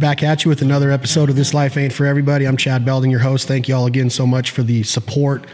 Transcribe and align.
back 0.00 0.22
at 0.22 0.44
you 0.44 0.48
with 0.48 0.62
another 0.62 0.90
episode 0.90 1.28
of 1.28 1.36
This 1.36 1.52
Life 1.52 1.76
Ain't 1.76 1.92
for 1.92 2.06
Everybody. 2.06 2.46
I'm 2.46 2.56
Chad 2.56 2.86
Belding, 2.86 3.10
your 3.10 3.20
host. 3.20 3.46
Thank 3.46 3.68
you 3.68 3.74
all 3.76 3.84
again 3.84 4.08
so 4.08 4.26
much 4.26 4.50
for 4.50 4.62
the 4.62 4.82
support. 4.82 5.46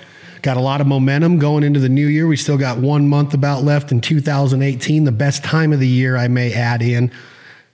Got 0.42 0.56
a 0.56 0.60
lot 0.60 0.80
of 0.80 0.86
momentum 0.86 1.40
going 1.40 1.64
into 1.64 1.80
the 1.80 1.88
new 1.88 2.06
year. 2.06 2.28
We 2.28 2.36
still 2.36 2.56
got 2.56 2.78
one 2.78 3.08
month 3.08 3.34
about 3.34 3.64
left 3.64 3.90
in 3.90 4.00
2018, 4.00 5.02
the 5.02 5.10
best 5.10 5.42
time 5.42 5.72
of 5.72 5.80
the 5.80 5.88
year, 5.88 6.16
I 6.16 6.28
may 6.28 6.52
add 6.52 6.80
in. 6.80 7.10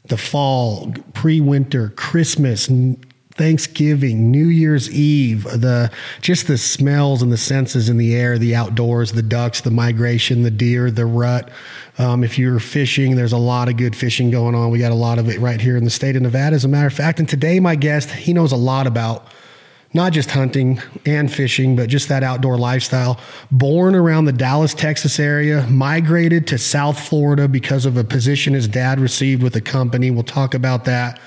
The 0.07 0.17
fall, 0.17 0.95
pre 1.13 1.43
winter, 1.43 1.91
Christmas, 1.91 2.71
Thanksgiving, 3.35 4.31
New 4.31 4.47
Year's 4.47 4.91
Eve, 4.91 5.45
the 5.45 5.91
just 6.21 6.47
the 6.47 6.59
smells 6.59 7.23
and 7.23 7.33
the 7.33 7.39
senses 7.39 7.89
in 7.89 7.97
the 7.97 8.15
air, 8.15 8.39
the 8.39 8.55
outdoors, 8.55 9.13
the 9.13 9.23
ducks, 9.23 9.63
the 9.63 9.71
migration, 9.71 10.43
the 10.43 10.51
deer, 10.51 10.91
the 10.91 11.07
rut. 11.07 11.51
Um, 11.99 12.25
if 12.25 12.39
you're 12.39 12.61
fishing, 12.61 13.17
there's 13.17 13.33
a 13.33 13.39
lot 13.39 13.69
of 13.69 13.77
good 13.77 13.97
fishing 13.97 14.31
going 14.31 14.55
on. 14.55 14.71
We 14.71 14.79
got 14.79 14.93
a 14.93 14.97
lot 14.97 15.19
of 15.19 15.29
it 15.29 15.39
right 15.41 15.61
here 15.61 15.77
in 15.77 15.85
the 15.85 15.91
state 15.91 16.17
of 16.17 16.23
Nevada, 16.23 16.57
as 16.57 16.65
a 16.65 16.69
matter 16.69 16.87
of 16.87 16.93
fact. 16.93 17.21
And 17.21 17.29
today, 17.29 17.59
my 17.61 17.75
guest, 17.75 18.11
he 18.11 18.33
knows 18.33 18.53
a 18.53 18.57
lot 18.57 18.87
about 18.87 19.27
not 19.95 20.13
just 20.13 20.31
hunting 20.31 20.81
and 21.05 21.31
fishing, 21.31 21.77
but 21.77 21.89
just 21.89 22.09
that 22.09 22.23
outdoor 22.23 22.57
lifestyle. 22.57 23.21
Born 23.51 23.95
around 23.95 24.25
the 24.25 24.33
Dallas, 24.33 24.73
Texas 24.73 25.19
area, 25.19 25.67
migrated 25.69 26.47
to 26.49 26.59
South 26.59 26.99
Florida 26.99 27.47
because 27.47 27.85
of 27.85 27.97
a 27.97 28.05
position 28.05 28.55
his 28.55 28.69
dad 28.69 28.99
received 28.99 29.43
with 29.43 29.55
a 29.57 29.61
company. 29.61 30.11
We'll 30.11 30.23
talk 30.23 30.55
about 30.55 30.85
that. 30.87 31.21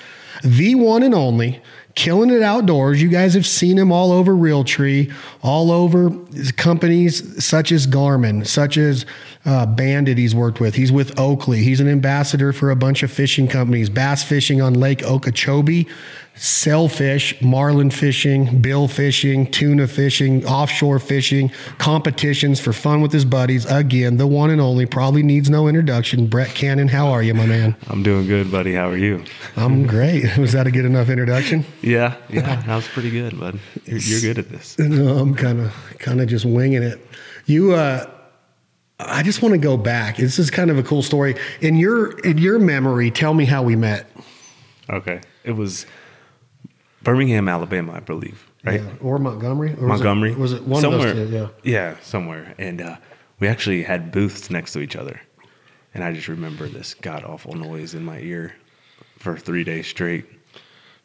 The 0.43 0.75
one 0.75 1.03
and 1.03 1.13
only 1.13 1.61
killing 1.95 2.29
it 2.29 2.41
outdoors. 2.41 3.01
You 3.01 3.07
guys 3.07 3.33
have 3.33 3.45
seen 3.45 3.77
him 3.77 3.91
all 3.91 4.11
over 4.11 4.33
Realtree, 4.33 5.13
all 5.41 5.71
over 5.71 6.11
companies 6.57 7.43
such 7.43 7.71
as 7.71 7.87
Garmin, 7.87 8.45
such 8.45 8.77
as 8.77 9.05
uh, 9.45 9.65
Banded. 9.65 10.17
He's 10.17 10.35
worked 10.35 10.59
with. 10.59 10.75
He's 10.75 10.91
with 10.91 11.17
Oakley. 11.19 11.63
He's 11.63 11.79
an 11.79 11.87
ambassador 11.87 12.51
for 12.51 12.69
a 12.69 12.75
bunch 12.75 13.01
of 13.01 13.11
fishing 13.11 13.47
companies. 13.47 13.89
Bass 13.89 14.23
fishing 14.23 14.61
on 14.61 14.73
Lake 14.73 15.03
Okeechobee, 15.03 15.87
sailfish, 16.35 17.41
marlin 17.41 17.89
fishing, 17.89 18.61
bill 18.61 18.87
fishing, 18.87 19.49
tuna 19.49 19.87
fishing, 19.87 20.45
offshore 20.45 20.99
fishing, 20.99 21.51
competitions 21.77 22.59
for 22.59 22.73
fun 22.73 23.01
with 23.01 23.11
his 23.11 23.25
buddies. 23.25 23.65
Again, 23.65 24.17
the 24.17 24.27
one 24.27 24.49
and 24.49 24.59
only, 24.59 24.85
probably 24.85 25.23
needs 25.23 25.49
no 25.49 25.67
introduction. 25.67 26.27
Brett 26.27 26.49
Cannon, 26.49 26.87
how 26.87 27.07
are 27.07 27.23
you, 27.23 27.33
my 27.33 27.45
man? 27.45 27.75
I'm 27.87 28.03
doing 28.03 28.27
good, 28.27 28.51
buddy. 28.51 28.73
How 28.73 28.89
are 28.89 28.97
you? 28.97 29.23
I'm 29.55 29.87
great. 29.87 30.37
Was 30.37 30.51
that 30.51 30.67
a 30.67 30.71
good 30.71 30.85
enough 30.85 31.09
introduction? 31.09 31.65
Yeah, 31.81 32.15
yeah, 32.29 32.61
that 32.61 32.75
was 32.75 32.87
pretty 32.87 33.11
good, 33.11 33.39
bud. 33.39 33.59
You're, 33.85 33.99
you're 33.99 34.21
good 34.21 34.39
at 34.39 34.49
this. 34.49 34.77
No, 34.95 35.17
I'm 35.17 35.33
kind 35.35 35.59
of 35.59 35.73
kind 35.99 36.21
of 36.21 36.27
just 36.27 36.45
winging 36.45 36.83
it. 36.83 36.99
You, 37.47 37.73
uh, 37.73 38.09
I 38.99 39.23
just 39.23 39.41
want 39.41 39.53
to 39.53 39.57
go 39.57 39.77
back. 39.77 40.17
This 40.17 40.39
is 40.39 40.49
kind 40.49 40.69
of 40.69 40.77
a 40.77 40.83
cool 40.83 41.01
story. 41.01 41.35
In 41.59 41.75
your 41.75 42.17
in 42.19 42.37
your 42.37 42.59
memory, 42.59 43.11
tell 43.11 43.33
me 43.33 43.45
how 43.45 43.63
we 43.63 43.75
met. 43.75 44.09
Okay, 44.89 45.21
it 45.43 45.51
was 45.51 45.85
Birmingham, 47.05 47.47
Alabama, 47.47 47.93
I 47.93 47.99
believe, 48.01 48.51
right? 48.65 48.81
Yeah. 48.81 48.91
Or 48.99 49.17
Montgomery? 49.19 49.75
Or 49.79 49.87
Montgomery. 49.87 50.35
Was 50.35 50.53
it, 50.53 50.63
was 50.63 50.63
it 50.63 50.67
one 50.67 50.81
somewhere? 50.81 51.09
of 51.11 51.15
those 51.15 51.29
two? 51.29 51.35
Yeah. 51.35 51.47
Yeah, 51.63 51.99
somewhere. 52.01 52.55
And 52.57 52.81
uh, 52.81 52.97
we 53.39 53.47
actually 53.47 53.83
had 53.83 54.11
booths 54.11 54.49
next 54.49 54.73
to 54.73 54.79
each 54.79 54.95
other. 54.95 55.21
And 55.93 56.03
I 56.03 56.11
just 56.11 56.27
remember 56.27 56.67
this 56.67 56.93
god 56.93 57.23
awful 57.23 57.53
noise 57.53 57.93
in 57.93 58.03
my 58.03 58.19
ear 58.19 58.55
for 59.17 59.37
three 59.37 59.63
days 59.63 59.87
straight. 59.87 60.25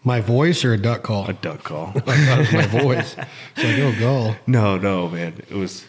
My 0.02 0.20
voice 0.20 0.64
or 0.64 0.72
a 0.72 0.78
duck 0.78 1.02
call? 1.02 1.28
A 1.28 1.34
duck 1.34 1.62
call. 1.62 1.88
I 1.94 2.00
thought 2.00 2.38
it 2.38 2.38
was 2.38 2.52
my 2.52 2.66
voice. 2.82 3.16
It's 3.56 3.64
like, 3.64 3.78
oh, 3.78 3.94
go. 4.00 4.36
no, 4.46 4.78
no, 4.78 5.08
man. 5.08 5.34
It 5.50 5.54
was, 5.54 5.84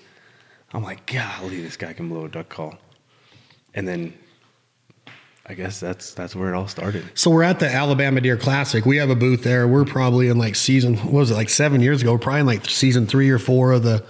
I'm 0.74 0.84
like, 0.84 1.06
golly, 1.06 1.62
this 1.62 1.78
guy 1.78 1.94
can 1.94 2.10
blow 2.10 2.26
a 2.26 2.30
duck 2.30 2.50
call. 2.50 2.78
And 3.74 3.88
then 3.88 4.14
I 5.52 5.54
guess 5.54 5.82
that's 5.82 6.14
that's 6.14 6.34
where 6.34 6.48
it 6.48 6.56
all 6.56 6.70
started. 6.70 7.04
So 7.14 7.30
we're 7.30 7.44
at 7.44 7.60
the 7.60 7.68
Alabama 7.70 8.22
Deer 8.22 8.38
Classic. 8.38 8.86
We 8.86 8.96
have 8.96 9.10
a 9.10 9.16
booth 9.16 9.44
there. 9.44 9.68
We're 9.68 9.84
probably 9.84 10.30
in 10.30 10.38
like 10.38 10.56
season, 10.56 10.96
what 10.96 11.12
was 11.12 11.32
it, 11.32 11.34
like 11.34 11.50
seven 11.50 11.82
years 11.82 12.02
ago? 12.02 12.14
We're 12.14 12.20
probably 12.20 12.40
in 12.40 12.46
like 12.46 12.64
season 12.64 13.06
three 13.06 13.30
or 13.30 13.38
four 13.38 13.74
of 13.74 13.84
the 13.84 14.02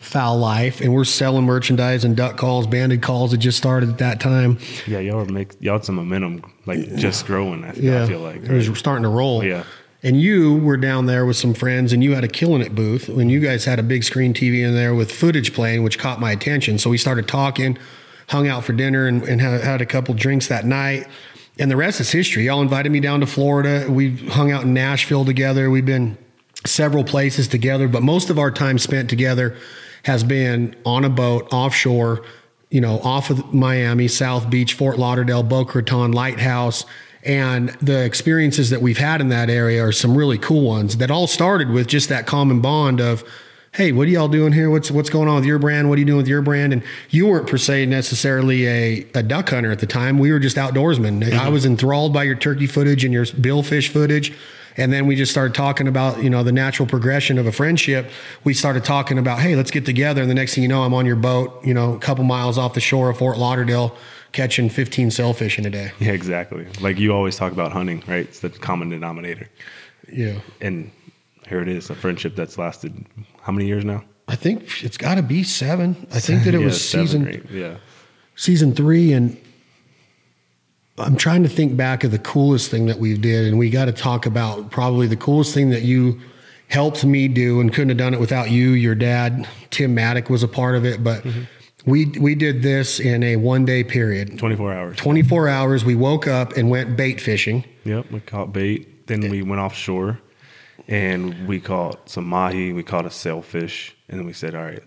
Fowl 0.00 0.36
Life, 0.36 0.82
and 0.82 0.92
we're 0.92 1.04
selling 1.04 1.46
merchandise 1.46 2.04
and 2.04 2.14
duck 2.14 2.36
calls, 2.36 2.66
banded 2.66 3.00
calls 3.00 3.30
that 3.30 3.38
just 3.38 3.56
started 3.56 3.88
at 3.88 3.98
that 3.98 4.20
time. 4.20 4.58
Yeah, 4.86 4.98
y'all 4.98 5.16
were 5.16 5.24
make 5.24 5.54
y'all 5.60 5.76
had 5.76 5.86
some 5.86 5.94
momentum, 5.94 6.42
like 6.66 6.94
just 6.96 7.24
growing. 7.24 7.64
I, 7.64 7.72
Yeah, 7.72 8.04
I 8.04 8.06
feel 8.06 8.20
like 8.20 8.42
it 8.42 8.52
was 8.52 8.78
starting 8.78 9.04
to 9.04 9.08
roll. 9.08 9.42
Yeah. 9.42 9.64
And 10.02 10.20
you 10.20 10.58
were 10.58 10.76
down 10.76 11.06
there 11.06 11.24
with 11.24 11.38
some 11.38 11.54
friends, 11.54 11.94
and 11.94 12.04
you 12.04 12.14
had 12.14 12.22
a 12.22 12.28
killing 12.28 12.60
it 12.60 12.74
booth. 12.74 13.08
And 13.08 13.30
you 13.30 13.40
guys 13.40 13.64
had 13.64 13.78
a 13.78 13.82
big 13.82 14.04
screen 14.04 14.34
TV 14.34 14.62
in 14.62 14.74
there 14.74 14.94
with 14.94 15.10
footage 15.10 15.54
playing, 15.54 15.84
which 15.84 15.98
caught 15.98 16.20
my 16.20 16.32
attention. 16.32 16.78
So 16.78 16.90
we 16.90 16.98
started 16.98 17.26
talking, 17.26 17.78
hung 18.28 18.48
out 18.48 18.64
for 18.64 18.72
dinner, 18.72 19.06
and, 19.06 19.22
and 19.22 19.40
had, 19.40 19.80
a 19.80 19.86
couple 19.86 20.14
drinks 20.14 20.48
that 20.48 20.64
night. 20.64 21.06
And 21.58 21.70
the 21.70 21.76
rest 21.76 22.00
is 22.00 22.10
history. 22.10 22.46
Y'all 22.46 22.60
invited 22.60 22.90
me 22.90 23.00
down 23.00 23.20
to 23.20 23.26
Florida. 23.26 23.86
We 23.90 24.16
hung 24.16 24.52
out 24.52 24.64
in 24.64 24.74
Nashville 24.74 25.24
together. 25.24 25.70
We've 25.70 25.86
been 25.86 26.18
several 26.66 27.04
places 27.04 27.48
together, 27.48 27.88
but 27.88 28.02
most 28.02 28.28
of 28.28 28.38
our 28.38 28.50
time 28.50 28.78
spent 28.78 29.08
together 29.08 29.56
has 30.04 30.22
been 30.22 30.76
on 30.84 31.04
a 31.04 31.08
boat 31.08 31.48
offshore, 31.52 32.24
you 32.70 32.80
know, 32.80 33.00
off 33.00 33.30
of 33.30 33.54
Miami, 33.54 34.08
South 34.08 34.50
Beach, 34.50 34.74
Fort 34.74 34.98
Lauderdale, 34.98 35.42
Boca 35.42 35.78
Raton, 35.78 36.12
Lighthouse. 36.12 36.84
And 37.24 37.70
the 37.82 38.04
experiences 38.04 38.70
that 38.70 38.82
we've 38.82 38.98
had 38.98 39.20
in 39.20 39.30
that 39.30 39.50
area 39.50 39.84
are 39.84 39.92
some 39.92 40.16
really 40.16 40.38
cool 40.38 40.62
ones 40.62 40.98
that 40.98 41.10
all 41.10 41.26
started 41.26 41.70
with 41.70 41.88
just 41.88 42.08
that 42.08 42.26
common 42.26 42.60
bond 42.60 43.00
of, 43.00 43.24
hey, 43.76 43.92
what 43.92 44.08
are 44.08 44.10
y'all 44.10 44.26
doing 44.26 44.54
here? 44.54 44.70
What's 44.70 44.90
what's 44.90 45.10
going 45.10 45.28
on 45.28 45.36
with 45.36 45.44
your 45.44 45.58
brand? 45.58 45.90
What 45.90 45.96
are 45.96 45.98
you 45.98 46.06
doing 46.06 46.16
with 46.16 46.28
your 46.28 46.40
brand? 46.40 46.72
And 46.72 46.82
you 47.10 47.26
weren't 47.26 47.46
per 47.46 47.58
se 47.58 47.84
necessarily 47.84 48.66
a, 48.66 49.06
a 49.14 49.22
duck 49.22 49.50
hunter 49.50 49.70
at 49.70 49.80
the 49.80 49.86
time. 49.86 50.18
We 50.18 50.32
were 50.32 50.38
just 50.38 50.56
outdoorsmen. 50.56 51.22
I 51.22 51.28
mm-hmm. 51.28 51.52
was 51.52 51.66
enthralled 51.66 52.14
by 52.14 52.22
your 52.24 52.36
turkey 52.36 52.66
footage 52.66 53.04
and 53.04 53.12
your 53.12 53.26
billfish 53.26 53.88
footage. 53.88 54.32
And 54.78 54.92
then 54.92 55.06
we 55.06 55.14
just 55.14 55.30
started 55.30 55.54
talking 55.54 55.88
about, 55.88 56.22
you 56.22 56.30
know, 56.30 56.42
the 56.42 56.52
natural 56.52 56.88
progression 56.88 57.38
of 57.38 57.46
a 57.46 57.52
friendship. 57.52 58.10
We 58.44 58.54
started 58.54 58.84
talking 58.84 59.18
about, 59.18 59.40
hey, 59.40 59.56
let's 59.56 59.70
get 59.70 59.84
together. 59.84 60.22
And 60.22 60.30
the 60.30 60.34
next 60.34 60.54
thing 60.54 60.62
you 60.62 60.68
know, 60.68 60.82
I'm 60.82 60.94
on 60.94 61.06
your 61.06 61.16
boat, 61.16 61.64
you 61.64 61.74
know, 61.74 61.94
a 61.94 61.98
couple 61.98 62.24
miles 62.24 62.58
off 62.58 62.74
the 62.74 62.80
shore 62.80 63.10
of 63.10 63.18
Fort 63.18 63.38
Lauderdale, 63.38 63.96
catching 64.32 64.68
15 64.68 65.10
sailfish 65.10 65.58
in 65.58 65.64
a 65.64 65.70
day. 65.70 65.92
Yeah, 65.98 66.12
exactly. 66.12 66.66
Like 66.80 66.98
you 66.98 67.14
always 67.14 67.36
talk 67.36 67.52
about 67.52 67.72
hunting, 67.72 68.02
right? 68.06 68.26
It's 68.26 68.40
the 68.40 68.50
common 68.50 68.90
denominator. 68.90 69.48
Yeah. 70.10 70.40
And 70.60 70.90
here 71.48 71.62
it 71.62 71.68
is, 71.68 71.88
a 71.88 71.94
friendship 71.94 72.36
that's 72.36 72.58
lasted 72.58 73.06
how 73.46 73.52
many 73.52 73.66
years 73.66 73.84
now? 73.84 74.02
I 74.26 74.34
think 74.34 74.82
it's 74.82 74.96
got 74.96 75.14
to 75.14 75.22
be 75.22 75.44
seven. 75.44 75.94
I 76.12 76.18
think 76.18 76.42
that 76.42 76.54
it 76.54 76.58
Yeah, 76.58 76.66
was 76.66 76.84
seven 76.90 77.06
season 77.06 77.26
or 77.26 77.30
eight. 77.30 77.44
Yeah. 77.48 77.76
season 78.34 78.74
three, 78.74 79.12
and 79.12 79.36
I'm 80.98 81.14
trying 81.16 81.44
to 81.44 81.48
think 81.48 81.76
back 81.76 82.02
of 82.02 82.10
the 82.10 82.18
coolest 82.18 82.68
thing 82.68 82.86
that 82.86 82.98
we 82.98 83.16
did, 83.16 83.46
and 83.46 83.56
we 83.56 83.70
got 83.70 83.84
to 83.84 83.92
talk 83.92 84.26
about 84.26 84.72
probably 84.72 85.06
the 85.06 85.16
coolest 85.16 85.54
thing 85.54 85.70
that 85.70 85.82
you 85.82 86.20
helped 86.66 87.04
me 87.04 87.28
do, 87.28 87.60
and 87.60 87.72
couldn't 87.72 87.90
have 87.90 87.98
done 87.98 88.14
it 88.14 88.18
without 88.18 88.50
you. 88.50 88.70
Your 88.70 88.96
dad, 88.96 89.46
Tim 89.70 89.94
Maddock, 89.94 90.28
was 90.28 90.42
a 90.42 90.48
part 90.48 90.74
of 90.74 90.84
it, 90.84 91.04
but 91.04 91.22
mm-hmm. 91.22 91.42
we 91.88 92.06
we 92.18 92.34
did 92.34 92.62
this 92.62 92.98
in 92.98 93.22
a 93.22 93.36
one 93.36 93.64
day 93.64 93.84
period, 93.84 94.40
24 94.40 94.72
hours. 94.72 94.96
24 94.96 95.48
hours. 95.48 95.84
We 95.84 95.94
woke 95.94 96.26
up 96.26 96.56
and 96.56 96.68
went 96.68 96.96
bait 96.96 97.20
fishing. 97.20 97.64
Yep, 97.84 98.10
we 98.10 98.18
caught 98.18 98.52
bait. 98.52 99.06
Then 99.06 99.20
we 99.30 99.42
went 99.42 99.60
offshore 99.60 100.18
and 100.88 101.46
we 101.48 101.60
caught 101.60 102.08
some 102.08 102.26
mahi. 102.26 102.72
We 102.72 102.82
caught 102.82 103.06
a 103.06 103.10
sailfish. 103.10 103.94
And 104.08 104.18
then 104.20 104.26
we 104.26 104.32
said, 104.32 104.54
all 104.54 104.62
right, 104.62 104.82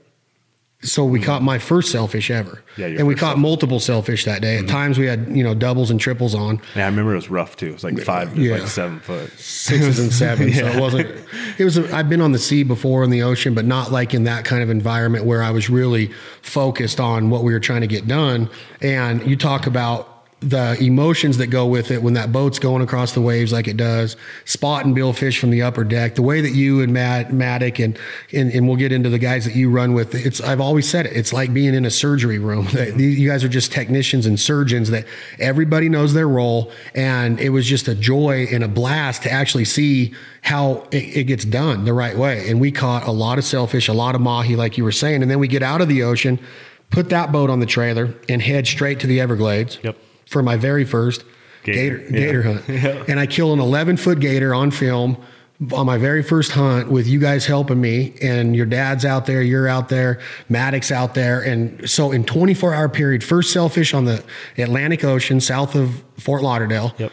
So 0.81 1.03
we 1.03 1.19
caught 1.19 1.41
my 1.43 1.59
first 1.59 1.91
sailfish 1.91 2.31
ever, 2.31 2.63
Mm-hmm. 2.77 2.81
Yeah, 2.81 2.87
and 2.99 3.07
we 3.07 3.13
Mm-hmm. 3.15 3.19
caught 3.19 3.37
multiple 3.37 3.81
sailfish 3.81 4.23
that 4.23 4.41
day. 4.41 4.57
At 4.59 4.69
times 4.69 4.97
we 4.97 5.05
had 5.07 5.27
you 5.35 5.43
know 5.43 5.53
doubles 5.53 5.91
and 5.91 5.99
triples 5.99 6.33
on. 6.33 6.61
Yeah, 6.75 6.85
I 6.85 6.89
remember 6.89 7.11
it 7.11 7.15
was 7.17 7.29
rough 7.29 7.57
too. 7.57 7.67
It 7.67 7.73
was 7.73 7.83
like 7.83 7.99
five, 7.99 8.37
Yeah. 8.37 8.59
like 8.59 8.67
seven 8.69 9.01
foot. 9.01 9.29
sixes 9.37 9.99
and 9.99 10.13
sevens. 10.13 10.55
So 10.57 10.65
it 10.73 10.79
wasn't. 10.79 11.09
It 11.57 11.65
was. 11.65 11.77
I've 11.91 12.07
been 12.07 12.21
on 12.21 12.31
the 12.31 12.39
sea 12.39 12.63
before 12.63 13.03
in 13.03 13.09
the 13.09 13.23
ocean, 13.23 13.53
but 13.53 13.65
not 13.65 13.91
like 13.91 14.13
in 14.13 14.23
that 14.23 14.45
kind 14.45 14.63
of 14.63 14.69
environment 14.69 15.25
where 15.25 15.43
I 15.43 15.51
was 15.51 15.69
really 15.69 16.11
focused 16.41 17.01
on 17.01 17.29
what 17.29 17.43
we 17.43 17.51
were 17.51 17.59
trying 17.59 17.81
to 17.81 17.87
get 17.87 18.07
done. 18.07 18.49
And 18.81 19.27
you 19.27 19.35
talk 19.35 19.67
about 19.67 20.18
the 20.41 20.77
emotions 20.81 21.37
that 21.37 21.47
go 21.47 21.65
with 21.65 21.91
it 21.91 22.01
when 22.01 22.13
that 22.13 22.31
boat's 22.31 22.59
going 22.59 22.81
across 22.81 23.11
the 23.13 23.21
waves 23.21 23.51
like 23.51 23.67
it 23.67 23.75
does, 23.75 24.15
spotting 24.45 24.95
billfish 24.95 25.37
from 25.37 25.49
the 25.49 25.61
upper 25.61 25.83
deck, 25.83 26.15
the 26.15 26.21
way 26.21 26.39
that 26.39 26.51
you 26.51 26.81
and 26.81 26.93
Matt, 26.93 27.33
Maddock 27.33 27.79
and, 27.79 27.99
and 28.31 28.51
and 28.51 28.67
we'll 28.67 28.77
get 28.77 28.91
into 28.91 29.09
the 29.09 29.19
guys 29.19 29.43
that 29.45 29.55
you 29.55 29.69
run 29.69 29.93
with. 29.93 30.15
It's 30.15 30.39
I've 30.39 30.61
always 30.61 30.89
said 30.89 31.05
it. 31.05 31.13
It's 31.13 31.33
like 31.33 31.53
being 31.53 31.73
in 31.73 31.85
a 31.85 31.91
surgery 31.91 32.39
room. 32.39 32.67
You 32.99 33.29
guys 33.29 33.43
are 33.43 33.49
just 33.49 33.71
technicians 33.71 34.25
and 34.25 34.39
surgeons 34.39 34.89
that 34.89 35.05
everybody 35.37 35.89
knows 35.89 36.13
their 36.13 36.27
role, 36.27 36.71
and 36.93 37.39
it 37.39 37.49
was 37.49 37.65
just 37.65 37.87
a 37.87 37.95
joy 37.95 38.47
and 38.51 38.63
a 38.63 38.67
blast 38.67 39.23
to 39.23 39.31
actually 39.31 39.65
see 39.65 40.13
how 40.41 40.87
it, 40.91 41.17
it 41.17 41.23
gets 41.25 41.45
done 41.45 41.85
the 41.85 41.93
right 41.93 42.17
way. 42.17 42.49
And 42.49 42.59
we 42.59 42.71
caught 42.71 43.07
a 43.07 43.11
lot 43.11 43.37
of 43.37 43.43
sailfish, 43.45 43.87
a 43.87 43.93
lot 43.93 44.15
of 44.15 44.21
mahi, 44.21 44.55
like 44.55 44.77
you 44.77 44.83
were 44.83 44.91
saying, 44.91 45.21
and 45.21 45.31
then 45.31 45.39
we 45.39 45.47
get 45.47 45.63
out 45.63 45.81
of 45.81 45.87
the 45.87 46.03
ocean, 46.03 46.39
put 46.89 47.09
that 47.09 47.31
boat 47.31 47.49
on 47.49 47.59
the 47.59 47.65
trailer, 47.65 48.13
and 48.27 48.41
head 48.41 48.67
straight 48.67 48.99
to 49.01 49.07
the 49.07 49.19
Everglades 49.19 49.79
Yep. 49.83 49.97
For 50.29 50.41
my 50.43 50.55
very 50.57 50.85
first 50.85 51.23
gator 51.63 51.97
Gator, 51.97 52.11
gator, 52.11 52.41
yeah. 52.41 52.53
hunt. 52.53 52.69
Yeah. 52.69 53.03
And 53.07 53.19
I 53.19 53.25
kill 53.25 53.51
an 53.53 53.59
11 53.59 53.97
foot 53.97 54.19
gator 54.19 54.53
on 54.53 54.71
film 54.71 55.17
on 55.73 55.85
my 55.85 55.97
very 55.97 56.23
first 56.23 56.51
hunt 56.51 56.89
with 56.89 57.05
you 57.05 57.19
guys 57.19 57.45
helping 57.45 57.81
me 57.81 58.13
and 58.21 58.55
your 58.55 58.65
dad's 58.65 59.03
out 59.03 59.25
there, 59.25 59.41
you're 59.41 59.67
out 59.67 59.89
there, 59.89 60.19
Maddox 60.47 60.89
out 60.89 61.15
there. 61.15 61.41
And 61.41 61.89
so 61.89 62.11
in 62.13 62.23
24 62.23 62.73
hour 62.73 62.87
period, 62.87 63.23
first 63.25 63.51
sailfish 63.51 63.93
on 63.93 64.05
the 64.05 64.23
Atlantic 64.57 65.03
Ocean 65.03 65.41
south 65.41 65.75
of 65.75 66.01
Fort 66.17 66.43
Lauderdale. 66.43 66.95
Yep. 66.97 67.11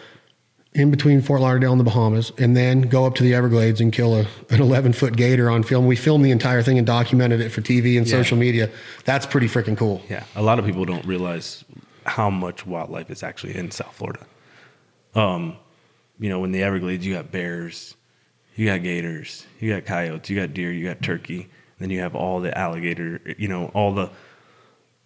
in 0.74 0.90
between 0.90 1.22
Fort 1.22 1.40
Lauderdale 1.40 1.72
and 1.72 1.80
the 1.80 1.84
Bahamas, 1.84 2.32
and 2.38 2.54
then 2.54 2.82
go 2.82 3.06
up 3.06 3.14
to 3.16 3.22
the 3.24 3.34
Everglades 3.34 3.80
and 3.80 3.92
kill 3.92 4.14
a, 4.14 4.26
an 4.50 4.60
11 4.60 4.92
foot 4.92 5.16
gator 5.16 5.50
on 5.50 5.62
film. 5.62 5.86
We 5.86 5.96
filmed 5.96 6.22
the 6.24 6.30
entire 6.30 6.62
thing 6.62 6.76
and 6.78 6.86
documented 6.86 7.40
it 7.40 7.48
for 7.48 7.62
TV 7.62 7.96
and 7.96 8.06
Yeah. 8.06 8.12
social 8.19 8.36
media. 8.36 8.69
That's 9.06 9.24
pretty 9.26 9.48
freaking 9.48 9.76
cool. 9.76 10.02
Yeah, 10.10 10.22
a 10.36 10.42
lot 10.42 10.58
of 10.58 10.66
people 10.66 10.84
don't 10.84 11.04
realize 11.06 11.64
how 12.06 12.31
much 12.31 12.67
wildlife 12.67 13.11
is 13.11 13.23
actually 13.23 13.56
in 13.56 13.70
South 13.70 13.94
Florida. 13.94 14.26
Um, 15.14 15.56
you 16.19 16.29
know, 16.29 16.44
in 16.44 16.53
the 16.53 16.62
Everglades, 16.62 17.05
you 17.05 17.14
got 17.14 17.31
bears, 17.31 17.94
you 18.55 18.67
got 18.67 18.82
gators, 18.82 19.47
you 19.61 19.73
got 19.73 19.85
coyotes, 19.85 20.31
you 20.31 20.37
got 20.37 20.55
deer, 20.55 20.73
you 20.73 20.87
got 20.87 21.03
turkey, 21.03 21.49
then 21.79 21.91
you 21.91 22.00
have 22.00 22.14
all 22.14 22.41
the 22.41 22.56
alligator. 22.56 23.20
You 23.37 23.49
know, 23.49 23.70
all 23.75 23.93
the 23.93 24.11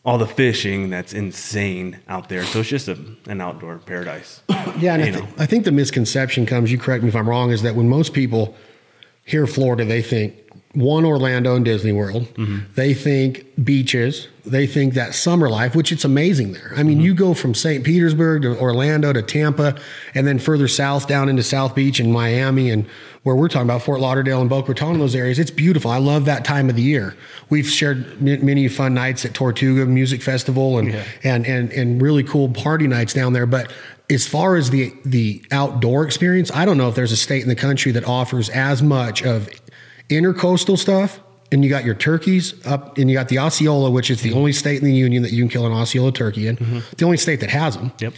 all 0.04 0.18
the 0.18 0.26
fishing 0.26 0.88
that's 0.90 1.12
insane 1.12 1.98
out 2.08 2.28
there. 2.28 2.44
So 2.44 2.60
it's 2.60 2.68
just 2.68 2.88
a, 2.88 2.98
an 3.26 3.40
outdoor 3.40 3.78
paradise. 3.78 4.42
Yeah, 4.78 4.94
and 4.94 5.02
I, 5.02 5.10
know. 5.10 5.28
I 5.36 5.46
think 5.46 5.64
the 5.64 5.72
misconception 5.72 6.46
comes, 6.46 6.70
you 6.70 6.78
correct 6.78 7.02
me 7.02 7.08
if 7.08 7.16
I'm 7.16 7.28
wrong, 7.28 7.50
is 7.50 7.62
that 7.62 7.74
when 7.74 7.88
most 7.88 8.14
people 8.14 8.54
hear 9.24 9.46
Florida, 9.46 9.84
they 9.84 10.00
think 10.00 10.34
one 10.72 11.04
Orlando 11.04 11.56
and 11.56 11.64
Disney 11.64 11.90
World. 11.90 12.22
Mm-hmm. 12.34 12.58
They 12.76 12.94
think 12.94 13.64
beaches. 13.64 14.28
They 14.46 14.68
think 14.68 14.94
that 14.94 15.14
summer 15.14 15.50
life, 15.50 15.74
which 15.74 15.90
it's 15.90 16.04
amazing 16.04 16.52
there. 16.52 16.72
I 16.76 16.84
mean, 16.84 16.98
mm-hmm. 16.98 17.06
you 17.06 17.14
go 17.14 17.34
from 17.34 17.54
St. 17.54 17.84
Petersburg 17.84 18.42
to 18.42 18.56
Orlando 18.58 19.12
to 19.12 19.20
Tampa, 19.20 19.76
and 20.14 20.26
then 20.26 20.38
further 20.38 20.68
south 20.68 21.08
down 21.08 21.28
into 21.28 21.42
South 21.42 21.74
Beach 21.74 21.98
and 21.98 22.12
Miami, 22.12 22.70
and 22.70 22.86
where 23.24 23.34
we're 23.34 23.48
talking 23.48 23.66
about 23.66 23.82
Fort 23.82 24.00
Lauderdale 24.00 24.40
and 24.40 24.48
Boca 24.48 24.68
Raton, 24.68 24.98
those 24.98 25.14
areas. 25.14 25.38
It's 25.38 25.50
beautiful. 25.50 25.90
I 25.90 25.98
love 25.98 26.24
that 26.26 26.44
time 26.44 26.70
of 26.70 26.76
the 26.76 26.82
year. 26.82 27.16
We've 27.50 27.68
shared 27.68 28.22
many 28.22 28.68
fun 28.68 28.94
nights 28.94 29.24
at 29.24 29.34
Tortuga 29.34 29.84
Music 29.86 30.22
Festival 30.22 30.78
and 30.78 30.92
Yeah. 30.92 31.04
and 31.24 31.46
and 31.46 31.72
and 31.72 32.00
really 32.00 32.22
cool 32.22 32.48
party 32.48 32.86
nights 32.86 33.12
down 33.12 33.32
there. 33.32 33.46
But 33.46 33.72
as 34.08 34.26
far 34.26 34.56
as 34.56 34.70
the 34.70 34.94
the 35.04 35.42
outdoor 35.50 36.04
experience, 36.04 36.50
I 36.54 36.64
don't 36.64 36.78
know 36.78 36.88
if 36.88 36.94
there's 36.94 37.12
a 37.12 37.16
state 37.16 37.42
in 37.42 37.48
the 37.48 37.56
country 37.56 37.92
that 37.92 38.04
offers 38.04 38.48
as 38.50 38.82
much 38.82 39.22
of 39.22 39.48
intercoastal 40.10 40.78
stuff. 40.78 41.20
And 41.52 41.64
you 41.64 41.70
got 41.70 41.84
your 41.84 41.96
turkeys 41.96 42.54
up, 42.64 42.96
and 42.96 43.10
you 43.10 43.16
got 43.16 43.28
the 43.28 43.40
Osceola, 43.40 43.90
which 43.90 44.08
is 44.08 44.22
the 44.22 44.32
only 44.34 44.52
state 44.52 44.78
in 44.78 44.84
the 44.84 44.94
union 44.94 45.24
that 45.24 45.32
you 45.32 45.42
can 45.42 45.48
kill 45.48 45.66
an 45.66 45.72
Osceola 45.72 46.12
turkey 46.12 46.46
in. 46.46 46.84
The 46.96 47.04
only 47.04 47.16
state 47.16 47.40
that 47.40 47.50
has 47.50 47.76
them. 47.76 47.90
Yep. 47.98 48.14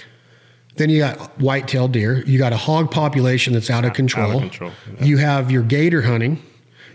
Then 0.76 0.90
you 0.90 0.98
got 0.98 1.40
white-tailed 1.40 1.92
deer. 1.92 2.22
You 2.26 2.36
got 2.38 2.52
a 2.52 2.58
hog 2.58 2.90
population 2.90 3.54
that's 3.54 3.70
out 3.70 3.86
of 3.86 3.94
control. 3.94 4.32
out 4.32 4.34
of 4.34 4.40
control, 4.42 4.72
yeah. 4.98 5.04
You 5.04 5.16
have 5.16 5.50
your 5.50 5.62
gator 5.62 6.02
hunting. 6.02 6.42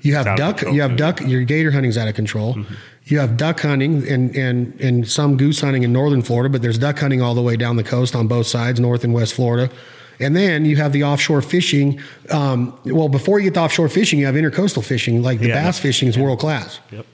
You 0.02 0.14
have 0.14 0.38
duck. 0.38 0.58
control, 0.58 0.76
You 0.76 0.82
have 0.82 0.92
yeah. 0.92 0.98
duck. 0.98 1.22
Your 1.22 1.42
gator 1.44 1.72
hunting's 1.72 1.98
out 1.98 2.08
of 2.08 2.14
control. 2.14 2.54
Mm-hmm. 2.54 2.74
You 3.06 3.18
have 3.20 3.36
duck 3.36 3.62
hunting 3.62 4.08
and 4.08 4.36
and 4.36 4.80
and 4.80 5.08
some 5.08 5.38
goose 5.38 5.62
hunting 5.62 5.82
in 5.82 5.92
northern 5.92 6.22
Florida, 6.22 6.50
but 6.50 6.62
there's 6.62 6.78
duck 6.78 7.00
hunting 7.00 7.20
all 7.22 7.34
the 7.34 7.42
way 7.42 7.56
down 7.56 7.78
the 7.78 7.84
coast 7.84 8.16
on 8.16 8.28
both 8.28 8.46
sides, 8.46 8.80
north 8.80 9.04
and 9.04 9.12
west 9.14 9.34
Florida. 9.34 9.74
And 10.20 10.36
then 10.36 10.66
you 10.66 10.76
have 10.78 10.94
the 10.94 11.04
offshore 11.04 11.42
fishing. 11.42 12.00
Um, 12.32 12.78
well, 12.86 13.08
before 13.10 13.40
you 13.40 13.46
get 13.46 13.54
to 13.56 13.62
offshore 13.62 13.88
fishing, 13.90 14.18
you 14.20 14.26
have 14.26 14.36
intercoastal 14.36 14.84
fishing, 14.84 15.22
like 15.22 15.40
the 15.40 15.50
Yeah. 15.50 15.64
bass 15.64 15.78
fishing 15.80 16.08
is 16.08 16.18
world 16.18 16.40
class. 16.40 16.80
Yep. 16.92 17.06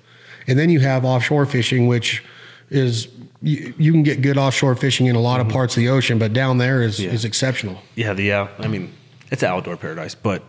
And 0.47 0.57
then 0.59 0.69
you 0.69 0.79
have 0.79 1.03
offshore 1.05 1.45
fishing, 1.45 1.88
which 1.88 2.23
is 2.69 3.07
you, 3.41 3.73
you 3.77 3.91
can 3.91 4.03
get 4.03 4.21
good 4.21 4.38
offshore 4.38 4.75
fishing 4.75 5.07
in 5.07 5.15
a 5.17 5.19
lot 5.19 5.41
of 5.41 5.50
parts 5.50 5.75
of 5.75 5.81
the 5.81 5.89
ocean, 5.89 6.17
but 6.17 6.31
down 6.33 6.57
there 6.59 6.81
is 6.81 6.95
Mm-hmm. 6.97 7.09
Yeah. 7.09 7.13
is 7.13 7.25
exceptional. 7.25 7.81
Yeah, 7.95 8.13
the 8.13 8.31
uh, 8.31 8.47
I 8.59 8.67
mean, 8.67 8.94
it's 9.31 9.44
an 9.44 9.50
outdoor 9.50 9.75
paradise, 9.77 10.15
but 10.15 10.44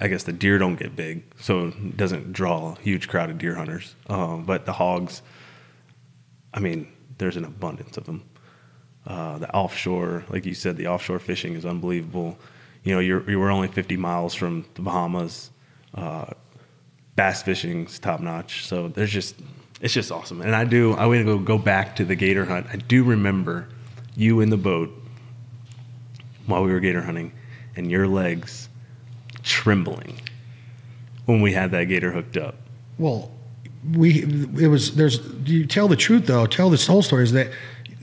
I 0.00 0.08
guess 0.08 0.24
the 0.24 0.32
deer 0.32 0.58
don't 0.58 0.76
get 0.76 0.96
big, 0.96 1.22
so 1.40 1.68
it 1.68 1.96
doesn't 1.96 2.32
draw 2.32 2.72
a 2.76 2.80
huge 2.82 3.06
crowd 3.08 3.30
of 3.30 3.38
deer 3.38 3.54
hunters. 3.54 3.94
Um, 4.08 4.44
but 4.44 4.66
the 4.66 4.72
hogs, 4.72 5.22
I 6.52 6.58
mean, 6.60 6.88
there's 7.18 7.36
an 7.36 7.44
abundance 7.44 7.96
of 7.96 8.04
them. 8.06 8.22
Uh, 9.06 9.38
the 9.38 9.52
offshore, 9.54 10.24
like 10.28 10.44
you 10.44 10.54
said, 10.54 10.76
the 10.76 10.86
offshore 10.86 11.18
fishing 11.18 11.54
is 11.54 11.64
unbelievable. 11.64 12.38
You 12.84 12.94
know, 12.94 13.00
you're, 13.00 13.28
you 13.30 13.38
were 13.38 13.50
only 13.50 13.68
50 13.68 13.96
miles 13.96 14.34
from 14.34 14.64
the 14.74 14.82
Bahamas. 14.82 15.50
Uh, 15.94 16.26
bass 17.16 17.42
fishing's 17.42 17.98
top 17.98 18.20
notch. 18.20 18.66
So 18.66 18.88
there's 18.88 19.10
just, 19.10 19.36
it's 19.80 19.94
just 19.94 20.12
awesome. 20.12 20.42
And 20.42 20.54
I 20.54 20.64
do, 20.64 20.94
I 20.94 21.06
want 21.06 21.20
to 21.20 21.24
go 21.24 21.38
go 21.38 21.58
back 21.58 21.96
to 21.96 22.04
the 22.04 22.14
gator 22.14 22.44
hunt. 22.44 22.66
I 22.72 22.76
do 22.76 23.02
remember 23.02 23.68
you 24.16 24.40
in 24.40 24.50
the 24.50 24.56
boat 24.56 24.90
while 26.46 26.62
we 26.62 26.72
were 26.72 26.80
gator 26.80 27.02
hunting 27.02 27.32
and 27.76 27.90
your 27.90 28.06
legs 28.06 28.68
trembling 29.42 30.20
when 31.26 31.40
we 31.40 31.52
had 31.52 31.70
that 31.70 31.84
gator 31.84 32.12
hooked 32.12 32.36
up. 32.36 32.56
Well, 32.98 33.32
we 33.94 34.22
it 34.60 34.68
was 34.68 34.94
there's 34.94 35.20
you 35.46 35.66
tell 35.66 35.88
the 35.88 35.96
truth 35.96 36.26
though. 36.26 36.46
Tell 36.46 36.68
this 36.68 36.86
whole 36.86 37.02
story 37.02 37.24
is 37.24 37.32
that 37.32 37.50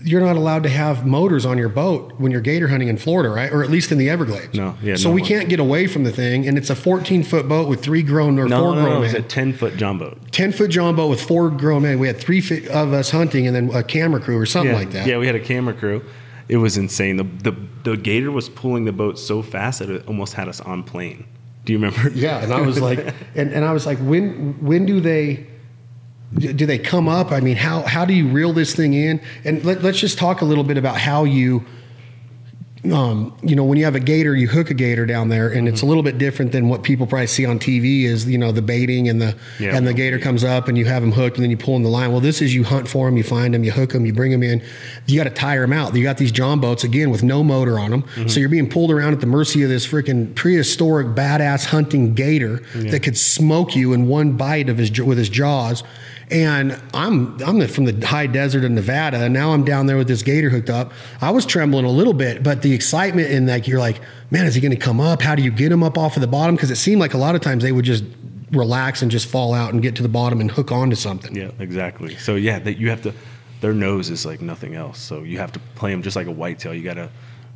you're 0.03 0.21
not 0.21 0.35
allowed 0.35 0.63
to 0.63 0.69
have 0.69 1.05
motors 1.05 1.45
on 1.45 1.57
your 1.57 1.69
boat 1.69 2.13
when 2.17 2.31
you're 2.31 2.41
gator 2.41 2.67
hunting 2.67 2.88
in 2.88 2.97
Florida, 2.97 3.29
right? 3.29 3.51
Or 3.51 3.63
at 3.63 3.69
least 3.71 3.91
in 3.91 3.97
the 3.97 4.09
Everglades. 4.09 4.53
No, 4.53 4.75
yeah, 4.81 4.95
So 4.95 5.09
no 5.09 5.15
we 5.15 5.21
more. 5.21 5.27
can't 5.27 5.49
get 5.49 5.59
away 5.59 5.88
from 5.88 6.03
the 6.03 6.11
thing, 6.11 6.47
and 6.47 6.57
it's 6.57 6.69
a 6.69 6.75
14 6.75 7.23
foot 7.23 7.47
boat 7.47 7.67
with 7.67 7.81
three 7.81 8.03
grown 8.03 8.38
or 8.38 8.47
No, 8.47 8.61
four 8.61 8.75
no, 8.75 8.81
no, 8.81 8.85
grown 8.85 8.97
it 8.97 8.99
was 8.99 9.13
men. 9.13 9.23
a 9.23 9.27
10 9.27 9.53
foot 9.53 9.75
John 9.77 9.97
boat. 9.97 10.31
10 10.31 10.51
foot 10.51 10.69
John 10.69 10.95
boat 10.95 11.09
with 11.09 11.21
four 11.21 11.49
grown 11.49 11.81
men. 11.81 11.99
We 11.99 12.07
had 12.07 12.17
three 12.17 12.39
of 12.69 12.94
us 12.94 13.09
hunting, 13.09 13.47
and 13.47 13.55
then 13.55 13.69
a 13.73 13.83
camera 13.83 14.19
crew 14.21 14.38
or 14.38 14.45
something 14.45 14.71
yeah. 14.71 14.77
like 14.79 14.91
that. 14.91 15.07
Yeah, 15.07 15.17
we 15.17 15.25
had 15.25 15.35
a 15.35 15.39
camera 15.39 15.73
crew. 15.73 16.03
It 16.47 16.57
was 16.57 16.77
insane. 16.77 17.17
The, 17.17 17.23
the, 17.23 17.55
the 17.83 17.97
gator 17.97 18.31
was 18.31 18.50
pulling 18.50 18.85
the 18.85 18.93
boat 18.93 19.17
so 19.19 19.41
fast 19.41 19.79
that 19.79 19.89
it 19.89 20.07
almost 20.07 20.33
had 20.33 20.47
us 20.47 20.61
on 20.61 20.83
plane. 20.83 21.25
Do 21.65 21.73
you 21.73 21.79
remember? 21.79 22.09
Yeah, 22.11 22.41
and 22.41 22.53
I 22.53 22.61
was 22.61 22.79
like, 22.79 23.00
and, 23.35 23.51
and 23.51 23.65
I 23.65 23.73
was 23.73 23.85
like, 23.85 23.97
when 23.97 24.53
when 24.65 24.85
do 24.85 25.01
they 25.01 25.47
do 26.35 26.65
they 26.65 26.77
come 26.77 27.07
up? 27.07 27.31
I 27.31 27.39
mean, 27.39 27.56
how 27.56 27.81
how 27.83 28.06
do 28.06 28.13
you 28.13 28.27
reel 28.27 28.53
this 28.53 28.75
thing 28.75 28.94
in? 28.94 29.21
And 29.45 29.63
let, 29.63 29.81
let's 29.81 30.00
just 30.00 30.18
talk 30.18 30.41
a 30.41 30.45
little 30.45 30.63
bit 30.63 30.77
about 30.77 30.97
how 30.97 31.24
you. 31.24 31.65
Um, 32.94 33.35
you 33.41 33.56
know, 33.56 33.65
when 33.65 33.77
you 33.77 33.83
have 33.83 33.95
a 33.95 34.00
gator, 34.00 34.33
you 34.33 34.47
hook 34.47 34.69
a 34.69 34.74
gator 34.74 35.06
down 35.06 35.27
there, 35.27 35.50
and 35.50 35.68
it's 35.68 35.81
a 35.81 35.85
little 35.85 36.03
bit 36.03 36.18
different 36.18 36.53
than 36.53 36.69
what 36.69 36.83
people 36.83 37.06
probably 37.06 37.27
see 37.27 37.45
on 37.45 37.59
TV. 37.59 38.03
Is 38.03 38.29
you 38.29 38.38
know 38.38 38.51
the 38.51 38.62
baiting 38.62 39.09
and 39.09 39.19
the 39.19 39.35
Yeah, 39.59 39.75
and 39.75 39.85
the 39.85 39.94
gator 39.94 40.19
comes 40.19 40.44
up 40.44 40.68
and 40.68 40.77
you 40.77 40.85
have 40.85 41.03
him 41.03 41.12
hooked, 41.12 41.38
and 41.38 41.44
then 41.44 41.50
you 41.50 41.57
pull 41.57 41.75
in 41.75 41.83
the 41.83 41.89
line. 41.89 42.12
Well, 42.12 42.21
this 42.21 42.41
is 42.41 42.53
you 42.53 42.63
hunt 42.63 42.88
for 42.88 43.07
them, 43.07 43.18
you 43.18 43.24
find 43.24 43.53
them, 43.53 43.63
you 43.63 43.71
hook 43.71 43.91
them, 43.91 44.06
you 44.06 44.13
bring 44.13 44.31
them 44.31 44.44
in. 44.44 44.63
You 45.06 45.18
got 45.18 45.25
to 45.25 45.31
tire 45.31 45.62
them 45.62 45.74
out. 45.74 45.95
You 45.95 46.03
got 46.03 46.18
these 46.18 46.31
John 46.31 46.62
boats 46.62 46.83
again 46.83 47.09
with 47.09 47.24
no 47.24 47.44
motor 47.44 47.79
on 47.79 47.91
them, 47.91 48.06
so 48.29 48.39
you're 48.39 48.47
being 48.47 48.69
pulled 48.69 48.91
around 48.91 49.12
at 49.12 49.21
the 49.21 49.27
mercy 49.27 49.63
of 49.63 49.69
this 49.69 49.85
freaking 49.85 50.33
prehistoric 50.35 51.07
badass 51.07 51.65
hunting 51.65 52.13
gator 52.13 52.62
that 52.75 53.01
could 53.01 53.18
smoke 53.18 53.75
you 53.75 53.91
in 53.91 54.07
one 54.07 54.33
bite 54.33 54.69
of 54.69 54.77
his 54.77 54.91
with 55.01 55.18
his 55.18 55.29
jaws. 55.29 55.83
And 56.29 56.81
I'm 56.94 57.41
I'm 57.41 57.65
from 57.68 57.85
the 57.85 58.06
high 58.06 58.27
desert 58.27 58.65
of 58.65 58.71
Nevada, 58.71 59.24
and 59.24 59.34
now 59.34 59.53
I'm 59.53 59.63
down 59.63 59.86
there 59.86 59.96
with 59.96 60.10
this 60.10 60.24
gator 60.24 60.50
hooked 60.50 60.69
up. 60.69 60.91
I 61.22 61.31
was 61.31 61.46
trembling 61.46 61.86
a 61.86 61.89
little 61.89 62.13
bit, 62.13 62.43
but 62.43 62.63
the 62.63 62.74
excitement 62.74 63.31
in 63.31 63.48
like 63.48 63.65
you're 63.65 63.79
like, 63.79 64.01
man, 64.29 64.46
is 64.46 64.53
he 64.53 64.60
going 64.60 64.72
to 64.72 64.77
come 64.77 65.00
up? 65.00 65.22
How 65.22 65.36
do 65.36 65.41
you 65.41 65.51
get 65.51 65.72
him 65.72 65.84
up 65.84 65.98
off 65.98 66.17
of 66.17 66.22
the 66.22 66.27
bottom? 66.27 66.55
Because 66.55 66.69
it 66.69 66.75
seemed 66.75 67.00
like 67.00 67.13
a 67.13 67.17
lot 67.17 67.36
of 67.36 67.41
times 67.41 67.63
they 67.63 67.72
would 67.72 67.86
just 67.86 68.03
relax 68.51 69.01
and 69.01 69.10
just 69.10 69.27
fall 69.27 69.53
out 69.53 69.72
and 69.72 69.81
get 69.81 69.96
to 69.96 70.03
the 70.03 70.10
bottom 70.10 70.41
and 70.41 70.51
hook 70.51 70.69
onto 70.69 70.98
something. 70.98 71.34
Yeah, 71.34 71.51
exactly. 71.60 72.17
So 72.17 72.36
yeah, 72.36 72.60
that 72.60 72.77
you 72.77 72.89
have 72.89 73.01
to. 73.03 73.13
Their 73.62 73.74
nose 73.74 74.10
is 74.10 74.25
like 74.25 74.41
nothing 74.41 74.75
else. 74.75 75.00
So 75.00 75.24
you 75.24 75.39
have 75.39 75.51
to 75.53 75.60
play 75.75 75.91
them 75.91 76.03
just 76.03 76.15
like 76.15 76.27
a 76.27 76.31
whitetail. 76.31 76.74
You 76.74 76.84
got 76.84 76.96
to, 76.96 77.10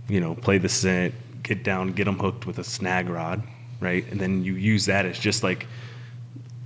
you 0.07 0.19
know, 0.19 0.33
play 0.33 0.57
the 0.57 0.69
scent, 0.69 1.13
get 1.43 1.63
down, 1.63 1.91
get 1.91 2.05
them 2.05 2.17
hooked 2.17 2.47
with 2.47 2.57
a 2.57 2.63
snag 2.63 3.07
rod, 3.07 3.43
right? 3.79 4.09
And 4.11 4.19
then 4.19 4.43
you 4.43 4.55
use 4.55 4.85
that 4.85 5.05
as 5.05 5.19
just 5.19 5.43
like, 5.43 5.67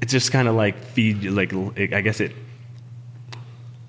it's 0.01 0.11
just 0.11 0.31
kind 0.31 0.47
of 0.47 0.55
like 0.55 0.83
feed 0.83 1.23
you. 1.23 1.31
Like 1.31 1.53
I 1.53 2.01
guess 2.01 2.19
it. 2.19 2.33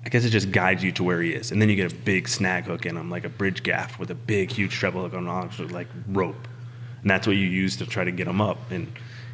I 0.05 0.09
guess 0.09 0.23
it 0.23 0.29
just 0.29 0.53
guides 0.53 0.81
you 0.81 0.93
to 0.93 1.03
where 1.03 1.21
he 1.21 1.33
is, 1.33 1.51
and 1.51 1.61
then 1.61 1.67
you 1.67 1.75
get 1.75 1.91
a 1.91 1.95
big 1.95 2.29
snag 2.29 2.63
hook 2.63 2.85
in 2.85 2.95
him, 2.95 3.09
like 3.09 3.25
a 3.25 3.29
bridge 3.29 3.61
gaff 3.61 3.99
with 3.99 4.09
a 4.09 4.15
big, 4.15 4.49
huge 4.49 4.71
treble 4.73 5.01
hook 5.01 5.13
on 5.13 5.49
with 5.59 5.71
like 5.71 5.87
rope, 6.07 6.47
and 7.01 7.11
that's 7.11 7.27
what 7.27 7.35
you 7.35 7.45
use 7.45 7.75
to 7.77 7.85
try 7.85 8.05
to 8.05 8.11
get 8.11 8.25
him 8.25 8.39
up. 8.39 8.57
And 8.71 8.89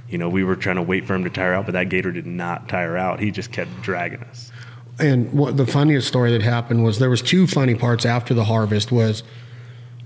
you 0.10 0.18
know, 0.18 0.30
we 0.30 0.44
were 0.44 0.56
trying 0.56 0.78
to 0.78 0.82
wait 0.82 1.06
for 1.06 1.14
him 1.14 1.24
to 1.26 1.30
tire 1.30 1.54
out, 1.54 1.66
but 1.66 1.74
that 1.74 1.90
gator 1.90 2.12
did 2.12 2.26
not 2.26 2.70
tire 2.70 2.98
out. 2.98 3.20
He 3.20 3.30
just 3.30 3.52
kept 3.52 3.70
dragging 3.84 4.22
us. 4.22 4.52
and 5.00 5.32
what 5.32 5.58
the 5.58 5.68
funniest 5.68 6.08
story 6.08 6.32
that 6.32 6.42
happened 6.42 6.84
was 6.84 6.98
there 7.00 7.10
was 7.10 7.22
two 7.22 7.46
funny 7.46 7.76
parts 7.76 8.06
after 8.06 8.34
the 8.34 8.46
harvest 8.46 8.92
was 8.92 9.22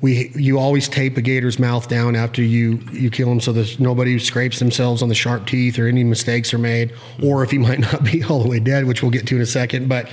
we 0.01 0.31
you 0.35 0.59
always 0.59 0.87
tape 0.87 1.17
a 1.17 1.21
gator's 1.21 1.57
mouth 1.57 1.87
down 1.87 2.15
after 2.15 2.43
you 2.43 2.79
you 2.91 3.09
kill 3.09 3.31
him 3.31 3.39
so 3.39 3.51
there's 3.51 3.79
nobody 3.79 4.19
scrapes 4.19 4.59
themselves 4.59 5.01
on 5.01 5.09
the 5.09 5.15
sharp 5.15 5.47
teeth 5.47 5.79
or 5.79 5.87
any 5.87 6.03
mistakes 6.03 6.53
are 6.53 6.59
made. 6.59 6.93
Or 7.23 7.43
if 7.43 7.51
he 7.51 7.57
might 7.67 7.79
not 7.79 8.03
be 8.03 8.23
all 8.23 8.41
the 8.41 8.49
way 8.49 8.59
dead 8.59 8.85
which 8.85 9.01
we'll 9.01 9.11
get 9.11 9.27
to 9.27 9.35
in 9.35 9.41
a 9.41 9.45
second. 9.45 9.89
But 9.89 10.09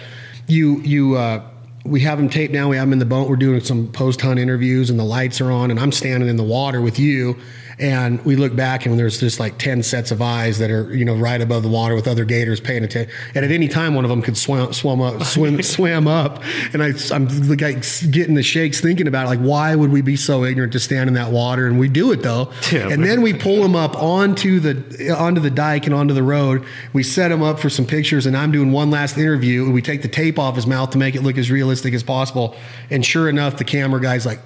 you 0.47 0.81
you 0.81 1.17
uh 1.17 1.47
we 1.85 2.00
have 2.00 2.19
him 2.19 2.31
taped 2.31 2.55
down. 2.55 2.71
We 2.71 2.76
have 2.76 2.87
him 2.88 2.95
in 2.95 2.99
the 2.99 3.05
boat. 3.05 3.29
We're 3.29 3.37
doing 3.37 3.61
some 3.61 3.93
post 3.93 4.23
hunt 4.23 4.41
interviews 4.41 4.88
and 4.88 4.99
the 4.99 5.05
lights 5.05 5.41
are 5.41 5.50
on 5.50 5.71
and 5.71 5.79
i'm 5.79 5.93
standing 5.93 6.29
in 6.29 6.37
the 6.37 6.45
water 6.45 6.81
with 6.81 6.99
you 6.99 7.38
and 7.78 8.25
we 8.25 8.37
look 8.37 8.54
back 8.54 8.87
and 8.87 8.99
there's 8.99 9.19
just 9.19 9.40
like 9.40 9.59
10 9.59 9.83
sets 9.83 10.11
of 10.11 10.23
eyes 10.23 10.59
that 10.59 10.71
are 10.71 10.95
you 10.95 11.04
know 11.04 11.16
right 11.16 11.40
above 11.40 11.62
the 11.62 11.69
water 11.69 11.95
with 11.95 12.07
other 12.07 12.25
gators 12.25 12.61
paying 12.61 12.85
attention 12.85 13.14
and 13.35 13.45
at 13.45 13.50
any 13.50 13.69
time 13.69 13.95
one 13.95 14.04
of 14.04 14.11
them 14.11 14.23
could 14.23 14.37
swim 14.37 14.73
swim 14.73 15.00
up 15.00 15.23
swim 15.25 15.62
swam 15.75 16.07
up. 16.09 16.43
And 16.73 16.83
I, 16.83 16.93
i'm 17.12 17.26
like 17.49 17.59
getting 17.59 18.35
the 18.35 18.43
shakes 18.43 18.81
thinking 18.81 19.07
about 19.09 19.26
it, 19.26 19.28
like 19.28 19.40
why 19.40 19.75
would 19.75 19.90
we 19.90 20.02
be 20.02 20.16
so 20.16 20.45
ignorant 20.45 20.73
to 20.73 20.81
stand 20.81 21.09
in 21.09 21.14
that 21.14 21.31
water? 21.31 21.66
And 21.66 21.78
we 21.78 21.88
do 21.88 22.12
it 22.12 22.23
though. 22.23 22.50
Yeah, 22.73 22.88
and 22.88 23.02
but- 23.02 23.07
then 23.07 23.23
we 23.23 23.33
pull 23.35 23.62
them 23.62 23.76
up 23.76 23.97
onto 23.97 24.61
the 24.61 25.14
onto 25.16 25.40
the 25.40 25.50
dike 25.50 25.87
and 25.87 25.95
onto 25.95 26.14
the 26.14 26.23
road. 26.23 26.64
We 26.93 27.02
set 27.02 27.28
them 27.28 27.43
up 27.43 27.59
for 27.59 27.71
some 27.71 27.87
pictures 27.87 28.26
and 28.26 28.37
i'm 28.37 28.52
doing 28.52 28.73
one 28.73 28.90
last 28.90 29.19
interview. 29.19 29.64
And 29.64 29.75
we 29.75 29.83
take 29.83 30.02
the 30.02 30.09
tape 30.09 30.38
off 30.38 30.57
his 30.57 30.66
mouth 30.66 30.90
to 30.90 30.99
make 30.99 31.14
it 31.14 31.23
look 31.23 31.38
as 31.38 31.50
realistic 31.50 31.95
as 31.95 32.02
possible. 32.02 32.57
And 32.90 33.04
sure 33.04 33.28
enough 33.28 33.57
the 33.57 33.64
camera 33.64 34.00
guy's 34.00 34.26
like 34.26 34.40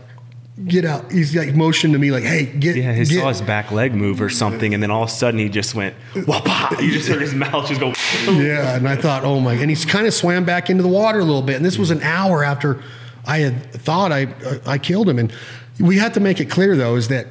get 0.67 0.85
out. 0.85 1.11
He's 1.13 1.35
like 1.35 1.55
motioned 1.55 1.93
to 1.93 1.99
me 1.99 2.11
like, 2.11 2.25
hey, 2.25 2.47
get. 2.47 2.77
Yeah, 2.77 2.93
he 2.93 3.05
get. 3.05 3.21
saw 3.21 3.29
his 3.29 3.41
back 3.41 3.71
leg 3.71 3.95
move 3.95 4.21
or 4.21 4.29
something, 4.29 4.75
and 4.75 4.83
then 4.83 4.91
all 4.91 5.05
of 5.05 5.09
a 5.09 5.13
sudden 5.13 5.39
he 5.39 5.49
just 5.49 5.75
went, 5.75 5.95
Wapa! 6.15 6.81
You 6.83 6.91
just 6.91 7.09
heard 7.09 7.21
his 7.21 7.35
mouth 7.35 7.69
just 7.69 7.81
go. 7.81 7.93
Yeah, 8.39 8.77
and 8.77 8.89
I 8.89 8.97
thought, 8.97 9.25
oh 9.25 9.41
my, 9.41 9.55
and 9.55 9.71
he's 9.71 9.85
kind 9.85 10.07
of 10.07 10.15
swam 10.15 10.45
back 10.45 10.71
into 10.71 10.83
the 10.83 10.89
water 10.89 11.19
a 11.19 11.25
little 11.25 11.43
bit. 11.43 11.57
And 11.57 11.65
this 11.65 11.79
was 11.79 11.91
an 11.91 12.03
hour 12.03 12.45
after 12.45 12.83
I 13.27 13.39
had 13.39 13.73
thought 13.73 14.13
I 14.13 14.35
I 14.67 14.79
killed 14.79 15.09
him. 15.09 15.19
And 15.19 15.33
we 15.81 15.99
had 15.99 16.15
to 16.15 16.21
make 16.21 16.41
it 16.41 16.47
clear 16.51 16.77
though 16.77 16.97
is 16.97 17.09
that 17.09 17.27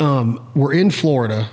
um, 0.00 0.50
we're 0.54 0.72
in 0.72 0.90
Florida, 0.90 1.48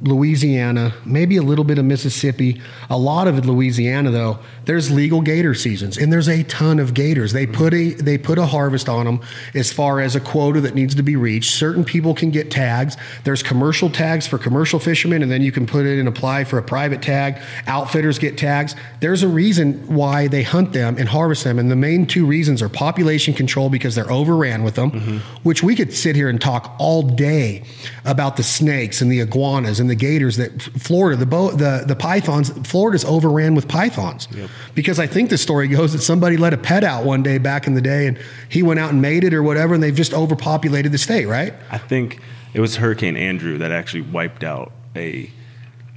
Louisiana, 0.00 0.94
maybe 1.04 1.36
a 1.36 1.42
little 1.42 1.64
bit 1.64 1.76
of 1.76 1.84
Mississippi, 1.84 2.60
a 2.88 2.96
lot 2.96 3.26
of 3.26 3.44
Louisiana 3.44 4.12
though. 4.12 4.38
There's 4.64 4.90
legal 4.92 5.20
gator 5.22 5.54
seasons, 5.54 5.98
and 5.98 6.12
there's 6.12 6.28
a 6.28 6.44
ton 6.44 6.78
of 6.78 6.94
gators. 6.94 7.32
They 7.32 7.46
put 7.46 7.74
a 7.74 7.94
they 7.94 8.16
put 8.16 8.38
a 8.38 8.46
harvest 8.46 8.88
on 8.88 9.06
them 9.06 9.20
as 9.54 9.72
far 9.72 10.00
as 10.00 10.14
a 10.14 10.20
quota 10.20 10.60
that 10.60 10.74
needs 10.74 10.94
to 10.94 11.02
be 11.02 11.16
reached. 11.16 11.52
Certain 11.52 11.84
people 11.84 12.14
can 12.14 12.30
get 12.30 12.50
tags. 12.50 12.96
There's 13.24 13.42
commercial 13.42 13.90
tags 13.90 14.26
for 14.26 14.38
commercial 14.38 14.78
fishermen, 14.78 15.22
and 15.22 15.32
then 15.32 15.42
you 15.42 15.50
can 15.50 15.66
put 15.66 15.84
it 15.84 15.98
and 15.98 16.06
apply 16.06 16.44
for 16.44 16.58
a 16.58 16.62
private 16.62 17.02
tag. 17.02 17.40
Outfitters 17.66 18.20
get 18.20 18.38
tags. 18.38 18.76
There's 19.00 19.24
a 19.24 19.28
reason 19.28 19.84
why 19.92 20.28
they 20.28 20.44
hunt 20.44 20.72
them 20.72 20.96
and 20.96 21.08
harvest 21.08 21.42
them, 21.42 21.58
and 21.58 21.70
the 21.70 21.76
main 21.76 22.06
two 22.06 22.24
reasons 22.24 22.62
are 22.62 22.68
population 22.68 23.34
control 23.34 23.68
because 23.68 23.96
they're 23.96 24.12
overran 24.12 24.62
with 24.62 24.76
them, 24.76 24.92
mm-hmm. 24.92 25.16
which 25.42 25.64
we 25.64 25.74
could 25.74 25.92
sit 25.92 26.14
here 26.14 26.28
and 26.28 26.40
talk 26.40 26.76
all 26.78 27.02
day 27.02 27.64
about 28.04 28.36
the 28.36 28.42
snakes 28.44 29.00
and 29.00 29.10
the 29.10 29.20
iguanas 29.20 29.80
and 29.80 29.87
the 29.88 29.94
gators 29.94 30.36
that 30.36 30.60
Florida, 30.62 31.16
the 31.16 31.26
bo- 31.26 31.50
the 31.50 31.84
the 31.86 31.96
pythons, 31.96 32.50
Florida's 32.68 33.04
overran 33.04 33.54
with 33.54 33.66
pythons. 33.68 34.28
Because 34.74 34.98
I 34.98 35.06
think 35.06 35.30
the 35.30 35.38
story 35.38 35.68
goes 35.68 35.92
that 35.92 36.00
somebody 36.00 36.36
let 36.36 36.52
a 36.54 36.58
pet 36.58 36.84
out 36.84 37.04
one 37.04 37.22
day 37.22 37.38
back 37.38 37.66
in 37.66 37.74
the 37.74 37.80
day, 37.82 38.06
and 38.06 38.18
he 38.48 38.62
went 38.62 38.78
out 38.80 38.90
and 38.92 39.02
made 39.02 39.24
it 39.24 39.34
or 39.34 39.42
whatever, 39.42 39.74
and 39.74 39.82
they've 39.82 39.94
just 39.94 40.14
overpopulated 40.14 40.92
the 40.92 40.98
state, 40.98 41.26
right? 41.26 41.54
I 41.70 41.78
think 41.78 42.20
it 42.54 42.60
was 42.60 42.76
Hurricane 42.76 43.16
Andrew 43.16 43.58
that 43.58 43.72
actually 43.72 44.02
wiped 44.02 44.44
out 44.44 44.72
a 44.96 45.30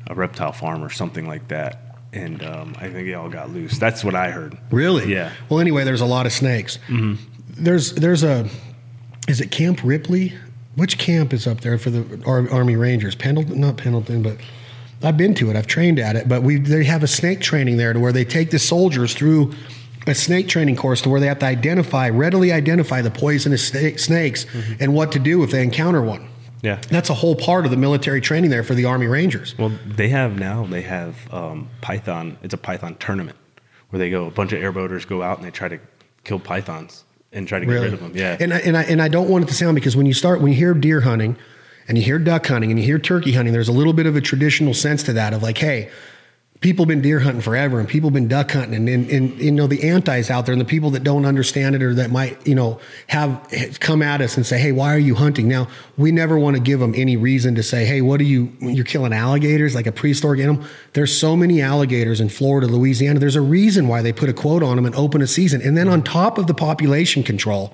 a 0.08 0.16
reptile 0.16 0.52
farm 0.52 0.84
or 0.84 0.90
something 0.90 1.28
like 1.28 1.48
that, 1.50 1.98
and 2.12 2.44
um, 2.44 2.76
I 2.80 2.90
think 2.90 3.08
they 3.08 3.14
all 3.14 3.30
got 3.30 3.50
loose. 3.52 3.78
That's 3.78 4.04
what 4.04 4.16
I 4.16 4.32
heard. 4.32 4.58
Really? 4.72 5.12
Yeah. 5.14 5.32
Well, 5.50 5.60
anyway, 5.60 5.84
there's 5.84 6.02
a 6.02 6.06
lot 6.06 6.26
of 6.26 6.32
snakes. 6.34 6.80
There's 7.58 7.94
there's 7.94 8.24
a 8.24 8.48
is 9.28 9.40
it 9.42 9.52
Camp 9.52 9.82
Ripley? 9.84 10.34
Which 10.76 10.98
camp 10.98 11.34
is 11.34 11.48
up 11.48 11.62
there 11.62 11.78
for 11.78 11.90
the 11.90 12.24
Army 12.26 12.76
Rangers? 12.76 13.16
Pendleton, 13.16 13.60
not 13.60 13.78
Pendleton, 13.78 14.24
but 14.24 14.38
I've 15.04 15.18
been 15.18 15.34
to 15.36 15.50
it. 15.50 15.56
I've 15.56 15.68
trained 15.68 16.00
at 16.00 16.16
it. 16.16 16.30
But 16.30 16.44
we 16.44 16.58
they 16.58 16.84
have 16.86 17.04
a 17.04 17.08
snake 17.08 17.42
training 17.42 17.78
there 17.78 17.94
to 17.94 18.00
where 18.00 18.12
they 18.14 18.24
take 18.24 18.52
the 18.52 18.60
soldiers 18.60 19.14
through 19.14 19.54
a 20.08 20.16
snake 20.16 20.48
training 20.48 20.76
course 20.76 21.02
to 21.02 21.10
where 21.10 21.20
they 21.20 21.28
have 21.28 21.40
to 21.40 21.46
identify 21.46 22.10
readily 22.10 22.52
identify 22.52 23.02
the 23.02 23.12
poisonous 23.12 23.68
snake, 23.68 24.00
snakes 24.00 24.46
and 24.80 24.94
what 24.96 25.12
to 25.12 25.20
do 25.20 25.44
if 25.44 25.52
they 25.52 25.62
encounter 25.62 26.02
one. 26.02 26.28
Yeah. 26.62 26.80
That's 26.90 27.10
a 27.10 27.16
whole 27.16 27.36
part 27.36 27.66
of 27.66 27.72
the 27.72 27.78
military 27.78 28.22
training 28.22 28.52
there 28.52 28.64
for 28.64 28.76
the 28.76 28.86
Army 28.86 29.08
Rangers. 29.08 29.58
Well, 29.58 29.72
they 29.86 30.10
have 30.10 30.40
now. 30.40 30.66
They 30.66 30.84
have 30.84 31.16
um, 31.34 31.70
Python. 31.82 32.38
It's 32.44 32.54
a 32.54 32.58
Python 32.58 32.96
tournament 33.00 33.38
where 33.90 33.98
they 33.98 34.10
go. 34.10 34.28
A 34.28 34.32
bunch 34.32 34.54
of 34.54 34.62
airboaters 34.62 35.08
go 35.08 35.24
out 35.24 35.38
and 35.38 35.46
they 35.46 35.52
try 35.52 35.68
to 35.68 35.80
kill 36.24 36.40
pythons 36.40 37.04
and 37.32 37.48
try 37.48 37.60
to 37.60 37.66
get 37.66 37.72
rid 37.72 37.94
of 37.94 38.00
them. 38.00 38.12
Yeah. 38.16 38.38
And 38.40 38.54
I, 38.54 38.60
and 38.60 38.78
I 38.78 38.84
and 38.84 39.02
I 39.02 39.08
don't 39.08 39.30
want 39.30 39.44
it 39.44 39.48
to 39.48 39.54
sound 39.54 39.76
because 39.76 39.96
when 39.96 40.06
you 40.06 40.14
start 40.14 40.42
when 40.42 40.52
you 40.52 40.58
hear 40.58 40.74
deer 40.74 41.02
hunting 41.02 41.38
and 41.88 41.98
you 41.98 42.04
hear 42.04 42.20
duck 42.20 42.46
hunting 42.48 42.72
and 42.72 42.80
you 42.80 42.86
hear 42.86 43.00
turkey 43.00 43.34
hunting, 43.34 43.54
there's 43.54 43.68
a 43.68 43.74
little 43.74 43.94
bit 43.94 44.06
of 44.06 44.16
a 44.16 44.22
traditional 44.22 44.74
sense 44.74 45.04
to 45.04 45.14
that 45.14 45.34
of 45.34 45.42
like, 45.42 45.58
hey, 45.58 45.90
people 46.62 46.86
been 46.86 47.02
deer 47.02 47.20
hunting 47.20 47.42
forever 47.42 47.80
and 47.80 47.90
people 47.90 48.12
been 48.12 48.28
duck 48.28 48.52
hunting 48.52 48.76
and, 48.76 48.88
and, 48.88 49.10
and 49.10 49.42
you 49.42 49.52
know 49.52 49.66
the 49.66 49.84
antis 49.84 50.30
out 50.30 50.46
there 50.46 50.54
and 50.54 50.62
the 50.62 50.66
people 50.66 50.92
that 50.92 51.04
don't 51.04 51.26
understand 51.26 51.76
it 51.76 51.82
or 51.82 51.96
that 51.96 52.12
might 52.12 52.46
you 52.48 52.54
know 52.54 52.80
have 53.08 53.80
come 53.80 54.04
at 54.04 54.22
us 54.22 54.38
and 54.38 54.46
say 54.46 54.60
hey 54.60 54.72
why 54.72 54.94
are 54.94 55.00
you 55.00 55.16
hunting? 55.16 55.48
Now 55.48 55.68
we 55.98 56.12
never 56.12 56.38
want 56.38 56.56
to 56.56 56.62
give 56.62 56.80
them 56.80 56.94
any 56.96 57.18
reason 57.18 57.56
to 57.56 57.64
say 57.64 57.84
hey 57.86 58.02
what 58.02 58.22
are 58.22 58.26
you 58.26 58.54
you're 58.62 58.86
killing 58.86 59.12
alligators 59.12 59.76
like 59.76 59.88
a 59.88 59.92
prehistoric 59.92 60.40
animal? 60.40 60.64
There's 60.94 61.18
so 61.18 61.36
many 61.36 61.62
alligators 61.62 62.22
in 62.22 62.30
florida 62.30 62.68
louisiana 62.68 63.20
there's 63.20 63.36
a 63.36 63.42
reason 63.42 63.88
why 63.88 64.02
they 64.02 64.14
put 64.14 64.30
a 64.30 64.34
quote 64.34 64.64
on 64.64 64.76
them 64.76 64.86
and 64.86 64.96
open 64.96 65.22
a 65.22 65.28
season. 65.28 65.62
And 65.62 65.76
then 65.76 65.90
on 65.90 66.04
top 66.04 66.38
of 66.38 66.48
the 66.48 66.54
population 66.54 67.24
control 67.24 67.74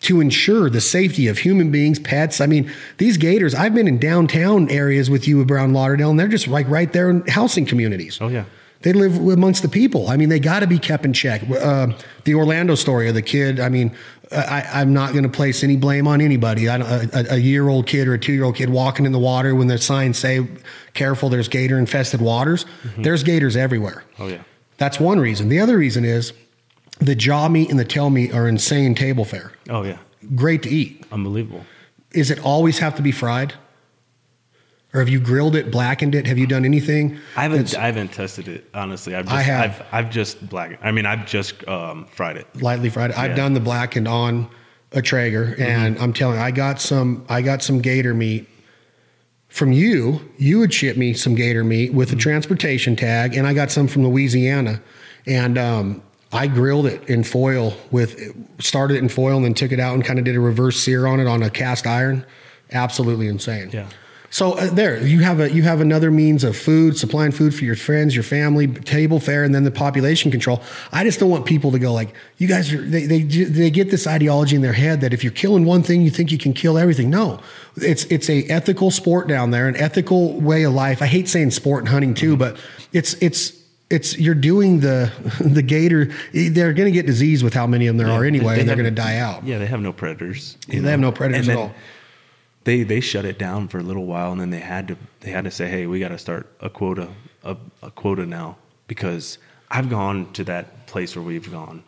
to 0.00 0.20
ensure 0.20 0.70
the 0.70 0.80
safety 0.80 1.28
of 1.28 1.38
human 1.38 1.70
beings, 1.70 1.98
pets. 1.98 2.40
I 2.40 2.46
mean, 2.46 2.70
these 2.98 3.16
gators, 3.18 3.54
I've 3.54 3.74
been 3.74 3.86
in 3.86 3.98
downtown 3.98 4.70
areas 4.70 5.10
with 5.10 5.28
you 5.28 5.42
around 5.44 5.74
Lauderdale, 5.74 6.10
and 6.10 6.18
they're 6.18 6.28
just 6.28 6.48
like 6.48 6.66
right 6.68 6.92
there 6.92 7.10
in 7.10 7.26
housing 7.26 7.66
communities. 7.66 8.18
oh 8.20 8.28
yeah. 8.28 8.44
They 8.82 8.94
live 8.94 9.18
amongst 9.18 9.60
the 9.60 9.68
people. 9.68 10.08
I 10.08 10.16
mean, 10.16 10.30
they 10.30 10.40
got 10.40 10.60
to 10.60 10.66
be 10.66 10.78
kept 10.78 11.04
in 11.04 11.12
check. 11.12 11.42
Uh, 11.50 11.88
the 12.24 12.34
Orlando 12.34 12.74
story 12.74 13.08
of 13.10 13.14
the 13.14 13.20
kid, 13.20 13.60
I 13.60 13.68
mean, 13.68 13.94
I, 14.32 14.66
I'm 14.72 14.94
not 14.94 15.12
going 15.12 15.24
to 15.24 15.28
place 15.28 15.62
any 15.62 15.76
blame 15.76 16.08
on 16.08 16.22
anybody. 16.22 16.66
I 16.66 16.78
don't, 16.78 17.14
a, 17.14 17.34
a 17.34 17.36
year 17.36 17.68
old 17.68 17.86
kid 17.86 18.08
or 18.08 18.14
a 18.14 18.18
two 18.18 18.32
year 18.32 18.44
old 18.44 18.56
kid 18.56 18.70
walking 18.70 19.04
in 19.04 19.12
the 19.12 19.18
water 19.18 19.54
when 19.54 19.66
the 19.66 19.76
signs 19.76 20.16
say, 20.16 20.48
careful, 20.94 21.28
there's 21.28 21.46
gator 21.46 21.78
infested 21.78 22.22
waters. 22.22 22.64
There's 22.96 23.22
gators 23.22 23.54
everywhere. 23.54 24.02
Oh 24.18 24.28
yeah. 24.28 24.44
That's 24.78 24.98
one 24.98 25.20
reason. 25.20 25.50
The 25.50 25.60
other 25.60 25.76
reason 25.76 26.06
is 26.06 26.32
the 27.00 27.14
jaw 27.14 27.48
meat 27.48 27.70
and 27.70 27.78
the 27.78 27.84
tail 27.84 28.10
meat 28.10 28.32
are 28.34 28.46
insane 28.48 28.94
table 28.94 29.24
fare. 29.24 29.52
Oh 29.68 29.82
yeah. 29.82 29.98
Great 30.34 30.62
to 30.64 30.68
eat. 30.70 31.04
Unbelievable. 31.10 31.64
Is 32.12 32.30
it 32.30 32.38
always 32.44 32.78
have 32.78 32.94
to 32.96 33.02
be 33.02 33.12
fried? 33.12 33.54
Or 34.92 34.98
have 34.98 35.08
you 35.08 35.20
grilled 35.20 35.54
it, 35.54 35.70
blackened 35.70 36.16
it? 36.16 36.26
Have 36.26 36.36
you 36.36 36.48
done 36.48 36.64
anything? 36.64 37.16
I 37.36 37.42
haven't. 37.42 37.76
I 37.78 37.86
haven't 37.86 38.12
tested 38.12 38.48
it 38.48 38.68
honestly. 38.74 39.14
I've 39.14 39.24
just, 39.26 39.36
I 39.36 39.42
have. 39.42 39.70
I've, 39.92 40.06
I've 40.06 40.10
just 40.10 40.48
black. 40.48 40.80
I 40.82 40.90
mean, 40.90 41.06
I've 41.06 41.26
just 41.26 41.66
um, 41.68 42.06
fried 42.06 42.36
it. 42.36 42.46
lightly 42.60 42.90
fried. 42.90 43.12
I've 43.12 43.30
Yeah. 43.30 43.36
done 43.36 43.54
the 43.54 43.60
blackened 43.60 44.08
on 44.08 44.50
a 44.92 45.00
Traeger, 45.00 45.54
and 45.60 45.96
I'm 46.00 46.12
telling 46.12 46.36
you, 46.38 46.42
I 46.42 46.50
got 46.50 46.80
some. 46.80 47.24
I 47.28 47.40
got 47.40 47.62
some 47.62 47.80
gator 47.80 48.14
meat 48.14 48.48
from 49.48 49.70
you. 49.70 50.28
You 50.38 50.58
would 50.58 50.74
ship 50.74 50.96
me 50.96 51.14
some 51.14 51.36
gator 51.36 51.62
meat 51.62 51.94
with 51.94 52.12
a 52.12 52.16
transportation 52.16 52.96
tag, 52.96 53.36
and 53.36 53.46
I 53.46 53.54
got 53.54 53.70
some 53.70 53.86
from 53.86 54.04
Louisiana, 54.04 54.82
and 55.24 55.56
um, 55.56 56.02
I 56.32 56.46
grilled 56.46 56.86
it 56.86 57.08
in 57.08 57.24
foil 57.24 57.74
with 57.90 58.34
started 58.60 58.96
it 58.96 58.98
in 58.98 59.08
foil 59.08 59.36
and 59.36 59.44
then 59.44 59.54
took 59.54 59.72
it 59.72 59.80
out 59.80 59.94
and 59.94 60.04
kind 60.04 60.18
of 60.18 60.24
did 60.24 60.36
a 60.36 60.40
reverse 60.40 60.78
sear 60.78 61.06
on 61.06 61.18
it 61.18 61.26
on 61.26 61.42
a 61.42 61.50
cast 61.50 61.86
iron. 61.86 62.24
Absolutely 62.70 63.26
insane. 63.26 63.70
Yeah. 63.72 63.88
So 64.32 64.52
uh, 64.52 64.70
there, 64.70 65.04
you 65.04 65.20
have 65.20 65.40
a 65.40 65.50
you 65.50 65.64
have 65.64 65.80
another 65.80 66.12
means 66.12 66.44
of 66.44 66.56
food, 66.56 66.96
supplying 66.96 67.32
food 67.32 67.52
for 67.52 67.64
your 67.64 67.74
friends, 67.74 68.14
your 68.14 68.22
family, 68.22 68.68
table 68.68 69.18
fare, 69.18 69.42
and 69.42 69.52
then 69.52 69.64
the 69.64 69.72
population 69.72 70.30
control. 70.30 70.62
I 70.92 71.02
just 71.02 71.18
don't 71.18 71.30
want 71.30 71.46
people 71.46 71.72
to 71.72 71.80
go 71.80 71.92
like, 71.92 72.14
you 72.38 72.46
guys 72.46 72.72
are 72.72 72.80
they 72.80 73.06
they 73.06 73.22
they 73.22 73.70
get 73.70 73.90
this 73.90 74.06
ideology 74.06 74.54
in 74.54 74.62
their 74.62 74.72
head 74.72 75.00
that 75.00 75.12
if 75.12 75.24
you're 75.24 75.32
killing 75.32 75.64
one 75.64 75.82
thing, 75.82 76.02
you 76.02 76.10
think 76.10 76.30
you 76.30 76.38
can 76.38 76.52
kill 76.52 76.78
everything. 76.78 77.10
No, 77.10 77.40
it's 77.76 78.04
it's 78.04 78.30
a 78.30 78.44
ethical 78.44 78.92
sport 78.92 79.26
down 79.26 79.50
there, 79.50 79.66
an 79.66 79.76
ethical 79.76 80.40
way 80.40 80.62
of 80.62 80.74
life. 80.74 81.02
I 81.02 81.06
hate 81.06 81.28
saying 81.28 81.50
sport 81.50 81.80
and 81.80 81.88
hunting 81.88 82.14
too, 82.14 82.36
but 82.36 82.56
it's 82.92 83.14
it's 83.14 83.59
it's 83.90 84.16
you're 84.16 84.34
doing 84.34 84.80
the 84.80 85.12
the 85.40 85.62
gator. 85.62 86.10
They're 86.32 86.72
going 86.72 86.86
to 86.86 86.92
get 86.92 87.06
disease 87.06 87.42
with 87.42 87.54
how 87.54 87.66
many 87.66 87.86
of 87.88 87.96
them 87.96 88.06
there 88.06 88.14
are 88.14 88.24
anyway, 88.24 88.54
They 88.54 88.60
and 88.60 88.68
they're 88.68 88.76
going 88.76 88.84
to 88.84 88.90
die 88.90 89.16
out. 89.18 89.44
Yeah, 89.44 89.58
they 89.58 89.66
have 89.66 89.80
no 89.80 89.92
predators. 89.92 90.56
They 90.68 90.78
have 90.78 91.00
no 91.00 91.12
predators 91.12 91.48
at 91.48 91.56
all. 91.56 91.74
They 92.64 92.82
they 92.84 93.00
shut 93.00 93.24
it 93.24 93.38
down 93.38 93.68
for 93.68 93.78
a 93.78 93.82
little 93.82 94.06
while, 94.06 94.32
and 94.32 94.40
then 94.40 94.50
they 94.50 94.60
had 94.60 94.88
to 94.88 94.96
they 95.20 95.30
had 95.30 95.44
to 95.44 95.50
say, 95.50 95.68
hey, 95.68 95.86
we 95.86 95.98
got 95.98 96.08
to 96.08 96.18
start 96.18 96.46
a 96.60 96.70
quota 96.70 97.08
a, 97.42 97.56
a 97.82 97.90
quota 97.90 98.26
now 98.26 98.56
because 98.86 99.38
I've 99.70 99.88
gone 99.88 100.32
to 100.34 100.44
that 100.44 100.86
place 100.86 101.16
where 101.16 101.24
we've 101.24 101.50
gone 101.50 101.82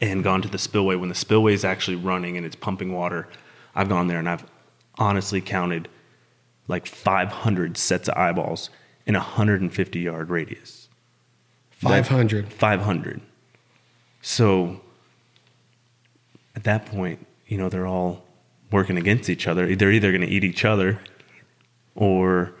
and 0.00 0.22
gone 0.24 0.42
to 0.42 0.48
the 0.48 0.58
spillway 0.58 0.96
when 0.96 1.08
the 1.08 1.14
spillway 1.14 1.54
is 1.54 1.64
actually 1.64 1.96
running 1.96 2.36
and 2.36 2.44
it's 2.46 2.56
pumping 2.56 2.92
water. 2.92 3.28
I've 3.74 3.88
gone 3.88 4.08
there 4.08 4.18
and 4.18 4.28
I've 4.28 4.44
honestly 4.98 5.40
counted 5.40 5.88
like 6.68 6.86
500 6.86 7.76
sets 7.76 8.08
of 8.08 8.16
eyeballs 8.16 8.70
in 9.06 9.14
a 9.14 9.20
150 9.20 10.00
yard 10.00 10.30
radius. 10.30 10.85
Five 11.76 12.08
hundred. 12.08 12.52
500. 12.52 13.20
So 14.22 14.80
at 16.54 16.64
that 16.64 16.86
point, 16.86 17.26
you 17.46 17.58
know, 17.58 17.68
they're 17.68 17.86
all 17.86 18.24
working 18.72 18.96
against 18.96 19.28
each 19.30 19.46
other. 19.46 19.74
They're 19.76 19.92
either 19.92 20.10
going 20.10 20.22
to 20.22 20.26
eat 20.28 20.42
each 20.42 20.64
other 20.64 20.98
or, 21.94 22.52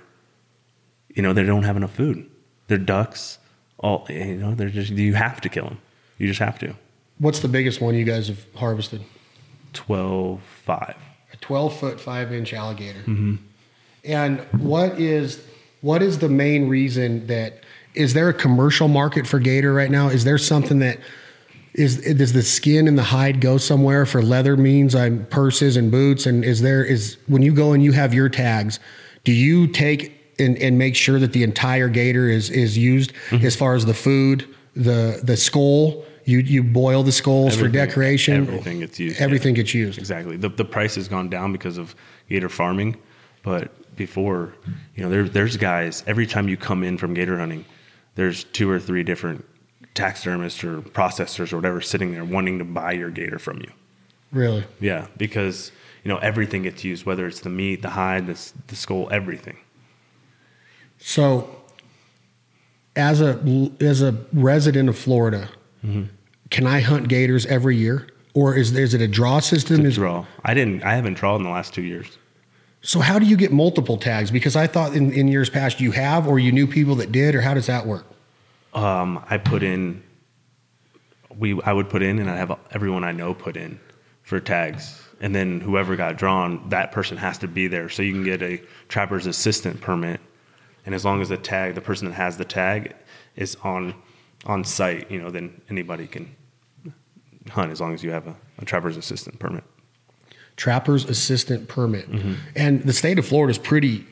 you 1.14 1.22
know, 1.22 1.32
they 1.32 1.42
don't 1.44 1.64
have 1.64 1.76
enough 1.76 1.92
food. 1.94 2.28
They're 2.68 2.78
ducks. 2.78 3.38
All, 3.78 4.06
you 4.08 4.36
know, 4.36 4.54
they're 4.54 4.70
just, 4.70 4.92
you 4.92 5.14
have 5.14 5.40
to 5.40 5.48
kill 5.48 5.64
them. 5.64 5.78
You 6.18 6.28
just 6.28 6.40
have 6.40 6.58
to. 6.60 6.74
What's 7.18 7.40
the 7.40 7.48
biggest 7.48 7.80
one 7.80 7.94
you 7.94 8.04
guys 8.04 8.28
have 8.28 8.44
harvested? 8.54 9.02
12, 9.72 10.40
5. 10.64 10.94
a 11.32 11.36
12 11.38 11.76
foot 11.78 12.00
5 12.00 12.32
inch 12.32 12.54
alligator 12.54 13.00
Mm-hmm. 13.00 13.34
and 14.04 14.40
what 14.60 14.98
is 14.98 15.44
what 15.82 16.02
is 16.02 16.18
the 16.18 16.28
main 16.30 16.68
reason 16.68 17.26
that 17.26 17.62
is 17.96 18.14
there 18.14 18.28
a 18.28 18.34
commercial 18.34 18.88
market 18.88 19.26
for 19.26 19.38
gator 19.38 19.72
right 19.72 19.90
now 19.90 20.08
is 20.08 20.24
there 20.24 20.38
something 20.38 20.78
that 20.80 20.98
is 21.74 21.96
does 22.16 22.32
the 22.32 22.42
skin 22.42 22.88
and 22.88 22.96
the 22.98 23.02
hide 23.02 23.40
go 23.40 23.58
somewhere 23.58 24.06
for 24.06 24.22
leather 24.22 24.56
means 24.56 24.94
I'm 24.94 25.26
purses 25.26 25.76
and 25.76 25.90
boots 25.90 26.26
and 26.26 26.44
is 26.44 26.60
there 26.62 26.84
is 26.84 27.16
when 27.26 27.42
you 27.42 27.52
go 27.54 27.72
and 27.72 27.82
you 27.82 27.92
have 27.92 28.14
your 28.14 28.28
tags 28.28 28.80
do 29.24 29.32
you 29.32 29.66
take 29.66 30.12
and, 30.38 30.56
and 30.58 30.78
make 30.78 30.94
sure 30.96 31.18
that 31.18 31.32
the 31.32 31.42
entire 31.42 31.88
gator 31.88 32.28
is 32.28 32.50
is 32.50 32.76
used 32.78 33.12
Mm-hmm. 33.30 33.46
as 33.46 33.56
far 33.56 33.74
as 33.74 33.84
the 33.86 33.94
food 33.94 34.46
the 34.74 35.20
the 35.22 35.36
skull 35.36 36.04
You 36.24 36.38
you 36.38 36.62
boil 36.62 37.02
the 37.04 37.12
skulls 37.12 37.54
for 37.56 37.68
decoration. 37.68 38.34
everything 38.48 38.80
gets 38.80 38.98
used, 38.98 39.20
Everything 39.20 39.54
gets 39.54 39.72
used. 39.74 39.98
Exactly. 39.98 40.36
The 40.36 40.48
the 40.50 40.64
price 40.64 40.94
has 40.96 41.08
gone 41.08 41.28
down 41.30 41.52
because 41.52 41.78
of 41.78 41.94
gator 42.28 42.48
farming, 42.48 42.96
but 43.42 43.70
before, 43.96 44.52
you 44.96 45.02
know, 45.04 45.08
there 45.10 45.28
there's 45.28 45.56
guys 45.56 46.02
every 46.06 46.26
time 46.26 46.48
you 46.48 46.56
come 46.56 46.82
in 46.88 46.98
from 46.98 47.14
gator 47.14 47.38
hunting, 47.38 47.64
there's 48.16 48.44
two 48.44 48.68
or 48.70 48.80
three 48.80 49.02
different 49.02 49.44
taxidermists 49.94 50.62
or 50.64 50.80
processors 50.80 51.52
or 51.52 51.56
whatever 51.56 51.80
sitting 51.80 52.12
there 52.12 52.24
wanting 52.24 52.58
to 52.58 52.64
buy 52.64 52.92
your 52.92 53.10
gator 53.10 53.38
from 53.38 53.58
you. 53.60 53.70
Really. 54.32 54.64
Yeah, 54.80 55.06
because 55.16 55.70
you 56.04 56.10
know 56.10 56.18
everything 56.18 56.62
gets 56.64 56.82
used, 56.84 57.06
whether 57.06 57.26
it's 57.26 57.40
the 57.40 57.48
meat, 57.48 57.80
the 57.82 57.90
hide, 57.90 58.26
the, 58.26 58.52
the 58.66 58.76
skull, 58.76 59.08
everything. 59.10 59.56
So, 60.98 61.62
as 62.94 63.20
a 63.20 63.70
as 63.80 64.02
a 64.02 64.14
resident 64.32 64.88
of 64.88 64.98
Florida, 64.98 65.48
Mm-hmm. 65.84 66.04
can 66.50 66.66
I 66.66 66.80
hunt 66.80 67.06
gators 67.08 67.46
every 67.46 67.76
year, 67.76 68.08
or 68.34 68.56
is 68.56 68.76
is 68.76 68.92
it 68.94 69.00
a 69.00 69.06
draw 69.06 69.38
system? 69.40 69.82
To 69.82 69.88
Is, 69.88 69.94
draw. 69.94 70.26
I 70.44 70.52
didn't. 70.54 70.82
I 70.82 70.94
haven't 70.96 71.14
drawn 71.14 71.36
in 71.36 71.42
the 71.44 71.50
last 71.50 71.72
two 71.74 71.82
years. 71.82 72.18
So 72.86 73.00
how 73.00 73.18
do 73.18 73.26
you 73.26 73.36
get 73.36 73.52
multiple 73.52 73.96
tags? 73.96 74.30
Because 74.30 74.54
I 74.54 74.68
thought 74.68 74.94
in, 74.94 75.12
in 75.12 75.26
years 75.26 75.50
past 75.50 75.80
you 75.80 75.90
have, 75.90 76.28
or 76.28 76.38
you 76.38 76.52
knew 76.52 76.68
people 76.68 76.94
that 76.96 77.10
did, 77.10 77.34
or 77.34 77.40
how 77.40 77.52
does 77.52 77.66
that 77.66 77.84
work? 77.84 78.06
Um, 78.74 79.24
I 79.28 79.38
put 79.38 79.64
in. 79.64 80.04
We 81.36 81.60
I 81.62 81.72
would 81.72 81.90
put 81.90 82.02
in, 82.02 82.20
and 82.20 82.30
I 82.30 82.36
have 82.36 82.56
everyone 82.70 83.02
I 83.02 83.10
know 83.10 83.34
put 83.34 83.56
in 83.56 83.80
for 84.22 84.38
tags, 84.38 85.02
and 85.20 85.34
then 85.34 85.60
whoever 85.60 85.96
got 85.96 86.16
drawn, 86.16 86.68
that 86.68 86.92
person 86.92 87.16
has 87.16 87.38
to 87.38 87.48
be 87.48 87.66
there, 87.66 87.88
so 87.88 88.02
you 88.02 88.12
can 88.12 88.24
get 88.24 88.40
a 88.40 88.62
trapper's 88.88 89.26
assistant 89.26 89.80
permit, 89.80 90.20
and 90.86 90.94
as 90.94 91.04
long 91.04 91.20
as 91.20 91.28
the 91.28 91.36
tag, 91.36 91.74
the 91.74 91.80
person 91.80 92.08
that 92.08 92.14
has 92.14 92.36
the 92.36 92.44
tag, 92.44 92.94
is 93.34 93.56
on 93.64 93.94
on 94.44 94.62
site, 94.62 95.10
you 95.10 95.20
know, 95.20 95.30
then 95.30 95.60
anybody 95.68 96.06
can 96.06 96.34
hunt 97.50 97.72
as 97.72 97.80
long 97.80 97.94
as 97.94 98.04
you 98.04 98.12
have 98.12 98.28
a, 98.28 98.36
a 98.58 98.64
trapper's 98.64 98.96
assistant 98.96 99.40
permit. 99.40 99.64
Trapper's 100.56 101.04
assistant 101.04 101.68
permit, 101.68 102.10
Mm-hmm. 102.10 102.34
and 102.54 102.82
the 102.84 102.92
state 102.92 103.18
of 103.18 103.26
Florida 103.26 103.50
is 103.50 103.58
pretty 103.58 104.06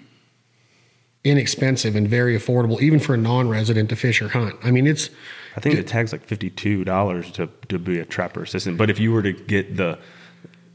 inexpensive 1.24 1.96
and 1.96 2.06
very 2.08 2.38
affordable, 2.38 2.80
even 2.80 2.98
for 3.00 3.14
a 3.14 3.16
non-resident 3.16 3.88
to 3.88 3.96
fish 3.96 4.20
or 4.20 4.28
hunt. 4.28 4.54
I 4.62 4.70
mean, 4.70 4.86
it's 4.86 5.08
I 5.56 5.60
think 5.60 5.76
the 5.76 5.82
tag's 5.82 6.12
like 6.12 6.24
fifty 6.24 6.50
two 6.50 6.84
dollars 6.84 7.30
to 7.32 7.48
to 7.68 7.78
be 7.78 7.98
a 7.98 8.04
trapper 8.04 8.42
assistant. 8.42 8.76
But 8.76 8.90
if 8.90 8.98
you 8.98 9.12
were 9.12 9.22
to 9.22 9.32
get 9.32 9.76
the 9.76 9.98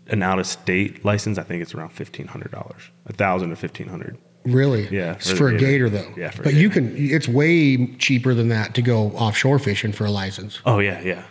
an 0.08 0.24
out 0.24 0.40
of 0.40 0.48
state 0.48 1.06
license, 1.06 1.38
I 1.38 1.44
think 1.44 1.62
it's 1.62 1.76
around 1.76 1.90
fifteen 1.90 2.28
hundred 2.28 2.52
dollars, 2.52 2.90
a 3.06 3.14
thousand 3.14 3.50
to 3.50 3.56
fifteen 3.56 3.88
hundred. 3.90 4.18
Really? 4.46 4.88
Yeah, 4.88 5.16
for 5.16 5.36
for, 5.36 5.48
a 5.50 5.52
gator. 5.58 5.90
gator 5.90 5.90
though. 5.90 6.14
Yeah, 6.18 6.32
but 6.42 6.54
you 6.56 6.70
can. 6.70 6.96
It's 6.98 7.28
way 7.28 7.86
cheaper 7.98 8.34
than 8.34 8.48
that 8.50 8.74
to 8.76 8.82
go 8.82 9.10
offshore 9.12 9.60
fishing 9.60 9.92
for 9.92 10.06
a 10.06 10.12
license. 10.12 10.60
Oh 10.66 10.80
yeah, 10.80 11.00
yeah. 11.02 11.24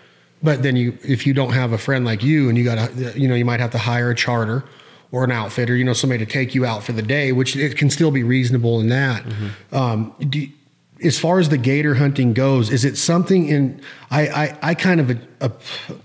But 0.43 0.63
then 0.63 0.77
you, 0.77 0.97
if 1.03 1.27
you 1.27 1.35
don't 1.35 1.53
have 1.53 1.73
a 1.73 1.79
friend 1.79 2.05
like 2.05 2.23
you, 2.23 2.49
and 2.49 2.57
you 2.57 2.65
got 2.65 2.91
to, 2.91 3.19
you 3.19 3.27
know, 3.27 3.35
you 3.35 3.45
might 3.45 3.61
have 3.61 3.73
to 3.73 3.79
hire 3.79 4.11
a 4.11 4.15
charter 4.15 4.65
or 5.11 5.25
an 5.25 5.33
outfitter, 5.33 5.75
you 5.75 5.85
know, 5.85 5.93
somebody 5.95 6.25
to 6.25 6.31
take 6.31 6.55
you 6.55 6.65
out 6.65 6.85
for 6.85 6.93
the 6.93 7.03
day, 7.03 7.33
which 7.33 7.57
it 7.57 7.77
can 7.77 7.91
still 7.91 8.11
be 8.11 8.23
reasonable 8.23 8.79
in 8.81 8.89
that. 8.89 9.25
Um, 9.73 10.15
do, 10.21 10.47
as 11.03 11.19
far 11.19 11.39
as 11.39 11.49
the 11.49 11.59
gator 11.59 11.95
hunting 11.95 12.35
goes, 12.35 12.71
is 12.71 12.85
it 12.85 12.97
something 12.97 13.49
in? 13.49 13.81
I 14.11 14.29
I, 14.29 14.59
I 14.63 14.75
kind 14.75 15.01
of 15.01 15.19
uh 15.41 15.49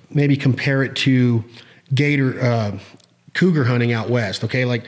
maybe 0.09 0.37
compare 0.37 0.83
it 0.83 0.95
to 0.97 1.43
gator 1.93 2.39
uh, 2.41 2.79
cougar 3.33 3.65
hunting 3.65 3.91
out 3.91 4.09
west. 4.09 4.43
Okay, 4.43 4.65
like 4.65 4.85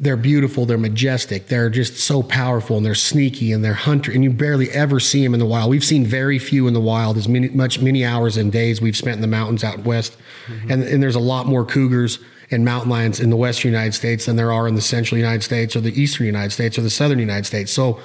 they're 0.00 0.16
beautiful, 0.16 0.66
they're 0.66 0.76
majestic, 0.76 1.46
they're 1.46 1.70
just 1.70 1.96
so 1.96 2.22
powerful, 2.22 2.76
and 2.76 2.84
they're 2.84 2.94
sneaky, 2.94 3.52
and 3.52 3.64
they're 3.64 3.74
hunter, 3.74 4.10
and 4.10 4.24
you 4.24 4.30
barely 4.30 4.70
ever 4.70 4.98
see 4.98 5.22
them 5.22 5.34
in 5.34 5.40
the 5.40 5.46
wild. 5.46 5.70
We've 5.70 5.84
seen 5.84 6.04
very 6.04 6.38
few 6.38 6.66
in 6.66 6.74
the 6.74 6.80
wild, 6.80 7.16
as 7.16 7.28
many 7.28 7.48
much 7.50 7.80
many 7.80 8.04
hours 8.04 8.36
and 8.36 8.50
days 8.50 8.80
we've 8.80 8.96
spent 8.96 9.16
in 9.16 9.20
the 9.20 9.28
mountains 9.28 9.62
out 9.62 9.80
west, 9.80 10.16
mm-hmm. 10.46 10.70
and 10.70 10.82
and 10.82 11.02
there's 11.02 11.14
a 11.14 11.20
lot 11.20 11.46
more 11.46 11.64
cougars 11.64 12.18
and 12.50 12.64
mountain 12.64 12.90
lions 12.90 13.20
in 13.20 13.30
the 13.30 13.36
western 13.36 13.70
United 13.70 13.92
States 13.92 14.26
than 14.26 14.36
there 14.36 14.52
are 14.52 14.68
in 14.68 14.74
the 14.74 14.80
central 14.80 15.18
United 15.18 15.42
States 15.42 15.74
or 15.74 15.80
the 15.80 16.00
eastern 16.00 16.26
United 16.26 16.50
States 16.50 16.76
or 16.76 16.82
the 16.82 16.90
southern 16.90 17.18
United 17.18 17.46
States. 17.46 17.72
So 17.72 18.00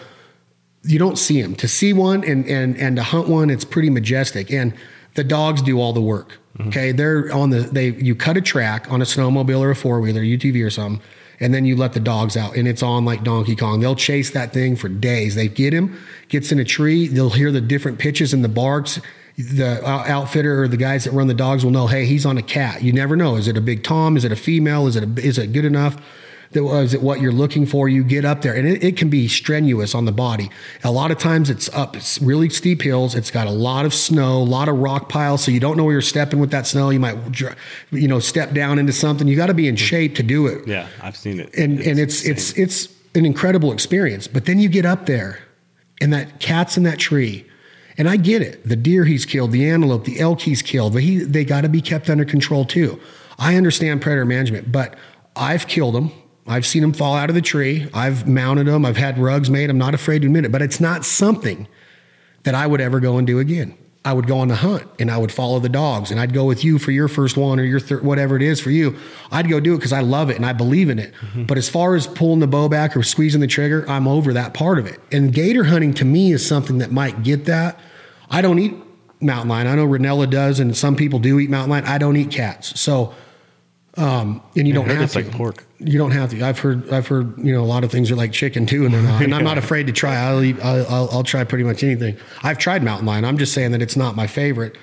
you 0.84 0.97
don't 0.97 1.17
see 1.17 1.41
them. 1.41 1.56
To 1.56 1.67
see 1.67 1.93
one 1.93 2.23
and 2.23 2.47
and 2.47 2.78
and 2.78 2.95
to 2.97 3.04
hunt 3.04 3.28
one, 3.28 3.49
it's 3.49 3.65
pretty 3.65 3.89
majestic. 3.89 4.52
And 4.52 4.73
the 5.15 5.23
dogs 5.23 5.62
do 5.62 5.80
all 5.80 5.93
the 5.93 6.02
work. 6.02 6.38
Mm-hmm. 6.58 6.69
Okay, 6.69 6.91
they're 6.91 7.34
on 7.34 7.49
the 7.49 7.60
they. 7.62 7.89
You 7.89 8.15
cut 8.15 8.38
a 8.38 8.41
track 8.41 8.91
on 8.91 9.02
a 9.02 9.06
snowmobile 9.06 9.60
or 9.60 9.71
a 9.71 9.75
four 9.75 9.99
wheeler, 9.99 10.21
UTV 10.21 10.65
or 10.65 10.69
something, 10.69 11.04
and 11.39 11.54
then 11.54 11.65
you 11.65 11.75
let 11.75 11.93
the 11.93 11.99
dogs 11.99 12.36
out, 12.36 12.56
and 12.56 12.67
it's 12.67 12.84
on 12.84 13.06
like 13.06 13.23
Donkey 13.23 13.56
Kong. 13.56 13.80
They'll 13.80 13.95
chase 13.95 14.32
that 14.32 14.54
thing 14.54 14.75
for 14.75 14.89
days. 14.89 15.36
They 15.36 15.47
get 15.47 15.73
him, 15.73 15.99
gets 16.28 16.52
in 16.52 16.60
a 16.60 16.65
tree. 16.65 17.08
They'll 17.08 17.30
hear 17.30 17.52
the 17.52 17.62
different 17.62 17.99
pitches 17.99 18.34
and 18.34 18.43
the 18.43 18.49
barks. 18.49 18.99
The 19.38 19.82
outfitter 19.88 20.63
or 20.63 20.67
the 20.67 20.75
guys 20.75 21.06
that 21.06 21.12
run 21.12 21.28
the 21.28 21.34
dogs 21.34 21.63
will 21.63 21.71
know, 21.71 21.88
hey, 21.88 22.06
he's 22.06 22.25
on 22.25 22.38
a 22.38 22.41
cat. 22.41 22.84
You 22.84 22.91
never 22.91 23.15
know. 23.15 23.38
Is 23.38 23.47
it 23.47 23.56
a 23.56 23.62
big 23.62 23.84
tom? 23.84 24.17
Is 24.17 24.25
it 24.25 24.34
a 24.34 24.36
female? 24.36 24.86
Is 24.86 24.97
it 24.97 25.04
a, 25.04 25.25
is 25.25 25.38
it 25.38 25.54
good 25.54 25.63
enough? 25.63 25.95
That 26.51 26.63
was 26.63 26.93
it 26.93 27.01
what 27.01 27.21
you're 27.21 27.31
looking 27.31 27.65
for 27.65 27.88
you 27.88 28.03
get 28.03 28.25
up 28.25 28.41
there 28.41 28.55
and 28.55 28.67
it, 28.67 28.83
it 28.83 28.97
can 28.97 29.09
be 29.09 29.27
strenuous 29.27 29.93
on 29.93 30.05
the 30.05 30.12
body 30.12 30.49
a 30.83 30.91
lot 30.91 31.12
of 31.12 31.17
times 31.19 31.49
it's 31.49 31.69
up 31.75 31.95
it's 31.95 32.19
really 32.21 32.49
steep 32.49 32.81
hills 32.81 33.13
it's 33.13 33.29
got 33.29 33.45
a 33.45 33.51
lot 33.51 33.85
of 33.85 33.93
snow 33.93 34.38
a 34.38 34.43
lot 34.43 34.67
of 34.67 34.77
rock 34.77 35.09
piles 35.09 35.43
so 35.43 35.51
you 35.51 35.59
don't 35.59 35.77
know 35.77 35.83
where 35.83 35.93
you're 35.93 36.01
stepping 36.01 36.39
with 36.39 36.49
that 36.51 36.65
snow 36.65 36.89
you 36.89 36.99
might 36.99 37.15
you 37.91 38.07
know 38.07 38.19
step 38.19 38.51
down 38.53 38.79
into 38.79 38.91
something 38.91 39.27
you 39.27 39.35
got 39.35 39.47
to 39.47 39.53
be 39.53 39.67
in 39.67 39.75
shape 39.75 40.15
to 40.15 40.23
do 40.23 40.47
it 40.47 40.67
Yeah, 40.67 40.88
I've 41.01 41.15
seen 41.15 41.39
it. 41.39 41.53
and 41.55 41.79
and 41.79 41.99
it's 41.99 42.23
it's 42.25 42.57
it's 42.57 42.89
an 43.15 43.25
incredible 43.25 43.71
experience. 43.71 44.27
But 44.27 44.45
then 44.45 44.59
you 44.59 44.69
get 44.69 44.85
up 44.85 45.07
there, 45.07 45.39
and 45.99 46.13
that 46.13 46.39
cat's 46.39 46.77
in 46.77 46.83
that 46.83 46.99
tree, 46.99 47.43
and 47.97 48.07
I 48.07 48.17
get 48.17 48.43
it. 48.43 48.67
The 48.67 48.75
deer 48.75 49.03
he's 49.03 49.25
killed, 49.25 49.51
the 49.51 49.67
antelope, 49.67 50.05
the 50.05 50.19
elk 50.19 50.41
he's 50.41 50.62
killed, 50.62 50.93
but 50.93 51.01
he 51.01 51.17
they 51.17 51.43
got 51.43 51.62
to 51.62 51.69
be 51.69 51.81
kept 51.81 52.09
under 52.09 52.23
control 52.23 52.65
too. 52.65 52.99
I 53.39 53.55
understand 53.55 54.01
predator 54.03 54.25
management, 54.25 54.71
but 54.71 54.95
I've 55.35 55.65
killed 55.67 55.95
them. 55.95 56.12
I've 56.47 56.65
seen 56.65 56.82
them 56.82 56.93
fall 56.93 57.15
out 57.15 57.30
of 57.30 57.36
the 57.36 57.41
tree. 57.41 57.88
I've 57.93 58.28
mounted 58.28 58.67
them. 58.67 58.86
I've 58.86 58.97
had 58.97 59.19
rugs 59.19 59.49
made. 59.49 59.69
I'm 59.69 59.78
not 59.78 59.93
afraid 59.93 60.23
to 60.23 60.28
admit 60.28 60.45
it, 60.45 60.52
but 60.52 60.62
it's 60.62 60.80
not 60.80 61.06
something 61.06 61.67
that 62.43 62.56
I 62.56 62.65
would 62.65 62.82
ever 62.82 62.99
go 62.99 63.17
and 63.17 63.28
do 63.28 63.39
again. 63.39 63.78
I 64.06 64.13
would 64.13 64.28
go 64.28 64.39
on 64.39 64.47
the 64.47 64.56
hunt 64.56 64.88
and 64.97 65.12
I 65.12 65.17
would 65.17 65.32
follow 65.32 65.60
the 65.60 65.69
dogs 65.69 66.10
and 66.10 66.19
I'd 66.19 66.34
go 66.34 66.45
with 66.45 66.63
you 66.63 66.80
for 66.80 66.91
your 66.91 67.10
first 67.10 67.36
one 67.36 67.60
or 67.60 67.63
your 67.63 67.82
third, 67.82 68.04
whatever 68.04 68.38
it 68.38 68.41
is 68.41 68.62
for 68.62 68.71
you. 68.71 68.97
I'd 69.30 69.49
go 69.49 69.60
do 69.60 69.73
it 69.73 69.78
because 69.78 69.91
I 69.91 69.99
love 69.99 70.30
it 70.30 70.38
and 70.38 70.45
I 70.45 70.54
believe 70.54 70.89
in 70.89 70.99
it. 70.99 71.13
Mm-hmm. 71.15 71.43
But 71.43 71.58
as 71.58 71.69
far 71.69 71.95
as 71.95 72.08
pulling 72.08 72.39
the 72.39 72.47
bow 72.47 72.69
back 72.69 72.95
or 72.95 73.04
squeezing 73.04 73.41
the 73.41 73.47
trigger, 73.47 73.86
I'm 73.89 74.08
over 74.08 74.32
that 74.34 74.54
part 74.54 74.80
of 74.80 74.86
it. 74.86 75.02
And 75.12 75.34
gator 75.34 75.65
hunting 75.65 75.93
to 75.95 76.06
me 76.06 76.32
is 76.32 76.47
something 76.47 76.78
that 76.78 76.91
might 76.91 77.23
get 77.23 77.45
that. 77.45 77.78
I 78.30 78.41
don't 78.41 78.58
eat 78.58 78.73
mountain 79.21 79.49
lion. 79.49 79.67
I 79.67 79.75
know 79.75 79.86
Rinella 79.86 80.30
does, 80.30 80.60
and 80.60 80.75
some 80.75 80.95
people 80.95 81.19
do 81.19 81.39
eat 81.39 81.49
mountain 81.49 81.71
lion. 81.71 81.86
I 81.86 81.97
don't 81.97 82.15
eat 82.15 82.32
cats. 82.32 82.80
So, 82.80 83.13
um, 83.99 84.41
and 84.55 84.67
you 84.67 84.73
don't 84.73 84.85
heard 84.85 84.95
have 84.95 85.03
it's 85.03 85.13
to. 85.13 85.21
like 85.23 85.31
pork. 85.31 85.65
You 85.79 85.97
don't 85.97 86.12
have 86.12 86.31
to. 86.31 86.41
I've 86.43 86.57
heard. 86.59 86.89
I've 86.91 87.07
heard. 87.07 87.38
You 87.38 87.53
know, 87.53 87.62
a 87.62 87.65
lot 87.65 87.83
of 87.83 87.91
things 87.91 88.09
are 88.12 88.15
like 88.15 88.31
chicken 88.31 88.65
too, 88.65 88.85
and 88.85 88.93
they're 88.93 89.01
not. 89.01 89.21
And 89.21 89.35
I'm 89.35 89.43
not 89.43 89.57
afraid 89.65 89.88
to 89.88 89.93
try. 89.93 90.15
I'll 90.15 90.43
eat. 90.43 90.57
I'll, 90.63 90.85
I'll, 90.88 91.09
I'll 91.12 91.23
try 91.23 91.43
pretty 91.43 91.63
much 91.63 91.83
anything. 91.83 92.17
I've 92.41 92.57
tried 92.57 92.81
mountain 92.83 93.05
lion. 93.05 93.25
I'm 93.25 93.38
just 93.38 93.53
saying 93.53 93.71
that 93.71 93.81
it's 93.81 93.95
not 93.97 94.15
my 94.15 94.25
favorite. 94.27 94.77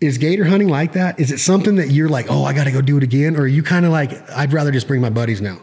Is 0.00 0.18
gator 0.18 0.44
hunting 0.44 0.68
like 0.68 0.92
that? 0.94 1.18
Is 1.20 1.30
it 1.30 1.38
something 1.38 1.76
that 1.76 1.88
you're 1.90 2.08
like, 2.08 2.26
oh, 2.28 2.44
I 2.44 2.52
got 2.52 2.64
to 2.64 2.72
go 2.72 2.80
do 2.80 2.96
it 2.96 3.02
again, 3.04 3.36
or 3.36 3.42
are 3.42 3.46
you 3.46 3.62
kind 3.62 3.86
of 3.86 3.92
like, 3.92 4.12
I'd 4.30 4.52
rather 4.52 4.72
just 4.72 4.88
bring 4.88 5.00
my 5.00 5.10
buddies 5.10 5.40
now? 5.40 5.60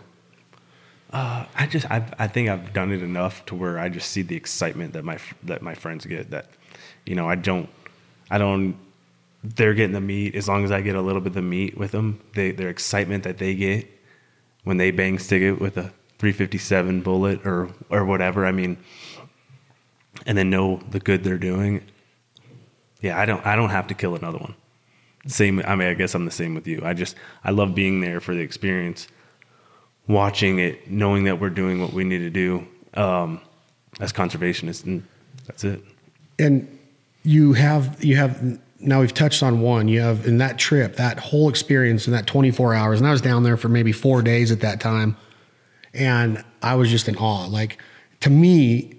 Uh, 1.12 1.46
I 1.56 1.66
just 1.66 1.90
I 1.90 2.06
I 2.20 2.28
think 2.28 2.50
I've 2.50 2.72
done 2.72 2.92
it 2.92 3.02
enough 3.02 3.44
to 3.48 3.56
where 3.56 3.80
I 3.80 3.90
just 3.90 4.12
see 4.12 4.22
the 4.22 4.36
excitement 4.36 4.94
that 4.94 5.04
my 5.04 5.18
that 5.44 5.62
my 5.62 5.74
friends 5.74 6.06
get. 6.06 6.30
That 6.30 6.52
you 7.06 7.16
know 7.16 7.28
I 7.28 7.36
don't 7.36 7.68
I 8.30 8.38
don't. 8.38 8.78
They're 9.44 9.74
getting 9.74 9.94
the 9.94 10.02
meat 10.02 10.36
as 10.36 10.48
long 10.48 10.66
as 10.66 10.72
I 10.72 10.82
get 10.82 10.96
a 10.96 11.02
little 11.02 11.22
bit 11.22 11.30
of 11.30 11.36
the 11.36 11.42
meat 11.42 11.78
with 11.78 11.92
them. 11.92 12.22
They 12.34 12.52
their 12.52 12.70
excitement 12.70 13.24
that 13.24 13.38
they 13.38 13.56
get 13.56 13.88
when 14.64 14.78
they 14.78 14.92
bang 14.92 15.18
stick 15.18 15.42
it 15.42 15.60
with 15.60 15.78
a 15.78 15.94
357 16.18 17.02
bullet 17.02 17.46
or 17.46 17.70
or 17.90 18.06
whatever. 18.06 18.46
I 18.46 18.52
mean, 18.52 18.78
and 20.26 20.38
then 20.38 20.50
know 20.50 20.82
the 20.90 21.00
good 21.00 21.24
they're 21.24 21.38
doing. 21.38 21.84
Yeah, 23.02 23.18
I 23.18 23.26
don't 23.26 23.46
I 23.46 23.56
don't 23.56 23.70
have 23.70 23.88
to 23.88 23.94
kill 23.94 24.16
another 24.16 24.40
one. 24.40 24.56
Same. 25.28 25.62
I 25.66 25.76
mean, 25.76 25.88
I 25.88 25.94
guess 25.94 26.16
I'm 26.16 26.26
the 26.26 26.32
same 26.32 26.54
with 26.56 26.68
you. 26.68 26.82
I 26.84 26.94
just 26.94 27.16
I 27.44 27.52
love 27.52 27.76
being 27.76 28.02
there 28.02 28.20
for 28.20 28.34
the 28.34 28.42
experience 28.42 29.08
watching 30.08 30.60
it, 30.60 30.90
knowing 30.90 31.26
that 31.26 31.40
we're 31.40 31.50
doing 31.50 31.80
what 31.80 31.94
we 31.94 32.04
need 32.04 32.20
to 32.20 32.30
do 32.30 32.68
um, 32.96 33.40
as 34.02 34.12
conservationists, 34.12 34.84
and 34.86 35.06
that's 35.46 35.64
it. 35.64 35.82
and 36.40 36.68
you 37.24 37.54
have 37.54 38.04
you 38.04 38.16
have 38.16 38.60
now 38.80 39.02
we've 39.02 39.14
touched 39.14 39.44
on 39.44 39.62
one 39.62 39.88
you 39.88 40.00
have 40.00 40.26
in 40.26 40.38
that 40.38 40.58
trip 40.58 40.96
that 40.96 41.20
whole 41.20 41.50
experience 41.50 42.08
in 42.08 42.14
that 42.14 42.26
24 42.28 42.74
hours 42.74 43.00
and 43.00 43.08
i 43.08 43.12
was 43.12 43.22
down 43.22 43.44
there 43.44 43.58
for 43.58 43.70
maybe 43.70 43.92
four 43.92 44.22
days 44.22 44.52
at 44.52 44.62
that 44.62 44.80
time 44.80 45.18
and 45.94 46.44
i 46.62 46.76
was 46.76 46.90
just 46.90 47.08
in 47.08 47.16
awe 47.18 47.46
like 47.48 47.78
to 48.20 48.30
me 48.30 48.94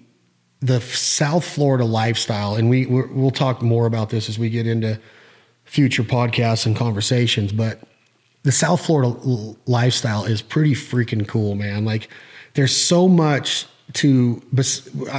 the 0.60 0.80
south 0.80 1.44
florida 1.44 1.84
lifestyle 1.84 2.54
and 2.54 2.68
we 2.68 2.86
we'll 2.86 3.30
talk 3.30 3.62
more 3.62 3.86
about 3.86 4.10
this 4.10 4.28
as 4.28 4.38
we 4.38 4.50
get 4.50 4.66
into 4.66 4.98
future 5.64 6.02
podcasts 6.02 6.66
and 6.66 6.76
conversations 6.76 7.52
but 7.52 7.80
the 8.42 8.52
South 8.52 8.84
Florida 8.84 9.14
lifestyle 9.66 10.24
is 10.24 10.42
pretty 10.42 10.74
freaking 10.74 11.26
cool, 11.26 11.54
man. 11.54 11.84
Like 11.84 12.08
there's 12.54 12.74
so 12.74 13.08
much 13.08 13.66
to 13.94 14.42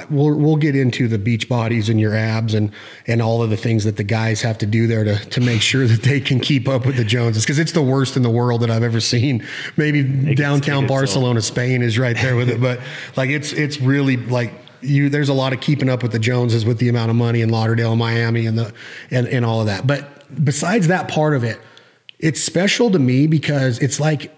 we'll 0.09 0.35
we'll 0.35 0.55
get 0.55 0.75
into 0.75 1.07
the 1.07 1.17
beach 1.17 1.49
bodies 1.49 1.89
and 1.89 1.99
your 1.99 2.15
abs 2.15 2.53
and 2.53 2.71
and 3.07 3.21
all 3.21 3.43
of 3.43 3.49
the 3.49 3.57
things 3.57 3.83
that 3.83 3.97
the 3.97 4.03
guys 4.03 4.41
have 4.41 4.57
to 4.57 4.65
do 4.65 4.87
there 4.87 5.03
to 5.03 5.17
to 5.29 5.41
make 5.41 5.61
sure 5.61 5.87
that 5.87 6.03
they 6.03 6.19
can 6.19 6.39
keep 6.39 6.67
up 6.67 6.85
with 6.85 6.97
the 6.97 7.03
Joneses 7.03 7.43
because 7.43 7.59
it's 7.59 7.73
the 7.73 7.81
worst 7.81 8.15
in 8.15 8.23
the 8.23 8.29
world 8.29 8.61
that 8.61 8.71
I've 8.71 8.83
ever 8.83 8.99
seen. 8.99 9.45
Maybe 9.77 10.03
downtown 10.35 10.79
it 10.79 10.81
gets 10.81 10.91
Barcelona, 10.91 11.41
Spain 11.41 11.81
is 11.81 11.99
right 11.99 12.15
there 12.15 12.35
with 12.35 12.49
it, 12.49 12.61
but 12.61 12.79
like 13.15 13.29
it's 13.29 13.51
it's 13.53 13.79
really 13.81 14.17
like 14.17 14.53
you 14.81 15.09
there's 15.09 15.29
a 15.29 15.33
lot 15.33 15.53
of 15.53 15.59
keeping 15.59 15.89
up 15.89 16.03
with 16.03 16.11
the 16.11 16.19
Joneses 16.19 16.65
with 16.65 16.77
the 16.79 16.89
amount 16.89 17.09
of 17.09 17.15
money 17.15 17.41
in 17.41 17.49
Lauderdale, 17.49 17.95
Miami, 17.95 18.45
and 18.45 18.57
the 18.57 18.73
and 19.09 19.27
and 19.27 19.45
all 19.45 19.59
of 19.59 19.67
that. 19.67 19.85
But 19.85 20.43
besides 20.43 20.87
that 20.87 21.07
part 21.07 21.35
of 21.35 21.43
it, 21.43 21.59
it's 22.19 22.41
special 22.41 22.91
to 22.91 22.99
me 22.99 23.27
because 23.27 23.79
it's 23.79 23.99
like 23.99 24.31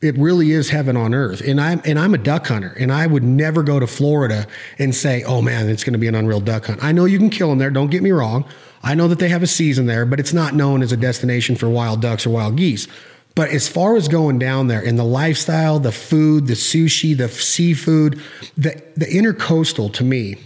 it 0.00 0.16
really 0.16 0.52
is 0.52 0.70
heaven 0.70 0.96
on 0.96 1.12
earth. 1.12 1.40
And 1.40 1.60
I'm 1.60 1.82
and 1.84 1.98
I'm 1.98 2.14
a 2.14 2.18
duck 2.18 2.46
hunter, 2.46 2.74
and 2.78 2.92
I 2.92 3.06
would 3.06 3.24
never 3.24 3.62
go 3.62 3.80
to 3.80 3.86
Florida 3.86 4.46
and 4.78 4.94
say, 4.94 5.22
"Oh 5.24 5.42
man, 5.42 5.68
it's 5.68 5.84
going 5.84 5.94
to 5.94 5.98
be 5.98 6.06
an 6.06 6.14
unreal 6.14 6.40
duck 6.40 6.66
hunt." 6.66 6.82
I 6.82 6.92
know 6.92 7.04
you 7.04 7.18
can 7.18 7.30
kill 7.30 7.48
them 7.48 7.58
there. 7.58 7.70
Don't 7.70 7.90
get 7.90 8.02
me 8.02 8.12
wrong. 8.12 8.44
I 8.82 8.94
know 8.94 9.08
that 9.08 9.18
they 9.18 9.28
have 9.28 9.42
a 9.42 9.48
season 9.48 9.86
there, 9.86 10.06
but 10.06 10.20
it's 10.20 10.32
not 10.32 10.54
known 10.54 10.82
as 10.82 10.92
a 10.92 10.96
destination 10.96 11.56
for 11.56 11.68
wild 11.68 12.00
ducks 12.00 12.26
or 12.26 12.30
wild 12.30 12.56
geese. 12.56 12.86
But 13.34 13.50
as 13.50 13.68
far 13.68 13.96
as 13.96 14.08
going 14.08 14.38
down 14.38 14.68
there 14.68 14.80
and 14.80 14.98
the 14.98 15.04
lifestyle, 15.04 15.78
the 15.78 15.92
food, 15.92 16.46
the 16.46 16.54
sushi, 16.54 17.16
the 17.16 17.28
seafood, 17.28 18.20
the 18.56 18.80
the 18.96 19.06
intercoastal 19.06 19.92
to 19.94 20.04
me 20.04 20.36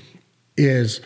is 0.57 1.01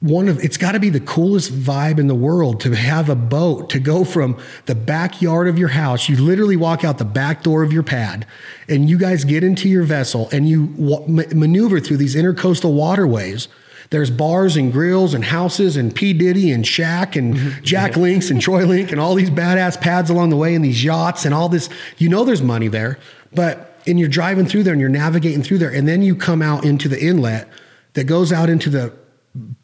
one 0.00 0.28
of 0.28 0.38
it's 0.44 0.58
got 0.58 0.72
to 0.72 0.80
be 0.80 0.90
the 0.90 1.00
coolest 1.00 1.50
vibe 1.50 1.98
in 1.98 2.06
the 2.06 2.14
world 2.14 2.60
to 2.60 2.72
have 2.76 3.08
a 3.08 3.14
boat 3.14 3.70
to 3.70 3.78
go 3.78 4.04
from 4.04 4.38
the 4.66 4.74
backyard 4.74 5.48
of 5.48 5.58
your 5.58 5.68
house 5.68 6.06
you 6.06 6.16
literally 6.16 6.56
walk 6.56 6.84
out 6.84 6.98
the 6.98 7.04
back 7.04 7.42
door 7.42 7.62
of 7.62 7.72
your 7.72 7.82
pad 7.82 8.26
and 8.68 8.90
you 8.90 8.98
guys 8.98 9.24
get 9.24 9.44
into 9.44 9.68
your 9.68 9.84
vessel 9.84 10.28
and 10.32 10.48
you 10.48 10.66
ma- 10.78 11.22
maneuver 11.34 11.80
through 11.80 11.96
these 11.96 12.14
intercoastal 12.14 12.74
waterways. 12.74 13.48
There's 13.90 14.10
bars 14.10 14.56
and 14.56 14.72
grills 14.72 15.14
and 15.14 15.24
houses 15.24 15.76
and 15.76 15.94
P. 15.94 16.12
Diddy 16.12 16.50
and 16.50 16.64
Shaq 16.64 17.14
and 17.14 17.34
mm-hmm. 17.34 17.62
Jack 17.62 17.96
Links 17.96 18.30
and 18.30 18.42
Troy 18.42 18.66
Link 18.66 18.90
and 18.90 19.00
all 19.00 19.14
these 19.14 19.30
badass 19.30 19.80
pads 19.80 20.10
along 20.10 20.30
the 20.30 20.36
way 20.36 20.54
and 20.54 20.64
these 20.64 20.82
yachts 20.82 21.24
and 21.24 21.32
all 21.32 21.48
this. 21.48 21.68
You 21.98 22.08
know 22.08 22.24
there's 22.24 22.42
money 22.42 22.66
there, 22.66 22.98
but 23.32 23.80
and 23.86 24.00
you're 24.00 24.08
driving 24.08 24.46
through 24.46 24.64
there 24.64 24.72
and 24.72 24.80
you're 24.80 24.90
navigating 24.90 25.44
through 25.44 25.58
there 25.58 25.70
and 25.70 25.86
then 25.86 26.02
you 26.02 26.16
come 26.16 26.42
out 26.42 26.64
into 26.64 26.88
the 26.88 27.00
inlet 27.00 27.48
that 27.92 28.04
goes 28.04 28.32
out 28.32 28.50
into 28.50 28.68
the 28.68 28.92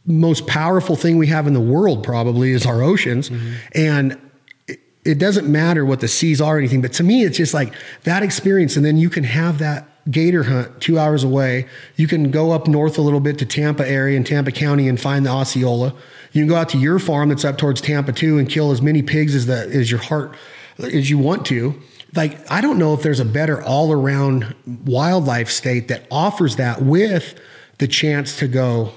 most 0.05 0.47
powerful 0.47 0.97
thing 0.97 1.17
we 1.17 1.29
have 1.29 1.47
in 1.47 1.55
the 1.55 1.61
world 1.61 2.03
probably 2.03 2.51
is 2.51 2.67
our 2.67 2.83
oceans. 2.83 3.31
Mm-hmm. 3.31 3.53
And 3.75 4.31
it, 4.67 4.81
it 5.05 5.19
doesn't 5.19 5.51
matter 5.51 5.85
what 5.85 6.01
the 6.01 6.09
seas 6.09 6.41
are 6.41 6.57
or 6.57 6.59
anything 6.59 6.83
but 6.83 6.93
to 6.95 7.03
me 7.03 7.23
it's 7.25 7.37
just 7.37 7.55
like 7.55 7.73
that 8.05 8.23
experience. 8.23 8.77
And 8.77 8.85
then 8.85 8.97
you 8.97 9.11
can 9.11 9.25
have 9.25 9.59
that 9.59 9.88
gator 10.11 10.43
hunt 10.43 10.81
two 10.81 10.99
hours 10.99 11.23
away. 11.23 11.69
You 11.95 12.09
can 12.09 12.33
go 12.33 12.51
up 12.51 12.67
north 12.67 12.99
a 12.99 13.03
little 13.03 13.21
bit 13.21 13.38
to 13.38 13.47
tampa 13.47 13.88
area 13.88 14.17
and 14.17 14.27
tampa 14.27 14.51
county 14.51 14.88
and 14.88 15.01
find 15.01 15.25
the 15.25 15.31
osceola. 15.31 15.95
You 16.33 16.43
can 16.43 16.49
go 16.49 16.57
out 16.57 16.71
to 16.71 16.79
your 16.79 16.99
farm 16.99 17.29
that's 17.29 17.45
up 17.45 17.59
towards 17.59 17.81
tampa 17.81 18.12
too 18.12 18.38
and 18.38 18.49
kill 18.49 18.73
as 18.73 18.83
many 18.83 19.03
pigs 19.03 19.35
as 19.35 19.47
that 19.47 19.69
as 19.69 19.91
your 19.91 20.01
heart 20.01 20.35
as 20.79 21.09
you 21.11 21.19
want 21.19 21.47
to. 21.47 21.81
Like 22.15 22.51
i 22.51 22.61
don't 22.61 22.79
know 22.79 22.93
if 22.93 23.03
there's 23.03 23.21
a 23.21 23.25
better 23.25 23.62
all-around 23.62 24.55
wildlife 24.85 25.49
state 25.49 25.88
that 25.88 26.07
offers 26.11 26.57
that 26.57 26.83
with 26.83 27.38
the 27.79 27.87
chance 27.87 28.37
to 28.38 28.49
go 28.49 28.93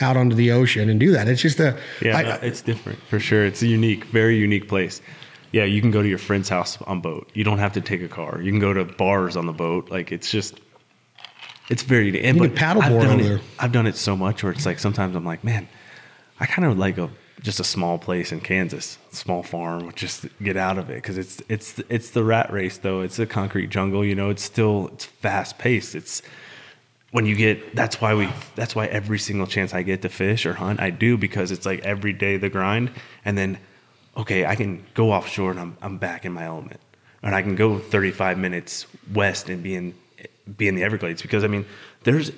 out 0.00 0.16
onto 0.16 0.36
the 0.36 0.52
ocean 0.52 0.88
and 0.88 1.00
do 1.00 1.10
that. 1.12 1.28
It's 1.28 1.42
just 1.42 1.58
a 1.60 1.76
Yeah, 2.00 2.16
I- 2.16 2.44
it's 2.46 2.62
different 2.62 2.98
for 3.08 3.18
sure. 3.18 3.44
It's 3.44 3.62
a 3.62 3.66
unique, 3.66 4.04
very 4.04 4.36
unique 4.36 4.68
place. 4.68 5.00
Yeah, 5.50 5.64
you 5.64 5.80
can 5.80 5.90
go 5.90 6.02
to 6.02 6.08
your 6.08 6.18
friend's 6.18 6.48
house 6.48 6.78
on 6.82 7.00
boat. 7.00 7.30
You 7.34 7.42
don't 7.42 7.58
have 7.58 7.72
to 7.72 7.80
take 7.80 8.02
a 8.02 8.08
car. 8.08 8.40
You 8.40 8.52
can 8.52 8.60
go 8.60 8.72
to 8.72 8.84
bars 8.84 9.36
on 9.36 9.46
the 9.46 9.52
boat. 9.52 9.90
Like 9.90 10.12
it's 10.12 10.30
just, 10.30 10.60
it's 11.70 11.82
very. 11.82 12.08
And 12.22 12.36
You 12.36 12.44
can 12.44 12.54
paddle 12.54 12.82
I've 12.82 12.90
board 12.92 13.04
done 13.04 13.14
over 13.14 13.22
it- 13.22 13.28
there. 13.28 13.40
I've 13.58 13.72
done 13.72 13.86
it 13.86 13.96
so 13.96 14.16
much 14.16 14.42
where 14.42 14.52
it's 14.52 14.66
like 14.66 14.78
sometimes 14.78 15.16
I'm 15.16 15.24
like, 15.24 15.42
man, 15.42 15.66
I 16.38 16.46
kind 16.46 16.66
of 16.70 16.78
like 16.78 16.98
a 16.98 17.10
just 17.42 17.60
a 17.60 17.64
small 17.64 17.98
place 17.98 18.30
in 18.32 18.40
Kansas, 18.40 18.98
small 19.10 19.42
farm. 19.42 19.92
Just 19.94 20.26
get 20.42 20.56
out 20.56 20.76
of 20.78 20.90
it 20.90 20.96
because 20.96 21.16
it's 21.18 21.42
it's 21.48 21.80
it's 21.88 22.10
the 22.10 22.22
rat 22.24 22.52
race 22.52 22.78
though. 22.78 23.00
It's 23.00 23.18
a 23.18 23.26
concrete 23.26 23.70
jungle. 23.70 24.04
You 24.04 24.14
know, 24.14 24.28
it's 24.30 24.42
still 24.42 24.90
it's 24.92 25.06
fast 25.06 25.58
paced. 25.58 25.94
It's 25.94 26.20
when 27.10 27.26
you 27.26 27.34
get 27.34 27.74
that's 27.74 28.00
why 28.00 28.14
we 28.14 28.28
that's 28.54 28.74
why 28.74 28.86
every 28.86 29.18
single 29.18 29.46
chance 29.46 29.72
I 29.72 29.82
get 29.82 30.02
to 30.02 30.08
fish 30.08 30.44
or 30.44 30.54
hunt 30.54 30.80
I 30.80 30.90
do 30.90 31.16
because 31.16 31.50
it's 31.50 31.64
like 31.64 31.80
every 31.80 32.12
day 32.12 32.36
the 32.36 32.48
grind. 32.48 32.90
And 33.24 33.36
then 33.36 33.58
okay 34.16 34.44
I 34.46 34.54
can 34.54 34.84
go 34.94 35.12
offshore 35.12 35.50
and 35.50 35.60
I'm 35.60 35.76
I'm 35.80 35.98
back 35.98 36.24
in 36.24 36.32
my 36.32 36.44
element. 36.44 36.80
And 37.22 37.34
I 37.34 37.42
can 37.42 37.56
go 37.56 37.78
35 37.78 38.38
minutes 38.38 38.86
west 39.12 39.48
and 39.48 39.62
be 39.62 39.74
in 39.74 39.94
be 40.56 40.68
in 40.68 40.74
the 40.74 40.84
Everglades 40.84 41.22
because 41.22 41.44
I 41.44 41.48
mean 41.48 41.66
there's 42.04 42.30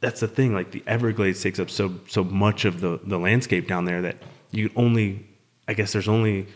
that's 0.00 0.20
the 0.20 0.28
thing 0.28 0.54
like 0.54 0.70
the 0.70 0.82
Everglades 0.86 1.42
takes 1.42 1.58
up 1.58 1.70
so 1.70 1.94
so 2.08 2.24
much 2.24 2.64
of 2.64 2.80
the 2.80 3.00
the 3.04 3.18
landscape 3.18 3.68
down 3.68 3.84
there 3.84 4.02
that 4.02 4.16
you 4.50 4.70
only 4.76 5.26
I 5.68 5.74
guess 5.74 5.92
there's 5.92 6.08
only 6.08 6.48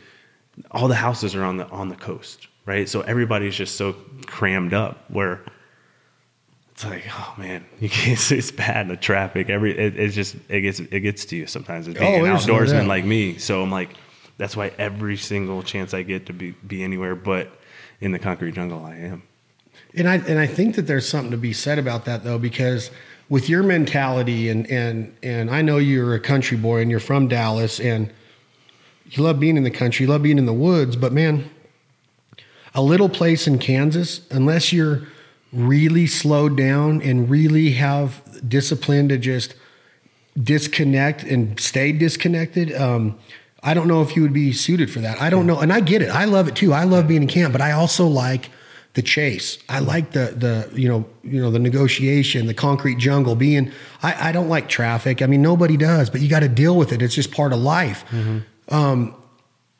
all 0.71 0.89
the 0.89 0.95
houses 0.95 1.35
are 1.35 1.45
on 1.45 1.59
the 1.59 1.69
on 1.69 1.89
the 1.89 1.97
coast 1.97 2.49
right? 2.67 2.89
So 2.89 3.01
everybody's 3.01 3.57
just 3.57 3.77
so 3.77 3.95
crammed 4.27 4.75
up 4.75 5.11
where 5.11 5.41
it's 6.83 6.91
like, 6.91 7.05
oh 7.13 7.35
man, 7.37 7.65
you 7.81 7.89
can't, 7.89 8.13
it's, 8.13 8.33
it's 8.33 8.51
bad. 8.51 8.89
The 8.89 8.97
traffic, 8.97 9.51
every 9.51 9.77
it, 9.79 9.99
it's 9.99 10.15
just 10.15 10.37
it 10.49 10.63
gets 10.63 10.81
it 10.81 11.01
gets 11.01 11.25
to 11.27 11.37
you 11.37 11.47
sometimes. 11.47 11.89
As 11.89 11.95
being 11.95 12.23
Oh, 12.23 12.25
an 12.25 12.37
outdoorsman 12.37 12.87
like 12.87 13.05
me, 13.05 13.39
so 13.39 13.63
I'm 13.63 13.71
like, 13.71 13.91
that's 14.39 14.57
why 14.57 14.73
every 14.79 15.17
single 15.17 15.63
chance 15.63 15.93
I 15.93 16.03
get 16.03 16.27
to 16.27 16.33
be 16.33 16.53
be 16.67 16.83
anywhere 16.83 17.15
but 17.15 17.51
in 18.01 18.13
the 18.13 18.19
concrete 18.19 18.55
jungle, 18.55 18.85
I 18.85 18.97
am. 18.97 19.23
and 19.95 20.09
I 20.09 20.17
and 20.17 20.39
I 20.39 20.47
think 20.47 20.77
that 20.77 20.83
there's 20.87 21.07
something 21.07 21.31
to 21.33 21.37
be 21.37 21.53
said 21.53 21.79
about 21.79 22.07
that 22.07 22.25
though 22.25 22.39
because 22.39 22.91
with 23.29 23.49
your 23.49 23.63
mentality 23.63 24.49
and 24.49 24.67
and 24.71 25.15
and 25.23 25.51
I 25.51 25.61
know 25.61 25.77
you're 25.77 26.15
a 26.15 26.21
country 26.21 26.57
boy 26.57 26.81
and 26.81 26.91
you're 26.91 26.99
from 27.01 27.29
Dallas 27.29 27.79
and 27.79 28.11
you 29.11 29.23
love 29.23 29.39
being 29.39 29.57
in 29.59 29.65
the 29.65 29.71
country, 29.71 30.07
you 30.07 30.11
love 30.13 30.23
being 30.23 30.39
in 30.39 30.47
the 30.47 30.53
woods, 30.53 30.97
but 30.97 31.13
man, 31.13 31.51
a 32.75 32.81
little 32.83 33.09
place 33.09 33.47
in 33.47 33.59
Kansas, 33.59 34.21
unless 34.31 34.73
you're 34.73 35.03
really 35.53 36.07
slow 36.07 36.49
down 36.49 37.03
and 37.03 37.29
really 37.29 37.73
have 37.73 38.23
discipline 38.49 39.09
to 39.09 39.19
just 39.19 39.55
disconnect 40.41 41.23
and 41.25 41.59
stay 41.59 41.93
disconnected, 41.93 42.73
um, 42.75 43.19
I 43.63 43.75
don't 43.75 43.89
know 43.89 44.01
if 44.03 44.17
you 44.17 44.23
would 44.23 44.33
be 44.33 44.53
suited 44.53 44.91
for 44.91 45.01
that. 45.01 45.21
I 45.21 45.29
don't 45.29 45.47
know, 45.47 45.59
and 45.59 45.73
I 45.73 45.81
get 45.81 46.03
it. 46.03 46.09
I 46.09 46.25
love 46.25 46.49
it 46.49 46.57
too. 46.57 46.73
I 46.73 46.85
love 46.85 47.09
being 47.09 47.23
in 47.23 47.29
camp, 47.29 47.53
but 47.53 47.61
I 47.61 47.73
also 47.73 48.07
like 48.07 48.51
the 48.95 49.03
chase. 49.03 49.59
I 49.69 49.81
like 49.81 50.13
the 50.13 50.35
the 50.37 50.71
you 50.79 50.89
know 50.89 51.05
you 51.23 51.41
know 51.41 51.51
the 51.51 51.59
negotiation, 51.59 52.47
the 52.47 52.55
concrete 52.55 52.99
jungle. 52.99 53.35
Being 53.35 53.71
I, 54.03 54.31
I 54.31 54.33
don't 54.33 54.49
like 54.49 54.69
traffic. 54.69 55.21
I 55.21 55.27
mean 55.27 55.43
nobody 55.43 55.77
does, 55.77 56.09
but 56.11 56.21
you 56.21 56.29
got 56.29 56.41
to 56.41 56.49
deal 56.49 56.77
with 56.77 56.93
it. 56.93 57.03
It's 57.03 57.15
just 57.15 57.33
part 57.33 57.53
of 57.53 57.59
life. 57.59 58.05
Um, 58.69 59.15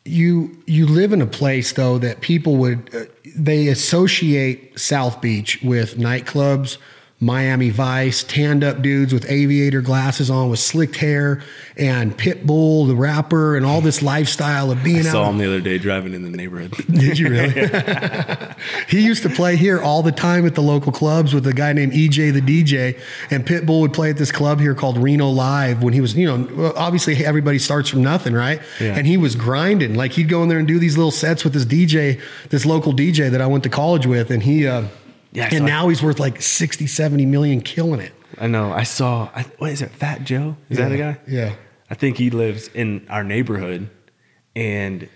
you 0.05 0.57
you 0.67 0.87
live 0.87 1.13
in 1.13 1.21
a 1.21 1.27
place 1.27 1.73
though 1.73 1.99
that 1.99 2.21
people 2.21 2.57
would 2.57 2.95
uh, 2.95 3.05
they 3.37 3.69
associate 3.69 4.79
South 4.79 5.21
Beach 5.21 5.63
with 5.63 5.97
nightclubs, 5.97 6.79
Miami 7.23 7.69
Vice, 7.69 8.25
tanned 8.25 8.65
up 8.65 8.81
dudes 8.81 9.13
with 9.13 9.31
aviator 9.31 9.83
glasses 9.83 10.31
on 10.31 10.49
with 10.49 10.59
slicked 10.59 10.97
hair, 10.97 11.43
and 11.77 12.17
Pitbull 12.17 12.89
the 12.89 12.97
rapper, 12.97 13.57
and 13.57 13.67
all 13.67 13.83
this 13.83 14.01
lifestyle 14.01 14.71
of 14.71 14.83
being 14.83 15.05
I 15.05 15.09
out. 15.09 15.13
saw 15.13 15.29
him 15.29 15.37
the 15.37 15.45
other 15.45 15.61
day 15.61 15.77
driving 15.77 16.15
in 16.15 16.23
the 16.23 16.31
neighborhood. 16.31 16.73
Did 16.91 17.19
you 17.19 17.29
really? 17.29 17.51
he 18.89 19.05
used 19.05 19.23
to 19.25 19.29
play 19.29 19.57
here 19.57 19.83
all 19.83 20.03
the 20.03 20.13
time 20.13 20.47
at 20.47 20.55
the 20.55 20.63
local 20.63 20.93
clubs 20.93 21.35
with 21.35 21.47
a 21.47 21.53
guy 21.53 21.75
named 21.75 21.93
EJ 21.93 22.33
the 22.33 22.41
DJ, 22.41 22.99
and 23.31 23.47
Pitbull 23.47 23.83
would 23.83 23.93
play 23.93 24.09
at 24.09 24.17
this 24.17 24.33
club 24.33 24.59
here 24.59 24.75
called 24.75 24.97
Reno 24.97 25.29
Live 25.29 25.83
when 25.83 25.93
he 25.93 26.01
was, 26.01 26.15
you 26.17 26.27
know, 26.27 26.73
obviously 26.75 27.23
everybody 27.27 27.59
starts 27.59 27.91
from 27.91 28.03
nothing, 28.03 28.33
right? 28.33 28.63
Yeah. 28.81 28.97
And 28.97 29.07
he 29.07 29.19
was 29.19 29.37
grinding. 29.37 29.95
Like 29.95 30.13
he'd 30.13 30.31
go 30.31 30.43
in 30.43 30.49
there 30.49 30.59
and 30.59 30.67
do 30.67 30.79
these 30.79 30.97
little 30.97 31.11
sets 31.11 31.45
with 31.45 31.53
this 31.53 31.67
DJ, 31.67 32.19
this 32.49 32.65
local 32.65 32.95
DJ 32.95 33.31
that 33.31 33.43
I 33.43 33.47
went 33.47 33.63
to 33.65 33.71
college 33.71 34.07
with, 34.07 34.31
and 34.31 34.43
he, 34.43 34.67
uh, 34.67 34.85
Yeah, 35.33 35.49
and 35.53 35.65
now 35.65 35.89
he's 35.89 36.03
worth 36.03 36.19
like 36.19 36.43
60, 36.43 36.87
70 36.87 37.27
million 37.27 37.61
killing 37.61 38.01
it. 38.01 38.13
I 38.39 38.47
know. 38.47 38.73
I 38.73 38.83
saw. 38.83 39.29
I, 39.35 39.43
what 39.59 39.71
is 39.71 39.83
it? 39.83 39.91
Fat 39.91 40.25
Joe? 40.25 40.57
Is 40.69 40.79
that 40.79 40.89
the 40.89 40.99
guy? 40.99 41.19
Yeah. 41.27 41.55
I 41.89 41.95
think 41.95 42.17
he 42.17 42.31
lives 42.31 42.69
in 42.69 43.07
our 43.09 43.23
neighborhood, 43.25 43.91
and 44.57 45.09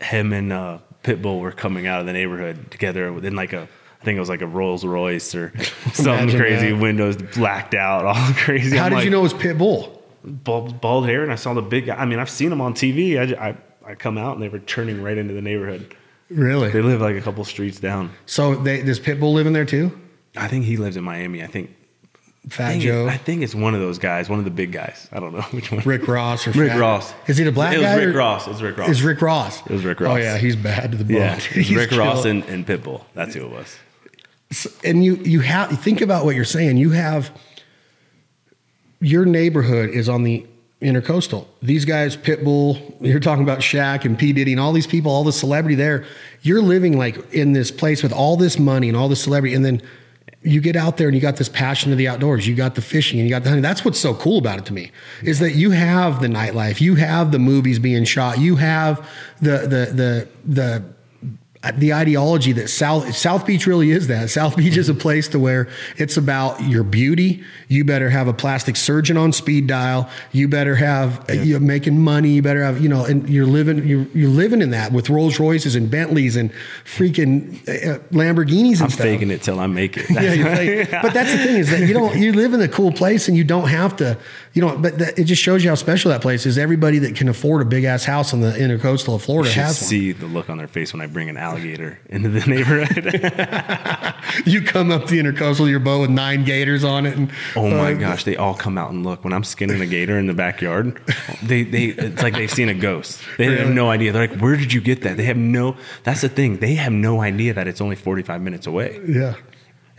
him 0.00 0.32
and 0.32 0.52
uh, 0.52 0.78
Pitbull 1.02 1.40
were 1.40 1.52
coming 1.52 1.86
out 1.86 2.00
of 2.00 2.06
the 2.06 2.12
neighborhood 2.12 2.70
together 2.70 3.12
within 3.12 3.34
like 3.36 3.52
a. 3.52 3.68
I 4.00 4.04
think 4.04 4.16
it 4.16 4.20
was 4.20 4.30
like 4.30 4.40
a 4.40 4.46
Rolls 4.46 4.82
Royce 4.84 5.34
or 5.34 5.52
something 5.92 6.30
crazy. 6.30 6.70
that. 6.70 6.80
Windows 6.80 7.16
blacked 7.16 7.74
out, 7.74 8.06
all 8.06 8.32
crazy. 8.34 8.76
How 8.76 8.84
I'm 8.84 8.90
did 8.90 8.96
like, 8.96 9.04
you 9.04 9.10
know 9.10 9.20
it 9.20 9.24
was 9.24 9.34
Pitbull? 9.34 10.00
bald, 10.24 10.80
bald 10.80 11.06
hair? 11.06 11.22
And 11.22 11.32
I 11.32 11.36
saw 11.36 11.54
the 11.54 11.62
big 11.62 11.86
guy. 11.86 11.96
I 11.96 12.04
mean, 12.04 12.18
I've 12.18 12.30
seen 12.30 12.52
him 12.52 12.60
on 12.60 12.74
TV. 12.74 13.18
I, 13.18 13.48
I, 13.50 13.56
I 13.84 13.94
come 13.94 14.18
out 14.18 14.34
and 14.34 14.42
they 14.42 14.48
were 14.48 14.58
turning 14.58 15.02
right 15.02 15.16
into 15.16 15.34
the 15.34 15.42
neighborhood. 15.42 15.94
They 16.30 16.82
live 16.82 17.00
like 17.00 17.16
a 17.16 17.20
couple 17.20 17.44
streets 17.44 17.80
down. 17.80 18.10
So 18.26 18.54
they, 18.54 18.82
does 18.82 19.00
Pitbull 19.00 19.34
live 19.34 19.46
in 19.46 19.52
there 19.52 19.64
too? 19.64 19.98
I 20.36 20.46
think 20.48 20.64
he 20.64 20.76
lives 20.76 20.96
in 20.96 21.04
Miami. 21.04 21.42
I 21.42 21.46
think. 21.46 21.76
Fat 22.48 22.68
think, 22.70 22.82
Joe, 22.84 23.06
I 23.06 23.18
think 23.18 23.42
it's 23.42 23.54
one 23.54 23.74
of 23.74 23.80
those 23.80 23.98
guys, 23.98 24.30
one 24.30 24.38
of 24.38 24.46
the 24.46 24.50
big 24.50 24.72
guys. 24.72 25.08
I 25.12 25.20
don't 25.20 25.34
know 25.34 25.42
which 25.50 25.70
one. 25.70 25.82
Rick 25.84 26.08
Ross, 26.08 26.46
or 26.46 26.52
Rick 26.52 26.70
Fat- 26.70 26.80
Ross. 26.80 27.12
Is 27.26 27.36
he 27.36 27.44
the 27.44 27.52
black 27.52 27.72
guy? 27.72 27.76
It 27.76 27.78
was 27.80 27.86
guy? 27.86 27.96
Rick 27.96 28.14
or- 28.14 28.18
Ross. 28.18 28.46
It 28.46 28.50
was 28.50 28.62
Rick 28.62 28.78
Ross. 28.78 28.88
Is 28.88 29.02
Rick 29.02 29.20
Ross? 29.20 29.60
It 29.66 29.70
was 29.72 29.84
Rick 29.84 30.00
Ross. 30.00 30.12
Oh 30.12 30.16
yeah, 30.16 30.38
he's 30.38 30.56
bad 30.56 30.92
to 30.92 30.96
the 30.96 31.04
bone. 31.04 31.16
Yeah, 31.16 31.32
it 31.36 31.56
was 31.56 31.66
He's 31.66 31.76
Rick 31.76 31.90
Ross 31.90 32.22
killed. 32.22 32.26
and, 32.26 32.44
and 32.44 32.66
Pitbull. 32.66 33.04
That's 33.14 33.34
who 33.34 33.44
it 33.44 33.50
was. 33.50 33.76
So- 34.52 34.70
and 34.84 35.04
you 35.04 35.16
you 35.16 35.40
have 35.40 35.78
think 35.80 36.00
about 36.00 36.24
what 36.24 36.34
you're 36.34 36.44
saying. 36.46 36.78
You 36.78 36.90
have 36.90 37.30
your 39.00 39.24
neighborhood 39.26 39.90
is 39.90 40.08
on 40.08 40.22
the 40.22 40.46
intercoastal. 40.80 41.46
These 41.60 41.84
guys, 41.84 42.16
Pitbull, 42.16 42.96
you're 43.00 43.20
talking 43.20 43.42
about 43.42 43.58
Shaq 43.60 44.04
and 44.04 44.18
P 44.18 44.32
Diddy 44.32 44.52
and 44.52 44.60
all 44.60 44.72
these 44.72 44.86
people, 44.86 45.12
all 45.12 45.24
the 45.24 45.32
celebrity 45.32 45.74
there. 45.74 46.04
You're 46.42 46.62
living 46.62 46.96
like 46.96 47.32
in 47.32 47.52
this 47.52 47.70
place 47.70 48.02
with 48.02 48.12
all 48.12 48.36
this 48.36 48.58
money 48.58 48.88
and 48.88 48.96
all 48.96 49.08
this 49.08 49.22
celebrity, 49.22 49.54
and 49.54 49.64
then 49.64 49.82
you 50.42 50.60
get 50.60 50.74
out 50.74 50.96
there 50.96 51.06
and 51.06 51.14
you 51.14 51.20
got 51.20 51.36
this 51.36 51.50
passion 51.50 51.92
of 51.92 51.98
the 51.98 52.08
outdoors. 52.08 52.46
You 52.46 52.54
got 52.54 52.74
the 52.74 52.80
fishing 52.80 53.18
and 53.18 53.28
you 53.28 53.34
got 53.34 53.42
the 53.42 53.50
hunting. 53.50 53.62
That's 53.62 53.84
what's 53.84 53.98
so 53.98 54.14
cool 54.14 54.38
about 54.38 54.58
it 54.58 54.64
to 54.66 54.72
me 54.72 54.90
is 55.22 55.38
that 55.40 55.52
you 55.52 55.70
have 55.72 56.22
the 56.22 56.28
nightlife, 56.28 56.80
you 56.80 56.94
have 56.94 57.30
the 57.30 57.38
movies 57.38 57.78
being 57.78 58.04
shot, 58.04 58.38
you 58.38 58.56
have 58.56 59.06
the 59.40 59.58
the 59.58 59.92
the 59.92 60.28
the 60.46 60.84
the 61.74 61.92
ideology 61.92 62.52
that 62.52 62.68
South 62.68 63.14
South 63.14 63.44
Beach 63.44 63.66
really 63.66 63.90
is 63.90 64.06
that. 64.06 64.30
South 64.30 64.56
Beach 64.56 64.78
is 64.78 64.88
a 64.88 64.94
place 64.94 65.28
to 65.28 65.38
where 65.38 65.68
it's 65.98 66.16
about 66.16 66.62
your 66.62 66.82
beauty. 66.82 67.44
You 67.68 67.84
better 67.84 68.08
have 68.08 68.28
a 68.28 68.32
plastic 68.32 68.76
surgeon 68.76 69.18
on 69.18 69.34
speed 69.34 69.66
dial. 69.66 70.08
You 70.32 70.48
better 70.48 70.74
have 70.76 71.26
you're 71.28 71.60
making 71.60 72.00
money. 72.00 72.30
You 72.30 72.40
better 72.40 72.64
have 72.64 72.80
you 72.80 72.88
know, 72.88 73.04
and 73.04 73.28
you're 73.28 73.44
living 73.44 73.86
you're, 73.86 74.06
you're 74.14 74.30
living 74.30 74.62
in 74.62 74.70
that 74.70 74.92
with 74.92 75.10
Rolls 75.10 75.38
Royces 75.38 75.74
and 75.74 75.90
Bentleys 75.90 76.34
and 76.34 76.50
freaking 76.84 77.56
uh, 77.68 77.98
Lamborghinis 78.10 78.76
and 78.76 78.84
I'm 78.84 78.90
stuff. 78.90 79.00
faking 79.00 79.30
it 79.30 79.42
till 79.42 79.60
I 79.60 79.66
make 79.66 79.98
it. 79.98 80.06
yeah, 80.10 81.02
but 81.02 81.12
that's 81.12 81.30
the 81.30 81.38
thing 81.38 81.56
is 81.56 81.70
that 81.70 81.80
you 81.80 81.92
don't 81.92 82.16
you 82.18 82.32
live 82.32 82.54
in 82.54 82.62
a 82.62 82.68
cool 82.68 82.90
place 82.90 83.28
and 83.28 83.36
you 83.36 83.44
don't 83.44 83.68
have 83.68 83.96
to 83.96 84.16
you 84.52 84.62
know. 84.62 84.76
But 84.76 84.98
that, 84.98 85.18
it 85.18 85.24
just 85.24 85.42
shows 85.42 85.62
you 85.62 85.70
how 85.70 85.76
special 85.76 86.10
that 86.10 86.22
place 86.22 86.46
is. 86.46 86.58
Everybody 86.58 86.98
that 87.00 87.14
can 87.14 87.28
afford 87.28 87.62
a 87.62 87.64
big 87.64 87.84
ass 87.84 88.04
house 88.04 88.32
on 88.32 88.40
the 88.40 88.52
intercoastal 88.52 89.14
of 89.14 89.22
Florida 89.22 89.50
has 89.50 89.80
one. 89.80 89.88
see 89.88 90.12
the 90.12 90.26
look 90.26 90.50
on 90.50 90.58
their 90.58 90.68
face 90.68 90.92
when 90.92 91.00
I 91.00 91.06
bring 91.06 91.28
an 91.28 91.36
alligator 91.36 91.98
into 92.08 92.28
the 92.28 92.40
neighborhood. 92.46 94.14
You 94.46 94.62
come 94.62 94.90
up 94.92 95.06
the 95.06 95.18
intercoastal, 95.18 95.68
your 95.68 95.80
boat 95.80 96.02
with 96.02 96.10
nine 96.10 96.44
gators 96.44 96.84
on 96.84 97.04
it, 97.04 97.16
and 97.16 97.30
oh 97.56 97.68
my 97.68 97.92
uh, 97.92 97.98
gosh, 97.98 98.24
they 98.24 98.36
all 98.36 98.54
come 98.54 98.78
out 98.78 98.90
and 98.90 99.04
look. 99.04 99.24
When 99.24 99.32
I'm 99.32 99.44
skinning 99.44 99.80
a 99.80 99.86
gator 99.86 100.18
in 100.18 100.26
the 100.26 100.34
backyard, 100.34 101.00
they 101.42 101.64
they 101.64 101.86
it's 101.86 102.22
like 102.22 102.34
they've 102.34 102.50
seen 102.50 102.68
a 102.68 102.74
ghost. 102.74 103.20
They 103.38 103.56
have 103.56 103.70
no 103.70 103.90
idea. 103.90 104.12
They're 104.12 104.28
like, 104.28 104.38
"Where 104.40 104.56
did 104.56 104.72
you 104.72 104.80
get 104.80 105.02
that?" 105.02 105.16
They 105.16 105.24
have 105.24 105.36
no. 105.36 105.76
That's 106.04 106.20
the 106.20 106.28
thing. 106.28 106.58
They 106.58 106.74
have 106.74 106.92
no 106.92 107.20
idea 107.20 107.54
that 107.54 107.66
it's 107.66 107.80
only 107.80 107.96
45 107.96 108.40
minutes 108.40 108.66
away. 108.66 109.00
Yeah. 109.06 109.34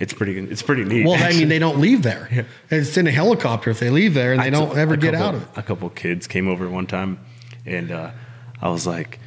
It's 0.01 0.13
pretty. 0.13 0.37
It's 0.39 0.63
pretty 0.63 0.83
neat. 0.83 1.05
Well, 1.05 1.21
I 1.23 1.29
mean, 1.37 1.47
they 1.47 1.59
don't 1.59 1.79
leave 1.79 2.01
there. 2.03 2.47
It's 2.71 2.97
in 2.97 3.05
a 3.07 3.11
helicopter 3.11 3.69
if 3.69 3.79
they 3.79 3.89
leave 3.91 4.13
there, 4.15 4.33
and 4.33 4.41
they 4.41 4.47
I 4.47 4.49
don't 4.49 4.75
ever 4.77 4.95
a 4.95 4.97
get 4.97 5.13
couple- 5.13 5.27
out 5.27 5.35
of 5.35 5.43
it. 5.43 5.47
A 5.55 5.61
couple 5.63 5.89
kids 5.91 6.25
came 6.27 6.47
over 6.47 6.67
one 6.67 6.87
time, 6.87 7.19
and 7.65 7.91
uh, 7.91 8.11
I 8.61 8.69
was 8.69 8.87
like, 8.87 9.19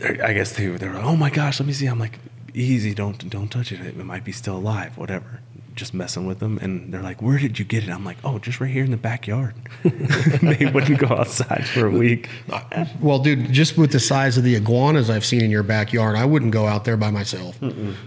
I 0.00 0.32
guess 0.32 0.54
they 0.54 0.68
were, 0.68 0.78
they 0.78 0.88
were 0.88 0.94
like, 0.94 1.04
oh 1.04 1.16
my 1.16 1.28
gosh, 1.30 1.60
let 1.60 1.66
me 1.66 1.72
see. 1.74 1.86
I'm 1.86 1.98
like, 1.98 2.18
easy, 2.54 2.94
don't 2.94 3.28
don't 3.28 3.48
touch 3.48 3.72
it. 3.72 3.80
It 3.80 3.96
might 3.96 4.24
be 4.24 4.32
still 4.32 4.56
alive, 4.56 4.96
whatever. 4.96 5.40
Just 5.74 5.94
messing 5.94 6.26
with 6.26 6.38
them, 6.38 6.58
and 6.58 6.92
they're 6.92 7.02
like, 7.02 7.22
"Where 7.22 7.38
did 7.38 7.58
you 7.58 7.64
get 7.64 7.82
it?" 7.84 7.90
I'm 7.90 8.04
like, 8.04 8.18
"Oh, 8.24 8.38
just 8.38 8.60
right 8.60 8.70
here 8.70 8.84
in 8.84 8.90
the 8.90 8.96
backyard." 8.98 9.54
they 9.84 10.66
wouldn't 10.72 10.98
go 10.98 11.08
outside 11.08 11.66
for 11.66 11.86
a 11.86 11.90
week. 11.90 12.28
Well, 13.00 13.18
dude, 13.20 13.52
just 13.52 13.76
with 13.78 13.90
the 13.92 14.00
size 14.00 14.36
of 14.36 14.44
the 14.44 14.54
iguanas 14.54 15.08
I've 15.10 15.24
seen 15.24 15.40
in 15.42 15.50
your 15.50 15.62
backyard, 15.62 16.14
I 16.16 16.24
wouldn't 16.24 16.52
go 16.52 16.66
out 16.66 16.84
there 16.84 16.96
by 16.96 17.10
myself 17.10 17.58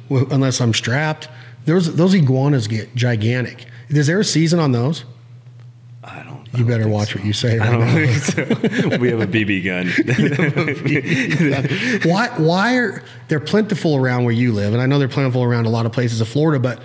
Well, 0.10 0.28
unless 0.32 0.62
I'm 0.62 0.74
strapped. 0.74 1.28
Those 1.66 1.96
those 1.96 2.14
iguanas 2.14 2.68
get 2.68 2.94
gigantic. 2.96 3.66
Is 3.90 4.08
there 4.08 4.20
a 4.20 4.24
season 4.26 4.60
on 4.60 4.72
those? 4.72 5.04
I 6.04 6.22
don't. 6.24 6.48
I 6.54 6.58
You 6.58 6.64
don't 6.64 6.68
better 6.68 6.88
watch 6.88 7.14
so. 7.14 7.18
what 7.20 7.26
you 7.26 7.34
say. 7.34 7.58
I 7.60 7.72
Right 7.76 8.06
don't 8.08 8.90
so. 8.92 8.98
We 9.00 9.10
have 9.10 9.22
a 9.22 9.28
BB 9.28 9.64
gun. 9.66 9.88
why 12.10 12.28
why 12.38 12.76
are 12.78 13.04
they're 13.28 13.40
plentiful 13.40 13.96
around 13.96 14.24
where 14.24 14.34
you 14.34 14.52
live 14.54 14.74
and 14.74 14.82
i 14.82 14.86
know 14.86 15.00
they're 15.00 15.08
plentiful 15.08 15.44
around 15.44 15.66
a 15.66 15.70
lot 15.70 15.86
of 15.86 15.92
places 15.92 16.22
of 16.22 16.28
florida 16.28 16.60
but 16.60 16.80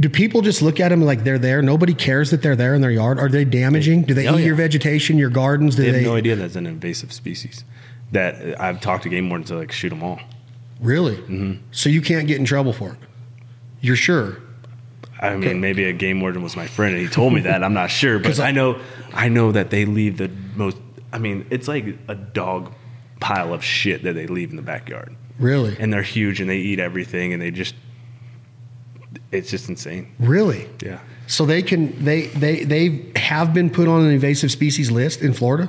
do 0.00 0.08
people 0.08 0.40
just 0.40 0.62
look 0.62 0.80
at 0.80 0.88
them 0.88 1.02
like 1.02 1.22
they're 1.24 1.38
there 1.38 1.60
nobody 1.62 1.94
cares 1.94 2.30
that 2.30 2.42
they're 2.42 2.56
there 2.56 2.74
in 2.74 2.80
their 2.80 2.90
yard 2.90 3.18
are 3.18 3.28
they 3.28 3.44
damaging 3.44 4.02
do 4.02 4.14
they 4.14 4.26
Oh, 4.26 4.34
eat 4.36 4.40
yeah. 4.40 4.46
your 4.46 4.54
vegetation 4.56 5.18
your 5.18 5.30
gardens 5.30 5.76
do 5.76 5.82
They 5.82 5.90
they, 5.90 5.98
have 5.98 6.06
no 6.06 6.16
idea 6.16 6.36
that's 6.36 6.56
an 6.56 6.66
invasive 6.66 7.12
species. 7.12 7.64
That 8.12 8.60
I've 8.60 8.80
talked 8.80 9.04
to 9.04 9.08
game 9.08 9.28
wardens 9.30 9.48
to 9.50 9.56
like 9.56 9.70
shoot 9.72 9.90
them 9.90 10.02
all. 10.02 10.18
really 10.80 11.16
Mm-hmm. 11.16 11.62
so 11.70 11.88
you 11.90 12.00
can't 12.00 12.26
get 12.26 12.38
in 12.38 12.44
trouble 12.44 12.72
for 12.72 12.90
it 12.92 12.98
you're 13.80 13.96
sure 13.96 14.38
I 15.22 15.34
mean, 15.36 15.44
Okay. 15.50 15.54
maybe 15.54 15.84
a 15.84 15.92
game 15.92 16.20
warden 16.22 16.42
was 16.42 16.56
my 16.56 16.66
friend 16.66 16.94
and 16.94 17.02
he 17.06 17.08
told 17.12 17.34
me 17.34 17.42
that. 17.42 17.62
I'm 17.62 17.74
not 17.74 17.90
sure, 17.90 18.18
but 18.18 18.40
I- 18.40 18.48
I 18.48 18.50
know, 18.52 18.80
I 19.12 19.28
know 19.28 19.52
that 19.52 19.68
they 19.68 19.84
leave 19.84 20.16
the 20.16 20.30
most. 20.56 20.78
I 21.12 21.18
mean, 21.18 21.46
it's 21.50 21.68
like 21.68 21.84
a 22.08 22.14
dog 22.14 22.72
pile 23.20 23.52
of 23.52 23.62
shit 23.62 24.02
that 24.04 24.14
they 24.14 24.26
leave 24.26 24.48
in 24.48 24.56
the 24.56 24.62
backyard, 24.62 25.14
really 25.38 25.76
and 25.78 25.92
they're 25.92 26.00
huge 26.00 26.40
and 26.40 26.48
they 26.48 26.56
eat 26.56 26.78
everything 26.80 27.34
and 27.34 27.42
they 27.42 27.50
just. 27.50 27.74
It's 29.32 29.50
just 29.50 29.68
insane. 29.68 30.12
really 30.18 30.68
Yeah. 30.82 30.98
so 31.26 31.46
they 31.46 31.62
can 31.62 32.04
they 32.04 32.26
they 32.26 32.64
they 32.64 33.06
have 33.16 33.54
been 33.54 33.70
put 33.70 33.86
on 33.88 34.00
an 34.04 34.10
invasive 34.10 34.50
species 34.50 34.90
list 34.90 35.22
in 35.22 35.32
florida 35.32 35.68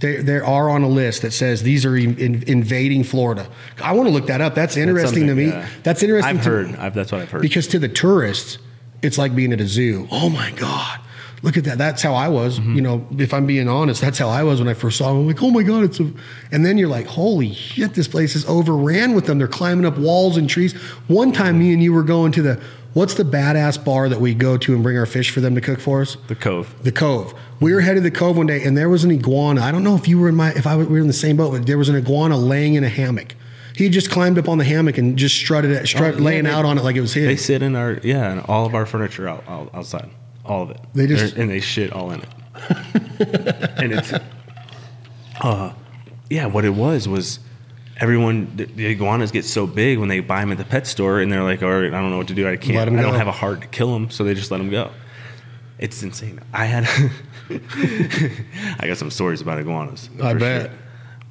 they, 0.00 0.16
they 0.16 0.38
are 0.38 0.68
on 0.68 0.82
a 0.82 0.88
list 0.88 1.22
that 1.22 1.30
says 1.32 1.62
these 1.62 1.86
are 1.86 1.96
in, 1.96 2.18
in- 2.18 2.42
invading 2.46 3.04
Florida. 3.04 3.48
I 3.82 3.92
want 3.92 4.06
to 4.08 4.12
look 4.12 4.26
that 4.26 4.40
up. 4.42 4.54
That's 4.54 4.76
interesting 4.76 5.28
to 5.28 5.34
me. 5.34 5.46
yeah. 5.46 5.66
That's 5.82 6.02
interesting. 6.02 6.36
I've 6.36 6.44
heard. 6.44 6.74
I've, 6.76 6.94
that's 6.94 7.10
what 7.12 7.22
I've 7.22 7.30
heard. 7.30 7.40
because 7.40 7.68
to 7.68 7.78
the 7.78 7.88
tourists, 7.88 8.58
it's 9.02 9.16
like 9.16 9.34
being 9.34 9.52
at 9.52 9.60
a 9.62 9.66
zoo. 9.66 10.06
Oh 10.10 10.28
my 10.28 10.50
God. 10.56 10.98
Look 11.44 11.56
at 11.58 11.64
that. 11.64 11.76
That's 11.78 12.00
how 12.02 12.14
I 12.14 12.28
was. 12.28 12.58
Mm-hmm. 12.58 12.74
You 12.74 12.80
know, 12.80 13.06
if 13.18 13.34
I'm 13.34 13.44
being 13.46 13.68
honest, 13.68 14.00
that's 14.00 14.18
how 14.18 14.28
I 14.28 14.42
was 14.44 14.60
when 14.60 14.68
I 14.68 14.74
first 14.74 14.96
saw 14.98 15.08
them. 15.08 15.18
I'm 15.20 15.26
like, 15.26 15.42
oh 15.42 15.50
my 15.50 15.62
God, 15.62 15.84
it's 15.84 16.00
a. 16.00 16.10
And 16.50 16.64
then 16.64 16.78
you're 16.78 16.88
like, 16.88 17.06
holy 17.06 17.52
shit, 17.52 17.92
this 17.94 18.08
place 18.08 18.34
is 18.34 18.46
overran 18.46 19.14
with 19.14 19.26
them. 19.26 19.38
They're 19.38 19.46
climbing 19.46 19.84
up 19.84 19.98
walls 19.98 20.36
and 20.38 20.48
trees. 20.48 20.72
One 21.06 21.32
time, 21.32 21.58
me 21.58 21.72
and 21.74 21.82
you 21.82 21.92
were 21.92 22.02
going 22.02 22.32
to 22.32 22.42
the, 22.42 22.60
what's 22.94 23.14
the 23.14 23.24
badass 23.24 23.84
bar 23.84 24.08
that 24.08 24.20
we 24.20 24.32
go 24.34 24.56
to 24.56 24.74
and 24.74 24.82
bring 24.82 24.96
our 24.96 25.04
fish 25.06 25.30
for 25.30 25.40
them 25.40 25.54
to 25.54 25.60
cook 25.60 25.80
for 25.80 26.00
us? 26.00 26.16
the 26.28 26.34
cove. 26.34 26.74
The 26.82 26.92
Cove. 26.92 27.34
We 27.60 27.72
were 27.74 27.80
headed 27.82 28.02
to 28.02 28.10
the 28.10 28.16
Cove 28.16 28.36
one 28.38 28.46
day, 28.46 28.64
and 28.64 28.76
there 28.76 28.88
was 28.88 29.04
an 29.04 29.10
iguana. 29.10 29.60
I 29.62 29.70
don't 29.70 29.84
know 29.84 29.94
if 29.96 30.08
you 30.08 30.18
were 30.18 30.28
in 30.30 30.34
my, 30.34 30.50
if 30.52 30.66
I 30.66 30.74
was, 30.76 30.86
we 30.86 30.94
were 30.94 31.00
in 31.00 31.06
the 31.06 31.12
same 31.12 31.36
boat, 31.36 31.52
but 31.52 31.66
there 31.66 31.76
was 31.78 31.88
an 31.88 31.96
iguana 31.96 32.36
laying 32.38 32.74
in 32.74 32.84
a 32.84 32.88
hammock. 32.88 33.34
He 33.76 33.88
just 33.90 34.10
climbed 34.10 34.38
up 34.38 34.48
on 34.48 34.58
the 34.58 34.64
hammock 34.64 34.98
and 34.98 35.16
just 35.18 35.34
strutted 35.36 35.70
it, 35.72 35.86
strut, 35.86 36.14
Oh, 36.14 36.18
yeah, 36.18 36.24
laying 36.24 36.44
they- 36.44 36.50
out 36.50 36.64
on 36.64 36.78
it 36.78 36.84
like 36.84 36.96
it 36.96 37.00
was 37.00 37.12
his. 37.12 37.26
They 37.26 37.36
sit 37.36 37.60
in 37.62 37.76
our 37.76 37.98
yeah, 38.02 38.30
and 38.32 38.40
all 38.42 38.64
of 38.66 38.74
our 38.74 38.86
furniture 38.86 39.28
out, 39.28 39.44
out 39.48 39.70
outside, 39.74 40.08
all 40.44 40.62
of 40.62 40.70
it. 40.70 40.80
They 40.94 41.06
just- 41.06 41.34
They're- 41.34 41.42
and 41.42 41.50
they 41.50 41.60
shit 41.60 41.92
all 41.92 42.10
in 42.12 42.20
it. 42.20 42.28
and 43.78 43.92
it's 43.92 44.12
uh 45.40 45.72
yeah, 46.30 46.46
what 46.46 46.64
it 46.64 46.70
was 46.70 47.06
was 47.08 47.40
everyone 47.98 48.50
the, 48.56 48.64
the 48.64 48.86
iguanas 48.86 49.30
get 49.32 49.44
so 49.44 49.66
big 49.66 49.98
when 49.98 50.08
they 50.08 50.20
buy 50.20 50.40
them 50.40 50.52
at 50.52 50.58
the 50.58 50.64
pet 50.64 50.86
store 50.86 51.20
and 51.20 51.30
they're 51.32 51.42
like, 51.42 51.62
all 51.62 51.70
right, 51.70 51.92
I 51.92 52.00
don't 52.00 52.10
know 52.10 52.18
what 52.18 52.28
to 52.28 52.34
do. 52.34 52.46
I 52.46 52.50
Let 52.52 52.60
can't. 52.62 52.88
'em 52.88 52.98
I 52.98 53.02
don't 53.02 53.12
go. 53.12 53.18
have 53.18 53.26
a 53.28 53.32
heart 53.32 53.60
to 53.62 53.66
kill 53.68 53.92
them, 53.92 54.08
so 54.10 54.24
they 54.24 54.34
just 54.34 54.50
let 54.50 54.58
them 54.58 54.70
go. 54.70 54.90
It's 55.78 56.02
insane. 56.02 56.40
I 56.52 56.64
had 56.66 56.84
I 57.50 58.86
got 58.86 58.96
some 58.96 59.10
stories 59.10 59.40
about 59.40 59.58
iguanas. 59.58 60.08
I 60.22 60.32
for 60.32 60.38
bet. 60.38 60.70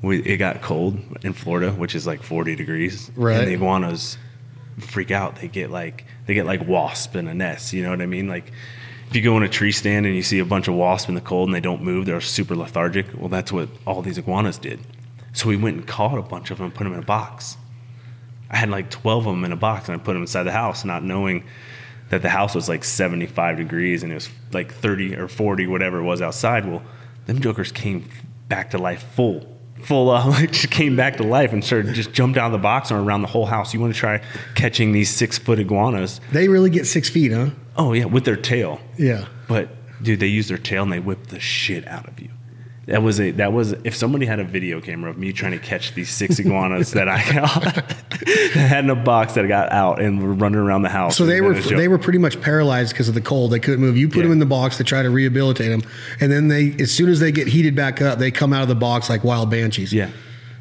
We, 0.01 0.21
it 0.23 0.37
got 0.37 0.61
cold 0.61 0.99
in 1.21 1.31
Florida, 1.33 1.71
which 1.71 1.95
is 1.95 2.05
like 2.05 2.21
40 2.23 2.55
degrees. 2.57 3.09
Right. 3.15 3.39
And 3.39 3.47
the 3.47 3.53
iguanas 3.53 4.17
freak 4.79 5.11
out. 5.11 5.37
They 5.37 5.47
get 5.47 5.71
like 5.71 6.05
they 6.25 6.33
get 6.33 6.45
like 6.45 6.67
wasp 6.67 7.15
in 7.15 7.27
a 7.27 7.33
nest. 7.33 7.71
You 7.73 7.83
know 7.83 7.89
what 7.91 8.01
I 8.01 8.05
mean? 8.05 8.27
Like 8.27 8.51
if 9.13 9.17
you 9.17 9.21
go 9.21 9.37
in 9.37 9.43
a 9.43 9.47
tree 9.47 9.71
stand 9.71 10.07
and 10.07 10.15
you 10.15 10.23
see 10.23 10.39
a 10.39 10.45
bunch 10.45 10.67
of 10.67 10.73
wasps 10.73 11.07
in 11.07 11.13
the 11.13 11.21
cold 11.21 11.47
and 11.47 11.53
they 11.53 11.59
don't 11.59 11.83
move, 11.83 12.07
they're 12.07 12.19
super 12.19 12.55
lethargic. 12.55 13.05
Well, 13.15 13.29
that's 13.29 13.51
what 13.51 13.69
all 13.85 14.01
these 14.01 14.17
iguanas 14.17 14.57
did. 14.57 14.79
So 15.33 15.49
we 15.49 15.55
went 15.55 15.77
and 15.77 15.85
caught 15.85 16.17
a 16.17 16.23
bunch 16.23 16.49
of 16.49 16.57
them 16.57 16.65
and 16.65 16.73
put 16.73 16.85
them 16.85 16.93
in 16.93 16.99
a 16.99 17.05
box. 17.05 17.55
I 18.49 18.57
had 18.57 18.71
like 18.71 18.89
12 18.89 19.27
of 19.27 19.35
them 19.35 19.45
in 19.45 19.51
a 19.51 19.55
box 19.55 19.87
and 19.87 20.01
I 20.01 20.03
put 20.03 20.13
them 20.13 20.23
inside 20.23 20.45
the 20.45 20.51
house, 20.51 20.83
not 20.83 21.03
knowing 21.03 21.43
that 22.09 22.23
the 22.23 22.29
house 22.29 22.55
was 22.55 22.67
like 22.67 22.83
75 22.83 23.57
degrees 23.57 24.01
and 24.01 24.11
it 24.11 24.15
was 24.15 24.29
like 24.51 24.73
30 24.73 25.15
or 25.15 25.27
40, 25.27 25.67
whatever 25.67 25.99
it 25.99 26.03
was 26.05 26.19
outside. 26.19 26.65
Well, 26.65 26.81
them 27.27 27.39
jokers 27.39 27.71
came 27.71 28.09
back 28.47 28.71
to 28.71 28.79
life 28.79 29.03
full, 29.13 29.45
full 29.85 30.09
of, 30.11 30.25
uh, 30.25 30.29
like 30.31 30.51
just 30.51 30.71
came 30.71 30.95
back 30.95 31.17
to 31.17 31.23
life 31.23 31.53
and 31.53 31.63
started 31.63 31.93
just 31.93 32.13
jumped 32.13 32.37
out 32.37 32.47
of 32.47 32.51
the 32.51 32.57
box 32.57 32.91
and 32.91 32.99
around 33.05 33.21
the 33.21 33.27
whole 33.27 33.45
house. 33.45 33.73
You 33.73 33.79
want 33.79 33.93
to 33.93 33.99
try 33.99 34.21
catching 34.55 34.91
these 34.91 35.09
six 35.09 35.37
foot 35.37 35.59
iguanas? 35.59 36.19
They 36.31 36.47
really 36.47 36.69
get 36.69 36.85
six 36.87 37.09
feet, 37.09 37.31
huh? 37.31 37.49
Oh, 37.75 37.93
yeah, 37.93 38.05
with 38.05 38.25
their 38.25 38.35
tail. 38.35 38.79
Yeah. 38.97 39.27
But 39.47 39.69
dude, 40.01 40.19
they 40.19 40.27
use 40.27 40.47
their 40.47 40.57
tail 40.57 40.83
and 40.83 40.91
they 40.91 40.99
whip 40.99 41.27
the 41.27 41.39
shit 41.39 41.87
out 41.87 42.07
of 42.07 42.19
you. 42.19 42.29
That 42.85 43.01
was 43.01 43.17
a 43.21 43.31
that 43.31 43.53
was 43.53 43.71
if 43.85 43.95
somebody 43.95 44.25
had 44.25 44.39
a 44.39 44.43
video 44.43 44.81
camera 44.81 45.09
of 45.09 45.17
me 45.17 45.31
trying 45.31 45.53
to 45.53 45.57
catch 45.59 45.93
these 45.93 46.09
six 46.09 46.37
iguanas 46.39 46.91
that 46.91 47.07
I 47.07 47.23
got 47.31 47.63
that 47.63 48.51
had 48.55 48.83
in 48.83 48.89
a 48.89 48.95
box 48.95 49.35
that 49.35 49.47
got 49.47 49.71
out 49.71 50.01
and 50.01 50.21
were 50.21 50.33
running 50.33 50.59
around 50.59 50.81
the 50.81 50.89
house. 50.89 51.15
So 51.15 51.25
they 51.25 51.39
were 51.39 51.53
then 51.53 51.63
a 51.63 51.69
joke. 51.69 51.77
they 51.77 51.87
were 51.87 51.97
pretty 51.97 52.19
much 52.19 52.41
paralyzed 52.41 52.91
because 52.91 53.07
of 53.07 53.13
the 53.15 53.21
cold. 53.21 53.51
They 53.51 53.59
couldn't 53.61 53.79
move. 53.79 53.95
You 53.95 54.09
put 54.09 54.17
Yeah. 54.17 54.23
them 54.23 54.31
in 54.33 54.39
the 54.39 54.45
box 54.45 54.75
to 54.77 54.83
try 54.83 55.01
to 55.01 55.09
rehabilitate 55.09 55.69
them, 55.69 55.89
and 56.19 56.29
then 56.29 56.49
they, 56.49 56.75
as 56.77 56.91
soon 56.91 57.07
as 57.07 57.21
they 57.21 57.31
get 57.31 57.47
heated 57.47 57.73
back 57.73 58.01
up, 58.01 58.19
they 58.19 58.31
come 58.31 58.51
out 58.51 58.63
of 58.63 58.67
the 58.67 58.75
box 58.75 59.09
like 59.09 59.23
wild 59.23 59.49
banshees. 59.49 59.93
yeah. 59.93 60.09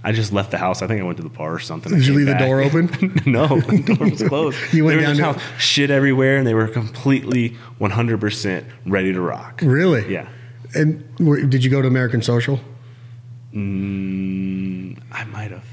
I 0.05 0.11
just 0.11 0.33
left 0.33 0.51
the 0.51 0.59
house. 0.59 0.83
I 0.83 0.89
think 0.89 1.01
I 1.01 1.05
went 1.05 1.17
to 1.19 1.23
the 1.23 1.29
bar 1.29 1.55
or 1.55 1.61
something. 1.61 1.93
I 1.95 1.99
Did 1.99 2.07
you 2.09 2.15
leave 2.15 2.27
the 2.27 2.35
door 2.35 2.61
open? 2.61 2.87
no, 3.27 3.47
the 3.61 3.95
door 3.97 4.09
was 4.11 4.21
closed. 4.23 4.59
You 4.73 4.85
went 4.85 4.99
they 5.01 5.05
were 5.07 5.11
in 5.13 5.17
down 5.17 5.35
the 5.35 5.39
to- 5.39 5.47
house, 5.49 5.61
shit 5.63 5.91
everywhere, 5.93 6.39
and 6.39 6.47
they 6.47 6.55
were 6.55 6.67
completely 6.67 7.57
100% 7.81 8.65
ready 8.87 9.13
to 9.13 9.21
rock. 9.21 9.61
Really? 9.63 10.13
Yeah. 10.13 10.27
And 10.75 11.05
were, 11.19 11.43
did 11.43 11.63
you 11.65 11.71
go 11.71 11.83
to 11.83 11.89
American 11.89 12.23
Social? 12.23 12.61
Mm, 13.55 14.99
I 15.13 15.25
might 15.25 15.51
have. 15.51 15.65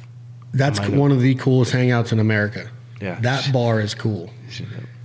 That's 0.53 0.79
might 0.79 0.89
have. 0.89 0.99
one 0.99 1.11
of 1.11 1.21
the 1.21 1.35
coolest 1.35 1.73
hangouts 1.73 2.11
in 2.11 2.19
America. 2.19 2.69
Yeah. 3.01 3.17
that 3.21 3.53
bar 3.53 3.79
is 3.79 3.95
cool, 3.95 4.29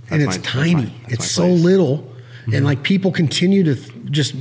and 0.09 0.21
it's 0.21 0.25
my- 0.25 0.25
that's 0.25 0.37
tiny. 0.39 0.73
my- 0.75 0.91
that's 1.03 1.13
it's 1.13 1.31
so 1.31 1.43
place. 1.43 1.53
Mm-hmm. 1.59 1.65
little, 1.65 2.13
and 2.53 2.65
like 2.65 2.83
people 2.83 3.11
continue 3.13 3.63
to 3.63 3.75
th- 3.75 3.91
just 4.11 4.35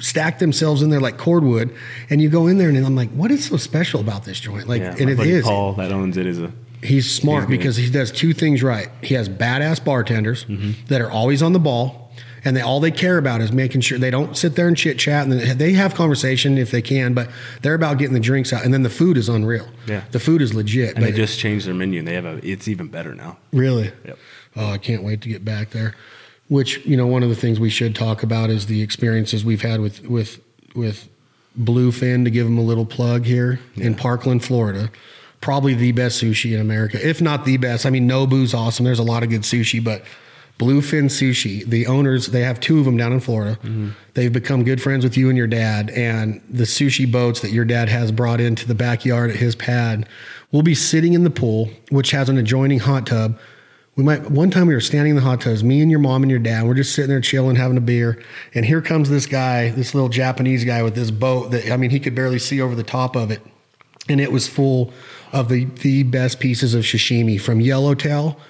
stack 0.00 0.38
themselves 0.38 0.80
in 0.80 0.88
there 0.88 1.00
like 1.00 1.18
cordwood, 1.18 1.74
and 2.08 2.22
you 2.22 2.30
go 2.30 2.46
in 2.46 2.56
there, 2.56 2.70
and 2.70 2.78
I'm 2.86 2.96
like, 2.96 3.10
what 3.10 3.30
is 3.30 3.44
so 3.44 3.58
special 3.58 4.00
about 4.00 4.24
this 4.24 4.40
joint? 4.40 4.66
Like, 4.66 4.80
Yeah, 4.80 4.96
and 4.98 5.10
it 5.10 5.18
is. 5.20 5.44
Paul 5.44 5.74
that 5.74 5.92
owns 5.92 6.16
it 6.16 6.26
is 6.26 6.38
a 6.40 6.50
He's 6.82 7.12
smart 7.12 7.48
He's 7.50 7.58
because 7.58 7.76
he 7.76 7.90
does 7.90 8.10
two 8.12 8.32
things 8.32 8.62
right. 8.62 8.88
He 9.02 9.14
has 9.14 9.28
badass 9.28 9.84
bartenders 9.84 10.44
Mm-hmm. 10.44 10.86
that 10.86 11.02
are 11.02 11.10
always 11.10 11.42
on 11.42 11.52
the 11.52 11.58
ball, 11.58 12.07
and 12.44 12.56
they 12.56 12.60
all 12.60 12.80
they 12.80 12.90
care 12.90 13.18
about 13.18 13.40
is 13.40 13.52
making 13.52 13.80
sure 13.80 13.98
they 13.98 14.10
don't 14.10 14.36
sit 14.36 14.54
there 14.56 14.68
and 14.68 14.76
chit 14.76 14.98
chat, 14.98 15.26
and 15.26 15.32
they 15.58 15.72
have 15.72 15.94
conversation 15.94 16.58
if 16.58 16.70
they 16.70 16.82
can, 16.82 17.14
but 17.14 17.28
they're 17.62 17.74
about 17.74 17.98
getting 17.98 18.14
the 18.14 18.20
drinks 18.20 18.52
out, 18.52 18.64
and 18.64 18.72
then 18.72 18.82
the 18.82 18.90
food 18.90 19.16
is 19.16 19.28
unreal. 19.28 19.68
Yeah. 19.86 20.02
the 20.12 20.20
food 20.20 20.42
is 20.42 20.54
legit. 20.54 20.94
and 20.96 21.04
they 21.04 21.12
just 21.12 21.38
changed 21.38 21.66
their 21.66 21.74
menu 21.74 21.98
and 22.00 22.08
they 22.08 22.14
have 22.14 22.24
a 22.24 22.40
it's 22.46 22.68
even 22.68 22.88
better 22.88 23.14
now. 23.14 23.38
really, 23.52 23.92
Yep. 24.04 24.18
oh, 24.56 24.70
I 24.70 24.78
can't 24.78 25.02
wait 25.02 25.20
to 25.22 25.28
get 25.28 25.44
back 25.44 25.70
there. 25.70 25.94
Which 26.48 26.84
you 26.86 26.96
know, 26.96 27.06
one 27.06 27.22
of 27.22 27.28
the 27.28 27.34
things 27.36 27.60
we 27.60 27.68
should 27.70 27.94
talk 27.94 28.22
about 28.22 28.48
is 28.48 28.66
the 28.66 28.80
experiences 28.82 29.44
we've 29.44 29.62
had 29.62 29.80
with 29.80 30.02
with 30.06 30.40
with 30.74 31.08
Bluefin 31.58 32.24
to 32.24 32.30
give 32.30 32.46
them 32.46 32.56
a 32.58 32.62
little 32.62 32.86
plug 32.86 33.24
here 33.24 33.58
in 33.76 33.94
Parkland, 33.94 34.44
Florida. 34.44 34.90
Probably 35.40 35.74
the 35.74 35.92
best 35.92 36.22
sushi 36.22 36.54
in 36.54 36.60
America, 36.60 36.98
if 37.06 37.20
not 37.20 37.44
the 37.44 37.56
best. 37.58 37.86
I 37.86 37.90
mean, 37.90 38.06
Nobu's 38.08 38.54
awesome. 38.54 38.84
There's 38.84 38.98
a 38.98 39.04
lot 39.04 39.22
of 39.22 39.28
good 39.30 39.42
sushi, 39.42 39.82
but 39.82 40.02
Bluefin 40.58 41.04
Sushi, 41.04 41.64
the 41.64 41.86
owners, 41.86 42.26
they 42.26 42.42
have 42.42 42.58
two 42.58 42.80
of 42.80 42.84
them 42.84 42.96
down 42.96 43.12
in 43.12 43.20
Florida. 43.20 43.56
Mm-hmm. 43.62 43.90
They've 44.14 44.32
become 44.32 44.64
good 44.64 44.82
friends 44.82 45.04
with 45.04 45.16
you 45.16 45.28
and 45.28 45.38
your 45.38 45.46
dad, 45.46 45.88
and 45.90 46.42
the 46.50 46.64
sushi 46.64 47.10
boats 47.10 47.40
that 47.40 47.52
your 47.52 47.64
dad 47.64 47.88
has 47.88 48.10
brought 48.10 48.40
into 48.40 48.66
the 48.66 48.74
backyard 48.74 49.30
at 49.30 49.36
his 49.36 49.54
pad 49.54 50.08
will 50.50 50.62
be 50.62 50.74
sitting 50.74 51.14
in 51.14 51.22
the 51.22 51.30
pool, 51.30 51.70
which 51.90 52.10
has 52.10 52.28
an 52.28 52.36
adjoining 52.36 52.80
hot 52.80 53.06
tub. 53.06 53.38
We 53.94 54.02
might 54.02 54.32
one 54.32 54.50
time 54.50 54.66
we 54.66 54.74
were 54.74 54.80
standing 54.80 55.10
in 55.10 55.16
the 55.16 55.22
hot 55.22 55.42
tubs, 55.42 55.62
me 55.62 55.80
and 55.80 55.92
your 55.92 56.00
mom 56.00 56.24
and 56.24 56.30
your 56.30 56.40
dad. 56.40 56.66
We're 56.66 56.74
just 56.74 56.92
sitting 56.92 57.08
there 57.08 57.20
chilling, 57.20 57.54
having 57.54 57.76
a 57.76 57.80
beer, 57.80 58.20
and 58.52 58.64
here 58.64 58.82
comes 58.82 59.10
this 59.10 59.26
guy, 59.26 59.70
this 59.70 59.94
little 59.94 60.08
Japanese 60.08 60.64
guy 60.64 60.82
with 60.82 60.96
this 60.96 61.12
boat 61.12 61.52
that 61.52 61.70
I 61.70 61.76
mean 61.76 61.90
he 61.90 62.00
could 62.00 62.16
barely 62.16 62.40
see 62.40 62.60
over 62.60 62.74
the 62.74 62.82
top 62.82 63.14
of 63.14 63.30
it, 63.30 63.42
and 64.08 64.20
it 64.20 64.32
was 64.32 64.48
full 64.48 64.92
of 65.32 65.48
the 65.48 65.66
the 65.66 66.02
best 66.02 66.40
pieces 66.40 66.74
of 66.74 66.82
sashimi 66.82 67.40
from 67.40 67.60
yellowtail 67.60 68.40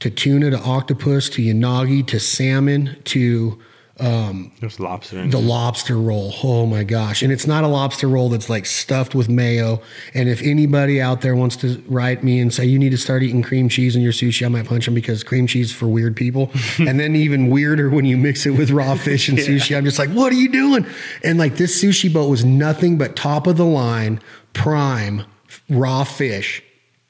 to 0.00 0.10
tuna 0.10 0.50
to 0.50 0.58
octopus 0.60 1.28
to 1.30 1.42
yanagi 1.42 2.06
to 2.06 2.20
salmon 2.20 2.96
to 3.04 3.58
um, 3.98 4.52
There's 4.60 4.78
lobster 4.78 5.20
in 5.20 5.30
the 5.30 5.38
lobster 5.38 5.96
roll. 5.96 6.34
Oh 6.42 6.66
my 6.66 6.84
gosh. 6.84 7.22
And 7.22 7.32
it's 7.32 7.46
not 7.46 7.64
a 7.64 7.66
lobster 7.66 8.06
roll 8.06 8.28
that's 8.28 8.50
like 8.50 8.66
stuffed 8.66 9.14
with 9.14 9.28
mayo. 9.30 9.80
And 10.12 10.28
if 10.28 10.42
anybody 10.42 11.00
out 11.00 11.22
there 11.22 11.34
wants 11.34 11.56
to 11.58 11.82
write 11.86 12.22
me 12.22 12.38
and 12.40 12.52
say 12.52 12.66
you 12.66 12.78
need 12.78 12.90
to 12.90 12.98
start 12.98 13.22
eating 13.22 13.42
cream 13.42 13.70
cheese 13.70 13.96
in 13.96 14.02
your 14.02 14.12
sushi, 14.12 14.44
I 14.44 14.48
might 14.48 14.66
punch 14.66 14.84
them 14.84 14.92
because 14.94 15.24
cream 15.24 15.46
cheese 15.46 15.70
is 15.70 15.76
for 15.76 15.88
weird 15.88 16.14
people. 16.14 16.50
and 16.78 17.00
then 17.00 17.16
even 17.16 17.48
weirder 17.48 17.88
when 17.88 18.04
you 18.04 18.18
mix 18.18 18.44
it 18.44 18.50
with 18.50 18.70
raw 18.70 18.96
fish 18.96 19.30
and 19.30 19.38
sushi. 19.38 19.74
I'm 19.74 19.84
just 19.84 19.98
like, 19.98 20.10
what 20.10 20.30
are 20.30 20.36
you 20.36 20.50
doing? 20.50 20.86
And 21.24 21.38
like 21.38 21.56
this 21.56 21.82
sushi 21.82 22.12
boat 22.12 22.28
was 22.28 22.44
nothing 22.44 22.98
but 22.98 23.16
top 23.16 23.46
of 23.46 23.56
the 23.56 23.64
line, 23.64 24.20
prime, 24.52 25.24
raw 25.70 26.04
fish. 26.04 26.62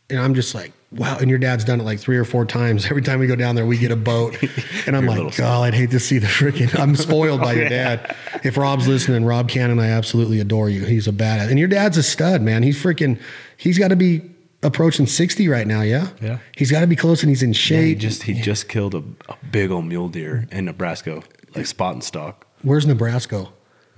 And 0.08 0.20
I'm 0.20 0.34
just 0.34 0.54
like, 0.54 0.72
wow. 0.96 1.18
And 1.18 1.28
your 1.30 1.38
dad's 1.38 1.64
done 1.64 1.80
it 1.80 1.84
like 1.84 1.98
three 1.98 2.16
or 2.16 2.24
four 2.24 2.44
times. 2.44 2.86
Every 2.86 3.02
time 3.02 3.18
we 3.18 3.26
go 3.26 3.36
down 3.36 3.54
there, 3.54 3.66
we 3.66 3.78
get 3.78 3.90
a 3.90 3.96
boat. 3.96 4.36
And 4.86 4.96
I'm 4.96 5.04
like, 5.04 5.36
God, 5.36 5.64
I'd 5.64 5.74
hate 5.74 5.90
to 5.90 5.98
see 5.98 6.18
the 6.18 6.28
freaking. 6.28 6.78
I'm 6.78 6.94
spoiled 6.94 7.40
by 7.40 7.54
oh, 7.54 7.56
your 7.58 7.68
dad. 7.68 8.14
If 8.44 8.56
Rob's 8.56 8.86
listening, 8.86 9.24
Rob 9.24 9.48
Cannon, 9.48 9.80
I 9.80 9.88
absolutely 9.88 10.38
adore 10.38 10.70
you. 10.70 10.84
He's 10.84 11.08
a 11.08 11.12
badass. 11.12 11.50
And 11.50 11.58
your 11.58 11.66
dad's 11.66 11.96
a 11.98 12.04
stud, 12.04 12.40
man. 12.40 12.62
He's 12.62 12.80
freaking, 12.80 13.20
he's 13.56 13.78
got 13.80 13.88
to 13.88 13.96
be 13.96 14.22
approaching 14.62 15.06
60 15.06 15.48
right 15.48 15.66
now, 15.66 15.82
yeah? 15.82 16.10
Yeah. 16.22 16.38
He's 16.56 16.70
got 16.70 16.80
to 16.82 16.86
be 16.86 16.94
close 16.94 17.22
and 17.24 17.30
he's 17.30 17.42
in 17.42 17.48
Yeah, 17.50 17.54
he 17.54 17.92
shape. 17.94 17.98
just 17.98 18.22
he 18.22 18.34
just 18.34 18.68
killed 18.68 18.94
a, 18.94 19.02
a 19.28 19.36
big 19.50 19.72
old 19.72 19.86
mule 19.86 20.08
deer 20.08 20.46
in 20.52 20.66
Nebraska, 20.66 21.22
like 21.56 21.66
spot 21.66 21.94
and 21.94 22.04
stalk. 22.04 22.46
Where's 22.62 22.86
Nebraska? 22.86 23.48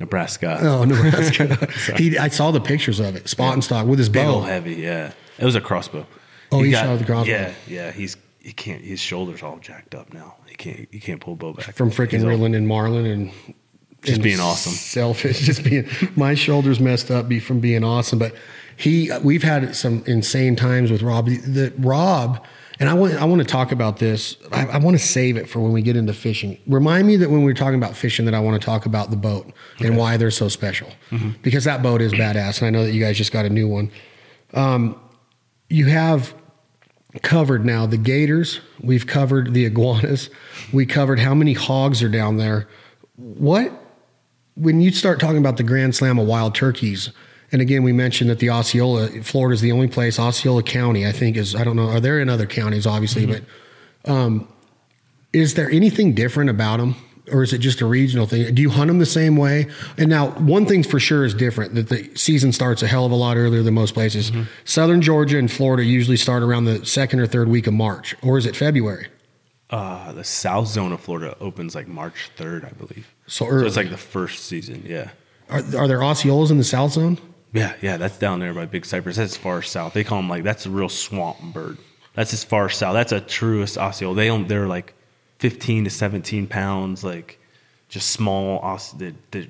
Nebraska. 0.00 0.58
Oh, 0.62 0.84
Nebraska. 0.86 1.68
he, 1.96 2.16
I 2.16 2.28
saw 2.28 2.50
the 2.50 2.60
pictures 2.60 2.98
of 2.98 3.14
it, 3.14 3.28
spot 3.28 3.52
and 3.52 3.62
stalk 3.62 3.86
with 3.86 3.98
his 3.98 4.08
Big 4.08 4.24
bow. 4.24 4.40
heavy, 4.40 4.76
yeah. 4.76 5.12
It 5.38 5.44
was 5.44 5.54
a 5.54 5.60
crossbow. 5.60 6.06
Oh, 6.50 6.62
he 6.62 6.72
shot 6.72 6.90
with 6.90 7.00
the 7.00 7.06
crossbow. 7.06 7.30
Yeah, 7.32 7.52
yeah. 7.66 7.90
He's 7.92 8.16
he 8.40 8.52
can't. 8.52 8.82
His 8.82 9.00
shoulders 9.00 9.42
all 9.42 9.58
jacked 9.58 9.94
up 9.94 10.12
now. 10.12 10.36
He 10.46 10.54
can't. 10.54 10.88
He 10.90 11.00
can't 11.00 11.20
pull 11.20 11.36
bow 11.36 11.52
back 11.52 11.74
from 11.74 11.90
freaking 11.90 12.26
reeling 12.26 12.54
and 12.54 12.66
marlin 12.66 13.06
and 13.06 13.30
Just 14.02 14.14
and 14.16 14.22
being 14.22 14.40
awesome. 14.40 14.72
selfish 14.72 15.40
just 15.46 15.64
being 15.64 15.88
my 16.16 16.34
shoulders 16.34 16.80
messed 16.80 17.10
up 17.10 17.28
be 17.28 17.40
from 17.40 17.58
being 17.60 17.82
awesome 17.82 18.18
but 18.18 18.32
he 18.76 19.10
we've 19.24 19.42
had 19.42 19.74
some 19.74 20.04
insane 20.06 20.54
times 20.54 20.90
with 20.90 21.02
rob 21.02 21.26
the, 21.26 21.72
rob 21.78 22.44
and 22.80 22.88
I 22.88 22.94
want 22.94 23.14
I 23.14 23.24
want 23.24 23.40
to 23.42 23.44
talk 23.44 23.72
about 23.72 23.98
this. 23.98 24.36
I, 24.52 24.66
I 24.66 24.78
want 24.78 24.96
to 24.96 25.04
save 25.04 25.36
it 25.36 25.48
for 25.48 25.58
when 25.58 25.72
we 25.72 25.82
get 25.82 25.96
into 25.96 26.12
fishing. 26.12 26.56
Remind 26.68 27.08
me 27.08 27.16
that 27.16 27.28
when 27.28 27.42
we're 27.42 27.52
talking 27.52 27.74
about 27.74 27.96
fishing, 27.96 28.24
that 28.26 28.34
I 28.34 28.38
want 28.40 28.60
to 28.60 28.64
talk 28.64 28.86
about 28.86 29.10
the 29.10 29.16
boat 29.16 29.52
and 29.80 29.96
why 29.96 30.16
they're 30.16 30.30
so 30.30 30.46
special, 30.48 30.88
because 31.42 31.64
that 31.64 31.82
boat 31.82 32.00
is 32.00 32.12
badass, 32.12 32.58
and 32.60 32.68
I 32.68 32.70
know 32.70 32.84
that 32.84 32.92
you 32.92 33.02
guys 33.02 33.18
just 33.18 33.32
got 33.32 33.44
a 33.44 33.50
new 33.50 33.66
one. 33.66 33.90
Um, 34.54 34.94
you 35.68 35.86
have 35.86 36.34
covered 37.22 37.64
now 37.64 37.86
the 37.86 37.96
gators. 37.96 38.60
We've 38.80 39.06
covered 39.06 39.54
the 39.54 39.64
iguanas. 39.64 40.30
We 40.72 40.86
covered 40.86 41.18
how 41.18 41.34
many 41.34 41.54
hogs 41.54 42.02
are 42.02 42.08
down 42.08 42.36
there. 42.36 42.68
What 43.16 43.72
when 44.54 44.80
you 44.80 44.90
start 44.90 45.20
talking 45.20 45.38
about 45.38 45.56
the 45.56 45.62
Grand 45.62 45.94
Slam 45.94 46.18
of 46.18 46.26
wild 46.26 46.54
turkeys? 46.54 47.10
And 47.50 47.62
again, 47.62 47.82
we 47.82 47.92
mentioned 47.92 48.28
that 48.28 48.40
the 48.40 48.50
Osceola, 48.50 49.08
Florida 49.22 49.54
is 49.54 49.62
the 49.62 49.72
only 49.72 49.88
place. 49.88 50.18
Osceola 50.18 50.62
County, 50.62 51.06
I 51.06 51.12
think, 51.12 51.36
is 51.36 51.54
I 51.54 51.64
don't 51.64 51.76
know. 51.76 51.88
Are 51.88 52.00
there 52.00 52.20
in 52.20 52.28
other 52.28 52.46
counties, 52.46 52.86
obviously, 52.86 53.24
but 53.24 53.42
um, 54.04 54.46
is 55.32 55.54
there 55.54 55.70
anything 55.70 56.12
different 56.12 56.50
about 56.50 56.78
them, 56.78 56.94
or 57.32 57.42
is 57.42 57.52
it 57.52 57.58
just 57.58 57.80
a 57.80 57.86
regional 57.86 58.26
thing? 58.26 58.54
Do 58.54 58.62
you 58.62 58.70
hunt 58.70 58.88
them 58.88 58.98
the 58.98 59.06
same 59.06 59.36
way? 59.36 59.66
And 59.96 60.08
now, 60.08 60.30
one 60.32 60.66
thing 60.66 60.82
for 60.82 60.98
sure 61.00 61.24
is 61.24 61.34
different: 61.34 61.74
that 61.74 61.88
the 61.88 62.10
season 62.14 62.52
starts 62.52 62.82
a 62.82 62.86
hell 62.86 63.04
of 63.06 63.12
a 63.12 63.16
lot 63.16 63.36
earlier 63.36 63.62
than 63.62 63.74
most 63.74 63.94
places. 63.94 64.32
Southern 64.64 65.00
Georgia 65.02 65.38
and 65.38 65.50
Florida 65.50 65.84
usually 65.84 66.16
start 66.16 66.42
around 66.42 66.64
the 66.64 66.84
second 66.86 67.20
or 67.20 67.26
third 67.26 67.48
week 67.48 67.66
of 67.66 67.74
March, 67.74 68.14
or 68.22 68.38
is 68.38 68.46
it 68.46 68.56
February? 68.56 69.06
Uh, 69.70 70.12
the 70.12 70.24
South 70.24 70.66
Zone 70.68 70.92
of 70.92 71.00
Florida 71.00 71.36
opens 71.40 71.74
like 71.74 71.86
March 71.88 72.30
third, 72.36 72.64
I 72.64 72.70
believe. 72.70 73.14
So 73.26 73.44
So 73.44 73.50
early. 73.50 73.66
it's 73.66 73.76
like 73.76 73.90
the 73.90 73.96
first 73.98 74.44
season. 74.46 74.82
Yeah. 74.86 75.10
Are, 75.50 75.58
are 75.76 75.86
there 75.88 75.98
Osceolas 75.98 76.50
in 76.50 76.56
the 76.58 76.64
South 76.64 76.92
Zone? 76.92 77.18
Yeah, 77.52 77.74
yeah, 77.82 77.96
that's 77.98 78.18
down 78.18 78.40
there 78.40 78.52
by 78.54 78.64
Big 78.66 78.84
Cypress. 78.86 79.16
That's 79.16 79.36
far 79.36 79.60
south. 79.62 79.92
They 79.94 80.04
call 80.04 80.18
them 80.20 80.28
like 80.28 80.42
that's 80.42 80.64
a 80.66 80.70
real 80.70 80.88
swamp 80.88 81.38
bird. 81.54 81.78
That's 82.14 82.32
as 82.32 82.44
far 82.44 82.68
south. 82.68 82.94
That's 82.94 83.12
a 83.12 83.20
truest 83.20 83.78
Osceola. 83.78 84.14
They 84.16 84.26
don't, 84.26 84.48
they're 84.48 84.66
like 84.68 84.94
fifteen 85.38 85.84
to 85.84 85.90
seventeen 85.90 86.46
pounds, 86.46 87.04
like 87.04 87.38
just 87.88 88.10
small. 88.10 88.78
They're, 88.96 89.12
they're 89.30 89.46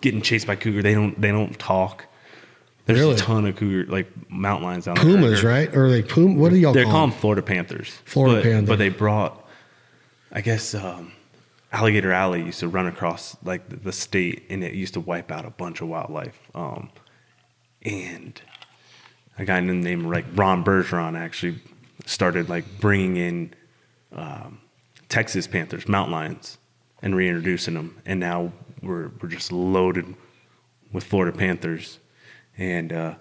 getting 0.00 0.22
chased 0.22 0.46
by 0.46 0.56
cougar. 0.56 0.82
They 0.82 0.94
don't 0.94 1.20
they 1.20 1.30
don't 1.30 1.58
talk. 1.58 2.06
There's 2.86 2.98
Really? 3.00 3.14
a 3.14 3.18
ton 3.18 3.46
of 3.46 3.56
cougar 3.56 3.90
like 3.90 4.08
mountain 4.30 4.66
lions 4.66 4.86
down 4.86 4.96
there. 4.96 5.04
Pumas, 5.04 5.44
right? 5.44 5.74
Or 5.76 5.88
like 5.88 6.08
Puma? 6.08 6.34
What 6.40 6.50
do 6.50 6.56
y'all 6.56 6.72
call? 6.72 6.74
They're 6.74 6.84
call 6.84 7.06
them? 7.06 7.16
Florida 7.16 7.42
Panthers. 7.42 7.90
Florida 8.04 8.36
but, 8.36 8.42
Panther. 8.42 8.66
But 8.66 8.78
they 8.78 8.88
brought, 8.88 9.48
I 10.32 10.40
guess, 10.40 10.74
um, 10.74 11.12
Alligator 11.72 12.10
Alley 12.10 12.42
used 12.42 12.60
to 12.60 12.68
run 12.68 12.86
across 12.86 13.36
like 13.44 13.68
the, 13.68 13.76
the 13.76 13.92
state, 13.92 14.44
and 14.50 14.64
it 14.64 14.74
used 14.74 14.94
to 14.94 15.00
wipe 15.00 15.30
out 15.30 15.44
a 15.44 15.50
bunch 15.50 15.80
of 15.82 15.88
wildlife. 15.88 16.38
Um, 16.54 16.90
and 17.82 18.40
a 19.38 19.44
guy 19.44 19.60
named 19.60 20.06
like 20.06 20.24
Ron 20.34 20.64
Bergeron 20.64 21.16
actually 21.16 21.60
started 22.06 22.48
like 22.48 22.64
bringing 22.80 23.16
in 23.16 23.54
um, 24.12 24.58
Texas 25.10 25.46
Panthers, 25.46 25.88
mountain 25.88 26.12
lions, 26.12 26.56
and 27.02 27.14
reintroducing 27.14 27.74
them. 27.74 28.00
And 28.06 28.18
now 28.20 28.52
we're 28.80 29.10
we're 29.20 29.28
just 29.28 29.52
loaded 29.52 30.14
with 30.92 31.04
Florida 31.04 31.36
Panthers, 31.36 31.98
and 32.56 32.92
uh, 32.92 33.14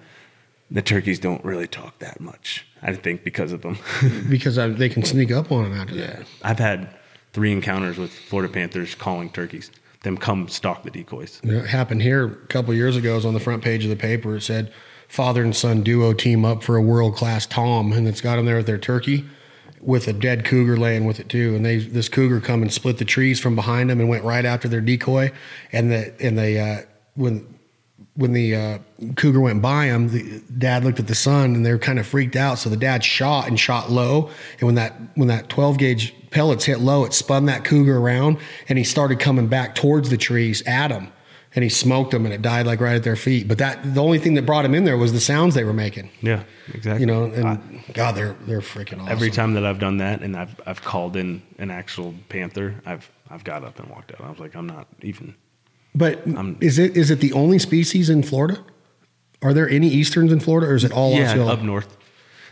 the 0.71 0.81
turkeys 0.81 1.19
don't 1.19 1.43
really 1.43 1.67
talk 1.67 1.99
that 1.99 2.21
much. 2.21 2.65
I 2.81 2.93
think 2.93 3.23
because 3.23 3.51
of 3.51 3.63
them. 3.63 3.77
because 4.29 4.57
I, 4.57 4.67
they 4.67 4.87
can 4.87 5.03
sneak 5.03 5.31
up 5.31 5.51
on 5.51 5.63
them 5.63 5.73
after 5.73 5.95
that. 5.95 6.25
I've 6.43 6.59
had 6.59 6.95
three 7.33 7.51
encounters 7.51 7.97
with 7.97 8.11
Florida 8.13 8.51
Panthers 8.53 8.95
calling 8.95 9.29
turkeys. 9.29 9.71
Them 10.03 10.17
come 10.17 10.47
stalk 10.47 10.83
the 10.83 10.91
decoys. 10.91 11.41
You 11.43 11.51
know, 11.51 11.57
it 11.59 11.67
happened 11.67 12.03
here 12.03 12.25
a 12.25 12.47
couple 12.47 12.73
years 12.73 12.95
ago. 12.95 13.13
It 13.13 13.15
was 13.15 13.25
on 13.25 13.33
the 13.33 13.39
front 13.41 13.63
page 13.63 13.83
of 13.83 13.89
the 13.89 13.97
paper. 13.97 14.37
It 14.37 14.41
said 14.41 14.71
father 15.09 15.43
and 15.43 15.55
son 15.55 15.81
duo 15.81 16.13
team 16.13 16.45
up 16.45 16.63
for 16.63 16.77
a 16.77 16.81
world 16.81 17.15
class 17.15 17.47
tom, 17.47 17.91
and 17.91 18.07
it's 18.07 18.21
got 18.21 18.35
them 18.35 18.45
there 18.45 18.57
with 18.57 18.67
their 18.67 18.77
turkey 18.77 19.27
with 19.81 20.07
a 20.07 20.13
dead 20.13 20.45
cougar 20.45 20.77
laying 20.77 21.05
with 21.05 21.19
it 21.19 21.29
too. 21.29 21.55
And 21.55 21.65
they 21.65 21.77
this 21.77 22.09
cougar 22.09 22.41
come 22.41 22.61
and 22.61 22.71
split 22.71 22.97
the 22.97 23.05
trees 23.05 23.39
from 23.39 23.55
behind 23.55 23.89
them 23.89 23.99
and 23.99 24.09
went 24.09 24.23
right 24.23 24.45
after 24.45 24.67
their 24.67 24.81
decoy. 24.81 25.31
And 25.71 25.91
the 25.91 26.13
and 26.21 26.37
they 26.37 26.59
uh, 26.59 26.83
when 27.15 27.59
when 28.15 28.33
the 28.33 28.55
uh, 28.55 28.77
cougar 29.15 29.39
went 29.39 29.61
by 29.61 29.85
him, 29.85 30.09
the 30.09 30.41
dad 30.57 30.83
looked 30.83 30.99
at 30.99 31.07
the 31.07 31.15
son 31.15 31.55
and 31.55 31.65
they 31.65 31.71
were 31.71 31.77
kind 31.77 31.99
of 31.99 32.05
freaked 32.05 32.35
out. 32.35 32.59
So 32.59 32.69
the 32.69 32.77
dad 32.77 33.03
shot 33.03 33.47
and 33.47 33.57
shot 33.57 33.89
low. 33.89 34.29
And 34.59 34.63
when 34.63 34.75
that 34.75 34.93
when 35.15 35.29
that 35.29 35.49
12 35.49 35.77
gauge 35.77 36.15
pellets 36.29 36.65
hit 36.65 36.79
low, 36.79 37.05
it 37.05 37.13
spun 37.13 37.45
that 37.45 37.63
cougar 37.63 37.97
around 37.97 38.37
and 38.67 38.77
he 38.77 38.83
started 38.83 39.19
coming 39.19 39.47
back 39.47 39.75
towards 39.75 40.09
the 40.09 40.17
trees 40.17 40.61
at 40.67 40.91
him. 40.91 41.11
And 41.59 41.63
he 41.65 41.69
smoked 41.69 42.11
them 42.11 42.23
and 42.23 42.33
it 42.33 42.41
died 42.41 42.65
like 42.65 42.79
right 42.79 42.95
at 42.95 43.03
their 43.03 43.17
feet. 43.17 43.45
But 43.49 43.57
that 43.57 43.93
the 43.93 44.01
only 44.01 44.17
thing 44.17 44.35
that 44.35 44.45
brought 44.45 44.63
him 44.63 44.73
in 44.73 44.85
there 44.85 44.95
was 44.97 45.11
the 45.11 45.19
sounds 45.19 45.55
they 45.55 45.65
were 45.65 45.73
making. 45.73 46.09
Yeah, 46.21 46.43
exactly. 46.73 47.01
You 47.01 47.05
know, 47.05 47.25
and 47.25 47.45
I- 47.45 47.59
God, 47.91 48.15
they're 48.15 48.35
they're 48.47 48.61
freaking 48.61 48.99
awesome. 49.01 49.09
every 49.09 49.29
time 49.29 49.55
that 49.55 49.65
I've 49.65 49.79
done 49.79 49.97
that 49.97 50.21
and 50.21 50.37
I've 50.37 50.55
I've 50.65 50.81
called 50.81 51.17
in 51.17 51.41
an 51.57 51.69
actual 51.69 52.13
panther, 52.29 52.75
I've 52.85 53.11
I've 53.29 53.43
got 53.43 53.65
up 53.65 53.77
and 53.77 53.89
walked 53.89 54.13
out. 54.13 54.21
I 54.21 54.29
was 54.29 54.39
like, 54.39 54.55
I'm 54.55 54.67
not 54.67 54.87
even. 55.01 55.35
But 55.93 56.25
I'm- 56.25 56.55
is 56.61 56.79
it 56.79 56.95
is 56.95 57.11
it 57.11 57.19
the 57.19 57.33
only 57.33 57.59
species 57.59 58.09
in 58.09 58.23
Florida? 58.23 58.63
Are 59.41 59.53
there 59.53 59.67
any 59.69 59.89
easterns 59.89 60.31
in 60.31 60.39
Florida, 60.39 60.67
or 60.67 60.75
is 60.75 60.85
it 60.85 60.93
all 60.93 61.11
yeah, 61.13 61.31
Osceola? 61.31 61.53
up 61.53 61.61
north. 61.61 61.97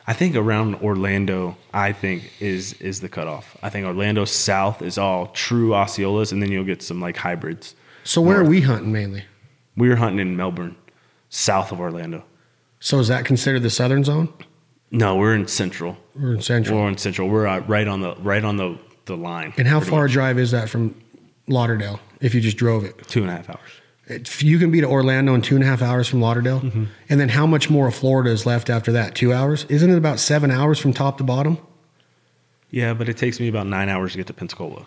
I 0.09 0.13
think 0.13 0.35
around 0.35 0.75
Orlando, 0.75 1.55
I 1.73 1.91
think 1.93 2.31
is 2.41 2.73
is 2.81 2.99
the 2.99 3.09
cutoff. 3.09 3.55
I 3.63 3.69
think 3.69 3.85
Orlando 3.85 4.25
south 4.25 4.81
is 4.81 4.97
all 4.97 5.27
true 5.27 5.69
Osceolas, 5.71 6.31
and 6.33 6.41
then 6.41 6.51
you'll 6.51 6.63
get 6.65 6.81
some 6.81 6.99
like 6.99 7.17
hybrids. 7.17 7.75
So 8.07 8.21
where 8.21 8.39
are 8.39 8.43
we 8.45 8.61
hunting 8.61 8.91
mainly? 8.93 9.25
We 9.75 9.89
were 9.89 9.97
hunting 9.97 10.19
in 10.19 10.37
Melbourne, 10.37 10.77
south 11.27 11.73
of 11.73 11.79
Orlando. 11.81 12.23
So 12.79 12.99
is 12.99 13.09
that 13.09 13.25
considered 13.25 13.63
the 13.63 13.69
southern 13.69 14.03
zone 14.05 14.31
No, 14.91 15.17
we're 15.17 15.35
in 15.35 15.47
central. 15.47 15.97
or 16.21 16.33
in 16.33 16.41
central? 16.41 16.79
We're 16.79 16.87
in 16.87 16.97
central. 16.97 17.27
We're 17.27 17.47
uh, 17.47 17.59
right 17.67 17.85
on 17.87 17.99
the 18.01 18.15
right 18.15 18.43
on 18.45 18.55
the 18.55 18.77
the 19.05 19.17
line. 19.17 19.53
and 19.57 19.67
how 19.67 19.79
far 19.81 19.99
a 19.99 20.03
much. 20.03 20.11
drive 20.13 20.39
is 20.39 20.51
that 20.51 20.69
from 20.69 20.95
Lauderdale 21.47 21.99
if 22.21 22.33
you 22.33 22.39
just 22.41 22.55
drove 22.57 22.85
it? 22.85 22.95
Two 23.09 23.21
and 23.23 23.29
a 23.29 23.35
half 23.35 23.49
hours. 23.49 23.71
If 24.05 24.41
you 24.41 24.57
can 24.57 24.71
be 24.71 24.79
to 24.79 24.87
Orlando 24.87 25.33
in 25.35 25.41
two 25.41 25.55
and 25.55 25.63
a 25.63 25.67
half 25.67 25.81
hours 25.81 26.07
from 26.07 26.21
Lauderdale, 26.21 26.61
Mm-hmm. 26.61 26.85
and 27.09 27.19
then 27.19 27.27
how 27.29 27.45
much 27.45 27.69
more 27.69 27.87
of 27.89 27.95
Florida 27.95 28.29
is 28.29 28.45
left 28.45 28.69
after 28.69 28.93
that? 28.93 29.15
Two 29.15 29.33
hours? 29.33 29.65
Isn't 29.67 29.89
it 29.91 29.97
about 29.97 30.19
seven 30.19 30.49
hours 30.49 30.79
from 30.79 30.93
top 30.93 31.17
to 31.17 31.25
bottom 31.25 31.57
Yeah, 32.69 32.93
but 32.93 33.09
it 33.09 33.17
takes 33.17 33.39
me 33.41 33.49
about 33.49 33.67
nine 33.67 33.89
hours 33.89 34.13
to 34.13 34.17
get 34.17 34.27
to 34.27 34.33
Pensacola. 34.33 34.85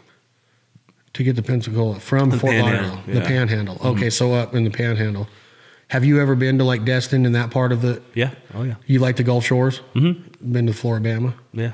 To 1.14 1.24
get 1.24 1.36
to 1.36 1.42
Pensacola 1.42 1.98
from 1.98 2.30
The 2.30 2.38
Fort 2.38 2.54
Lauderdale? 2.54 3.02
The 3.06 3.12
yeah. 3.12 3.18
Mm-hmm. 3.18 3.26
Panhandle. 3.26 3.78
Okay, 3.84 4.10
so 4.10 4.32
up 4.34 4.54
in 4.54 4.64
the 4.64 4.70
Panhandle. 4.70 5.28
Have 5.88 6.04
you 6.04 6.20
ever 6.20 6.36
been 6.36 6.58
to 6.58 6.64
like 6.64 6.84
Destin 6.84 7.26
in 7.26 7.32
that 7.32 7.50
part 7.50 7.72
of 7.72 7.82
the? 7.82 8.00
Yeah. 8.14 8.30
Oh 8.54 8.62
yeah. 8.62 8.76
You 8.86 9.00
like 9.00 9.16
the 9.16 9.24
Gulf 9.24 9.44
Shores? 9.44 9.80
Mm-hmm. 9.94 10.52
Been 10.52 10.66
to 10.66 10.72
Floribama? 10.72 11.34
Yeah. 11.52 11.72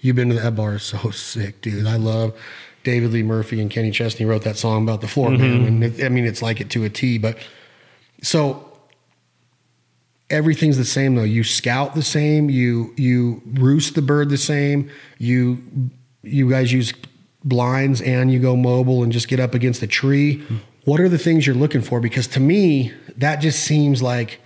You've 0.00 0.16
been 0.16 0.28
to 0.28 0.34
that 0.34 0.54
bar 0.54 0.74
is 0.74 0.82
so 0.82 1.10
sick, 1.10 1.62
dude. 1.62 1.86
I 1.86 1.96
love 1.96 2.38
David 2.82 3.12
Lee 3.12 3.22
Murphy 3.22 3.62
and 3.62 3.70
Kenny 3.70 3.90
Chesney 3.90 4.26
wrote 4.26 4.42
that 4.42 4.58
song 4.58 4.82
about 4.82 5.00
the 5.00 5.08
floor 5.08 5.30
man. 5.30 5.64
And 5.64 5.82
it, 5.82 6.04
I 6.04 6.10
mean, 6.10 6.26
it's 6.26 6.42
like 6.42 6.60
it 6.60 6.68
to 6.70 6.84
a 6.84 6.90
T. 6.90 7.16
But 7.16 7.38
so 8.22 8.70
everything's 10.28 10.76
the 10.76 10.84
same 10.84 11.14
though. 11.14 11.22
You 11.22 11.42
scout 11.42 11.94
the 11.94 12.02
same. 12.02 12.50
You 12.50 12.92
you 12.98 13.40
roost 13.46 13.94
the 13.94 14.02
bird 14.02 14.28
the 14.28 14.36
same. 14.36 14.90
You 15.16 15.62
you 16.22 16.50
guys 16.50 16.70
use 16.70 16.92
blinds 17.44 18.00
and 18.00 18.32
you 18.32 18.38
go 18.38 18.56
mobile 18.56 19.02
and 19.02 19.12
just 19.12 19.28
get 19.28 19.38
up 19.38 19.54
against 19.54 19.82
a 19.82 19.86
tree. 19.86 20.42
What 20.84 21.00
are 21.00 21.08
the 21.08 21.18
things 21.18 21.46
you're 21.46 21.56
looking 21.56 21.82
for? 21.82 22.00
Because 22.00 22.26
to 22.28 22.40
me, 22.40 22.92
that 23.16 23.36
just 23.36 23.62
seems 23.62 24.02
like 24.02 24.40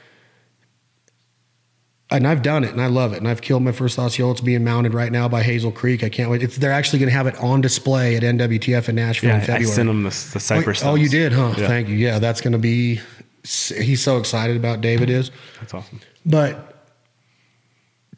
and 2.10 2.26
I've 2.26 2.42
done 2.42 2.64
it 2.64 2.70
and 2.70 2.80
I 2.80 2.86
love 2.86 3.12
it. 3.12 3.18
And 3.18 3.28
I've 3.28 3.42
killed 3.42 3.62
my 3.62 3.72
first 3.72 3.98
Osceola. 3.98 4.32
It's 4.32 4.40
being 4.40 4.64
mounted 4.64 4.94
right 4.94 5.12
now 5.12 5.28
by 5.28 5.42
Hazel 5.42 5.70
Creek. 5.70 6.02
I 6.02 6.08
can't 6.08 6.30
wait. 6.30 6.42
It's, 6.42 6.56
they're 6.56 6.72
actually 6.72 7.00
going 7.00 7.10
to 7.10 7.14
have 7.14 7.26
it 7.26 7.36
on 7.36 7.60
display 7.60 8.16
at 8.16 8.22
NWTF 8.22 8.88
in 8.88 8.94
Nashville 8.94 9.30
Yeah. 9.30 9.44
in 9.44 9.50
I 9.50 9.62
sent 9.64 9.88
him 9.90 10.04
the, 10.04 10.08
the 10.08 10.36
oh, 10.36 10.38
cypress. 10.38 10.82
oh, 10.84 10.94
you 10.94 11.08
did, 11.10 11.32
huh? 11.32 11.54
Yeah. 11.58 11.68
Thank 11.68 11.88
you. 11.88 11.96
Yeah, 11.96 12.18
that's 12.18 12.40
going 12.40 12.52
to 12.52 12.58
be. 12.58 13.00
He's 13.42 14.02
so 14.02 14.16
excited 14.18 14.56
about 14.56 14.80
David 14.80 15.10
is, 15.10 15.30
That's 15.60 15.72
awesome. 15.72 16.00
but 16.26 16.77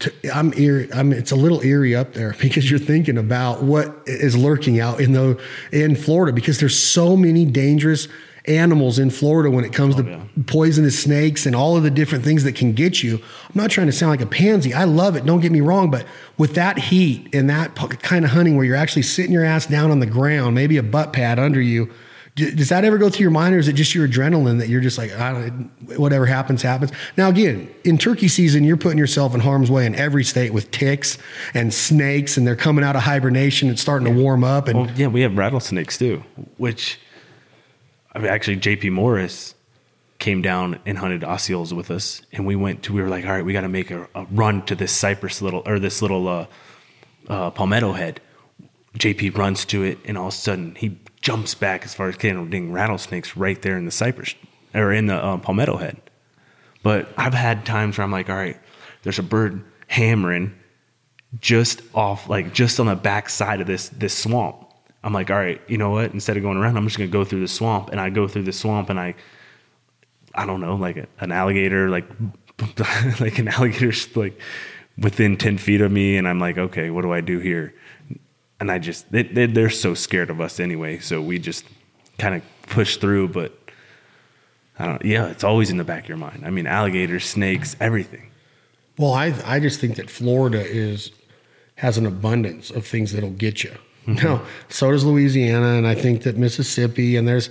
to, 0.00 0.12
I'm 0.34 0.52
eerie. 0.54 0.92
I'm. 0.92 1.12
It's 1.12 1.30
a 1.30 1.36
little 1.36 1.60
eerie 1.62 1.94
up 1.94 2.14
there 2.14 2.34
because 2.40 2.70
you're 2.70 2.80
thinking 2.80 3.18
about 3.18 3.62
what 3.62 4.02
is 4.06 4.36
lurking 4.36 4.80
out 4.80 5.00
in 5.00 5.12
the 5.12 5.40
in 5.72 5.96
Florida 5.96 6.32
because 6.32 6.58
there's 6.60 6.78
so 6.78 7.16
many 7.16 7.44
dangerous 7.44 8.08
animals 8.46 8.98
in 8.98 9.10
Florida 9.10 9.50
when 9.50 9.64
it 9.64 9.72
comes 9.72 9.94
oh, 9.96 10.02
to 10.02 10.08
Oh, 10.08 10.12
yeah. 10.12 10.42
poisonous 10.46 10.98
snakes 10.98 11.44
and 11.46 11.54
all 11.54 11.76
of 11.76 11.82
the 11.82 11.90
different 11.90 12.24
things 12.24 12.44
that 12.44 12.54
can 12.54 12.72
get 12.72 13.02
you. 13.02 13.16
I'm 13.16 13.52
not 13.54 13.70
trying 13.70 13.86
to 13.86 13.92
sound 13.92 14.10
like 14.10 14.22
a 14.22 14.26
pansy. 14.26 14.72
I 14.72 14.84
love 14.84 15.14
it. 15.16 15.26
Don't 15.26 15.40
get 15.40 15.52
me 15.52 15.60
wrong, 15.60 15.90
but 15.90 16.06
with 16.38 16.54
that 16.54 16.78
heat 16.78 17.34
and 17.34 17.50
that 17.50 17.74
kind 18.00 18.24
of 18.24 18.30
hunting 18.30 18.56
where 18.56 18.64
you're 18.64 18.76
actually 18.76 19.02
sitting 19.02 19.32
your 19.32 19.44
ass 19.44 19.66
down 19.66 19.90
on 19.90 20.00
the 20.00 20.06
ground, 20.06 20.54
maybe 20.54 20.78
a 20.78 20.82
butt 20.82 21.12
pad 21.12 21.38
under 21.38 21.60
you. 21.60 21.90
Does 22.36 22.68
that 22.68 22.84
ever 22.84 22.96
go 22.96 23.10
through 23.10 23.24
your 23.24 23.30
mind, 23.30 23.54
or 23.54 23.58
is 23.58 23.68
it 23.68 23.72
just 23.74 23.94
your 23.94 24.06
adrenaline 24.06 24.58
that 24.60 24.68
you're 24.68 24.80
just 24.80 24.98
like, 24.98 25.12
I 25.12 25.32
don't, 25.32 25.98
whatever 25.98 26.26
happens, 26.26 26.62
happens? 26.62 26.92
Now, 27.16 27.28
again, 27.28 27.68
in 27.84 27.98
turkey 27.98 28.28
season, 28.28 28.62
you're 28.64 28.76
putting 28.76 28.98
yourself 28.98 29.34
in 29.34 29.40
harm's 29.40 29.70
way 29.70 29.84
in 29.84 29.94
every 29.94 30.24
state 30.24 30.52
with 30.54 30.70
ticks 30.70 31.18
and 31.54 31.74
snakes, 31.74 32.36
and 32.36 32.46
they're 32.46 32.56
coming 32.56 32.84
out 32.84 32.94
of 32.96 33.02
hibernation 33.02 33.68
and 33.68 33.78
starting 33.78 34.06
to 34.06 34.22
warm 34.22 34.44
up. 34.44 34.68
And 34.68 34.78
Well, 34.78 34.90
yeah, 34.92 35.08
we 35.08 35.22
have 35.22 35.36
rattlesnakes 35.36 35.98
too, 35.98 36.24
which 36.56 36.98
I 38.12 38.18
mean, 38.18 38.28
actually, 38.28 38.56
JP 38.58 38.92
Morris 38.92 39.54
came 40.18 40.42
down 40.42 40.78
and 40.84 40.98
hunted 40.98 41.22
Osceolas 41.22 41.72
with 41.72 41.90
us, 41.90 42.22
and 42.32 42.46
we 42.46 42.56
went 42.56 42.82
to. 42.84 42.92
We 42.92 43.02
were 43.02 43.08
like, 43.08 43.24
all 43.24 43.32
right, 43.32 43.44
we 43.44 43.52
got 43.52 43.62
to 43.62 43.68
make 43.68 43.90
a, 43.90 44.08
a 44.14 44.24
run 44.30 44.64
to 44.66 44.74
this 44.74 44.92
cypress 44.92 45.40
little 45.42 45.62
or 45.66 45.78
this 45.78 46.02
little 46.02 46.28
uh, 46.28 46.46
uh, 47.28 47.50
palmetto 47.50 47.92
head. 47.92 48.20
JP 48.98 49.36
runs 49.36 49.64
to 49.66 49.82
it, 49.82 49.98
and 50.04 50.18
all 50.18 50.28
of 50.28 50.34
a 50.34 50.36
sudden 50.36 50.74
he 50.74 50.98
jumps 51.20 51.54
back 51.54 51.84
as 51.84 51.94
far 51.94 52.08
as 52.08 52.16
can, 52.16 52.48
ding 52.50 52.72
rattlesnakes 52.72 53.36
right 53.36 53.60
there 53.62 53.76
in 53.76 53.84
the 53.84 53.90
cypress 53.90 54.34
or 54.74 54.92
in 54.92 55.06
the 55.06 55.14
uh, 55.14 55.36
palmetto 55.38 55.76
head. 55.76 56.00
But 56.82 57.08
I've 57.16 57.34
had 57.34 57.66
times 57.66 57.98
where 57.98 58.04
I'm 58.04 58.12
like, 58.12 58.30
all 58.30 58.36
right, 58.36 58.58
there's 59.02 59.18
a 59.18 59.22
bird 59.22 59.62
hammering 59.86 60.54
just 61.40 61.82
off, 61.94 62.28
like 62.28 62.52
just 62.52 62.80
on 62.80 62.86
the 62.86 62.96
back 62.96 63.28
side 63.28 63.60
of 63.60 63.66
this 63.66 63.88
this 63.90 64.16
swamp. 64.16 64.66
I'm 65.02 65.12
like, 65.12 65.30
all 65.30 65.36
right, 65.36 65.60
you 65.68 65.78
know 65.78 65.90
what? 65.90 66.12
Instead 66.12 66.36
of 66.36 66.42
going 66.42 66.58
around, 66.58 66.76
I'm 66.76 66.84
just 66.84 66.98
gonna 66.98 67.08
go 67.08 67.24
through 67.24 67.40
the 67.40 67.48
swamp, 67.48 67.90
and 67.90 68.00
I 68.00 68.10
go 68.10 68.26
through 68.26 68.44
the 68.44 68.52
swamp, 68.52 68.90
and 68.90 68.98
I, 68.98 69.14
I 70.34 70.46
don't 70.46 70.60
know, 70.60 70.76
like 70.76 71.08
an 71.20 71.32
alligator, 71.32 71.88
like 71.90 72.06
like 73.20 73.38
an 73.38 73.48
alligator's 73.48 74.14
like 74.16 74.38
within 74.98 75.36
ten 75.36 75.58
feet 75.58 75.80
of 75.80 75.92
me, 75.92 76.16
and 76.16 76.26
I'm 76.26 76.40
like, 76.40 76.58
okay, 76.58 76.90
what 76.90 77.02
do 77.02 77.12
I 77.12 77.20
do 77.20 77.38
here? 77.38 77.74
And 78.60 78.70
I 78.70 78.78
just 78.78 79.10
they, 79.10 79.24
they, 79.24 79.46
they're 79.46 79.70
so 79.70 79.94
scared 79.94 80.30
of 80.30 80.40
us 80.40 80.60
anyway, 80.60 80.98
so 80.98 81.20
we 81.20 81.38
just 81.38 81.64
kind 82.18 82.34
of 82.34 82.42
push 82.68 82.98
through, 82.98 83.28
but. 83.28 83.56
I 84.78 84.86
don't. 84.86 85.04
Yeah, 85.04 85.26
it's 85.26 85.44
always 85.44 85.68
in 85.68 85.76
the 85.76 85.84
back 85.84 86.04
of 86.04 86.08
your 86.08 86.16
mind. 86.16 86.42
I 86.46 86.48
mean, 86.48 86.66
alligators, 86.66 87.26
snakes, 87.26 87.76
everything. 87.80 88.30
Well, 88.96 89.12
I 89.12 89.34
I 89.44 89.60
just 89.60 89.78
think 89.78 89.96
that 89.96 90.08
Florida 90.08 90.64
is 90.64 91.12
has 91.76 91.96
an 91.96 92.06
abundance 92.06 92.70
of 92.70 92.86
things 92.86 93.12
that'll 93.12 93.30
get 93.30 93.64
you. 93.64 93.72
Mm-hmm. 94.06 94.24
No, 94.24 94.42
so 94.68 94.90
does 94.90 95.04
Louisiana, 95.04 95.78
and 95.78 95.86
I 95.86 95.94
think 95.94 96.22
that 96.22 96.36
Mississippi, 96.36 97.16
and 97.16 97.26
there's 97.26 97.50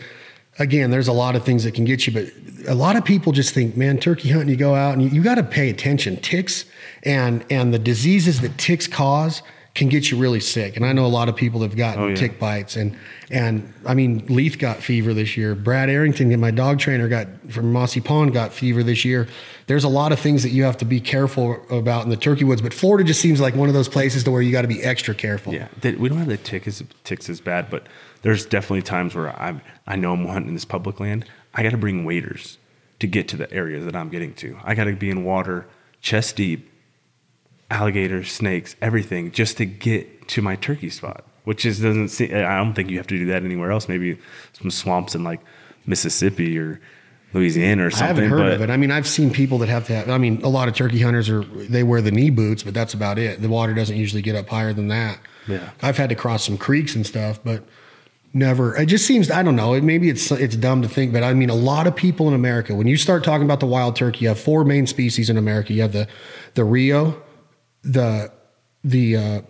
again, 0.60 0.92
there's 0.92 1.08
a 1.08 1.14
lot 1.14 1.36
of 1.36 1.44
things 1.44 1.64
that 1.64 1.74
can 1.74 1.86
get 1.86 2.06
you, 2.06 2.14
but 2.14 2.32
a 2.68 2.76
lot 2.76 2.96
of 2.96 3.06
people 3.06 3.32
just 3.32 3.54
think, 3.54 3.78
man, 3.78 3.98
turkey 3.98 4.30
hunting, 4.30 4.50
you 4.50 4.56
go 4.56 4.76
out 4.76 4.94
and 4.94 5.02
you, 5.02 5.10
you 5.10 5.24
got 5.24 5.36
to 5.36 5.44
pay 5.44 5.70
attention. 5.70 6.18
Ticks 6.18 6.66
and 7.04 7.44
and 7.50 7.74
the 7.74 7.80
diseases 7.80 8.42
that 8.42 8.58
ticks 8.58 8.88
cause 8.88 9.42
can 9.76 9.88
get 9.88 10.10
you 10.12 10.18
really 10.18 10.40
sick. 10.40 10.76
And 10.76 10.86
I 10.86 10.94
know 10.94 11.06
a 11.06 11.08
lot 11.08 11.30
of 11.30 11.36
people 11.36 11.62
have 11.62 11.76
gotten 11.78 12.04
Oh, 12.04 12.08
yeah. 12.08 12.16
tick 12.16 12.40
bites, 12.40 12.76
and 12.76 12.98
and 13.30 13.72
I 13.86 13.94
mean, 13.94 14.26
Leaf 14.28 14.58
got 14.58 14.78
fever 14.78 15.14
this 15.14 15.38
year. 15.38 15.54
Brad 15.56 15.90
Arrington, 15.90 16.38
my 16.40 16.52
dog 16.52 16.80
trainer, 16.80 17.08
got 17.08 17.28
from 17.50 17.72
Mossy 17.72 18.02
Pond 18.02 18.34
got 18.34 18.52
fever 18.52 18.82
this 18.84 19.06
year. 19.06 19.28
There's 19.68 19.84
a 19.84 19.90
lot 19.90 20.12
of 20.12 20.20
things 20.20 20.42
that 20.44 20.50
you 20.50 20.64
have 20.64 20.78
to 20.78 20.86
be 20.86 21.00
careful 21.00 21.62
about 21.70 22.04
in 22.04 22.10
the 22.10 22.18
turkey 22.18 22.44
woods, 22.44 22.62
but 22.62 22.74
Florida 22.74 23.04
just 23.04 23.22
seems 23.22 23.40
like 23.40 23.56
one 23.56 23.68
of 23.70 23.76
those 23.76 23.88
places 23.88 24.24
to 24.24 24.32
where 24.32 24.42
you 24.42 24.52
got 24.52 24.64
to 24.64 24.68
be 24.68 24.82
extra 24.84 25.14
careful. 25.14 25.54
Yeah, 25.54 25.68
we 25.84 26.10
don't 26.10 26.18
have 26.18 26.28
the 26.28 26.38
tick 26.38 26.68
as, 26.68 26.84
ticks 27.04 27.30
as 27.30 27.40
bad, 27.40 27.70
but 27.70 27.86
there's 28.24 28.46
definitely 28.46 28.82
times 28.82 29.14
where 29.16 29.30
I 29.30 29.62
I 29.86 29.96
know 29.96 30.14
I'm 30.14 30.26
hunting 30.26 30.54
this 30.56 30.66
public 30.66 31.00
land. 31.00 31.26
I 31.54 31.64
got 31.64 31.72
to 31.72 31.78
bring 31.78 32.04
waders 32.06 32.58
to 33.00 33.08
get 33.08 33.28
to 33.30 33.38
the 33.38 33.52
areas 33.54 33.86
that 33.86 33.96
I'm 33.96 34.10
getting 34.10 34.34
to. 34.36 34.58
I 34.64 34.76
got 34.76 34.86
to 34.86 34.94
be 34.94 35.10
in 35.10 35.24
water 35.24 35.68
chest 36.02 36.36
deep, 36.36 36.69
alligators, 37.70 38.32
snakes, 38.32 38.76
everything, 38.82 39.32
just 39.32 39.58
to 39.58 39.66
get 39.66 40.28
to 40.30 40.42
my 40.42 40.56
turkey 40.56 40.90
spot. 40.90 41.26
Which 41.46 41.66
is 41.66 41.80
doesn't 41.80 42.10
seem. 42.10 42.36
I 42.36 42.58
don't 42.58 42.74
think 42.74 42.92
you 42.92 42.98
have 42.98 43.08
to 43.08 43.18
do 43.18 43.26
that 43.28 43.44
anywhere 43.44 43.72
else. 43.72 43.88
Maybe 43.88 44.20
some 44.54 44.70
swamps 44.70 45.16
in 45.16 45.24
like 45.24 45.40
Mississippi 45.88 46.60
or 46.60 46.80
Louisiana 47.34 47.88
or 47.88 47.92
something. 47.92 48.04
I 48.04 48.08
haven't 48.08 48.30
heard 48.30 48.54
of 48.54 48.62
it. 48.62 48.70
I 48.70 48.78
mean, 48.78 48.92
I've 48.92 49.08
seen 49.08 49.32
people 49.32 49.58
that 49.60 49.70
have 49.70 49.88
to 49.88 49.96
have. 49.96 50.10
I 50.10 50.18
mean, 50.18 50.42
a 50.44 50.50
lot 50.50 50.68
of 50.68 50.76
turkey 50.76 51.00
hunters 51.00 51.30
are 51.30 51.44
they 51.44 51.84
wear 51.84 52.02
the 52.02 52.12
knee 52.12 52.30
boots, 52.30 52.64
but 52.64 52.74
that's 52.74 52.94
about 52.94 53.18
it. 53.18 53.42
The 53.42 53.50
water 53.50 53.74
doesn't 53.74 53.96
usually 53.96 54.22
get 54.22 54.36
up 54.36 54.48
higher 54.50 54.74
than 54.74 54.90
that. 54.90 55.20
Yeah. 55.48 55.70
I've 55.82 55.98
had 55.98 56.10
to 56.10 56.16
cross 56.16 56.46
some 56.46 56.58
creeks 56.58 56.96
and 56.96 57.06
stuff, 57.06 57.40
but 57.44 57.64
never. 58.34 58.76
It 58.76 58.88
just 58.88 59.06
seems. 59.06 59.30
I 59.32 59.44
don't 59.44 59.56
know. 59.56 59.74
It, 59.74 59.84
maybe 59.84 60.10
it's 60.10 60.32
it's 60.32 60.56
dumb 60.56 60.82
to 60.82 60.88
think, 60.88 61.14
but 61.14 61.24
I 61.24 61.34
mean, 61.34 61.50
a 61.50 61.56
lot 61.56 61.88
of 61.88 61.96
people 61.96 62.28
in 62.28 62.34
America. 62.34 62.76
When 62.76 62.88
you 62.88 62.98
start 62.98 63.24
talking 63.24 63.46
about 63.46 63.60
the 63.60 63.68
wild 63.68 63.96
turkey, 63.96 64.22
you 64.22 64.28
have 64.30 64.40
four 64.40 64.64
main 64.64 64.88
species 64.88 65.30
in 65.30 65.38
America. 65.38 65.74
You 65.74 65.84
have 65.84 65.94
the 65.94 66.08
the 66.56 66.64
Rio, 66.64 67.22
the 67.84 68.32
the 68.84 69.18
uh, 69.18 69.42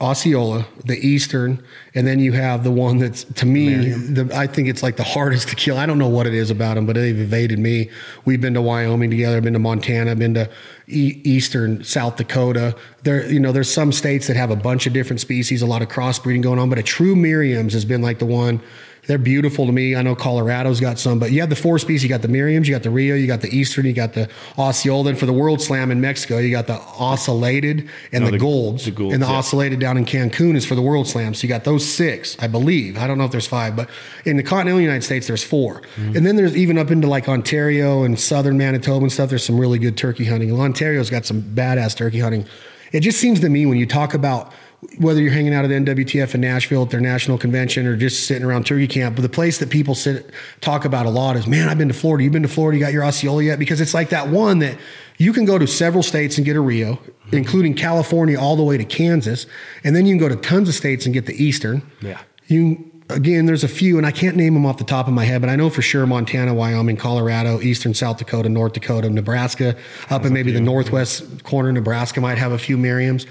Osceola, 0.00 0.66
the 0.86 0.96
Eastern, 1.06 1.62
and 1.94 2.06
then 2.06 2.20
you 2.20 2.32
have 2.32 2.64
the 2.64 2.70
one 2.70 2.96
that's 2.96 3.24
to 3.24 3.44
me, 3.44 3.90
the, 3.90 4.34
I 4.34 4.46
think 4.46 4.68
it's 4.68 4.82
like 4.82 4.96
the 4.96 5.04
hardest 5.04 5.48
to 5.48 5.56
kill. 5.56 5.76
I 5.76 5.84
don't 5.84 5.98
know 5.98 6.08
what 6.08 6.26
it 6.26 6.32
is 6.32 6.50
about 6.50 6.74
them, 6.74 6.86
but 6.86 6.94
they've 6.94 7.18
evaded 7.18 7.58
me. 7.58 7.90
We've 8.24 8.40
been 8.40 8.54
to 8.54 8.62
Wyoming 8.62 9.10
together, 9.10 9.42
been 9.42 9.52
to 9.52 9.58
Montana, 9.58 10.16
been 10.16 10.32
to 10.34 10.48
e- 10.86 11.20
Eastern 11.22 11.84
South 11.84 12.16
Dakota. 12.16 12.74
There, 13.02 13.30
you 13.30 13.40
know, 13.40 13.52
there's 13.52 13.70
some 13.70 13.92
states 13.92 14.26
that 14.28 14.36
have 14.36 14.50
a 14.50 14.56
bunch 14.56 14.86
of 14.86 14.94
different 14.94 15.20
species, 15.20 15.60
a 15.60 15.66
lot 15.66 15.82
of 15.82 15.88
crossbreeding 15.88 16.42
going 16.42 16.58
on, 16.58 16.70
but 16.70 16.78
a 16.78 16.82
true 16.82 17.14
Merriam's 17.14 17.74
has 17.74 17.84
been 17.84 18.00
like 18.00 18.20
the 18.20 18.26
one 18.26 18.62
They're 19.10 19.18
beautiful 19.18 19.66
to 19.66 19.72
me. 19.72 19.96
I 19.96 20.02
know 20.02 20.14
Colorado's 20.14 20.78
got 20.78 20.96
some, 21.00 21.18
but 21.18 21.32
you 21.32 21.40
have 21.40 21.50
the 21.50 21.56
four 21.56 21.80
species. 21.80 22.04
You 22.04 22.08
got 22.08 22.22
the 22.22 22.28
Merriams, 22.28 22.66
you 22.66 22.72
got 22.72 22.84
the 22.84 22.90
Rio, 22.90 23.16
you 23.16 23.26
got 23.26 23.40
the 23.40 23.48
Eastern, 23.48 23.84
you 23.84 23.92
got 23.92 24.12
the 24.12 24.28
Osceola. 24.56 25.08
And 25.10 25.18
for 25.18 25.26
the 25.26 25.32
World 25.32 25.60
Slam 25.60 25.90
in 25.90 26.00
Mexico, 26.00 26.38
you 26.38 26.52
got 26.52 26.68
the 26.68 26.76
Ocellated 26.76 27.88
and 28.12 28.22
No, 28.22 28.26
the, 28.26 28.30
the- 28.30 28.38
Gould's. 28.38 28.84
the 28.84 28.92
Gould's, 28.92 29.14
and 29.14 29.20
the 29.20 29.26
yeah. 29.26 29.32
Ocellated 29.40 29.80
down 29.80 29.96
in 29.98 30.04
Cancun 30.04 30.54
is 30.54 30.64
for 30.64 30.76
the 30.76 30.80
World 30.82 31.08
Slam. 31.08 31.34
So 31.34 31.42
you 31.42 31.48
got 31.48 31.64
those 31.64 31.84
six, 31.84 32.36
I 32.38 32.46
believe. 32.46 32.98
I 32.98 33.08
don't 33.08 33.18
know 33.18 33.24
if 33.24 33.32
there's 33.32 33.48
five, 33.48 33.74
but 33.74 33.90
in 34.24 34.36
the 34.36 34.44
continental 34.44 34.80
United 34.80 35.02
States, 35.02 35.26
there's 35.26 35.42
4 35.42 35.80
Mm-hmm. 35.80 36.16
And 36.16 36.24
then 36.24 36.36
there's 36.36 36.56
even 36.56 36.78
up 36.78 36.92
into 36.92 37.08
like 37.08 37.28
Ontario 37.28 38.04
and 38.04 38.16
southern 38.18 38.56
Manitoba 38.56 39.02
and 39.04 39.12
stuff. 39.12 39.28
There's 39.28 39.44
some 39.44 39.58
really 39.58 39.80
good 39.80 39.96
turkey 39.96 40.24
hunting. 40.24 40.52
Ontario's 40.52 41.10
got 41.10 41.26
some 41.26 41.42
badass 41.42 41.96
turkey 41.96 42.20
hunting. 42.20 42.46
It 42.92 43.00
just 43.00 43.18
seems 43.18 43.40
to 43.40 43.48
me 43.48 43.66
when 43.66 43.76
you 43.76 43.86
talk 43.86 44.14
about 44.14 44.52
whether 44.98 45.20
you're 45.20 45.32
hanging 45.32 45.52
out 45.52 45.64
at 45.64 45.68
the 45.68 45.74
NWTF 45.74 46.34
in 46.34 46.40
Nashville 46.40 46.82
at 46.82 46.90
their 46.90 47.00
national 47.00 47.36
convention 47.36 47.86
or 47.86 47.96
just 47.96 48.26
sitting 48.26 48.44
around 48.44 48.64
turkey 48.64 48.86
camp, 48.86 49.14
but 49.14 49.22
the 49.22 49.28
place 49.28 49.58
that 49.58 49.68
people 49.68 49.94
sit 49.94 50.30
talk 50.62 50.84
about 50.86 51.04
a 51.04 51.10
lot 51.10 51.36
is, 51.36 51.46
man, 51.46 51.68
I've 51.68 51.76
been 51.76 51.88
to 51.88 51.94
Florida. 51.94 52.24
You've 52.24 52.32
been 52.32 52.42
to 52.42 52.48
Florida. 52.48 52.78
You 52.78 52.84
got 52.84 52.92
your 52.92 53.04
Osceola 53.04 53.42
yet? 53.42 53.58
Because 53.58 53.80
it's 53.80 53.92
like 53.92 54.08
that 54.08 54.28
one 54.28 54.60
that 54.60 54.78
you 55.18 55.34
can 55.34 55.44
go 55.44 55.58
to 55.58 55.66
several 55.66 56.02
states 56.02 56.38
and 56.38 56.46
get 56.46 56.56
a 56.56 56.60
Rio, 56.60 56.98
including 57.30 57.74
California 57.74 58.40
all 58.40 58.56
the 58.56 58.62
way 58.62 58.78
to 58.78 58.84
Kansas, 58.84 59.46
and 59.84 59.94
then 59.94 60.06
you 60.06 60.14
can 60.16 60.18
go 60.18 60.34
to 60.34 60.36
tons 60.36 60.68
of 60.68 60.74
states 60.74 61.04
and 61.04 61.12
get 61.12 61.26
the 61.26 61.34
Eastern. 61.34 61.82
Yeah. 62.00 62.20
You 62.46 62.90
again, 63.10 63.46
there's 63.46 63.64
a 63.64 63.68
few, 63.68 63.98
and 63.98 64.06
I 64.06 64.12
can't 64.12 64.36
name 64.36 64.54
them 64.54 64.64
off 64.64 64.78
the 64.78 64.84
top 64.84 65.08
of 65.08 65.12
my 65.12 65.24
head, 65.24 65.40
but 65.40 65.50
I 65.50 65.56
know 65.56 65.68
for 65.68 65.82
sure 65.82 66.06
Montana, 66.06 66.54
Wyoming, 66.54 66.96
Colorado, 66.96 67.60
Eastern 67.60 67.92
South 67.92 68.18
Dakota, 68.18 68.48
North 68.48 68.72
Dakota, 68.72 69.10
Nebraska, 69.10 69.76
up 70.08 70.24
in 70.24 70.32
maybe 70.32 70.52
the 70.52 70.60
northwest 70.60 71.44
corner, 71.44 71.72
Nebraska 71.72 72.20
might 72.20 72.38
have 72.38 72.52
a 72.52 72.58
few 72.58 72.76
Merriams. 72.78 73.26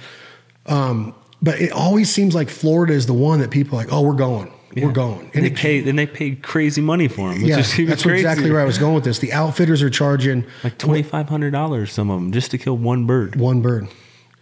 Um, 0.65 1.15
but 1.41 1.59
it 1.61 1.71
always 1.71 2.09
seems 2.11 2.35
like 2.35 2.49
Florida 2.49 2.93
is 2.93 3.05
the 3.05 3.13
one 3.13 3.39
that 3.39 3.51
people 3.51 3.77
are 3.77 3.83
like, 3.83 3.93
oh, 3.93 4.01
we're 4.01 4.13
going, 4.13 4.51
we're 4.75 4.91
going, 4.91 5.31
And 5.33 5.43
they 5.43 5.49
it- 5.49 5.55
pay, 5.55 5.87
and 5.89 5.97
they 5.97 6.05
pay 6.07 6.35
crazy 6.35 6.81
money 6.81 7.07
for 7.07 7.33
them. 7.33 7.41
yeah, 7.41 7.57
that's 7.57 7.73
crazy. 7.75 8.11
exactly 8.19 8.51
where 8.51 8.61
I 8.61 8.65
was 8.65 8.77
going 8.77 8.93
with 8.95 9.03
this. 9.03 9.19
The 9.19 9.33
outfitters 9.33 9.81
are 9.81 9.89
charging 9.89 10.45
Like 10.63 10.77
twenty 10.77 11.03
five 11.03 11.29
hundred 11.29 11.51
dollars, 11.51 11.91
some 11.91 12.09
of 12.09 12.19
them, 12.19 12.31
just 12.31 12.51
to 12.51 12.57
kill 12.57 12.77
one 12.77 13.05
bird. 13.05 13.35
one 13.35 13.61
bird, 13.61 13.87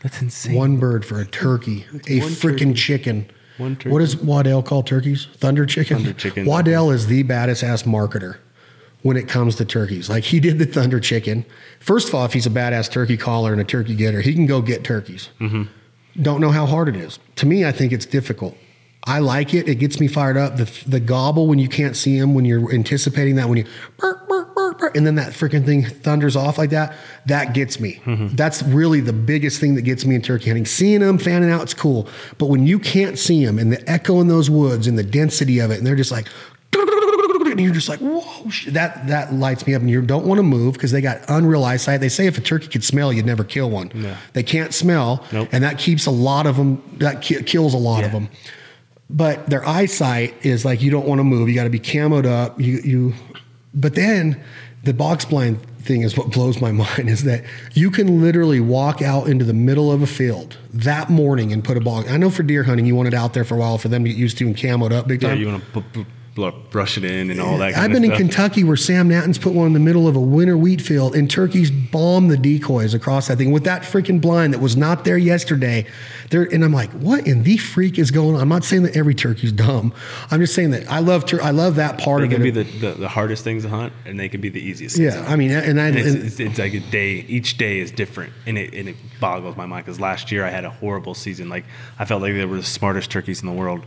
That's 0.01 0.21
insane. 0.21 0.55
one 0.55 0.77
bird 0.77 1.05
for 1.05 1.19
a 1.19 1.25
turkey, 1.25 1.85
a 1.93 2.19
freaking 2.21 2.75
chicken. 2.75 3.29
One 3.57 3.75
turkey. 3.75 3.89
What 3.89 3.99
does 3.99 4.15
Waddell 4.17 4.61
call 4.61 4.83
turkeys? 4.83 5.27
Thunder 5.37 5.65
chicken. 5.65 5.97
Thunder 5.97 6.13
chicken. 6.13 6.45
Waddell 6.45 6.91
is 6.91 7.07
the 7.07 7.23
baddest 7.23 7.63
ass 7.63 7.83
marketer 7.83 8.37
when 9.01 9.17
it 9.17 9.27
comes 9.27 9.55
to 9.55 9.65
turkeys. 9.65 10.09
Like 10.09 10.25
he 10.25 10.39
did 10.39 10.59
the 10.59 10.65
thunder 10.65 10.99
chicken. 10.99 11.43
First 11.79 12.09
of 12.09 12.13
all, 12.15 12.23
if 12.25 12.33
he's 12.33 12.45
a 12.45 12.51
badass 12.51 12.91
turkey 12.91 13.17
caller 13.17 13.51
and 13.53 13.59
a 13.59 13.63
turkey 13.63 13.95
getter, 13.95 14.21
he 14.21 14.35
can 14.35 14.45
go 14.45 14.61
get 14.61 14.83
turkeys. 14.83 15.29
Mm-hmm. 15.39 15.63
Don't 16.21 16.41
know 16.41 16.51
how 16.51 16.65
hard 16.65 16.89
it 16.89 16.95
is. 16.95 17.19
To 17.37 17.45
me, 17.45 17.65
I 17.65 17.71
think 17.71 17.91
it's 17.91 18.05
difficult. 18.05 18.57
I 19.03 19.19
like 19.19 19.53
it. 19.53 19.69
It 19.69 19.75
gets 19.75 20.01
me 20.01 20.07
fired 20.07 20.35
up. 20.35 20.57
The 20.57 20.65
the 20.85 20.99
gobble 20.99 21.47
when 21.47 21.59
you 21.59 21.69
can't 21.69 21.95
see 21.95 22.17
him, 22.17 22.33
when 22.33 22.43
you're 22.43 22.73
anticipating 22.73 23.35
that, 23.35 23.47
when 23.47 23.59
you 23.59 23.65
burp, 23.95 24.27
burp, 24.27 24.53
burp, 24.53 24.79
burp, 24.79 24.95
and 24.95 25.07
then 25.07 25.15
that 25.15 25.31
freaking 25.31 25.65
thing 25.65 25.85
thunders 25.85 26.35
off 26.35 26.57
like 26.57 26.71
that, 26.71 26.93
that 27.25 27.53
gets 27.53 27.79
me. 27.79 28.01
Mm-hmm. 28.03 28.35
That's 28.35 28.61
really 28.63 28.99
the 28.99 29.13
biggest 29.13 29.61
thing 29.61 29.75
that 29.75 29.83
gets 29.83 30.05
me 30.05 30.15
in 30.15 30.21
turkey 30.21 30.49
hunting. 30.49 30.65
Seeing 30.65 30.99
them, 30.99 31.17
fanning 31.17 31.49
out, 31.49 31.61
it's 31.61 31.73
cool. 31.73 32.09
But 32.37 32.47
when 32.47 32.67
you 32.67 32.79
can't 32.79 33.17
see 33.17 33.45
them 33.45 33.57
and 33.59 33.71
the 33.71 33.89
echo 33.89 34.19
in 34.19 34.27
those 34.27 34.49
woods 34.49 34.87
and 34.87 34.97
the 34.97 35.03
density 35.03 35.59
of 35.59 35.71
it, 35.71 35.77
and 35.77 35.87
they're 35.87 35.95
just 35.95 36.11
like, 36.11 36.27
and 37.57 37.65
you're 37.65 37.73
just 37.73 37.89
like, 37.89 37.99
whoa, 37.99 38.23
that 38.71 39.07
that 39.07 39.33
lights 39.33 39.65
me 39.67 39.73
up. 39.75 39.81
And 39.81 39.89
you 39.89 40.01
don't 40.01 40.25
want 40.25 40.39
to 40.39 40.43
move 40.43 40.73
because 40.73 40.91
they 40.91 41.01
got 41.01 41.21
unreal 41.27 41.63
eyesight. 41.63 41.99
They 42.01 42.09
say 42.09 42.27
if 42.27 42.37
a 42.37 42.41
turkey 42.41 42.67
could 42.67 42.83
smell, 42.83 43.11
you'd 43.11 43.25
never 43.25 43.43
kill 43.43 43.69
one. 43.69 43.91
Yeah. 43.93 44.17
They 44.33 44.43
can't 44.43 44.73
smell, 44.73 45.23
Nope. 45.31 45.49
and 45.51 45.63
that 45.63 45.77
keeps 45.77 46.05
a 46.05 46.11
lot 46.11 46.45
of 46.47 46.55
them. 46.57 46.81
That 46.99 47.21
ki- 47.21 47.43
kills 47.43 47.73
a 47.73 47.77
lot 47.77 48.03
of 48.03 48.11
them. 48.11 48.29
But 49.09 49.49
their 49.49 49.65
eyesight 49.65 50.35
is 50.45 50.65
like 50.65 50.81
you 50.81 50.91
don't 50.91 51.07
want 51.07 51.19
to 51.19 51.23
move. 51.23 51.47
You 51.49 51.55
got 51.55 51.63
to 51.63 51.69
be 51.69 51.79
camoed 51.79 52.25
up. 52.25 52.59
You 52.59 52.77
you. 52.83 53.13
But 53.73 53.95
then 53.95 54.41
the 54.83 54.93
box 54.93 55.23
blind 55.25 55.59
thing 55.79 56.01
is 56.01 56.17
what 56.17 56.31
blows 56.31 56.59
my 56.59 56.71
mind 56.83 57.09
is 57.09 57.23
that 57.23 57.43
you 57.73 57.89
can 57.89 58.21
literally 58.21 58.59
walk 58.59 59.01
out 59.01 59.27
into 59.27 59.45
the 59.45 59.53
middle 59.53 59.89
of 59.91 60.01
a 60.01 60.07
field 60.07 60.57
that 60.73 61.09
morning 61.09 61.53
and 61.53 61.63
put 61.63 61.77
a 61.77 61.79
box. 61.79 62.09
I 62.09 62.17
know 62.17 62.29
for 62.29 62.43
deer 62.43 62.63
hunting, 62.63 62.85
you 62.85 62.95
want 62.95 63.07
it 63.07 63.13
out 63.13 63.33
there 63.33 63.45
for 63.45 63.55
a 63.55 63.57
while 63.57 63.77
for 63.77 63.87
them 63.87 64.03
to 64.03 64.09
get 64.09 64.17
used 64.17 64.37
to 64.39 64.45
and 64.45 64.55
camoed 64.57 64.91
up 64.91 65.07
big 65.07 65.21
Yeah, 65.23 65.29
time. 65.29 65.39
you 65.39 65.47
want 65.47 65.63
to 65.63 65.79
b- 65.79 65.85
b- 65.93 66.03
bl- 66.03 66.09
brush 66.37 66.97
it 66.97 67.03
in 67.03 67.29
and 67.31 67.41
all 67.41 67.57
that. 67.57 67.73
Kind 67.73 67.83
I've 67.85 67.91
been 67.91 68.09
in. 68.09 68.15
Kentucky 68.17 68.63
where 68.63 68.77
Sam 68.77 69.07
Natton's 69.07 69.37
put 69.37 69.53
one 69.53 69.67
in 69.67 69.73
the 69.73 69.79
middle 69.79 70.07
of 70.07 70.15
a 70.15 70.19
winter 70.21 70.57
wheat 70.57 70.81
field 70.81 71.15
and 71.15 71.29
turkeys 71.29 71.69
bomb 71.71 72.27
the 72.27 72.37
decoys 72.37 72.93
across 72.93 73.27
that 73.27 73.37
thing 73.37 73.51
with 73.51 73.63
that 73.63 73.81
freaking 73.81 74.21
blind 74.21 74.53
that 74.53 74.59
was 74.59 74.77
not 74.77 75.03
there 75.05 75.17
yesterday. 75.17 75.85
There, 76.29 76.43
and 76.43 76.63
I'm 76.63 76.73
like, 76.73 76.91
what 76.91 77.25
in 77.25 77.43
the 77.43 77.57
freak 77.57 77.97
is 77.97 78.11
going 78.11 78.35
on? 78.35 78.41
I'm 78.41 78.49
not 78.49 78.63
saying 78.63 78.83
that 78.83 78.95
every 78.95 79.15
turkey's 79.15 79.51
dumb. 79.51 79.93
I'm 80.29 80.39
just 80.39 80.53
saying 80.53 80.71
that 80.71 80.89
I 80.91 80.99
love 80.99 81.25
tur- 81.25 81.41
I 81.41 81.51
love 81.51 81.75
that 81.75 81.97
part 81.97 82.19
They 82.21 82.25
of 82.27 82.31
can 82.33 82.41
it. 82.41 82.43
be 82.43 82.51
the, 82.51 82.63
the, 82.63 82.91
the 82.93 83.07
hardest 83.09 83.43
things 83.43 83.63
to 83.63 83.69
hunt, 83.69 83.93
and 84.05 84.19
they 84.19 84.29
can 84.29 84.41
be 84.41 84.49
the 84.49 84.61
easiest. 84.61 84.97
yeah. 84.97 85.23
I 85.27 85.35
mean, 85.35 85.51
and 85.51 85.79
I 85.81 85.87
And 85.87 85.97
it's, 85.97 86.15
it's, 86.15 86.39
it's 86.39 86.59
like 86.59 86.73
a 86.73 86.79
day. 86.81 87.25
Each 87.27 87.57
day 87.57 87.79
is 87.79 87.91
different, 87.91 88.33
and 88.45 88.57
it 88.57 88.73
and 88.73 88.89
it 88.89 88.95
boggles 89.19 89.55
my 89.57 89.65
mind 89.65 89.85
because 89.85 89.99
last 89.99 90.31
year 90.31 90.43
I 90.45 90.49
had 90.49 90.65
a 90.65 90.69
horrible 90.69 91.13
season. 91.13 91.49
Like 91.49 91.65
I 91.97 92.05
felt 92.05 92.21
like 92.21 92.33
they 92.33 92.45
were 92.45 92.57
the 92.57 92.63
smartest 92.63 93.09
turkeys 93.09 93.41
in 93.41 93.47
the 93.47 93.53
world. 93.53 93.85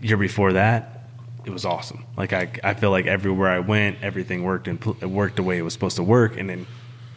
Year 0.00 0.16
before 0.18 0.52
that, 0.54 0.93
it 1.44 1.50
was 1.50 1.64
awesome. 1.64 2.04
Like 2.16 2.32
I 2.32 2.48
I 2.62 2.74
feel 2.74 2.90
like 2.90 3.06
everywhere 3.06 3.48
I 3.50 3.58
went, 3.60 3.98
everything 4.02 4.42
worked 4.42 4.68
and 4.68 4.78
it 5.00 5.06
worked 5.10 5.36
the 5.36 5.42
way 5.42 5.58
it 5.58 5.62
was 5.62 5.72
supposed 5.72 5.96
to 5.96 6.02
work. 6.02 6.36
And 6.38 6.48
then 6.48 6.66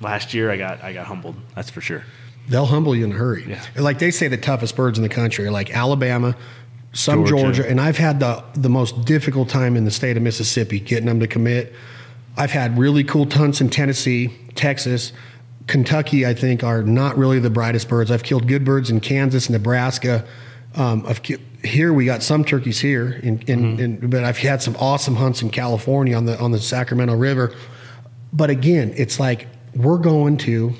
last 0.02 0.34
year 0.34 0.52
I 0.52 0.58
got 0.58 0.84
I 0.84 0.94
got 0.94 1.06
humbled. 1.08 1.36
That's 1.56 1.70
for 1.70 1.82
sure. 1.82 2.04
They'll 2.50 2.66
humble 2.66 2.96
you 2.96 3.04
in 3.06 3.12
a 3.12 3.16
hurry. 3.16 3.46
Yeah. 3.48 3.62
Like 3.76 4.00
they 4.00 4.10
say, 4.12 4.30
the 4.30 4.38
toughest 4.38 4.76
birds 4.76 4.98
in 4.98 5.04
the 5.04 5.10
country 5.10 5.46
are 5.46 5.52
like 5.52 5.76
Alabama, 5.76 6.36
some 6.94 7.26
Georgia. 7.26 7.44
Georgia. 7.44 7.70
and 7.70 7.82
I've 7.82 7.98
had 7.98 8.20
the 8.20 8.44
the 8.54 8.70
most 8.70 9.06
difficult 9.06 9.50
time 9.50 9.76
in 9.76 9.84
the 9.86 9.92
state 9.92 10.16
of 10.18 10.24
Mississippi 10.24 10.80
getting 10.80 11.08
them 11.08 11.20
to 11.20 11.28
commit. 11.28 11.74
I've 12.38 12.52
had 12.52 12.78
really 12.78 13.04
cool 13.04 13.30
hunts 13.30 13.62
in 13.62 13.70
Tennessee, 13.70 14.34
Texas, 14.56 15.12
Kentucky. 15.66 16.26
I 16.26 16.34
think 16.34 16.64
are 16.64 16.84
not 16.84 17.18
really 17.18 17.40
the 17.40 17.50
brightest 17.50 17.90
birds. 17.90 18.12
I've 18.12 18.24
killed 18.24 18.48
good 18.48 18.64
birds 18.64 18.90
in 18.90 19.00
Kansas, 19.00 19.50
Nebraska. 19.50 20.26
Um, 20.76 21.04
I've 21.08 21.24
ki- 21.24 21.38
here 21.68 21.94
we 21.94 22.06
got 22.06 22.24
some 22.24 22.44
turkeys 22.44 22.80
here, 22.80 23.20
in, 23.24 23.40
in, 23.42 23.60
mm-hmm. 23.60 23.80
in, 23.80 24.10
but 24.10 24.24
I've 24.24 24.38
had 24.38 24.62
some 24.62 24.76
awesome 24.78 25.16
hunts 25.16 25.42
in 25.42 25.50
California 25.50 26.16
on 26.16 26.26
the 26.26 26.40
on 26.40 26.52
the 26.52 26.60
Sacramento 26.60 27.16
River. 27.16 27.54
But 28.34 28.50
again, 28.50 28.94
it's 28.98 29.20
like 29.20 29.48
we're 29.76 29.98
going 29.98 30.38
to 30.38 30.74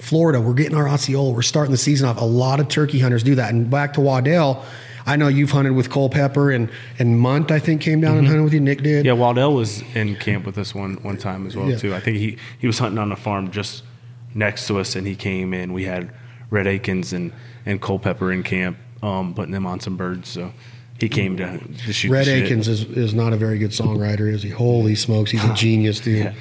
Florida, 0.00 0.40
we're 0.40 0.54
getting 0.54 0.76
our 0.76 0.88
Osceola. 0.88 1.32
We're 1.32 1.42
starting 1.42 1.72
the 1.72 1.78
season 1.78 2.08
off. 2.08 2.20
A 2.20 2.24
lot 2.24 2.60
of 2.60 2.68
turkey 2.68 2.98
hunters 2.98 3.22
do 3.22 3.34
that. 3.36 3.52
And 3.52 3.70
back 3.70 3.94
to 3.94 4.00
Waddell, 4.00 4.64
I 5.06 5.16
know 5.16 5.28
you've 5.28 5.52
hunted 5.52 5.72
with 5.72 5.90
Culpepper 5.90 6.50
and 6.50 6.70
and 6.98 7.18
Mundt. 7.18 7.50
I 7.50 7.58
think 7.58 7.80
came 7.80 8.00
down 8.00 8.12
and 8.12 8.20
mm-hmm. 8.20 8.26
hunted 8.28 8.44
with 8.44 8.54
you. 8.54 8.60
Nick 8.60 8.82
did. 8.82 9.06
Yeah, 9.06 9.12
Waddell 9.12 9.54
was 9.54 9.82
in 9.94 10.16
camp 10.16 10.46
with 10.46 10.58
us 10.58 10.74
one 10.74 10.94
one 11.02 11.16
time 11.16 11.46
as 11.46 11.56
well 11.56 11.70
Yeah. 11.70 11.76
too. 11.76 11.94
I 11.94 12.00
think 12.00 12.18
he 12.18 12.38
he 12.58 12.66
was 12.66 12.78
hunting 12.78 12.98
on 12.98 13.12
a 13.12 13.16
farm 13.16 13.50
just 13.50 13.84
next 14.34 14.66
to 14.66 14.78
us, 14.78 14.96
and 14.96 15.06
he 15.06 15.14
came 15.14 15.54
in. 15.54 15.72
We 15.72 15.84
had 15.84 16.12
Rhett 16.50 16.66
Akins 16.66 17.12
and 17.12 17.32
and 17.64 17.80
Culpepper 17.80 18.32
in 18.32 18.42
camp, 18.42 18.76
um, 19.02 19.34
putting 19.34 19.52
them 19.52 19.66
on 19.66 19.80
some 19.80 19.96
birds. 19.96 20.28
So 20.28 20.52
he 20.98 21.08
came 21.08 21.36
to, 21.36 21.58
to 21.58 21.92
shoot. 21.92 22.10
Rhett. 22.10 22.28
Akins 22.28 22.68
is, 22.68 22.84
is 22.84 23.14
not 23.14 23.32
a 23.32 23.36
very 23.36 23.58
good 23.58 23.70
songwriter, 23.70 24.32
is 24.32 24.42
he? 24.42 24.50
Holy 24.50 24.94
smokes, 24.94 25.30
he's 25.30 25.44
a 25.44 25.54
genius, 25.54 26.00
dude. 26.00 26.24
Yeah. 26.24 26.34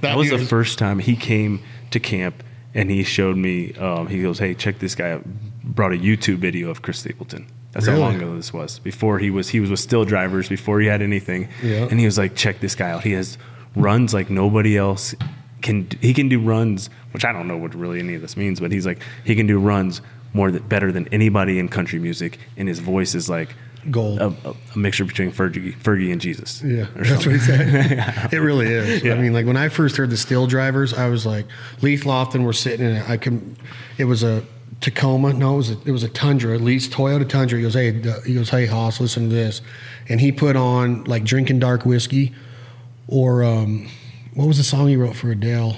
That 0.00 0.16
was 0.16 0.30
the 0.30 0.38
dude 0.38 0.48
first 0.48 0.78
time 0.78 0.98
he 0.98 1.14
came 1.14 1.62
to 1.90 2.00
camp, 2.00 2.42
and 2.74 2.90
he 2.90 3.02
showed 3.02 3.36
me. 3.36 3.74
Um, 3.74 4.06
he 4.06 4.22
goes, 4.22 4.38
"Hey, 4.38 4.54
check 4.54 4.78
this 4.78 4.94
guy 4.94 5.12
out." 5.12 5.24
Brought 5.62 5.92
a 5.92 5.96
YouTube 5.98 6.38
video 6.38 6.70
of 6.70 6.82
Chris 6.82 6.98
Stapleton. 6.98 7.46
That's 7.72 7.86
Really? 7.86 8.00
how 8.00 8.06
long 8.08 8.16
ago 8.16 8.34
this 8.34 8.52
was. 8.52 8.78
Before 8.80 9.18
he 9.20 9.30
was 9.30 9.50
he 9.50 9.60
was 9.60 9.70
with 9.70 9.78
SteelDrivers. 9.78 10.48
Before 10.48 10.80
he 10.80 10.86
had 10.88 11.02
anything. 11.02 11.48
Yeah. 11.62 11.86
And 11.90 12.00
he 12.00 12.06
was 12.06 12.16
like, 12.18 12.34
"Check 12.34 12.60
this 12.60 12.74
guy 12.74 12.90
out. 12.90 13.04
He 13.04 13.12
has 13.12 13.36
runs 13.76 14.12
like 14.14 14.30
nobody 14.30 14.76
else 14.76 15.14
can. 15.62 15.86
He 16.00 16.14
can 16.14 16.28
do 16.30 16.40
runs, 16.40 16.88
which 17.12 17.24
I 17.24 17.32
don't 17.32 17.46
know 17.46 17.58
what 17.58 17.74
really 17.74 18.00
any 18.00 18.14
of 18.14 18.22
this 18.22 18.36
means, 18.36 18.58
but 18.58 18.72
he's 18.72 18.86
like 18.86 19.00
he 19.24 19.36
can 19.36 19.46
do 19.46 19.58
runs 19.60 20.00
more 20.32 20.50
than, 20.50 20.62
better 20.66 20.92
than 20.92 21.08
anybody 21.08 21.58
in 21.58 21.68
country 21.68 21.98
music, 21.98 22.38
and 22.56 22.68
his 22.68 22.78
voice 22.78 23.14
is 23.14 23.28
like." 23.28 23.54
Gold. 23.90 24.20
A, 24.20 24.26
a, 24.26 24.54
a 24.74 24.78
mixture 24.78 25.06
between 25.06 25.32
Fergie, 25.32 25.74
Fergie 25.74 26.12
and 26.12 26.20
Jesus. 26.20 26.62
Yeah, 26.62 26.86
that's 26.94 27.24
what 27.24 27.34
he 27.34 27.38
said. 27.38 28.28
it 28.32 28.38
really 28.38 28.66
is. 28.66 29.02
I 29.06 29.14
mean, 29.14 29.32
like 29.32 29.46
when 29.46 29.56
I 29.56 29.70
first 29.70 29.96
heard 29.96 30.10
the 30.10 30.16
SteelDrivers, 30.16 30.92
I 30.92 31.08
was 31.08 31.24
like, 31.24 31.46
Leith 31.80 32.04
Lofton 32.04 32.44
were 32.44 32.52
sitting 32.52 32.84
in 32.84 32.96
it. 32.96 33.08
I 33.08 33.16
can. 33.16 33.56
It 33.96 34.04
was 34.04 34.22
a 34.22 34.44
Tacoma. 34.80 35.32
No, 35.32 35.54
it 35.54 35.56
was 35.56 35.70
a, 35.70 35.78
it 35.86 35.92
was 35.92 36.02
a 36.02 36.08
Tundra. 36.10 36.54
At 36.54 36.60
least 36.60 36.92
Toyota 36.92 37.26
Tundra. 37.26 37.58
He 37.58 37.64
goes, 37.64 37.72
hey, 37.72 38.02
uh, 38.06 38.20
he 38.20 38.34
goes, 38.34 38.50
hey, 38.50 38.66
Haas, 38.66 39.00
listen 39.00 39.30
to 39.30 39.34
this, 39.34 39.62
and 40.10 40.20
he 40.20 40.30
put 40.30 40.56
on 40.56 41.04
like 41.04 41.24
drinking 41.24 41.60
dark 41.60 41.86
whiskey, 41.86 42.34
or 43.08 43.42
um, 43.42 43.88
what 44.34 44.46
was 44.46 44.58
the 44.58 44.64
song 44.64 44.88
he 44.88 44.96
wrote 44.96 45.16
for 45.16 45.30
Adele? 45.30 45.76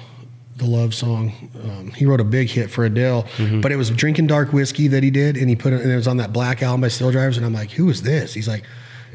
The 0.57 0.66
love 0.66 0.94
song. 0.94 1.32
Um, 1.64 1.92
he 1.92 2.05
wrote 2.05 2.20
a 2.20 2.24
big 2.24 2.48
hit 2.50 2.70
for 2.70 2.84
Adele, 2.84 3.26
but 3.62 3.72
it 3.72 3.76
was 3.76 3.90
drinking 3.90 4.26
dark 4.26 4.53
whiskey 4.53 4.86
that 4.88 5.03
he 5.03 5.11
did, 5.11 5.36
and 5.36 5.48
he 5.48 5.57
put 5.57 5.72
it, 5.72 5.80
and 5.80 5.90
it 5.90 5.96
was 5.96 6.07
on 6.07 6.18
that 6.18 6.32
black 6.32 6.62
album 6.62 6.82
by 6.82 6.88
SteelDrivers. 6.88 7.36
And 7.38 7.46
I'm 7.46 7.55
like, 7.55 7.70
who 7.70 7.88
is 7.88 8.03
this? 8.03 8.34
He's 8.34 8.46
like, 8.48 8.64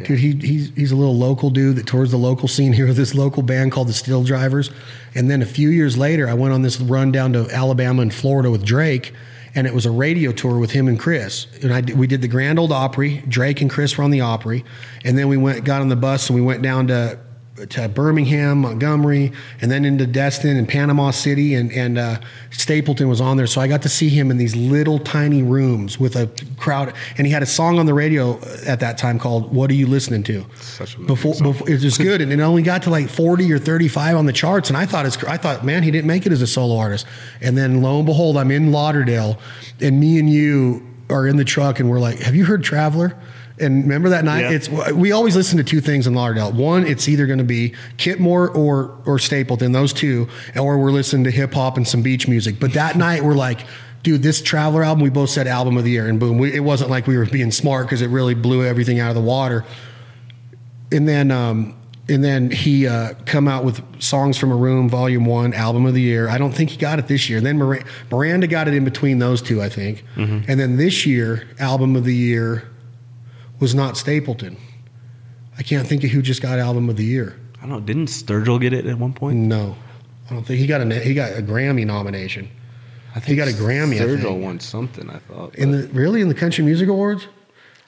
dude, 0.04 0.20
he, 0.20 0.32
he's 0.34 0.72
he's 0.76 0.92
a 0.92 0.96
little 0.96 1.16
local 1.16 1.50
dude 1.52 1.76
that 1.76 1.86
tours 1.86 2.10
the 2.12 2.18
local 2.18 2.48
scene 2.48 2.74
here 2.74 2.88
with 2.88 2.98
this 2.98 3.14
local 3.14 3.44
band 3.44 3.72
called 3.72 3.88
the 3.88 3.94
SteelDrivers. 3.94 4.72
And 5.14 5.30
then 5.30 5.42
a 5.44 5.46
few 5.46 5.70
years 5.70 5.96
later, 5.98 6.28
I 6.28 6.34
went 6.34 6.54
on 6.54 6.64
this 6.64 6.80
run 6.82 7.12
down 7.12 7.34
to 7.34 7.48
Alabama 7.52 8.02
and 8.02 8.14
Florida 8.14 8.50
with 8.50 8.66
Drake. 8.66 9.14
and 9.56 9.66
it 9.68 9.74
was 9.74 9.86
a 9.86 9.92
radio 9.92 10.32
tour 10.32 10.60
with 10.60 10.72
him 10.72 10.88
and 10.88 11.00
Chris. 11.00 11.48
And 11.62 11.72
I 11.74 11.82
we 11.96 12.08
did 12.08 12.22
the 12.24 12.28
Grand 12.28 12.58
Old 12.60 12.72
Opry. 12.72 13.24
Drake 13.28 13.62
and 13.62 13.70
Chris 13.70 13.96
were 13.98 14.04
on 14.04 14.12
the 14.12 14.22
Opry, 14.22 14.66
and 15.06 15.18
then 15.18 15.28
we 15.28 15.38
went 15.38 15.64
got 15.64 15.82
on 15.82 15.90
the 15.90 15.96
bus 15.96 16.30
and 16.30 16.36
we 16.36 16.42
went 16.44 16.62
down 16.64 16.88
to 16.88 17.20
to 17.70 17.90
Birmingham, 17.90 18.60
Montgomery, 18.60 19.32
and 19.62 19.72
then 19.72 19.86
into 19.86 20.06
Destin 20.06 20.58
and 20.58 20.68
Panama 20.68 21.12
City, 21.12 21.56
and 21.56 21.72
and 21.72 21.98
uh, 21.98 22.20
Stapleton 22.52 23.10
was 23.10 23.20
on 23.22 23.38
there. 23.38 23.48
So 23.48 23.62
I 23.62 23.68
got 23.68 23.82
to 23.84 23.90
see 23.90 24.10
him 24.10 24.32
in 24.32 24.38
these 24.38 24.56
little 24.56 25.00
tiny 25.00 25.44
rooms 25.44 26.00
with 26.00 26.16
a 26.16 26.30
crowd, 26.58 26.94
and 27.18 27.26
he 27.26 27.34
had 27.34 27.44
a 27.44 27.48
song 27.48 27.80
on 27.80 27.86
the 27.86 27.94
radio 27.94 28.40
at 28.66 28.80
that 28.82 28.98
time 28.98 29.20
called 29.20 29.54
"What 29.54 29.72
Are 29.72 29.76
You 29.76 29.88
Listening 29.88 30.24
To?" 30.24 30.46
Such 30.56 30.94
a 30.94 30.98
amazing 30.98 31.08
before, 31.08 31.34
before 31.42 31.70
it 31.70 31.84
was 31.84 31.98
good, 31.98 32.22
and 32.22 32.32
it 32.32 32.40
only 32.40 32.62
got 32.62 32.84
to 32.84 32.90
like 32.90 33.10
forty 33.10 33.52
or 33.52 33.60
thirty 33.60 33.88
five 33.88 34.16
on 34.16 34.26
the 34.26 34.34
charts, 34.34 34.70
and 34.70 34.78
I 34.78 34.86
thought 34.86 35.06
it's 35.06 35.24
I 35.24 35.38
thought 35.38 35.66
man 35.66 35.84
he 35.84 35.92
didn't 35.92 36.08
make 36.08 36.26
it 36.26 36.32
as 36.32 36.42
a 36.42 36.48
solo 36.48 36.78
artist, 36.78 37.06
and 37.42 37.58
then 37.58 37.82
lo 37.82 37.98
and 37.98 38.06
behold 38.06 38.38
I'm 38.38 38.52
in 38.52 38.72
Lauderdale, 38.72 39.40
and 39.82 40.00
me 40.00 40.20
and 40.20 40.30
you 40.30 40.86
are 41.10 41.28
in 41.28 41.38
the 41.38 41.46
truck, 41.46 41.80
and 41.80 41.90
we're 41.90 42.00
like, 42.00 42.20
have 42.20 42.36
you 42.36 42.46
heard 42.46 42.64
Traveller? 42.64 43.18
And 43.60 43.84
remember 43.84 44.10
that 44.10 44.24
night? 44.24 44.42
Yeah. 44.42 44.52
It's 44.52 44.70
we 44.70 45.12
always 45.12 45.36
listen 45.36 45.58
to 45.58 45.64
two 45.64 45.82
things 45.82 46.06
in 46.06 46.14
Lauderdale. 46.14 46.52
One, 46.52 46.86
it's 46.86 47.10
either 47.10 47.26
going 47.26 47.40
to 47.40 47.46
be 47.46 47.74
Kitmore 47.98 48.56
or 48.56 48.96
or 49.06 49.18
Stapleton, 49.18 49.72
those 49.72 49.94
two, 49.94 50.28
or 50.56 50.78
we're 50.78 50.92
listening 50.92 51.24
to 51.24 51.32
hip 51.32 51.54
hop 51.54 51.76
and 51.76 51.88
some 51.88 52.04
beach 52.04 52.28
music. 52.28 52.60
But 52.60 52.74
that 52.74 52.96
night, 52.98 53.24
we're 53.24 53.34
like, 53.34 53.66
dude, 54.04 54.22
this 54.22 54.42
Traveller 54.42 54.84
album, 54.84 55.04
we 55.04 55.10
both 55.10 55.32
said 55.32 55.48
album 55.48 55.76
of 55.78 55.84
the 55.84 55.92
year, 55.92 56.08
and 56.08 56.20
boom, 56.20 56.38
we, 56.38 56.54
it 56.54 56.60
wasn't 56.60 56.92
like 56.92 57.08
we 57.08 57.18
were 57.18 57.26
being 57.26 57.52
smart 57.52 57.88
because 57.88 58.02
it 58.02 58.10
really 58.10 58.36
blew 58.36 58.64
everything 58.64 59.00
out 59.00 59.10
of 59.10 59.16
the 59.16 59.22
water. 59.22 59.66
And 60.92 61.08
then, 61.08 61.32
um, 61.32 61.76
and 62.08 62.24
then 62.24 62.52
he 62.52 62.88
uh, 62.88 63.16
come 63.26 63.48
out 63.48 63.66
with 63.66 63.82
songs 64.02 64.38
from 64.38 64.52
a 64.52 64.56
room, 64.56 64.88
volume 64.88 65.26
one, 65.26 65.54
album 65.54 65.86
of 65.86 65.94
the 65.94 66.02
year. 66.02 66.30
I 66.30 66.38
don't 66.38 66.54
think 66.54 66.70
he 66.70 66.78
got 66.78 67.00
it 67.00 67.08
this 67.08 67.30
year. 67.30 67.42
Then 67.42 67.58
Miranda, 67.58 67.86
Miranda 68.10 68.48
got 68.48 68.68
it 68.68 68.74
in 68.74 68.86
between 68.86 69.20
those 69.20 69.42
two, 69.42 69.62
I 69.62 69.68
think. 69.68 70.06
And 70.48 70.60
then 70.60 70.78
this 70.78 71.06
year, 71.06 71.48
album 71.60 71.96
of 71.98 72.06
the 72.06 72.16
year 72.16 72.70
was 73.60 73.74
not 73.74 73.98
Stapleton. 73.98 74.58
I 75.58 75.64
can't 75.64 75.88
think 75.88 76.04
of 76.04 76.12
who 76.12 76.22
just 76.22 76.42
got 76.42 76.60
album 76.60 76.90
of 76.90 76.98
the 76.98 77.06
year. 77.06 77.40
I 77.58 77.62
don't 77.62 77.70
know. 77.70 77.80
Didn't 77.80 78.08
Sturgill 78.08 78.62
get 78.62 78.74
it 78.74 78.86
at 78.86 78.98
one 79.00 79.14
point? 79.14 79.38
No, 79.38 79.76
I 80.30 80.34
don't 80.34 80.44
think 80.46 80.60
he 80.60 80.68
got 80.68 80.82
a 80.82 81.00
he 81.00 81.14
got 81.14 81.32
a 81.38 81.42
Grammy 81.42 81.86
nomination. 81.86 82.50
I 83.16 83.20
think 83.20 83.30
He 83.30 83.36
got 83.36 83.48
a 83.48 83.52
Grammy, 83.52 83.98
Sturgill 83.98 84.40
won 84.40 84.60
something. 84.60 85.10
I 85.10 85.18
thought. 85.18 85.56
In 85.56 85.72
the 85.72 85.88
really 85.88 86.22
in 86.22 86.28
the 86.28 86.36
Country 86.36 86.64
Music 86.64 86.88
Awards, 86.88 87.28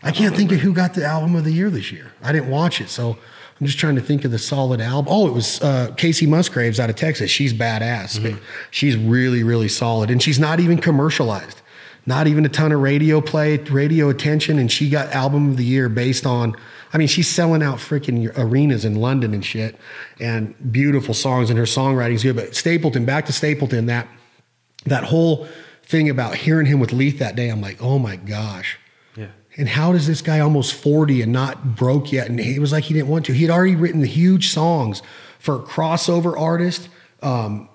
I 0.01 0.11
can't 0.11 0.35
think 0.35 0.51
of 0.51 0.59
who 0.59 0.73
got 0.73 0.95
the 0.95 1.05
album 1.05 1.35
of 1.35 1.43
the 1.43 1.51
year 1.51 1.69
this 1.69 1.91
year. 1.91 2.11
I 2.23 2.31
didn't 2.31 2.49
watch 2.49 2.81
it, 2.81 2.89
so 2.89 3.11
I'm 3.59 3.67
just 3.67 3.77
trying 3.77 3.95
to 3.95 4.01
think 4.01 4.25
of 4.25 4.31
the 4.31 4.39
solid 4.39 4.81
album. 4.81 5.13
Oh, 5.13 5.27
it 5.27 5.33
was 5.33 5.61
uh, 5.61 5.93
Kacey 5.97 6.27
Musgraves 6.27 6.79
out 6.79 6.89
of 6.89 6.95
Texas. 6.95 7.29
She's 7.29 7.53
badass. 7.53 8.39
She's 8.71 8.97
really 8.97 9.43
really 9.43 9.69
solid, 9.69 10.09
and 10.09 10.21
she's 10.23 10.39
not 10.39 10.59
even 10.59 10.79
commercialized. 10.79 11.61
Not 12.09 12.25
even 12.25 12.43
a 12.43 12.49
ton 12.49 12.71
of 12.71 12.81
radio 12.81 13.21
play, 13.21 13.57
radio 13.57 14.09
attention, 14.09 14.57
and 14.57 14.71
she 14.71 14.89
got 14.89 15.11
album 15.11 15.51
of 15.51 15.57
the 15.57 15.63
year 15.63 15.89
based 15.89 16.25
on. 16.25 16.55
I 16.91 16.97
mean, 16.97 17.07
she's 17.07 17.27
selling 17.27 17.61
out 17.61 17.77
freaking 17.77 18.35
arenas 18.35 18.83
in 18.83 18.95
London 18.95 19.31
and 19.31 19.45
shit, 19.45 19.77
and 20.19 20.55
beautiful 20.71 21.13
songs, 21.13 21.51
and 21.51 21.59
her 21.59 21.65
songwriting's 21.65 22.23
good. 22.23 22.35
But 22.35 22.55
Stapleton, 22.55 23.05
back 23.05 23.27
to 23.27 23.31
Stapleton, 23.31 23.85
that 23.85 24.07
that 24.87 25.03
whole 25.03 25.47
thing 25.83 26.09
about 26.09 26.33
hearing 26.33 26.65
him 26.65 26.79
with 26.79 26.93
Leith 26.93 27.19
that 27.19 27.35
day, 27.35 27.49
I'm 27.49 27.61
like, 27.61 27.79
oh 27.79 27.99
my 27.99 28.15
gosh. 28.15 28.79
yeah. 29.15 29.27
And 29.55 29.69
how 29.69 29.91
does 29.91 30.07
this 30.07 30.23
guy 30.23 30.39
almost 30.39 30.73
40 30.73 31.21
and 31.21 31.31
not 31.31 31.75
broke 31.75 32.11
yet? 32.11 32.27
And 32.27 32.39
it 32.39 32.57
was 32.57 32.71
like 32.71 32.85
he 32.85 32.95
didn't 32.95 33.09
want 33.09 33.27
to. 33.27 33.33
He 33.33 33.43
had 33.43 33.51
already 33.51 33.75
written 33.75 34.01
the 34.01 34.07
huge 34.07 34.49
songs 34.49 35.03
for 35.37 35.57
a 35.57 35.59
crossover 35.59 36.35
artist. 36.35 36.89
Um, 37.21 37.69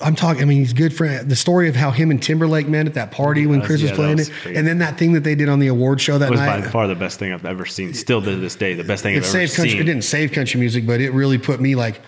I'm 0.00 0.14
talking, 0.14 0.42
I 0.42 0.44
mean, 0.44 0.58
he's 0.58 0.72
good 0.72 0.94
for 0.96 1.08
the 1.08 1.34
story 1.36 1.68
of 1.68 1.74
how 1.76 1.90
him 1.90 2.10
and 2.10 2.22
Timberlake 2.22 2.68
met 2.68 2.86
at 2.86 2.94
that 2.94 3.10
party 3.10 3.46
when 3.46 3.60
Chris 3.60 3.82
was 3.82 3.82
yeah, 3.82 3.88
that 3.90 3.96
playing 3.96 4.16
was 4.18 4.28
it. 4.28 4.32
crazy. 4.34 4.56
And 4.58 4.66
then 4.66 4.78
that 4.78 4.96
thing 4.98 5.12
that 5.14 5.24
they 5.24 5.34
did 5.34 5.48
on 5.48 5.58
the 5.58 5.66
award 5.66 6.00
show 6.00 6.18
that 6.18 6.28
It 6.28 6.30
was 6.30 6.40
night. 6.40 6.62
by 6.64 6.68
far 6.70 6.86
the 6.86 6.94
best 6.94 7.18
thing 7.18 7.32
I've 7.32 7.44
ever 7.44 7.66
seen. 7.66 7.94
Still 7.94 8.22
to 8.22 8.36
this 8.36 8.54
day, 8.54 8.74
the 8.74 8.84
best 8.84 9.02
thing 9.02 9.14
it 9.14 9.18
I've 9.24 9.34
ever 9.34 9.38
country. 9.48 9.70
seen. 9.70 9.80
It 9.80 9.84
didn't 9.84 10.04
save 10.04 10.32
country 10.32 10.60
music, 10.60 10.86
but 10.86 11.00
it 11.00 11.10
really 11.10 11.38
put 11.38 11.60
me 11.60 11.74
like, 11.74 12.00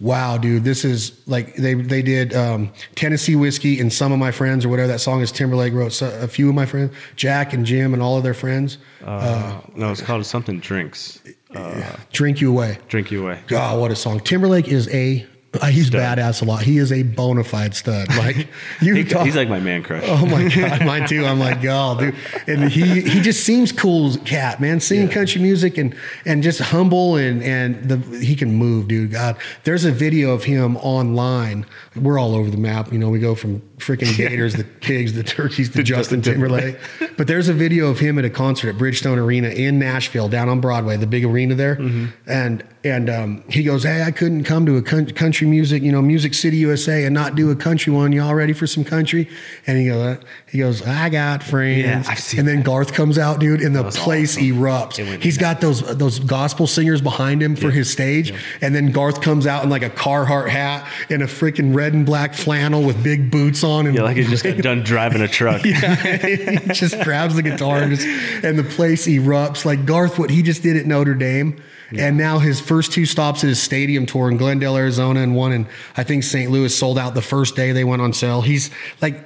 wow, 0.00 0.36
dude, 0.38 0.62
this 0.62 0.84
is 0.84 1.20
like 1.26 1.54
they 1.56 1.74
they 1.74 2.02
did 2.02 2.34
um, 2.34 2.70
Tennessee 2.94 3.34
whiskey 3.34 3.80
and 3.80 3.90
some 3.92 4.12
of 4.12 4.18
my 4.18 4.30
friends 4.30 4.64
or 4.64 4.68
whatever 4.68 4.88
that 4.88 5.00
song 5.00 5.22
is. 5.22 5.32
Timberlake 5.32 5.72
wrote 5.72 5.92
so, 5.92 6.06
a 6.20 6.28
few 6.28 6.48
of 6.50 6.54
my 6.54 6.66
friends, 6.66 6.92
Jack 7.16 7.52
and 7.54 7.64
Jim 7.64 7.94
and 7.94 8.02
all 8.02 8.16
of 8.18 8.22
their 8.24 8.34
friends. 8.34 8.76
Uh, 9.04 9.60
no, 9.74 9.90
it's 9.90 10.02
called 10.02 10.24
something 10.26 10.60
drinks. 10.60 11.20
Uh, 11.54 11.96
Drink 12.12 12.42
you 12.42 12.50
away. 12.50 12.76
drink 12.88 13.10
you 13.10 13.22
away. 13.24 13.40
God, 13.46 13.80
what 13.80 13.90
a 13.90 13.96
song! 13.96 14.20
Timberlake 14.20 14.68
is 14.68 14.86
a 14.94 15.26
he's 15.70 15.86
Stud. 15.88 16.00
badass 16.18 16.42
a 16.42 16.44
lot. 16.44 16.62
He 16.62 16.76
is 16.78 16.92
a 16.92 17.02
bona 17.02 17.42
fide 17.42 17.74
stud. 17.74 18.08
Like 18.18 18.48
you, 18.82 18.94
He- 18.94 19.04
talk- 19.04 19.24
he's 19.24 19.36
like 19.36 19.48
my 19.48 19.60
man 19.60 19.82
crush. 19.82 20.04
Oh 20.06 20.26
my 20.26 20.48
god, 20.54 20.84
mine 20.84 21.08
too. 21.08 21.24
I'm 21.24 21.38
like, 21.40 21.62
God, 21.62 22.00
dude. 22.00 22.14
And 22.46 22.70
he 22.70 23.00
he 23.00 23.20
just 23.20 23.44
seems 23.44 23.72
cool 23.72 24.08
as 24.08 24.16
a 24.16 24.20
cat, 24.20 24.60
man. 24.60 24.80
Singing 24.80 25.08
country 25.08 25.40
music 25.40 25.78
and 25.78 25.94
and 26.26 26.42
just 26.42 26.60
humble 26.60 27.16
and 27.16 27.42
and 27.42 27.88
the 27.88 27.96
he 28.18 28.34
can 28.36 28.54
move, 28.54 28.88
dude. 28.88 29.12
God, 29.12 29.36
there's 29.64 29.84
a 29.84 29.92
video 29.92 30.32
of 30.32 30.44
him 30.44 30.76
online. 30.78 31.64
We're 31.96 32.18
all 32.18 32.34
over 32.34 32.50
the 32.50 32.56
map. 32.58 32.92
You 32.92 32.98
know, 32.98 33.08
we 33.08 33.18
go 33.18 33.34
from 33.34 33.62
freaking 33.78 34.16
gators, 34.16 34.54
the 34.54 34.64
pigs, 34.80 35.12
the 35.14 35.22
turkeys, 35.22 35.70
the 35.70 35.82
Justin 35.82 36.22
Justin 36.22 36.22
Timberlake. 36.22 36.76
but 37.16 37.26
there's 37.26 37.48
a 37.48 37.52
video 37.54 37.88
of 37.88 37.98
him 37.98 38.18
at 38.18 38.24
a 38.24 38.30
concert 38.30 38.68
at 38.70 38.76
Bridgestone 38.76 39.16
Arena 39.18 39.48
in 39.48 39.78
Nashville, 39.78 40.28
down 40.28 40.48
on 40.48 40.60
Broadway, 40.60 40.96
the 40.96 41.06
big 41.06 41.24
arena 41.24 41.54
there. 41.54 41.76
Mm-hmm. 41.76 42.06
And 42.26 42.64
and 42.84 43.10
um, 43.10 43.42
he 43.50 43.64
goes, 43.64 43.82
"Hey, 43.82 44.02
I 44.04 44.12
couldn't 44.12 44.44
come 44.44 44.64
to 44.66 44.76
a 44.76 44.82
country 44.82 45.46
music, 45.48 45.82
you 45.82 45.90
know, 45.90 46.00
Music 46.00 46.32
City, 46.32 46.58
USA, 46.58 47.04
and 47.04 47.12
not 47.12 47.34
do 47.34 47.50
a 47.50 47.56
country 47.56 47.92
one. 47.92 48.12
Y'all 48.12 48.34
ready 48.34 48.52
for 48.52 48.66
some 48.68 48.84
country?" 48.84 49.28
And 49.66 49.76
he 49.78 49.86
goes, 49.88 50.18
he 50.48 50.58
goes, 50.58 50.86
"I 50.86 51.08
got 51.08 51.42
friends." 51.42 51.84
Yeah, 51.84 52.04
I've 52.06 52.20
seen 52.20 52.40
and 52.40 52.48
then 52.48 52.62
Garth 52.62 52.92
comes 52.94 53.18
out, 53.18 53.40
dude, 53.40 53.60
and 53.62 53.74
the 53.74 53.82
place 53.90 54.36
awesome. 54.36 54.44
erupts. 54.56 55.22
He's 55.22 55.36
got 55.38 55.60
those 55.60 55.80
those 55.98 56.20
gospel 56.20 56.66
singers 56.68 57.00
behind 57.00 57.42
him 57.42 57.56
for 57.56 57.66
Yeah. 57.66 57.72
his 57.72 57.90
stage, 57.90 58.32
and 58.62 58.74
then 58.74 58.92
Garth 58.92 59.20
comes 59.22 59.46
out 59.46 59.64
in 59.64 59.70
like 59.70 59.82
a 59.82 59.90
Carhartt 59.90 60.48
hat 60.48 60.86
and 61.10 61.20
a 61.22 61.26
freaking 61.26 61.74
red 61.74 61.94
and 61.94 62.06
black 62.06 62.32
flannel 62.32 62.84
with 62.84 63.02
big 63.02 63.30
boots 63.30 63.64
on, 63.64 63.67
and 63.76 63.94
Yeah, 63.94 64.02
like 64.02 64.16
he 64.16 64.24
just 64.24 64.44
got 64.44 64.56
done 64.58 64.82
driving 64.82 65.22
a 65.22 65.28
truck. 65.28 65.64
yeah, 65.64 65.94
he 66.16 66.58
just 66.72 67.00
grabs 67.00 67.34
the 67.34 67.42
guitar 67.42 67.78
and, 67.78 67.96
just, 67.96 68.06
and 68.44 68.58
the 68.58 68.64
place 68.64 69.06
erupts. 69.06 69.64
Like 69.64 69.84
Garth, 69.86 70.18
what 70.18 70.30
he 70.30 70.42
just 70.42 70.62
did 70.62 70.76
at 70.76 70.86
Notre 70.86 71.14
Dame. 71.14 71.60
And 71.96 72.18
now 72.18 72.38
his 72.38 72.60
first 72.60 72.92
two 72.92 73.06
stops 73.06 73.42
at 73.44 73.48
his 73.48 73.62
stadium 73.62 74.04
tour 74.04 74.30
in 74.30 74.36
Glendale, 74.36 74.76
Arizona, 74.76 75.20
and 75.20 75.34
one 75.34 75.52
in, 75.52 75.66
I 75.96 76.04
think, 76.04 76.22
St. 76.22 76.50
Louis 76.50 76.76
sold 76.76 76.98
out 76.98 77.14
the 77.14 77.22
first 77.22 77.56
day 77.56 77.72
they 77.72 77.84
went 77.84 78.02
on 78.02 78.12
sale. 78.12 78.42
He's 78.42 78.70
like, 79.00 79.24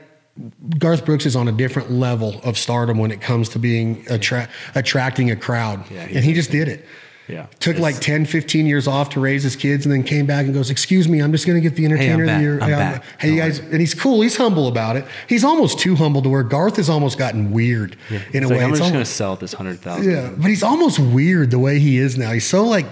Garth 0.79 1.05
Brooks 1.05 1.27
is 1.27 1.35
on 1.35 1.49
a 1.49 1.53
different 1.53 1.91
level 1.91 2.41
of 2.45 2.57
stardom 2.57 2.99
when 2.99 3.11
it 3.11 3.21
comes 3.21 3.49
to 3.51 3.59
being 3.59 4.07
attra- 4.09 4.49
attracting 4.75 5.31
a 5.31 5.37
crowd. 5.37 5.91
Yeah, 5.91 6.03
and 6.03 6.25
he 6.25 6.35
just 6.35 6.51
did 6.51 6.69
it. 6.69 6.87
Yeah. 7.29 7.47
Took 7.61 7.79
like 7.79 8.01
10, 8.01 8.27
15 8.27 8.67
years 8.67 8.89
off 8.89 9.11
to 9.11 9.21
raise 9.21 9.43
his 9.45 9.55
kids 9.57 9.87
and 9.87 9.93
then 9.95 10.03
came 10.03 10.27
back 10.27 10.45
and 10.45 10.53
goes, 10.53 10.71
Excuse 10.71 11.09
me, 11.09 11.21
I'm 11.21 11.31
just 11.33 11.47
going 11.47 11.57
to 11.57 11.67
get 11.67 11.77
the 11.77 11.85
entertainer 11.85 12.25
of 12.25 12.27
back. 12.29 12.37
the 12.39 12.43
year. 12.43 12.61
I'm 12.61 12.71
Hey. 12.71 13.01
Hey, 13.19 13.31
you 13.33 13.37
guys, 13.41 13.59
and 13.61 13.81
he's 13.81 13.95
cool. 13.95 14.21
He's 14.23 14.37
humble 14.37 14.67
about 14.69 14.97
it. 14.97 15.05
He's 15.29 15.45
almost 15.45 15.79
too 15.79 15.95
humble 15.95 16.21
to 16.23 16.29
where 16.29 16.43
Garth 16.43 16.77
has 16.77 16.91
almost 16.91 17.19
gotten 17.19 17.53
weird 17.53 17.97
in 18.11 18.17
It's 18.33 18.35
a 18.35 18.49
like, 18.49 18.51
way. 18.59 18.65
I'm 18.65 18.71
It's 18.71 18.81
just 18.81 18.93
gonna 18.93 19.05
sell 19.05 19.37
this 19.37 19.53
hundred 19.53 19.79
thousand. 19.81 20.11
yeah, 20.11 20.31
but 20.37 20.47
he's 20.49 20.63
almost 20.65 20.99
weird 20.99 21.51
the 21.53 21.59
way 21.61 21.79
he 21.79 21.97
is 21.99 22.19
now. 22.19 22.33
He's 22.33 22.47
so 22.47 22.65
like 22.65 22.87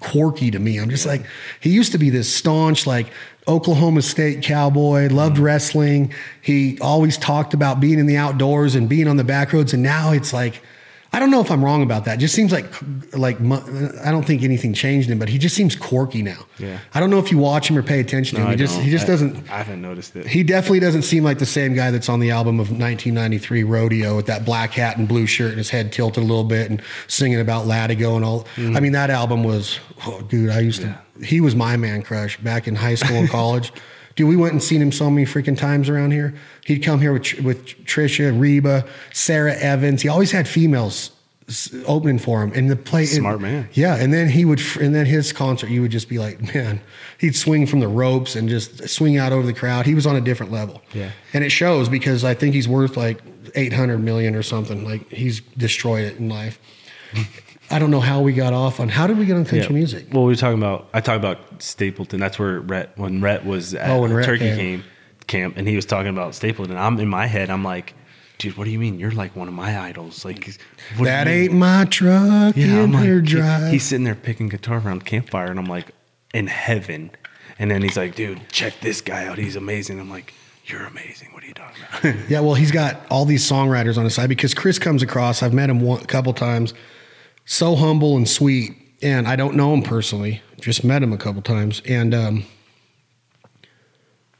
quirky 0.00 0.50
to 0.50 0.58
me. 0.58 0.78
I'm 0.78 0.90
just 0.90 1.06
like, 1.06 1.24
he 1.60 1.70
used 1.70 1.92
to 1.92 1.98
be 1.98 2.10
this 2.10 2.32
staunch, 2.32 2.86
like 2.86 3.10
Oklahoma 3.48 4.02
State 4.02 4.42
cowboy, 4.42 5.08
loved 5.10 5.34
Mm-hmm. 5.36 5.44
wrestling. 5.44 6.12
He 6.42 6.78
always 6.80 7.18
talked 7.18 7.54
about 7.54 7.80
being 7.80 7.98
in 7.98 8.06
the 8.06 8.16
outdoors 8.16 8.74
and 8.76 8.88
being 8.88 9.08
on 9.08 9.16
the 9.16 9.24
back 9.24 9.52
roads. 9.52 9.72
And 9.74 9.82
now 9.82 10.12
it's 10.12 10.32
like, 10.32 10.62
I 11.14 11.20
don't 11.20 11.30
know 11.30 11.40
if 11.40 11.50
I'm 11.50 11.64
wrong 11.64 11.82
about 11.84 12.06
that. 12.06 12.14
It 12.16 12.20
just 12.20 12.34
seems 12.34 12.50
like, 12.50 12.66
like 13.16 13.40
I 13.40 14.10
don't 14.10 14.24
think 14.26 14.42
anything 14.42 14.74
changed 14.74 15.08
him, 15.08 15.18
but 15.20 15.28
he 15.28 15.38
just 15.38 15.54
seems 15.54 15.76
quirky 15.76 16.22
now. 16.22 16.44
Yeah. 16.58 16.78
I 16.92 16.98
don't 16.98 17.10
know 17.10 17.18
if 17.20 17.30
you 17.30 17.38
watch 17.38 17.70
him 17.70 17.78
or 17.78 17.82
pay 17.84 18.00
attention 18.00 18.36
to 18.36 18.42
No, 18.42 18.46
him. 18.46 18.48
I 18.48 18.52
He 18.54 18.58
just, 18.58 18.74
don't. 18.74 18.84
he 18.84 18.90
just 18.90 19.04
I- 19.04 19.06
doesn't. 19.08 19.36
I 19.50 19.58
haven't 19.58 19.80
noticed 19.80 20.16
it. 20.16 20.26
He 20.26 20.42
definitely 20.42 20.80
doesn't 20.80 21.02
seem 21.02 21.22
like 21.22 21.38
the 21.38 21.46
same 21.46 21.74
guy 21.74 21.92
that's 21.92 22.08
on 22.08 22.18
the 22.18 22.32
album 22.32 22.58
of 22.58 22.68
1993 22.70 23.62
Rodeo 23.62 24.16
with 24.16 24.26
that 24.26 24.44
black 24.44 24.72
hat 24.72 24.96
and 24.96 25.06
blue 25.06 25.26
shirt 25.26 25.50
and 25.50 25.58
his 25.58 25.70
head 25.70 25.92
tilted 25.92 26.22
a 26.22 26.26
little 26.26 26.42
bit 26.44 26.68
and 26.70 26.82
singing 27.06 27.38
about 27.40 27.66
Latigo 27.66 28.16
and 28.16 28.24
all. 28.24 28.44
Mm-hmm. 28.56 28.76
I 28.76 28.80
mean, 28.80 28.92
that 28.92 29.10
album 29.10 29.44
was, 29.44 29.78
oh, 30.06 30.20
dude, 30.22 30.50
I 30.50 30.58
used 30.60 30.82
to, 30.82 30.98
he 31.22 31.40
was 31.40 31.54
my 31.54 31.76
man 31.76 32.02
crush 32.02 32.38
back 32.38 32.66
in 32.66 32.74
high 32.74 32.96
school 32.96 33.16
and 33.18 33.28
college. 33.30 33.72
Dude, 34.16 34.28
we 34.28 34.36
went 34.36 34.52
and 34.52 34.62
seen 34.62 34.80
him 34.80 34.92
so 34.92 35.10
many 35.10 35.26
freaking 35.26 35.58
times 35.58 35.88
around 35.88 36.12
here. 36.12 36.34
He'd 36.64 36.80
come 36.80 37.00
here 37.00 37.12
with, 37.12 37.40
with 37.40 37.66
Trisha, 37.84 38.38
Reba, 38.38 38.84
Sara 39.12 39.54
Evans. 39.54 40.02
He 40.02 40.08
always 40.08 40.30
had 40.30 40.46
females 40.46 41.10
opening 41.86 42.18
for 42.18 42.42
him 42.42 42.52
and 42.54 42.70
the 42.70 42.76
play 42.76 43.04
Smart 43.04 43.38
man. 43.38 43.68
yeah, 43.74 43.96
and 43.96 44.14
then 44.14 44.30
he 44.30 44.46
would, 44.46 44.62
and 44.80 44.94
then 44.94 45.04
his 45.04 45.30
concert, 45.30 45.68
you 45.68 45.82
would 45.82 45.90
just 45.90 46.08
be 46.08 46.18
like, 46.18 46.54
man, 46.54 46.80
he'd 47.18 47.36
swing 47.36 47.66
from 47.66 47.80
the 47.80 47.88
ropes 47.88 48.34
and 48.34 48.48
just 48.48 48.88
swing 48.88 49.18
out 49.18 49.32
over 49.32 49.44
the 49.46 49.52
crowd. 49.52 49.84
He 49.84 49.94
was 49.94 50.06
on 50.06 50.16
a 50.16 50.22
different 50.22 50.52
level. 50.52 50.80
Yeah. 50.94 51.10
and 51.34 51.44
it 51.44 51.50
shows 51.50 51.88
because 51.90 52.24
I 52.24 52.32
think 52.34 52.54
he's 52.54 52.68
worth 52.68 52.96
like 52.96 53.20
eight 53.56 53.72
hundred 53.74 53.98
million 53.98 54.34
or 54.34 54.42
something. 54.42 54.84
Like 54.84 55.10
he's 55.10 55.40
destroyed 55.40 56.04
it 56.04 56.16
in 56.16 56.28
life. 56.28 56.58
I 57.70 57.78
don't 57.78 57.90
know 57.90 58.00
how 58.00 58.20
we 58.20 58.32
got 58.32 58.52
off 58.52 58.78
on. 58.80 58.88
How 58.88 59.06
did 59.06 59.18
we 59.18 59.24
get 59.26 59.36
on 59.36 59.44
country 59.44 59.60
Yeah. 59.66 59.68
music? 59.72 60.06
Well, 60.12 60.24
we 60.24 60.32
were 60.32 60.36
talking 60.36 60.58
about. 60.58 60.88
I 60.92 61.00
talked 61.00 61.16
about 61.18 61.62
Stapleton. 61.62 62.20
That's 62.20 62.38
where 62.38 62.60
Rhett 62.60 62.92
when 62.96 63.20
Rhett 63.20 63.44
was 63.44 63.74
at 63.74 63.90
Oh, 63.90 64.02
when 64.02 64.12
Rhett 64.12 64.26
Turkey 64.26 64.54
came. 64.54 64.84
camp, 65.26 65.56
and 65.56 65.66
he 65.66 65.74
was 65.76 65.86
talking 65.86 66.10
about 66.10 66.34
Stapleton. 66.34 66.76
I'm 66.76 66.98
in 67.00 67.08
my 67.08 67.26
head. 67.26 67.48
I'm 67.50 67.64
like, 67.64 67.94
dude, 68.38 68.56
what 68.56 68.64
do 68.64 68.70
you 68.70 68.78
mean? 68.78 68.98
You're 69.00 69.10
like 69.12 69.34
one 69.34 69.48
of 69.48 69.54
my 69.54 69.78
idols. 69.80 70.24
Like 70.24 70.48
what 70.98 71.06
That 71.06 71.26
ain't 71.26 71.54
my 71.54 71.86
truck 71.86 72.56
Yeah, 72.56 72.82
in 72.82 72.92
like, 72.92 73.04
he- 73.08 73.20
drive. 73.22 73.72
he's 73.72 73.84
sitting 73.84 74.04
there 74.04 74.14
picking 74.14 74.48
guitar 74.48 74.78
around 74.84 75.04
campfire, 75.06 75.46
and 75.50 75.58
I'm 75.58 75.66
like, 75.66 75.90
in 76.34 76.46
heaven. 76.48 77.10
And 77.58 77.70
then 77.70 77.82
he's 77.82 77.96
like, 77.96 78.14
dude, 78.16 78.48
check 78.50 78.74
this 78.80 79.00
guy 79.00 79.26
out. 79.26 79.38
He's 79.38 79.54
amazing. 79.56 80.00
I'm 80.00 80.10
like, 80.10 80.34
you're 80.66 80.84
amazing. 80.84 81.28
What 81.32 81.44
are 81.44 81.46
you 81.46 81.54
talking 81.54 81.82
about? 82.12 82.16
Yeah, 82.28 82.40
well, 82.40 82.54
he's 82.54 82.72
got 82.72 83.06
all 83.10 83.24
these 83.24 83.48
songwriters 83.48 83.96
on 83.96 84.04
his 84.04 84.14
side 84.14 84.28
because 84.28 84.52
Chris 84.54 84.78
comes 84.78 85.02
across. 85.02 85.42
I've 85.42 85.54
met 85.54 85.70
him 85.70 85.80
one, 85.80 86.02
a 86.02 86.06
couple 86.06 86.32
times. 86.32 86.74
So 87.44 87.76
humble 87.76 88.16
and 88.16 88.28
sweet, 88.28 88.72
and 89.02 89.28
I 89.28 89.36
don't 89.36 89.54
know 89.54 89.74
him 89.74 89.82
personally. 89.82 90.42
Just 90.60 90.82
met 90.82 91.02
him 91.02 91.12
a 91.12 91.18
couple 91.18 91.42
times, 91.42 91.82
and 91.86 92.14
um, 92.14 92.44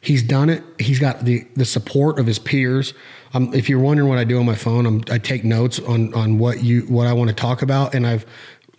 he's 0.01 0.23
done 0.23 0.49
it. 0.49 0.63
He's 0.79 0.99
got 0.99 1.25
the 1.25 1.47
the 1.55 1.65
support 1.65 2.19
of 2.19 2.27
his 2.27 2.39
peers. 2.39 2.95
Um, 3.35 3.53
if 3.53 3.69
you're 3.69 3.81
wondering 3.81 4.09
what 4.09 4.19
I 4.19 4.25
do 4.25 4.39
on 4.39 4.47
my 4.47 4.55
phone, 4.55 4.87
I'm, 4.87 5.03
I 5.11 5.19
take 5.19 5.45
notes 5.45 5.81
on 5.81 6.15
on 6.15 6.39
what 6.39 6.63
you 6.63 6.83
what 6.83 7.07
I 7.07 7.13
want 7.13 7.29
to 7.29 7.37
talk 7.37 7.63
about, 7.63 7.95
and 7.95 8.07
I've 8.07 8.25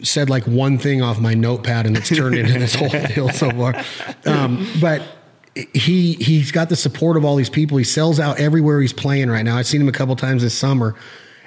said 0.02 0.30
like 0.30 0.46
one 0.46 0.78
thing 0.78 1.02
off 1.02 1.20
my 1.20 1.34
notepad, 1.34 1.86
and 1.86 1.98
it's 1.98 2.10
turned 2.10 2.36
into 2.36 2.54
this 2.54 2.76
whole 2.76 2.90
deal 3.16 3.30
so 3.30 3.52
far. 3.52 3.76
Um, 4.26 4.68
but 4.82 5.04
he 5.74 6.14
he's 6.14 6.52
got 6.52 6.70
the 6.70 6.76
support 6.76 7.18
of 7.18 7.26
all 7.26 7.36
these 7.36 7.50
people. 7.50 7.78
He 7.78 7.84
sells 7.84 8.20
out 8.20 8.40
everywhere 8.40 8.82
he's 8.82 8.94
playing 8.94 9.30
right 9.30 9.44
now. 9.44 9.58
I've 9.58 9.68
seen 9.68 9.82
him 9.82 9.88
a 9.88 9.94
couple 9.94 10.16
times 10.16 10.42
this 10.42 10.58
summer, 10.58 10.96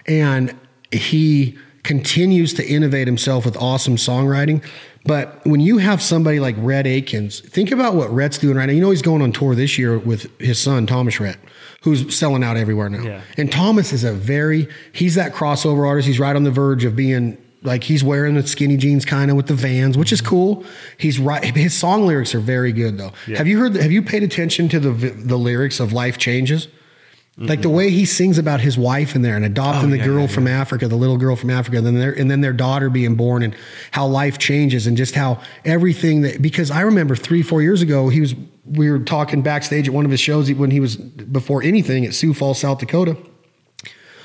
and 0.06 0.54
he 0.90 1.58
continues 1.88 2.52
to 2.52 2.68
innovate 2.68 3.08
himself 3.08 3.46
with 3.46 3.56
awesome 3.56 3.96
songwriting. 3.96 4.62
But 5.06 5.40
when 5.46 5.60
you 5.60 5.78
have 5.78 6.02
somebody 6.02 6.38
like 6.38 6.54
Rhett 6.58 6.86
Akins, 6.86 7.40
think 7.40 7.72
about 7.72 7.94
what 7.94 8.10
Rhett's 8.10 8.36
doing 8.36 8.58
right 8.58 8.66
now. 8.66 8.72
You 8.74 8.82
know 8.82 8.90
he's 8.90 9.00
going 9.00 9.22
on 9.22 9.32
tour 9.32 9.54
this 9.54 9.78
year 9.78 9.98
with 9.98 10.30
his 10.38 10.60
son 10.60 10.86
Thomas 10.86 11.18
Rhett, 11.18 11.38
who's 11.80 12.14
selling 12.14 12.44
out 12.44 12.58
everywhere 12.58 12.90
now. 12.90 13.02
Yeah. 13.02 13.22
And 13.38 13.50
Thomas 13.50 13.94
is 13.94 14.04
a 14.04 14.12
very 14.12 14.68
he's 14.92 15.14
that 15.14 15.32
crossover 15.32 15.88
artist. 15.88 16.06
He's 16.06 16.20
right 16.20 16.36
on 16.36 16.44
the 16.44 16.50
verge 16.50 16.84
of 16.84 16.94
being 16.94 17.38
like 17.62 17.84
he's 17.84 18.04
wearing 18.04 18.34
the 18.34 18.46
skinny 18.46 18.76
jeans 18.76 19.06
kind 19.06 19.30
of 19.30 19.36
with 19.38 19.46
the 19.46 19.54
Vans, 19.54 19.96
which 19.96 20.12
is 20.12 20.20
cool. 20.20 20.66
He's 20.98 21.18
right. 21.18 21.42
His 21.56 21.74
song 21.74 22.06
lyrics 22.06 22.34
are 22.34 22.40
very 22.40 22.72
good 22.72 22.98
though. 22.98 23.12
Have 23.34 23.46
you 23.46 23.58
heard? 23.58 23.76
Have 23.76 23.92
you 23.92 24.02
paid 24.02 24.22
attention 24.22 24.68
to 24.68 24.78
the 24.78 24.90
the 24.90 25.38
lyrics 25.38 25.80
of 25.80 25.94
"Life 25.94 26.18
Changes"? 26.18 26.68
Like 27.40 27.62
the 27.62 27.68
way 27.68 27.90
he 27.90 28.04
sings 28.04 28.36
about 28.36 28.60
his 28.60 28.76
wife 28.76 29.14
in 29.14 29.22
there 29.22 29.36
and 29.36 29.44
adopting 29.44 29.90
Oh, 29.90 29.90
the 29.92 29.98
yeah, 29.98 30.04
girl 30.04 30.22
yeah, 30.22 30.26
from 30.26 30.48
Africa, 30.48 30.88
the 30.88 30.96
little 30.96 31.16
girl 31.16 31.36
from 31.36 31.50
Africa, 31.50 31.78
and 31.78 31.86
then 31.86 31.94
their 31.94 32.12
and 32.12 32.28
then 32.28 32.40
their 32.40 32.52
daughter 32.52 32.90
being 32.90 33.14
born, 33.14 33.44
and 33.44 33.54
how 33.92 34.06
life 34.08 34.38
changes, 34.38 34.88
and 34.88 34.96
just 34.96 35.14
how 35.14 35.40
everything 35.64 36.22
that. 36.22 36.42
Because 36.42 36.72
I 36.72 36.80
remember 36.80 37.14
three, 37.14 37.42
four 37.42 37.62
years 37.62 37.80
ago, 37.80 38.08
he 38.08 38.20
was 38.20 38.34
we 38.64 38.90
were 38.90 38.98
talking 38.98 39.42
backstage 39.42 39.86
at 39.86 39.94
one 39.94 40.04
of 40.04 40.10
his 40.10 40.18
shows 40.18 40.52
when 40.52 40.72
he 40.72 40.80
was 40.80 40.96
before 40.96 41.62
anything 41.62 42.04
at 42.04 42.12
Sioux 42.12 42.34
Falls, 42.34 42.58
South 42.58 42.78
Dakota. 42.78 43.16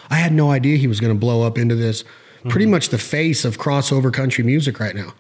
I 0.10 0.16
had 0.16 0.34
no 0.34 0.50
idea 0.50 0.78
he 0.78 0.88
was 0.88 1.00
going 1.00 1.14
to 1.14 1.20
blow 1.20 1.44
up 1.44 1.58
into 1.58 1.76
this 1.76 2.04
pretty 2.50 2.66
mm-hmm. 2.66 2.72
much 2.72 2.90
the 2.90 2.98
face 2.98 3.46
of 3.46 3.58
crossover 3.58 4.12
country 4.12 4.44
music 4.44 4.80
right 4.80 4.96
now. 4.96 5.14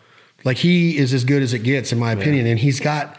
Like 0.43 0.57
he 0.57 0.97
is 0.97 1.13
as 1.13 1.23
good 1.23 1.41
as 1.41 1.53
it 1.53 1.59
gets, 1.59 1.91
in 1.91 1.99
my 1.99 2.11
opinion, 2.11 2.47
and 2.47 2.59
he's 2.59 2.79
got 2.79 3.17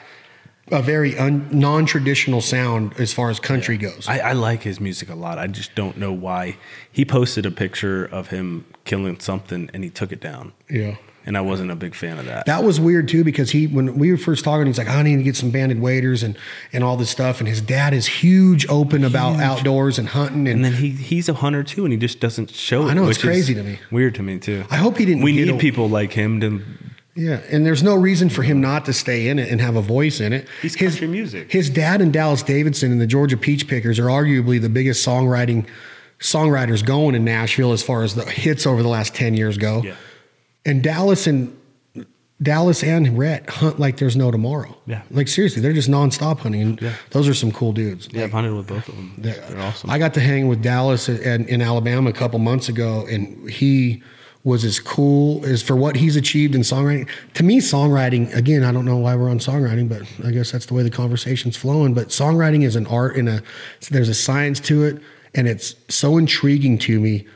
a 0.70 0.80
very 0.82 1.16
un- 1.18 1.48
non-traditional 1.50 2.40
sound 2.40 2.94
as 2.98 3.12
far 3.12 3.30
as 3.30 3.38
country 3.40 3.76
goes. 3.76 4.06
I, 4.08 4.18
I 4.18 4.32
like 4.32 4.62
his 4.62 4.80
music 4.80 5.08
a 5.10 5.14
lot. 5.14 5.38
I 5.38 5.46
just 5.46 5.74
don't 5.74 5.96
know 5.98 6.12
why. 6.12 6.56
He 6.90 7.04
posted 7.04 7.44
a 7.46 7.50
picture 7.50 8.04
of 8.06 8.28
him 8.28 8.64
killing 8.84 9.20
something 9.20 9.70
and 9.74 9.84
he 9.84 9.90
took 9.90 10.12
it 10.12 10.20
down. 10.20 10.52
yeah. 10.70 10.96
And 11.26 11.38
I 11.38 11.40
wasn't 11.40 11.70
a 11.70 11.74
big 11.74 11.94
fan 11.94 12.18
of 12.18 12.26
that. 12.26 12.44
That 12.44 12.64
was 12.64 12.78
weird 12.78 13.08
too 13.08 13.24
because 13.24 13.50
he 13.50 13.66
when 13.66 13.98
we 13.98 14.10
were 14.10 14.18
first 14.18 14.44
talking, 14.44 14.66
he's 14.66 14.76
like, 14.76 14.90
I 14.90 15.00
need 15.00 15.16
to 15.16 15.22
get 15.22 15.36
some 15.36 15.50
banded 15.50 15.80
waders 15.80 16.22
and 16.22 16.36
and 16.70 16.84
all 16.84 16.98
this 16.98 17.08
stuff. 17.08 17.38
And 17.40 17.48
his 17.48 17.62
dad 17.62 17.94
is 17.94 18.04
huge, 18.06 18.68
open 18.68 19.04
about 19.04 19.40
outdoors 19.40 19.98
and 19.98 20.06
hunting. 20.06 20.40
And, 20.40 20.56
and 20.56 20.64
then 20.66 20.74
he 20.74 20.90
he's 20.90 21.30
a 21.30 21.32
hunter 21.32 21.62
too, 21.64 21.84
and 21.86 21.92
he 21.94 21.98
just 21.98 22.20
doesn't 22.20 22.50
show 22.50 22.86
it. 22.86 22.90
I 22.90 22.92
know, 22.92 23.08
it's 23.08 23.16
crazy 23.22 23.54
to 23.54 23.62
me. 23.62 23.78
Weird 23.90 24.16
to 24.16 24.22
me 24.22 24.38
too. 24.38 24.66
I 24.70 24.76
hope 24.76 24.98
he 24.98 25.06
didn't 25.06 25.22
We 25.22 25.32
need 25.32 25.48
a- 25.48 25.56
people 25.56 25.88
like 25.88 26.12
him 26.12 26.40
to. 26.42 26.62
Yeah, 27.16 27.40
and 27.50 27.64
there's 27.64 27.82
no 27.82 27.94
reason 27.94 28.28
for 28.28 28.42
him 28.42 28.60
not 28.60 28.84
to 28.86 28.92
stay 28.92 29.28
in 29.28 29.38
it 29.38 29.50
and 29.50 29.60
have 29.60 29.76
a 29.76 29.82
voice 29.82 30.20
in 30.20 30.32
it. 30.32 30.48
He's 30.62 30.74
his, 30.74 30.94
country 30.94 31.06
music. 31.08 31.52
His 31.52 31.70
dad 31.70 32.00
and 32.00 32.12
Dallas 32.12 32.42
Davidson 32.42 32.90
and 32.92 33.00
the 33.00 33.06
Georgia 33.06 33.36
Peach 33.36 33.68
Pickers 33.68 33.98
are 33.98 34.06
arguably 34.06 34.60
the 34.60 34.68
biggest 34.68 35.06
songwriting 35.06 35.66
songwriters 36.20 36.84
going 36.84 37.14
in 37.14 37.24
Nashville 37.24 37.72
as 37.72 37.82
far 37.82 38.02
as 38.02 38.14
the 38.14 38.24
hits 38.24 38.66
over 38.66 38.82
the 38.82 38.88
last 38.88 39.14
ten 39.14 39.34
years 39.34 39.58
go. 39.58 39.82
Yeah. 39.82 39.94
And 40.66 40.82
Dallas 40.82 41.26
and 41.26 41.56
Dallas 42.42 42.82
and 42.82 43.16
Rhett 43.16 43.48
hunt 43.48 43.78
like 43.78 43.98
there's 43.98 44.16
no 44.16 44.30
tomorrow. 44.30 44.76
Yeah. 44.86 45.02
Like 45.10 45.28
seriously, 45.28 45.62
they're 45.62 45.72
just 45.72 45.88
nonstop 45.88 46.40
hunting. 46.40 46.60
And 46.62 46.82
Yeah. 46.82 46.94
those 47.10 47.28
are 47.28 47.34
some 47.34 47.52
cool 47.52 47.72
dudes. 47.72 48.08
Yeah, 48.12 48.24
I've 48.24 48.32
hunted 48.32 48.54
with 48.54 48.66
both 48.66 48.88
of 48.88 48.96
them. 48.96 49.14
They're, 49.18 49.34
They're 49.34 49.60
awesome. 49.60 49.88
I 49.90 49.98
got 49.98 50.14
to 50.14 50.20
hang 50.20 50.48
with 50.48 50.60
Dallas 50.62 51.08
in, 51.08 51.46
in 51.46 51.62
Alabama 51.62 52.10
a 52.10 52.12
couple 52.12 52.38
months 52.40 52.68
ago, 52.68 53.06
and 53.08 53.48
he 53.48 54.02
was 54.44 54.62
as 54.62 54.78
cool 54.78 55.44
as 55.46 55.62
for 55.62 55.74
what 55.74 55.96
he's 55.96 56.16
achieved 56.16 56.54
in 56.54 56.60
songwriting. 56.60 57.08
To 57.34 57.42
me, 57.42 57.60
songwriting 57.60 58.34
again, 58.34 58.62
I 58.62 58.72
don't 58.72 58.84
know 58.84 58.98
why 58.98 59.16
we're 59.16 59.30
on 59.30 59.38
songwriting, 59.38 59.88
but 59.88 60.02
I 60.26 60.30
guess 60.30 60.52
that's 60.52 60.66
the 60.66 60.74
way 60.74 60.82
the 60.82 60.90
conversation's 60.90 61.56
flowing. 61.56 61.94
But 61.94 62.08
songwriting 62.08 62.62
is 62.62 62.76
an 62.76 62.86
art 62.86 63.16
and 63.16 63.28
a 63.28 63.42
there's 63.90 64.10
a 64.10 64.14
science 64.14 64.60
to 64.60 64.84
it, 64.84 65.00
and 65.34 65.48
it's 65.48 65.74
so 65.88 66.18
intriguing 66.18 66.78
to 66.78 67.00
me. 67.00 67.26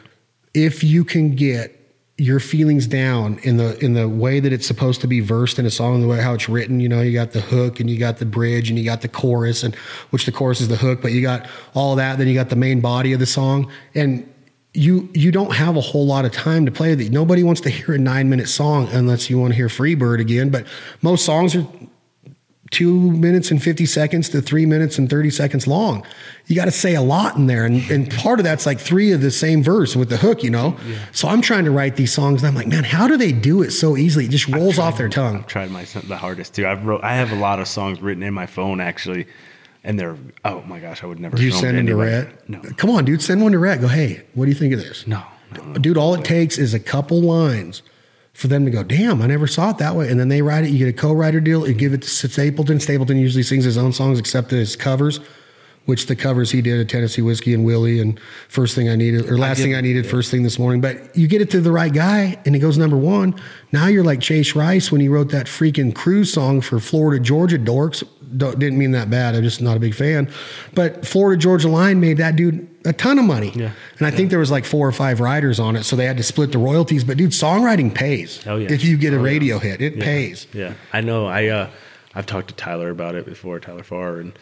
If 0.52 0.84
you 0.84 1.04
can 1.04 1.34
get 1.34 1.74
your 2.18 2.40
feelings 2.40 2.88
down 2.88 3.38
in 3.44 3.58
the 3.58 3.78
in 3.82 3.94
the 3.94 4.08
way 4.08 4.40
that 4.40 4.52
it's 4.52 4.66
supposed 4.66 5.00
to 5.00 5.06
be 5.06 5.20
versed 5.20 5.58
in 5.58 5.64
a 5.64 5.70
song, 5.70 6.00
the 6.00 6.08
way 6.08 6.20
how 6.20 6.34
it's 6.34 6.48
written. 6.48 6.80
You 6.80 6.88
know, 6.88 7.00
you 7.00 7.12
got 7.12 7.30
the 7.30 7.40
hook 7.40 7.78
and 7.78 7.88
you 7.88 7.96
got 7.96 8.18
the 8.18 8.26
bridge 8.26 8.68
and 8.68 8.78
you 8.78 8.84
got 8.84 9.00
the 9.00 9.08
chorus, 9.08 9.62
and 9.62 9.74
which 10.10 10.26
the 10.26 10.32
chorus 10.32 10.60
is 10.60 10.68
the 10.68 10.76
hook, 10.76 11.00
but 11.00 11.12
you 11.12 11.22
got 11.22 11.46
all 11.74 11.94
that. 11.94 12.18
Then 12.18 12.26
you 12.26 12.34
got 12.34 12.50
the 12.50 12.56
main 12.56 12.80
body 12.80 13.12
of 13.12 13.20
the 13.20 13.26
song, 13.26 13.70
and 13.94 14.30
you 14.74 15.08
you 15.14 15.32
don't 15.32 15.54
have 15.54 15.76
a 15.76 15.80
whole 15.80 16.06
lot 16.06 16.24
of 16.24 16.32
time 16.32 16.66
to 16.66 16.72
play 16.72 16.94
that. 16.94 17.10
Nobody 17.10 17.42
wants 17.42 17.60
to 17.62 17.70
hear 17.70 17.94
a 17.94 17.98
nine 17.98 18.28
minute 18.28 18.48
song 18.48 18.88
unless 18.92 19.30
you 19.30 19.38
want 19.38 19.52
to 19.52 19.56
hear 19.56 19.68
Freebird 19.68 20.20
again. 20.20 20.50
But 20.50 20.66
most 21.02 21.24
songs 21.24 21.56
are 21.56 21.66
two 22.70 23.10
minutes 23.12 23.50
and 23.50 23.62
50 23.62 23.86
seconds 23.86 24.28
to 24.30 24.42
three 24.42 24.66
minutes 24.66 24.98
and 24.98 25.08
30 25.08 25.30
seconds 25.30 25.66
long. 25.66 26.04
You 26.46 26.56
got 26.56 26.66
to 26.66 26.70
say 26.70 26.94
a 26.94 27.00
lot 27.00 27.36
in 27.36 27.46
there. 27.46 27.64
And, 27.64 27.82
and 27.90 28.10
part 28.10 28.40
of 28.40 28.44
that's 28.44 28.66
like 28.66 28.78
three 28.78 29.12
of 29.12 29.20
the 29.20 29.30
same 29.30 29.62
verse 29.62 29.96
with 29.96 30.08
the 30.10 30.16
hook, 30.16 30.42
you 30.42 30.50
know? 30.50 30.76
So 31.12 31.28
I'm 31.28 31.40
trying 31.40 31.64
to 31.64 31.70
write 31.70 31.96
these 31.96 32.12
songs 32.12 32.42
and 32.42 32.48
I'm 32.48 32.54
like, 32.54 32.66
man, 32.66 32.84
how 32.84 33.08
do 33.08 33.16
they 33.16 33.32
do 33.32 33.62
it 33.62 33.70
so 33.70 33.96
easily? 33.96 34.26
It 34.26 34.30
just 34.30 34.48
rolls 34.48 34.78
off 34.78 34.98
their 34.98 35.08
tongue. 35.08 35.38
I've 35.38 35.46
tried 35.46 35.70
my 35.70 35.84
the 35.84 36.16
hardest 36.16 36.54
too. 36.54 36.66
I've 36.66 36.84
wrote. 36.84 37.02
I 37.02 37.14
have 37.14 37.32
a 37.32 37.36
lot 37.36 37.58
of 37.58 37.68
songs 37.68 38.00
written 38.00 38.22
in 38.22 38.34
my 38.34 38.46
phone 38.46 38.80
actually, 38.80 39.26
and 39.84 39.98
they're 39.98 40.16
oh 40.44 40.62
my 40.62 40.78
gosh, 40.80 41.02
I 41.02 41.06
would 41.06 41.20
never. 41.20 41.36
Do 41.36 41.42
you 41.44 41.50
send 41.52 41.78
them 41.78 41.86
to. 41.86 41.96
Rhett? 41.96 42.48
No, 42.48 42.60
Come 42.76 42.90
on, 42.90 43.04
dude, 43.04 43.22
send 43.22 43.42
one 43.42 43.52
to 43.52 43.58
Rhett. 43.58 43.80
Go, 43.80 43.88
hey, 43.88 44.24
what 44.34 44.44
do 44.46 44.50
you 44.50 44.56
think 44.56 44.72
of 44.74 44.80
this? 44.80 45.06
no, 45.06 45.22
no, 45.56 45.64
no. 45.64 45.74
Dude, 45.74 45.96
all 45.96 46.14
it 46.14 46.24
takes 46.24 46.58
is 46.58 46.74
a 46.74 46.80
couple 46.80 47.20
lines 47.20 47.82
for 48.32 48.46
them 48.46 48.64
to 48.64 48.70
go, 48.70 48.84
damn, 48.84 49.20
I 49.20 49.26
never 49.26 49.48
saw 49.48 49.70
it 49.70 49.78
that 49.78 49.96
way. 49.96 50.08
And 50.08 50.20
then 50.20 50.28
they 50.28 50.42
write 50.42 50.62
it, 50.64 50.70
you 50.70 50.78
get 50.78 50.88
a 50.88 50.92
co-writer 50.92 51.40
deal, 51.40 51.66
you 51.66 51.74
give 51.74 51.92
it 51.92 52.02
to 52.02 52.08
Stapleton. 52.08 52.78
Stapleton 52.78 53.16
usually 53.18 53.42
sings 53.42 53.64
his 53.64 53.76
own 53.76 53.92
songs 53.92 54.16
except 54.20 54.52
his 54.52 54.76
covers, 54.76 55.18
which 55.86 56.06
the 56.06 56.14
covers 56.14 56.52
he 56.52 56.62
did, 56.62 56.78
at 56.80 56.88
Tennessee 56.88 57.20
Whiskey 57.22 57.52
and 57.52 57.64
Willie 57.64 57.98
and 57.98 58.20
First 58.48 58.76
Thing 58.76 58.88
I 58.88 58.94
Needed, 58.94 59.28
or 59.28 59.36
Last 59.38 59.56
did- 59.56 59.64
Thing 59.64 59.74
I 59.74 59.80
Needed, 59.80 60.06
First 60.06 60.30
Thing 60.30 60.44
This 60.44 60.56
Morning. 60.56 60.80
But 60.80 61.16
you 61.16 61.26
get 61.26 61.40
it 61.42 61.50
to 61.50 61.60
the 61.60 61.72
right 61.72 61.92
guy 61.92 62.38
and 62.46 62.54
it 62.54 62.60
goes 62.60 62.78
number 62.78 62.96
one. 62.96 63.34
Now 63.72 63.86
you're 63.88 64.04
like 64.04 64.20
Chase 64.20 64.54
Rice 64.54 64.92
when 64.92 65.00
he 65.00 65.08
wrote 65.08 65.30
that 65.30 65.46
freaking 65.46 65.92
cruise 65.92 66.32
song 66.32 66.60
for 66.60 66.78
Florida 66.78 67.20
Georgia 67.20 67.58
Dorks. 67.58 68.04
Don't- 68.36 68.58
Didn't 68.58 68.78
mean 68.78 68.90
that 68.92 69.08
bad. 69.10 69.34
I'm 69.34 69.42
just 69.42 69.60
not 69.62 69.76
a 69.76 69.80
big 69.80 69.94
fan. 69.94 70.30
But 70.74 71.06
Florida 71.06 71.40
Georgia 71.40 71.68
Line 71.68 72.00
made 72.00 72.18
that 72.18 72.36
dude 72.36 72.68
a 72.84 72.92
ton 72.92 73.18
of 73.18 73.24
money. 73.24 73.52
Yeah. 73.54 73.70
And 73.98 74.06
I 74.06 74.10
think 74.10 74.30
there 74.30 74.38
was 74.38 74.50
like 74.50 74.64
four 74.64 74.86
or 74.86 74.92
five 74.92 75.20
writers 75.20 75.58
on 75.60 75.76
it, 75.76 75.84
so 75.84 75.96
they 75.96 76.04
had 76.06 76.16
to 76.18 76.22
split 76.22 76.52
the 76.52 76.58
royalties. 76.58 77.04
But 77.04 77.16
dude, 77.16 77.30
songwriting 77.30 77.94
pays. 77.94 78.44
Oh, 78.46 78.56
yeah. 78.56 78.70
If 78.72 78.84
you 78.84 78.96
get 78.96 79.12
a 79.12 79.16
Oh, 79.16 79.18
yeah. 79.20 79.24
radio 79.24 79.58
hit, 79.58 79.80
it 79.80 79.96
Yeah. 79.96 80.04
pays. 80.04 80.46
Yeah, 80.52 80.74
I 80.92 81.00
know. 81.00 81.26
I 81.26 81.46
uh, 81.46 81.70
I've 82.14 82.26
talked 82.26 82.48
to 82.48 82.54
Tyler 82.54 82.90
about 82.90 83.14
it 83.14 83.24
before, 83.26 83.60
Tyler 83.60 83.82
Farr 83.82 84.18
and 84.20 84.32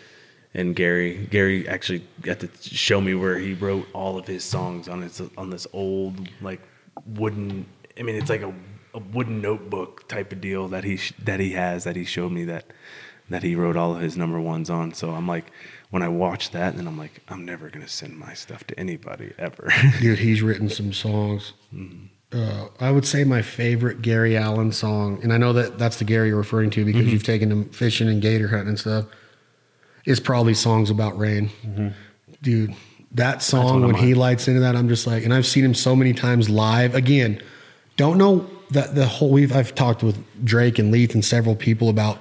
and 0.54 0.74
Gary. 0.74 1.26
Gary 1.30 1.68
actually 1.68 2.06
got 2.22 2.40
to 2.40 2.48
show 2.62 3.00
me 3.00 3.14
where 3.14 3.38
he 3.38 3.52
wrote 3.54 3.86
all 3.92 4.16
of 4.18 4.26
his 4.26 4.42
songs 4.44 4.88
on 4.88 5.02
his 5.02 5.20
on 5.36 5.50
this 5.50 5.66
old 5.72 6.28
like 6.40 6.60
wooden. 7.06 7.66
I 7.98 8.02
mean, 8.02 8.16
it's 8.16 8.30
like 8.30 8.42
a, 8.42 8.52
a 8.94 8.98
wooden 9.12 9.40
notebook 9.42 10.08
type 10.08 10.32
of 10.32 10.40
deal 10.40 10.68
that 10.68 10.84
he 10.84 10.96
sh- 10.96 11.12
that 11.24 11.40
he 11.40 11.52
has 11.52 11.84
that 11.84 11.96
he 11.96 12.04
showed 12.04 12.32
me 12.32 12.44
that 12.44 12.66
that 13.28 13.42
he 13.42 13.54
wrote 13.54 13.76
all 13.76 13.94
of 13.94 14.00
his 14.00 14.16
number 14.16 14.40
ones 14.40 14.70
on. 14.70 14.94
So 14.94 15.10
I'm 15.10 15.26
like, 15.26 15.50
when 15.90 16.02
I 16.02 16.08
watch 16.08 16.50
that, 16.50 16.76
then 16.76 16.86
I'm 16.86 16.98
like, 16.98 17.22
I'm 17.28 17.44
never 17.44 17.70
gonna 17.70 17.88
send 17.88 18.18
my 18.18 18.34
stuff 18.34 18.64
to 18.68 18.78
anybody 18.78 19.32
ever. 19.38 19.72
Dude, 20.00 20.18
he's 20.18 20.42
written 20.42 20.68
some 20.68 20.92
songs. 20.92 21.52
Mm-hmm. 21.74 22.06
Uh, 22.32 22.68
I 22.80 22.90
would 22.90 23.06
say 23.06 23.22
my 23.24 23.40
favorite 23.40 24.02
Gary 24.02 24.36
Allan 24.36 24.72
song, 24.72 25.20
and 25.22 25.32
I 25.32 25.36
know 25.36 25.52
that 25.52 25.78
that's 25.78 25.98
the 25.98 26.04
Gary 26.04 26.28
you're 26.28 26.36
referring 26.36 26.70
to 26.70 26.84
because 26.84 27.02
mm-hmm. 27.02 27.10
you've 27.10 27.22
taken 27.22 27.52
him 27.52 27.68
fishing 27.70 28.08
and 28.08 28.20
gator 28.20 28.48
hunting 28.48 28.68
and 28.68 28.78
stuff, 28.78 29.06
is 30.04 30.18
probably 30.18 30.54
songs 30.54 30.90
about 30.90 31.16
rain. 31.16 31.50
Mm-hmm. 31.64 31.88
Dude, 32.42 32.74
that 33.12 33.42
song 33.42 33.82
when 33.82 33.94
he 33.94 34.14
lights 34.14 34.48
into 34.48 34.60
that, 34.60 34.74
I'm 34.74 34.88
just 34.88 35.06
like, 35.06 35.24
and 35.24 35.32
I've 35.32 35.46
seen 35.46 35.64
him 35.64 35.74
so 35.74 35.94
many 35.94 36.12
times 36.12 36.50
live. 36.50 36.94
Again, 36.94 37.40
don't 37.96 38.18
know 38.18 38.46
that 38.70 38.94
the 38.94 39.06
whole. 39.06 39.30
We've 39.30 39.54
I've 39.54 39.74
talked 39.74 40.02
with 40.02 40.18
Drake 40.44 40.78
and 40.78 40.90
Leith 40.90 41.14
and 41.14 41.24
several 41.24 41.54
people 41.54 41.88
about 41.88 42.18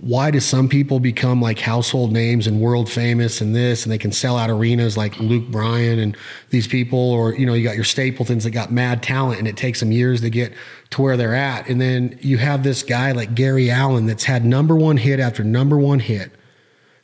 why 0.00 0.30
do 0.30 0.40
some 0.40 0.68
people 0.68 0.98
become 0.98 1.40
like 1.40 1.58
household 1.60 2.12
names 2.12 2.46
and 2.46 2.60
world 2.60 2.90
famous 2.90 3.40
and 3.40 3.54
this 3.54 3.84
and 3.84 3.92
they 3.92 3.98
can 3.98 4.10
sell 4.10 4.36
out 4.36 4.50
arenas 4.50 4.96
like 4.96 5.18
Luke 5.20 5.46
Bryan 5.48 6.00
and 6.00 6.16
these 6.50 6.66
people? 6.66 6.98
Or 6.98 7.34
you 7.34 7.46
know 7.46 7.54
you 7.54 7.62
got 7.62 7.76
your 7.76 7.84
Stapletons 7.84 8.44
that 8.44 8.50
got 8.50 8.72
mad 8.72 9.02
talent 9.02 9.38
and 9.38 9.46
it 9.46 9.56
takes 9.56 9.80
them 9.80 9.92
years 9.92 10.20
to 10.22 10.30
get 10.30 10.52
to 10.90 11.02
where 11.02 11.16
they're 11.16 11.34
at. 11.34 11.68
And 11.68 11.80
then 11.80 12.18
you 12.20 12.38
have 12.38 12.64
this 12.64 12.82
guy 12.82 13.12
like 13.12 13.34
Gary 13.34 13.70
Allan 13.70 14.06
that's 14.06 14.24
had 14.24 14.44
number 14.44 14.74
one 14.74 14.96
hit 14.96 15.20
after 15.20 15.44
number 15.44 15.78
one 15.78 16.00
hit 16.00 16.32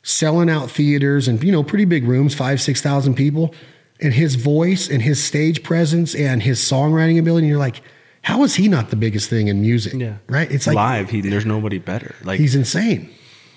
selling 0.03 0.49
out 0.49 0.69
theaters 0.69 1.27
and 1.27 1.41
you 1.43 1.51
know 1.51 1.63
pretty 1.63 1.85
big 1.85 2.03
rooms 2.05 2.35
five 2.35 2.61
six 2.61 2.81
thousand 2.81 3.15
people. 3.15 3.53
And 4.01 4.13
his 4.13 4.35
voice 4.35 4.89
and 4.89 5.01
his 5.01 5.23
stage 5.23 5.63
presence 5.63 6.15
and 6.15 6.41
his 6.41 6.59
songwriting 6.59 7.19
ability 7.19 7.45
and 7.45 7.49
you're 7.49 7.59
like 7.59 7.83
how 8.21 8.43
is 8.43 8.55
he 8.55 8.67
not 8.67 8.89
the 8.89 8.95
biggest 8.95 9.29
thing 9.29 9.47
in 9.47 9.61
music? 9.61 9.93
Yeah. 9.93 10.17
Right? 10.27 10.51
It's 10.51 10.67
like 10.67 10.75
live. 10.75 11.09
He 11.09 11.21
there's 11.21 11.45
nobody 11.45 11.77
better. 11.79 12.15
Like 12.23 12.39
he's 12.39 12.55
insane. 12.55 13.09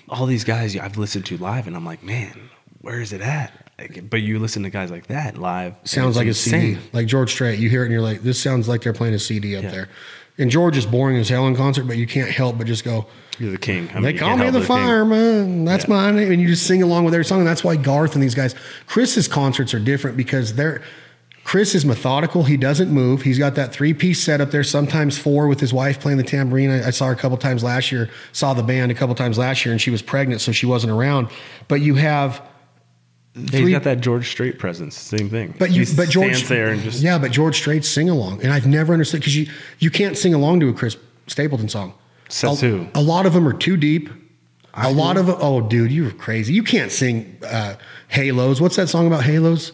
all 0.09 0.25
these 0.25 0.43
guys 0.43 0.75
I've 0.77 0.97
listened 0.97 1.25
to 1.27 1.37
live, 1.37 1.67
and 1.67 1.75
I'm 1.75 1.85
like, 1.85 2.03
man, 2.03 2.49
where 2.81 2.99
is 3.01 3.13
it 3.13 3.21
at? 3.21 3.51
Like, 3.77 4.09
but 4.09 4.21
you 4.21 4.39
listen 4.39 4.63
to 4.63 4.69
guys 4.69 4.89
like 4.89 5.07
that 5.07 5.37
live. 5.37 5.75
Sounds 5.83 6.09
it's 6.09 6.17
like 6.17 6.27
a. 6.27 6.33
CD. 6.33 6.77
Like 6.93 7.07
George 7.07 7.31
Strait. 7.31 7.59
You 7.59 7.69
hear 7.69 7.81
it 7.81 7.85
and 7.85 7.91
you're 7.93 8.01
like, 8.01 8.21
this 8.21 8.39
sounds 8.41 8.67
like 8.69 8.81
they're 8.81 8.93
playing 8.93 9.13
a 9.13 9.19
CD 9.19 9.55
up 9.55 9.63
Yeah. 9.63 9.71
there. 9.71 9.89
And 10.37 10.49
George 10.51 10.75
is 10.77 10.85
boring 10.85 11.17
as 11.17 11.29
hell 11.29 11.47
in 11.47 11.55
concert, 11.55 11.83
but 11.87 11.95
you 11.97 12.05
can't 12.07 12.29
help 12.29 12.57
but 12.57 12.67
just 12.67 12.83
go, 12.83 13.05
You're 13.39 13.51
the 13.51 13.57
king. 13.57 13.89
I 13.91 13.95
mean, 13.95 14.03
they 14.03 14.13
call 14.13 14.35
me 14.35 14.43
help 14.43 14.53
the 14.53 14.61
fireman. 14.61 15.63
That's 15.65 15.85
Yeah. 15.85 15.89
my 15.95 16.11
name. 16.11 16.31
And 16.31 16.41
you 16.41 16.47
just 16.49 16.65
sing 16.67 16.81
along 16.83 17.05
with 17.05 17.13
every 17.13 17.23
song. 17.25 17.39
And 17.39 17.47
that's 17.47 17.63
why 17.63 17.75
Garth 17.77 18.15
and 18.15 18.23
these 18.23 18.35
guys, 18.35 18.53
Chris's 18.85 19.27
concerts 19.27 19.73
are 19.73 19.79
different 19.79 20.17
because 20.17 20.55
they're, 20.55 20.81
Chris 21.45 21.75
is 21.75 21.85
methodical. 21.85 22.43
He 22.43 22.57
doesn't 22.57 22.89
move. 22.89 23.21
He's 23.21 23.37
got 23.37 23.53
that 23.53 23.71
three 23.71 23.93
piece 23.93 24.21
set 24.21 24.41
up 24.41 24.49
there, 24.49 24.63
sometimes 24.63 25.15
four 25.15 25.47
with 25.47 25.59
his 25.59 25.71
wife 25.71 25.99
playing 25.99 26.17
the 26.17 26.23
tambourine. 26.23 26.71
I, 26.71 26.87
I 26.87 26.89
saw 26.89 27.05
her 27.05 27.13
a 27.13 27.15
couple 27.15 27.37
times 27.37 27.63
last 27.63 27.91
year, 27.91 28.09
saw 28.31 28.55
the 28.55 28.63
band 28.63 28.91
a 28.91 28.95
couple 28.95 29.13
times 29.13 29.37
last 29.37 29.63
year, 29.63 29.71
and 29.71 29.79
she 29.79 29.91
was 29.91 30.01
pregnant, 30.01 30.41
so 30.41 30.51
she 30.51 30.65
wasn't 30.65 30.91
around. 30.91 31.29
But 31.67 31.81
you 31.81 31.95
have 31.95 32.41
Yeah, 33.35 33.59
he's 33.59 33.69
got 33.69 33.83
that 33.83 34.01
George 34.01 34.31
Strait 34.31 34.57
presence. 34.57 34.97
Same 34.97 35.29
thing. 35.29 35.53
But 35.59 35.69
you, 35.69 35.85
He 35.85 35.95
but 35.95 36.09
George, 36.09 36.31
stands 36.31 36.49
there 36.49 36.69
and 36.69 36.81
just 36.81 37.03
yeah, 37.03 37.19
but 37.19 37.31
George 37.31 37.57
Strait 37.57 37.85
sing 37.85 38.09
along, 38.09 38.41
and 38.41 38.51
I've 38.51 38.65
never 38.65 38.91
understood 38.91 39.19
because 39.19 39.35
you 39.35 39.47
you 39.77 39.91
can't 39.91 40.17
sing 40.17 40.33
along 40.33 40.61
to 40.61 40.69
a 40.69 40.73
Chris 40.73 40.97
Stapleton 41.27 41.69
song. 41.69 41.93
Says 42.27 42.63
a, 42.63 42.89
a 42.95 43.01
lot 43.01 43.27
of 43.27 43.33
them 43.33 43.47
are 43.47 43.53
too 43.53 43.77
deep. 43.77 44.09
A 44.73 44.91
lot 44.91 45.15
of 45.15 45.29
oh, 45.29 45.61
dude, 45.61 45.91
you're 45.91 46.11
crazy. 46.11 46.53
You 46.53 46.63
can't 46.63 46.91
sing 46.91 47.37
uh, 47.47 47.75
halos. 48.07 48.59
What's 48.59 48.75
that 48.77 48.89
song 48.89 49.05
about 49.05 49.23
halos? 49.23 49.71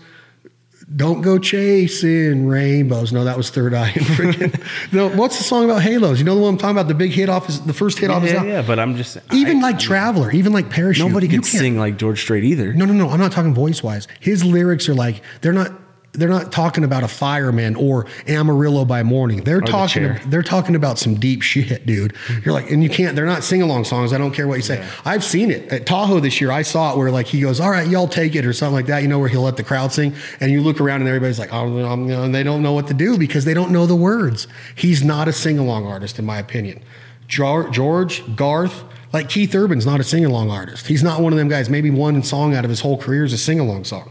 Don't 0.93 1.21
go 1.21 1.37
chasing 1.37 2.47
rainbows. 2.47 3.13
No, 3.13 3.23
that 3.23 3.37
was 3.37 3.49
Third 3.49 3.73
Eye. 3.73 3.93
No, 4.91 5.07
what's 5.09 5.37
the 5.37 5.43
song 5.43 5.63
about 5.65 5.81
halos? 5.81 6.19
You 6.19 6.25
know 6.25 6.35
the 6.35 6.41
one 6.41 6.55
I'm 6.55 6.57
talking 6.57 6.75
about? 6.75 6.87
The 6.89 6.93
big 6.93 7.11
hit 7.11 7.29
off 7.29 7.45
his, 7.45 7.61
the 7.61 7.71
first 7.73 7.97
hit 7.99 8.09
off 8.09 8.23
his 8.23 8.31
yeah, 8.33 8.37
album. 8.39 8.51
yeah. 8.51 8.61
But 8.61 8.77
I'm 8.79 8.97
just 8.97 9.17
Even 9.31 9.59
I- 9.59 9.61
like 9.61 9.79
Traveller, 9.79 10.31
even 10.31 10.51
like 10.51 10.69
Parachute. 10.69 11.07
nobody 11.07 11.27
can't- 11.29 11.45
sing 11.45 11.77
like 11.77 11.97
George 11.97 12.19
Strait 12.19 12.43
either. 12.43 12.73
no, 12.73 12.83
no, 12.85 12.93
no. 12.93 13.09
I'm 13.09 13.19
not 13.19 13.31
talking 13.31 13.53
voice 13.53 13.81
wise. 13.81 14.07
His 14.19 14.43
lyrics 14.43 14.89
are 14.89 14.93
like 14.93 15.21
they're 15.39 15.53
not 15.53 15.71
they're 16.13 16.29
not 16.29 16.51
talking 16.51 16.83
about 16.83 17.03
a 17.03 17.07
fireman 17.07 17.75
or 17.75 18.05
Amarillo 18.27 18.83
by 18.83 19.01
morning. 19.01 19.43
They're 19.43 19.61
the 19.61 19.67
talking 19.67 20.03
chair. 20.03 20.21
they're 20.25 20.43
talking 20.43 20.75
about 20.75 20.99
some 20.99 21.15
deep 21.15 21.41
shit, 21.41 21.85
dude. 21.85 22.15
You're 22.43 22.53
like, 22.53 22.69
and 22.69 22.83
you 22.83 22.89
can't. 22.89 23.15
They're 23.15 23.25
not 23.25 23.43
sing 23.43 23.61
along 23.61 23.85
songs. 23.85 24.11
I 24.11 24.17
don't 24.17 24.31
care 24.31 24.47
what 24.47 24.55
you 24.55 24.61
say. 24.61 24.85
I've 25.05 25.23
seen 25.23 25.51
it 25.51 25.71
at 25.71 25.85
Tahoe 25.85 26.19
this 26.19 26.41
year. 26.41 26.51
I 26.51 26.63
saw 26.63 26.91
it 26.91 26.97
where 26.97 27.11
like 27.11 27.27
he 27.27 27.39
goes, 27.39 27.59
"All 27.59 27.71
right, 27.71 27.87
y'all 27.87 28.07
take 28.07 28.35
it" 28.35 28.45
or 28.45 28.51
something 28.51 28.75
like 28.75 28.87
that. 28.87 29.01
You 29.01 29.07
know, 29.07 29.19
where 29.19 29.29
he'll 29.29 29.41
let 29.41 29.57
the 29.57 29.63
crowd 29.63 29.93
sing, 29.93 30.13
and 30.41 30.51
you 30.51 30.61
look 30.61 30.81
around 30.81 31.01
and 31.01 31.07
everybody's 31.07 31.39
like, 31.39 31.53
"Oh, 31.53 31.85
um, 31.85 32.09
you 32.09 32.15
know," 32.15 32.23
and 32.23 32.35
they 32.35 32.43
don't 32.43 32.61
know 32.61 32.73
what 32.73 32.87
to 32.87 32.93
do 32.93 33.17
because 33.17 33.45
they 33.45 33.53
don't 33.53 33.71
know 33.71 33.85
the 33.85 33.95
words. 33.95 34.47
He's 34.75 35.03
not 35.03 35.27
a 35.27 35.33
sing 35.33 35.57
along 35.59 35.87
artist, 35.87 36.19
in 36.19 36.25
my 36.25 36.39
opinion. 36.39 36.81
George 37.27 38.35
Garth. 38.35 38.83
Like 39.13 39.27
Keith 39.27 39.53
Urban's 39.53 39.85
not 39.85 39.99
a 39.99 40.05
sing 40.05 40.23
along 40.23 40.51
artist. 40.51 40.87
He's 40.87 41.03
not 41.03 41.19
one 41.19 41.33
of 41.33 41.37
them 41.37 41.49
guys. 41.49 41.69
Maybe 41.69 41.89
one 41.89 42.23
song 42.23 42.55
out 42.55 42.63
of 42.63 42.69
his 42.69 42.79
whole 42.79 42.97
career 42.97 43.25
is 43.25 43.33
a 43.33 43.37
sing 43.37 43.59
along 43.59 43.83
song. 43.83 44.09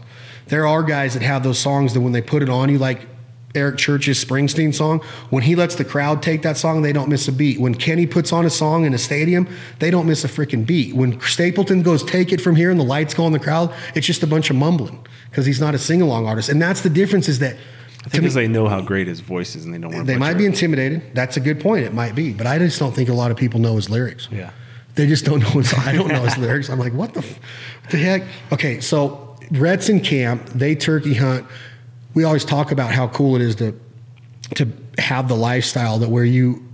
There 0.51 0.67
are 0.67 0.83
guys 0.83 1.13
that 1.13 1.23
have 1.23 1.43
those 1.43 1.57
songs 1.57 1.93
that 1.93 2.01
when 2.01 2.11
they 2.11 2.21
put 2.21 2.43
it 2.43 2.49
on 2.49 2.67
you, 2.67 2.77
like 2.77 3.07
Eric 3.55 3.77
Church's 3.77 4.23
Springsteen 4.23 4.75
song, 4.75 4.99
when 5.29 5.43
he 5.43 5.55
lets 5.55 5.75
the 5.75 5.85
crowd 5.85 6.21
take 6.21 6.41
that 6.41 6.57
song, 6.57 6.81
they 6.81 6.91
don't 6.91 7.07
miss 7.07 7.25
a 7.29 7.31
beat. 7.31 7.57
When 7.57 7.73
Kenny 7.73 8.05
puts 8.05 8.33
on 8.33 8.45
a 8.45 8.49
song 8.49 8.83
in 8.83 8.93
a 8.93 8.97
stadium, 8.97 9.47
they 9.79 9.89
don't 9.89 10.05
miss 10.05 10.25
a 10.25 10.27
freaking 10.27 10.65
beat. 10.65 10.93
When 10.93 11.21
Stapleton 11.21 11.83
goes, 11.83 12.03
take 12.03 12.33
it 12.33 12.41
from 12.41 12.57
here, 12.57 12.69
and 12.69 12.77
the 12.77 12.83
lights 12.83 13.13
go 13.13 13.23
on 13.23 13.31
the 13.31 13.39
crowd, 13.39 13.73
it's 13.95 14.05
just 14.05 14.23
a 14.23 14.27
bunch 14.27 14.49
of 14.49 14.57
mumbling 14.57 15.07
because 15.29 15.45
he's 15.45 15.61
not 15.61 15.73
a 15.73 15.79
sing 15.79 16.01
along 16.01 16.27
artist. 16.27 16.49
And 16.49 16.61
that's 16.61 16.81
the 16.81 16.89
difference 16.89 17.29
is 17.29 17.39
that 17.39 17.55
I 18.03 18.09
think 18.09 18.23
because 18.23 18.33
they 18.33 18.49
know 18.49 18.67
how 18.67 18.81
great 18.81 19.07
his 19.07 19.21
voice 19.21 19.55
is 19.55 19.63
and 19.63 19.73
they 19.73 19.77
don't 19.77 19.93
want 19.93 20.05
to 20.05 20.11
they 20.11 20.19
might 20.19 20.37
be 20.37 20.45
intimidated. 20.45 21.15
That's 21.15 21.37
a 21.37 21.39
good 21.39 21.61
point. 21.61 21.85
It 21.85 21.93
might 21.93 22.13
be. 22.13 22.33
But 22.33 22.45
I 22.45 22.57
just 22.59 22.77
don't 22.77 22.93
think 22.93 23.07
a 23.07 23.13
lot 23.13 23.31
of 23.31 23.37
people 23.37 23.61
know 23.61 23.77
his 23.77 23.89
lyrics. 23.89 24.27
Yeah. 24.29 24.51
They 24.95 25.07
just 25.07 25.23
don't 25.23 25.39
know 25.39 25.49
his. 25.51 25.73
I 25.73 25.93
don't 25.93 26.09
know 26.09 26.23
his 26.23 26.37
lyrics. 26.37 26.69
I'm 26.69 26.79
like, 26.79 26.93
what 26.93 27.13
the, 27.13 27.21
f- 27.21 27.39
what 27.81 27.91
the 27.91 27.97
heck? 27.97 28.23
Okay, 28.51 28.81
so 28.81 29.30
Rhett's 29.51 29.89
in 29.89 29.99
camp. 29.99 30.45
They 30.49 30.75
turkey 30.75 31.13
hunt. 31.13 31.45
We 32.13 32.23
always 32.23 32.45
talk 32.45 32.71
about 32.71 32.91
how 32.91 33.07
cool 33.07 33.35
it 33.35 33.41
is 33.41 33.55
to 33.55 33.77
to 34.55 34.67
have 34.97 35.27
the 35.27 35.35
lifestyle 35.35 35.97
that 35.99 36.09
where 36.09 36.25
you 36.25 36.67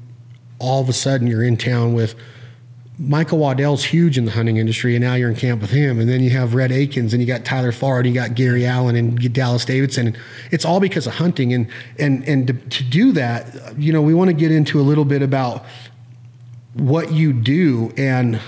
all 0.59 0.81
of 0.81 0.89
a 0.89 0.93
sudden 0.93 1.27
you're 1.27 1.43
in 1.43 1.57
town 1.57 1.93
with 1.93 2.15
Michael 2.99 3.37
Waddell's 3.37 3.83
huge 3.83 4.17
in 4.17 4.25
the 4.25 4.31
hunting 4.31 4.57
industry, 4.57 4.95
and 4.95 5.03
now 5.03 5.13
you're 5.13 5.29
in 5.29 5.35
camp 5.35 5.61
with 5.61 5.69
him. 5.69 5.99
And 5.99 6.09
then 6.09 6.21
you 6.21 6.31
have 6.31 6.55
Rhett 6.55 6.71
Akins, 6.71 7.13
and 7.13 7.21
you 7.21 7.27
got 7.27 7.45
Tyler 7.45 7.71
Farr, 7.71 7.99
and 7.99 8.07
you 8.07 8.13
got 8.13 8.33
Gary 8.33 8.65
Allan, 8.65 8.95
and 8.95 9.33
Dallas 9.33 9.65
Davidson. 9.65 10.07
And 10.07 10.17
it's 10.49 10.65
all 10.65 10.79
because 10.79 11.05
of 11.05 11.13
hunting. 11.13 11.53
And 11.53 11.67
and 11.99 12.27
and 12.27 12.47
to, 12.47 12.53
to 12.53 12.83
do 12.83 13.11
that, 13.11 13.77
you 13.77 13.93
know, 13.93 14.01
we 14.01 14.15
want 14.15 14.29
to 14.29 14.33
get 14.33 14.51
into 14.51 14.79
a 14.79 14.81
little 14.81 15.05
bit 15.05 15.21
about 15.21 15.63
what 16.73 17.11
you 17.11 17.33
do. 17.33 17.93
And 17.97 18.39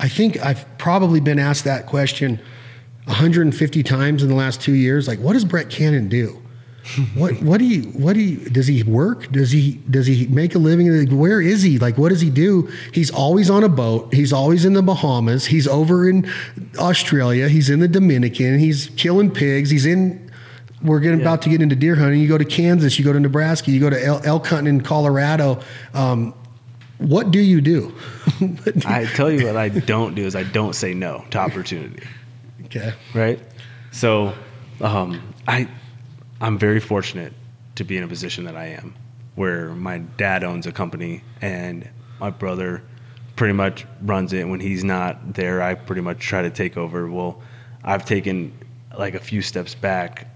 I 0.00 0.08
think 0.08 0.38
I've 0.38 0.66
probably 0.78 1.20
been 1.20 1.38
asked 1.38 1.64
that 1.64 1.86
question 1.86 2.40
150 3.06 3.82
times 3.82 4.22
in 4.22 4.28
the 4.28 4.34
last 4.34 4.60
two 4.60 4.74
years. 4.74 5.08
Like, 5.08 5.18
what 5.18 5.32
does 5.32 5.44
Brett 5.44 5.70
Cannon 5.70 6.08
do? 6.08 6.42
what 7.16 7.34
what 7.42 7.58
do 7.58 7.64
you 7.64 7.82
what 7.90 8.12
do 8.12 8.20
you 8.20 8.48
does 8.50 8.66
he 8.66 8.82
work? 8.84 9.30
Does 9.32 9.50
he 9.50 9.80
does 9.90 10.06
he 10.06 10.26
make 10.28 10.54
a 10.54 10.58
living? 10.58 10.88
Like, 10.88 11.10
where 11.10 11.40
is 11.40 11.62
he? 11.62 11.78
Like 11.78 11.98
what 11.98 12.10
does 12.10 12.20
he 12.20 12.30
do? 12.30 12.70
He's 12.92 13.10
always 13.10 13.50
on 13.50 13.64
a 13.64 13.68
boat. 13.68 14.14
He's 14.14 14.32
always 14.32 14.64
in 14.64 14.74
the 14.74 14.82
bahamas. 14.82 15.46
He's 15.46 15.66
over 15.66 16.08
in 16.08 16.30
australia. 16.78 17.48
He's 17.48 17.70
in 17.70 17.80
the 17.80 17.88
dominican. 17.88 18.60
He's 18.60 18.88
killing 18.96 19.32
pigs. 19.32 19.70
He's 19.70 19.84
in 19.84 20.30
we're 20.82 21.00
getting 21.00 21.20
about 21.20 21.42
to 21.42 21.48
get 21.48 21.60
into 21.60 21.74
deer 21.74 21.96
hunting. 21.96 22.20
You 22.20 22.28
go 22.28 22.38
to 22.38 22.44
kansas. 22.44 22.98
You 22.98 23.04
go 23.04 23.12
to 23.12 23.20
nebraska. 23.20 23.70
You 23.70 23.80
go 23.80 23.90
to 23.90 24.04
elk, 24.04 24.26
elk 24.26 24.46
hunting 24.46 24.76
in 24.76 24.80
colorado. 24.82 25.60
Um, 25.94 26.34
what 26.98 27.30
do 27.30 27.40
you 27.40 27.60
do? 27.60 27.94
I 28.86 29.06
tell 29.14 29.30
you 29.30 29.46
what 29.46 29.56
I 29.56 29.68
don't 29.68 30.14
do 30.14 30.24
is 30.24 30.36
I 30.36 30.44
don't 30.44 30.74
say 30.74 30.94
no 30.94 31.24
to 31.30 31.38
opportunity. 31.38 32.02
Okay 32.66 32.92
right? 33.14 33.40
So, 33.92 34.34
um, 34.80 35.34
I, 35.48 35.68
I'm 36.40 36.58
very 36.58 36.80
fortunate 36.80 37.32
to 37.76 37.84
be 37.84 37.96
in 37.96 38.04
a 38.04 38.08
position 38.08 38.44
that 38.44 38.56
I 38.56 38.66
am, 38.66 38.94
where 39.34 39.70
my 39.70 39.98
dad 39.98 40.44
owns 40.44 40.66
a 40.66 40.72
company 40.72 41.22
and 41.40 41.88
my 42.20 42.30
brother 42.30 42.82
pretty 43.36 43.54
much 43.54 43.86
runs 44.02 44.32
it. 44.32 44.46
When 44.46 44.60
he's 44.60 44.84
not 44.84 45.34
there, 45.34 45.62
I 45.62 45.74
pretty 45.74 46.02
much 46.02 46.18
try 46.18 46.42
to 46.42 46.50
take 46.50 46.76
over. 46.76 47.10
Well, 47.10 47.40
I've 47.84 48.04
taken 48.04 48.52
like 48.98 49.14
a 49.14 49.20
few 49.20 49.42
steps 49.42 49.74
back, 49.74 50.28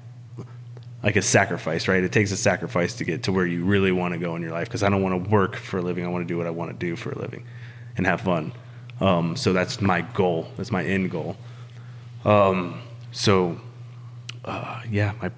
like 1.03 1.17
a 1.17 1.23
sacrifice, 1.23 1.89
right? 1.89 2.03
It 2.03 2.13
takes 2.13 2.31
a 2.31 2.37
sacrifice 2.37 2.95
to 2.97 3.05
get 3.05 3.23
to 3.25 3.33
where 3.33 3.47
you 3.47 3.65
really 3.65 3.93
want 3.93 4.13
to 4.15 4.19
go 4.19 4.37
in 4.37 4.43
your 4.43 4.53
life 4.53 4.69
because 4.69 4.83
I 4.83 4.91
don't 4.91 5.03
want 5.03 5.25
to 5.25 5.31
work 5.31 5.57
for 5.57 5.79
a 5.79 5.83
living. 5.83 6.05
I 6.05 6.09
want 6.09 6.27
to 6.27 6.33
do 6.33 6.37
what 6.37 6.47
I 6.47 6.51
want 6.51 6.71
to 6.71 6.77
do 6.77 6.97
for 6.97 7.11
a 7.11 7.19
living 7.19 7.45
and 7.97 8.07
have 8.07 8.21
fun. 8.21 8.53
Um, 9.01 9.35
so 9.35 9.55
that's 9.55 9.81
my 9.81 10.03
goal. 10.03 10.49
That's 10.57 10.71
my 10.71 10.85
end 10.85 11.11
goal. 11.11 11.37
Um, 12.25 12.81
so, 13.13 13.61
uh, 14.45 14.83
yeah, 14.91 15.13
my, 15.21 15.31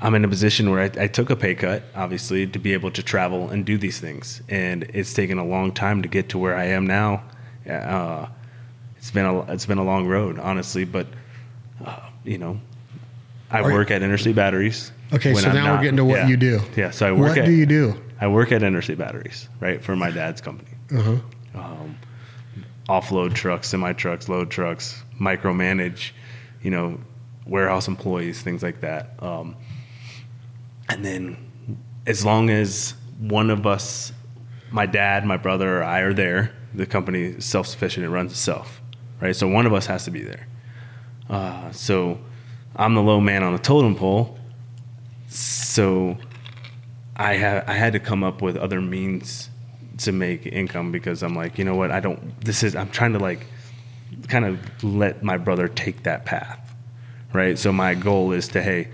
I'm 0.00 0.14
in 0.14 0.24
a 0.24 0.28
position 0.28 0.70
where 0.70 0.80
I, 0.80 1.04
I 1.04 1.06
took 1.06 1.30
a 1.30 1.36
pay 1.36 1.54
cut, 1.54 1.84
obviously, 1.94 2.46
to 2.46 2.58
be 2.58 2.72
able 2.72 2.90
to 2.92 3.02
travel 3.02 3.50
and 3.50 3.64
do 3.64 3.78
these 3.78 3.98
things, 3.98 4.42
and 4.48 4.84
it's 4.94 5.14
taken 5.14 5.38
a 5.38 5.44
long 5.44 5.72
time 5.72 6.02
to 6.02 6.08
get 6.08 6.28
to 6.30 6.38
where 6.38 6.56
I 6.56 6.66
am 6.66 6.86
now. 6.86 7.22
Uh, 7.68 8.26
it's 8.96 9.10
been 9.10 9.24
a 9.24 9.40
it's 9.52 9.66
been 9.66 9.78
a 9.78 9.84
long 9.84 10.06
road, 10.06 10.38
honestly, 10.38 10.84
but 10.84 11.06
uh, 11.84 12.00
you 12.24 12.38
know, 12.38 12.60
I 13.50 13.60
Are- 13.60 13.72
work 13.72 13.90
at 13.90 14.02
Interstate 14.02 14.36
Batteries. 14.36 14.92
Okay, 15.12 15.34
so 15.34 15.48
I'm 15.48 15.54
now 15.54 15.76
we're 15.76 15.82
getting 15.82 15.96
to 15.98 16.04
what 16.04 16.20
yeah. 16.20 16.28
you 16.28 16.36
do. 16.36 16.60
Yeah, 16.76 16.90
so 16.90 17.06
I 17.06 17.12
work. 17.12 17.28
what 17.28 17.38
at, 17.38 17.44
do 17.46 17.52
you 17.52 17.66
do 17.66 17.94
I 18.20 18.26
work 18.26 18.50
at 18.50 18.62
Interstate 18.62 18.98
Batteries, 18.98 19.48
right, 19.60 19.82
for 19.82 19.94
my 19.94 20.10
dad's 20.10 20.40
company. 20.40 20.70
uh-huh. 20.90 21.16
Um, 21.54 21.96
offload 22.88 23.34
trucks, 23.34 23.68
semi 23.68 23.92
trucks, 23.92 24.28
load 24.28 24.50
trucks, 24.50 25.02
micromanage, 25.20 26.12
you 26.62 26.70
know, 26.70 27.00
warehouse 27.46 27.88
employees, 27.88 28.42
things 28.42 28.62
like 28.62 28.80
that. 28.80 29.14
Um, 29.22 29.56
and 30.88 31.04
then, 31.04 31.36
as 32.06 32.24
long 32.24 32.50
as 32.50 32.94
one 33.18 33.50
of 33.50 33.66
us, 33.66 34.12
my 34.70 34.86
dad, 34.86 35.24
my 35.24 35.36
brother, 35.36 35.78
or 35.78 35.84
I 35.84 36.00
are 36.00 36.12
there, 36.12 36.52
the 36.74 36.86
company 36.86 37.22
is 37.22 37.44
self 37.44 37.66
sufficient. 37.66 38.04
It 38.04 38.10
runs 38.10 38.32
itself, 38.32 38.80
right? 39.20 39.34
So 39.34 39.48
one 39.48 39.66
of 39.66 39.72
us 39.72 39.86
has 39.86 40.04
to 40.04 40.10
be 40.10 40.22
there. 40.22 40.46
Uh, 41.28 41.70
so 41.72 42.20
I'm 42.76 42.94
the 42.94 43.02
low 43.02 43.20
man 43.20 43.42
on 43.42 43.52
the 43.52 43.58
totem 43.58 43.96
pole. 43.96 44.38
So 45.28 46.16
I 47.16 47.34
had 47.34 47.64
I 47.64 47.72
had 47.72 47.92
to 47.94 47.98
come 48.00 48.22
up 48.22 48.42
with 48.42 48.56
other 48.56 48.80
means 48.80 49.50
to 49.98 50.12
make 50.12 50.46
income 50.46 50.92
because 50.92 51.22
I'm 51.22 51.34
like, 51.34 51.58
you 51.58 51.64
know 51.64 51.74
what? 51.74 51.90
I 51.90 52.00
don't. 52.00 52.40
This 52.44 52.62
is. 52.62 52.76
I'm 52.76 52.90
trying 52.90 53.14
to 53.14 53.18
like 53.18 53.46
kind 54.28 54.44
of 54.44 54.84
let 54.84 55.22
my 55.22 55.36
brother 55.36 55.68
take 55.68 56.02
that 56.04 56.24
path, 56.24 56.74
right? 57.32 57.58
So 57.58 57.72
my 57.72 57.94
goal 57.94 58.32
is 58.32 58.48
to 58.48 58.62
hey, 58.62 58.88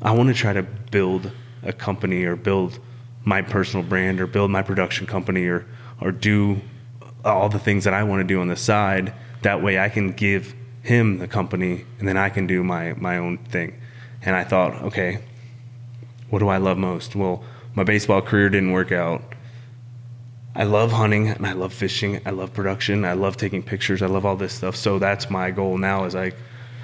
I 0.00 0.12
want 0.12 0.28
to 0.28 0.34
try 0.34 0.52
to 0.52 0.62
build 0.62 1.30
a 1.62 1.72
company 1.72 2.24
or 2.24 2.36
build 2.36 2.78
my 3.24 3.42
personal 3.42 3.84
brand 3.86 4.20
or 4.20 4.26
build 4.26 4.50
my 4.50 4.62
production 4.62 5.06
company 5.06 5.46
or 5.46 5.66
or 6.00 6.10
do 6.10 6.60
all 7.24 7.48
the 7.48 7.58
things 7.58 7.84
that 7.84 7.94
I 7.94 8.02
want 8.02 8.20
to 8.20 8.24
do 8.24 8.40
on 8.40 8.48
the 8.48 8.56
side. 8.56 9.14
That 9.42 9.62
way 9.62 9.78
I 9.78 9.88
can 9.88 10.12
give 10.12 10.54
him 10.82 11.18
the 11.18 11.28
company 11.28 11.84
and 11.98 12.08
then 12.08 12.16
I 12.16 12.28
can 12.28 12.46
do 12.46 12.64
my 12.64 12.94
my 12.94 13.18
own 13.18 13.38
thing. 13.38 13.80
And 14.24 14.36
I 14.36 14.44
thought, 14.44 14.74
okay, 14.82 15.18
what 16.30 16.38
do 16.38 16.48
I 16.48 16.58
love 16.58 16.78
most? 16.78 17.14
Well, 17.14 17.44
my 17.74 17.84
baseball 17.84 18.22
career 18.22 18.48
didn't 18.48 18.72
work 18.72 18.92
out. 18.92 19.22
I 20.54 20.64
love 20.64 20.92
hunting 20.92 21.28
and 21.28 21.46
I 21.46 21.52
love 21.52 21.72
fishing. 21.72 22.20
I 22.26 22.30
love 22.30 22.52
production. 22.52 23.04
I 23.04 23.14
love 23.14 23.36
taking 23.36 23.62
pictures. 23.62 24.02
I 24.02 24.06
love 24.06 24.26
all 24.26 24.36
this 24.36 24.52
stuff. 24.52 24.76
So 24.76 24.98
that's 24.98 25.30
my 25.30 25.50
goal 25.50 25.78
now 25.78 26.04
is 26.04 26.14
I 26.14 26.32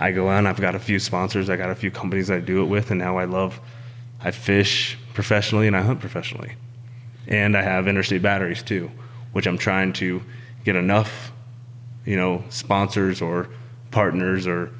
I 0.00 0.12
go 0.12 0.28
out 0.28 0.46
I've 0.46 0.60
got 0.60 0.74
a 0.74 0.78
few 0.78 0.98
sponsors. 0.98 1.50
I 1.50 1.56
got 1.56 1.70
a 1.70 1.74
few 1.74 1.90
companies 1.90 2.30
I 2.30 2.40
do 2.40 2.62
it 2.62 2.66
with 2.66 2.90
and 2.90 2.98
now 2.98 3.18
I 3.18 3.24
love 3.24 3.60
I 4.20 4.30
fish 4.30 4.96
professionally 5.12 5.66
and 5.66 5.76
I 5.76 5.82
hunt 5.82 6.00
professionally. 6.00 6.52
And 7.26 7.56
I 7.56 7.62
have 7.62 7.86
interstate 7.86 8.22
batteries 8.22 8.62
too, 8.62 8.90
which 9.32 9.46
I'm 9.46 9.58
trying 9.58 9.92
to 9.94 10.22
get 10.64 10.74
enough, 10.74 11.32
you 12.06 12.16
know, 12.16 12.44
sponsors 12.48 13.20
or 13.20 13.50
partners 13.90 14.46
or 14.46 14.70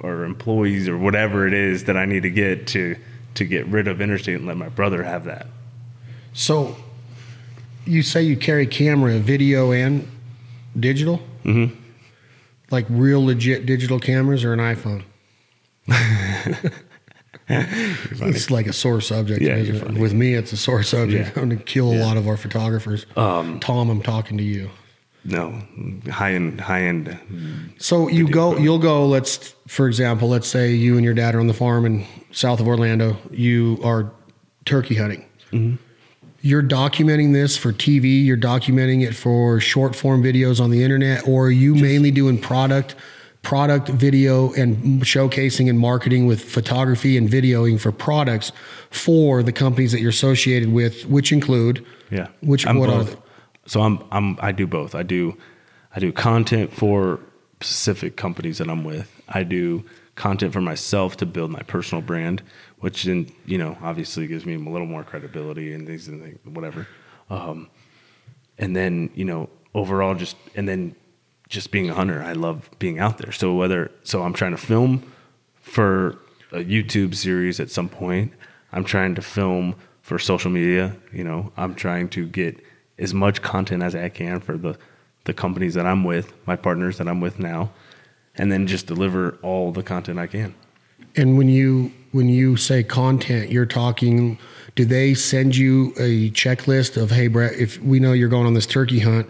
or 0.00 0.24
employees 0.24 0.88
or 0.88 0.96
whatever 0.96 1.48
it 1.48 1.54
is 1.54 1.84
that 1.84 1.96
I 1.96 2.04
need 2.04 2.22
to 2.22 2.30
get 2.30 2.68
to 2.68 2.94
to 3.34 3.44
get 3.44 3.66
rid 3.66 3.88
of 3.88 4.00
interstate 4.00 4.36
and 4.36 4.46
let 4.46 4.56
my 4.56 4.68
brother 4.68 5.02
have 5.02 5.24
that. 5.24 5.48
So 6.32 6.76
you 7.88 8.02
say 8.02 8.22
you 8.22 8.36
carry 8.36 8.66
camera, 8.66 9.18
video, 9.18 9.72
and 9.72 10.08
digital? 10.78 11.20
Mm-hmm. 11.44 11.74
Like 12.70 12.86
real 12.88 13.24
legit 13.24 13.66
digital 13.66 13.98
cameras 13.98 14.44
or 14.44 14.52
an 14.52 14.60
iPhone? 14.60 15.04
it's 17.48 18.50
like 18.50 18.66
a 18.66 18.72
sore 18.72 19.00
subject. 19.00 19.40
Yeah? 19.40 19.56
With 19.98 20.12
me, 20.12 20.34
it's 20.34 20.52
a 20.52 20.56
sore 20.56 20.82
subject. 20.82 21.24
Yeah. 21.34 21.42
I'm 21.42 21.48
going 21.48 21.58
to 21.58 21.64
kill 21.64 21.90
a 21.92 21.98
lot 21.98 22.16
of 22.16 22.28
our 22.28 22.36
photographers. 22.36 23.06
Um, 23.16 23.58
Tom, 23.60 23.88
I'm 23.88 24.02
talking 24.02 24.36
to 24.38 24.44
you. 24.44 24.70
No, 25.24 25.62
high 26.10 26.32
end, 26.34 26.60
high 26.60 26.82
end. 26.82 27.18
So 27.78 28.08
you 28.08 28.28
go, 28.28 28.56
you'll 28.56 28.78
go. 28.78 29.06
Let's, 29.06 29.54
for 29.66 29.86
example, 29.86 30.28
let's 30.28 30.46
say 30.48 30.72
you 30.72 30.96
and 30.96 31.04
your 31.04 31.12
dad 31.12 31.34
are 31.34 31.40
on 31.40 31.48
the 31.48 31.54
farm 31.54 31.84
in 31.84 32.06
south 32.30 32.60
of 32.60 32.68
Orlando. 32.68 33.16
You 33.30 33.78
are 33.82 34.10
turkey 34.64 34.94
hunting. 34.94 35.26
Mm-hmm. 35.52 35.76
You're 36.40 36.62
documenting 36.62 37.32
this 37.32 37.56
for 37.56 37.72
TV. 37.72 38.24
You're 38.24 38.36
documenting 38.36 39.06
it 39.06 39.14
for 39.14 39.58
short 39.58 39.96
form 39.96 40.22
videos 40.22 40.60
on 40.60 40.70
the 40.70 40.84
internet, 40.84 41.26
or 41.26 41.46
are 41.46 41.50
you 41.50 41.74
mainly 41.74 42.10
doing 42.12 42.38
product, 42.38 42.94
product 43.42 43.88
video 43.88 44.52
and 44.52 45.02
showcasing 45.02 45.68
and 45.68 45.78
marketing 45.80 46.26
with 46.26 46.42
photography 46.42 47.16
and 47.16 47.28
videoing 47.28 47.80
for 47.80 47.90
products 47.90 48.52
for 48.90 49.42
the 49.42 49.52
companies 49.52 49.90
that 49.92 50.00
you're 50.00 50.10
associated 50.10 50.72
with, 50.72 51.06
which 51.06 51.32
include 51.32 51.84
Yeah. 52.10 52.28
Which- 52.40 52.66
I'm 52.66 52.78
what 52.78 52.88
are 52.90 53.04
they? 53.04 53.16
So 53.66 53.82
I'm 53.82 54.02
I'm 54.12 54.38
I 54.40 54.52
do 54.52 54.66
both. 54.66 54.94
I 54.94 55.02
do 55.02 55.36
I 55.94 56.00
do 56.00 56.12
content 56.12 56.72
for 56.72 57.18
specific 57.60 58.16
companies 58.16 58.58
that 58.58 58.68
I'm 58.68 58.84
with. 58.84 59.10
I 59.28 59.42
do 59.42 59.84
content 60.14 60.52
for 60.52 60.60
myself 60.60 61.16
to 61.18 61.26
build 61.26 61.50
my 61.50 61.60
personal 61.62 62.02
brand, 62.02 62.42
which 62.80 63.04
then 63.04 63.30
you 63.46 63.58
know 63.58 63.76
obviously 63.82 64.26
gives 64.26 64.46
me 64.46 64.54
a 64.54 64.58
little 64.58 64.86
more 64.86 65.04
credibility 65.04 65.72
and 65.72 65.86
things 65.86 66.08
and 66.08 66.38
whatever. 66.44 66.86
Um, 67.30 67.68
and 68.58 68.74
then 68.74 69.10
you 69.14 69.24
know 69.24 69.48
overall 69.74 70.14
just 70.14 70.36
and 70.54 70.68
then 70.68 70.94
just 71.48 71.70
being 71.70 71.88
a 71.88 71.94
hunter, 71.94 72.22
I 72.22 72.32
love 72.32 72.68
being 72.78 72.98
out 72.98 73.18
there. 73.18 73.32
So 73.32 73.54
whether 73.54 73.90
so 74.02 74.22
I'm 74.22 74.32
trying 74.32 74.52
to 74.52 74.58
film 74.58 75.12
for 75.60 76.18
a 76.52 76.58
YouTube 76.58 77.14
series 77.14 77.60
at 77.60 77.70
some 77.70 77.88
point. 77.88 78.32
I'm 78.72 78.84
trying 78.84 79.14
to 79.14 79.22
film 79.22 79.74
for 80.02 80.18
social 80.18 80.50
media. 80.50 80.96
You 81.12 81.24
know, 81.24 81.52
I'm 81.56 81.74
trying 81.74 82.08
to 82.10 82.26
get 82.26 82.62
as 82.98 83.14
much 83.14 83.42
content 83.42 83.82
as 83.82 83.94
I 83.94 84.08
can 84.08 84.40
for 84.40 84.56
the 84.56 84.78
the 85.24 85.34
companies 85.34 85.74
that 85.74 85.84
I'm 85.84 86.04
with, 86.04 86.32
my 86.46 86.56
partners 86.56 86.96
that 86.98 87.06
I'm 87.06 87.20
with 87.20 87.38
now, 87.38 87.70
and 88.36 88.50
then 88.50 88.66
just 88.66 88.86
deliver 88.86 89.38
all 89.42 89.72
the 89.72 89.82
content 89.82 90.18
I 90.18 90.26
can. 90.26 90.54
And 91.18 91.36
when 91.36 91.48
you 91.48 91.92
when 92.12 92.28
you 92.28 92.56
say 92.56 92.82
content, 92.82 93.50
you're 93.50 93.66
talking. 93.66 94.38
Do 94.76 94.84
they 94.84 95.12
send 95.12 95.56
you 95.56 95.92
a 95.98 96.30
checklist 96.30 96.96
of 96.96 97.10
hey, 97.10 97.26
Brett? 97.26 97.54
If 97.54 97.82
we 97.82 97.98
know 97.98 98.12
you're 98.12 98.28
going 98.28 98.46
on 98.46 98.54
this 98.54 98.66
turkey 98.66 99.00
hunt, 99.00 99.28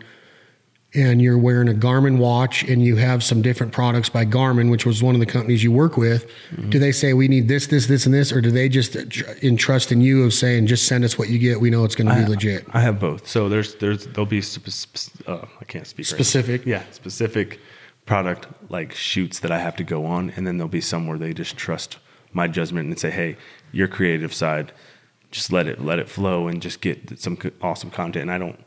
and 0.95 1.23
you're 1.23 1.39
wearing 1.39 1.71
a 1.71 1.73
Garmin 1.73 2.19
watch, 2.19 2.63
and 2.65 2.83
you 2.83 2.97
have 2.97 3.25
some 3.25 3.41
different 3.41 3.73
products 3.73 4.11
by 4.11 4.27
Garmin, 4.27 4.71
which 4.71 4.85
was 4.85 5.03
one 5.03 5.15
of 5.15 5.21
the 5.21 5.27
companies 5.27 5.65
you 5.65 5.73
work 5.73 5.97
with, 5.97 6.31
do 6.69 6.79
they 6.79 6.93
say 6.93 7.15
we 7.15 7.29
need 7.29 7.49
this, 7.49 7.67
this, 7.69 7.87
this, 7.87 8.05
and 8.05 8.15
this, 8.15 8.31
or 8.31 8.43
do 8.43 8.51
they 8.51 8.69
just 8.69 8.95
entrust 9.43 9.91
in 9.91 10.03
you 10.03 10.25
of 10.25 10.35
saying 10.35 10.67
just 10.67 10.87
send 10.87 11.05
us 11.05 11.19
what 11.19 11.31
you 11.31 11.39
get? 11.39 11.59
We 11.59 11.71
know 11.71 11.85
it's 11.85 11.95
going 11.95 12.09
to 12.09 12.15
be 12.15 12.27
legit. 12.29 12.67
I 12.73 12.81
have 12.81 13.01
both. 13.01 13.27
So 13.27 13.49
there's 13.49 13.75
there's 13.77 14.07
there'll 14.09 14.27
be 14.27 14.43
uh, 15.27 15.47
I 15.61 15.65
can't 15.65 15.87
speak 15.87 16.05
right. 16.05 16.15
Specific. 16.15 16.67
Yeah, 16.67 16.83
specific 16.91 17.61
product 18.09 18.47
like 18.71 18.95
shoots 18.95 19.41
that 19.41 19.53
I 19.53 19.59
have 19.59 19.77
to 19.77 19.85
go 19.85 20.07
on, 20.07 20.31
and 20.35 20.47
then 20.47 20.57
there'll 20.57 20.69
be 20.69 20.81
some 20.81 21.07
where 21.07 21.19
they 21.19 21.35
just 21.35 21.59
trust 21.59 21.99
my 22.33 22.49
judgment 22.49 22.89
and 22.89 22.99
say, 22.99 23.11
"Hey, 23.11 23.37
your 23.71 23.87
creative 23.87 24.33
side, 24.33 24.73
just 25.31 25.53
let 25.53 25.67
it 25.67 25.85
let 25.85 25.99
it 25.99 26.09
flow 26.09 26.49
and 26.49 26.63
just 26.63 26.81
get 26.81 27.21
some 27.21 27.39
awesome 27.61 27.91
content." 27.91 28.23
And 28.23 28.31
I 28.33 28.39
don't, 28.39 28.59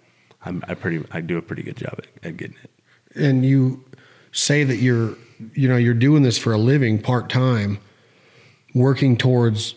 I'm 0.45 0.63
I 0.67 0.75
pretty 0.75 1.03
I 1.11 1.21
do 1.21 1.39
a 1.39 1.41
pretty 1.41 1.63
good 1.63 1.75
job 1.75 1.95
at, 1.97 2.07
at 2.23 2.37
getting 2.37 2.57
it. 2.63 2.71
and 3.15 3.43
you 3.43 3.83
say 4.31 4.63
that 4.63 4.77
you're 4.77 5.17
you 5.55 5.67
know 5.67 5.75
you're 5.75 5.95
doing 5.95 6.21
this 6.21 6.37
for 6.37 6.53
a 6.53 6.57
living 6.59 7.01
part 7.01 7.27
time 7.27 7.79
working 8.75 9.17
towards 9.17 9.73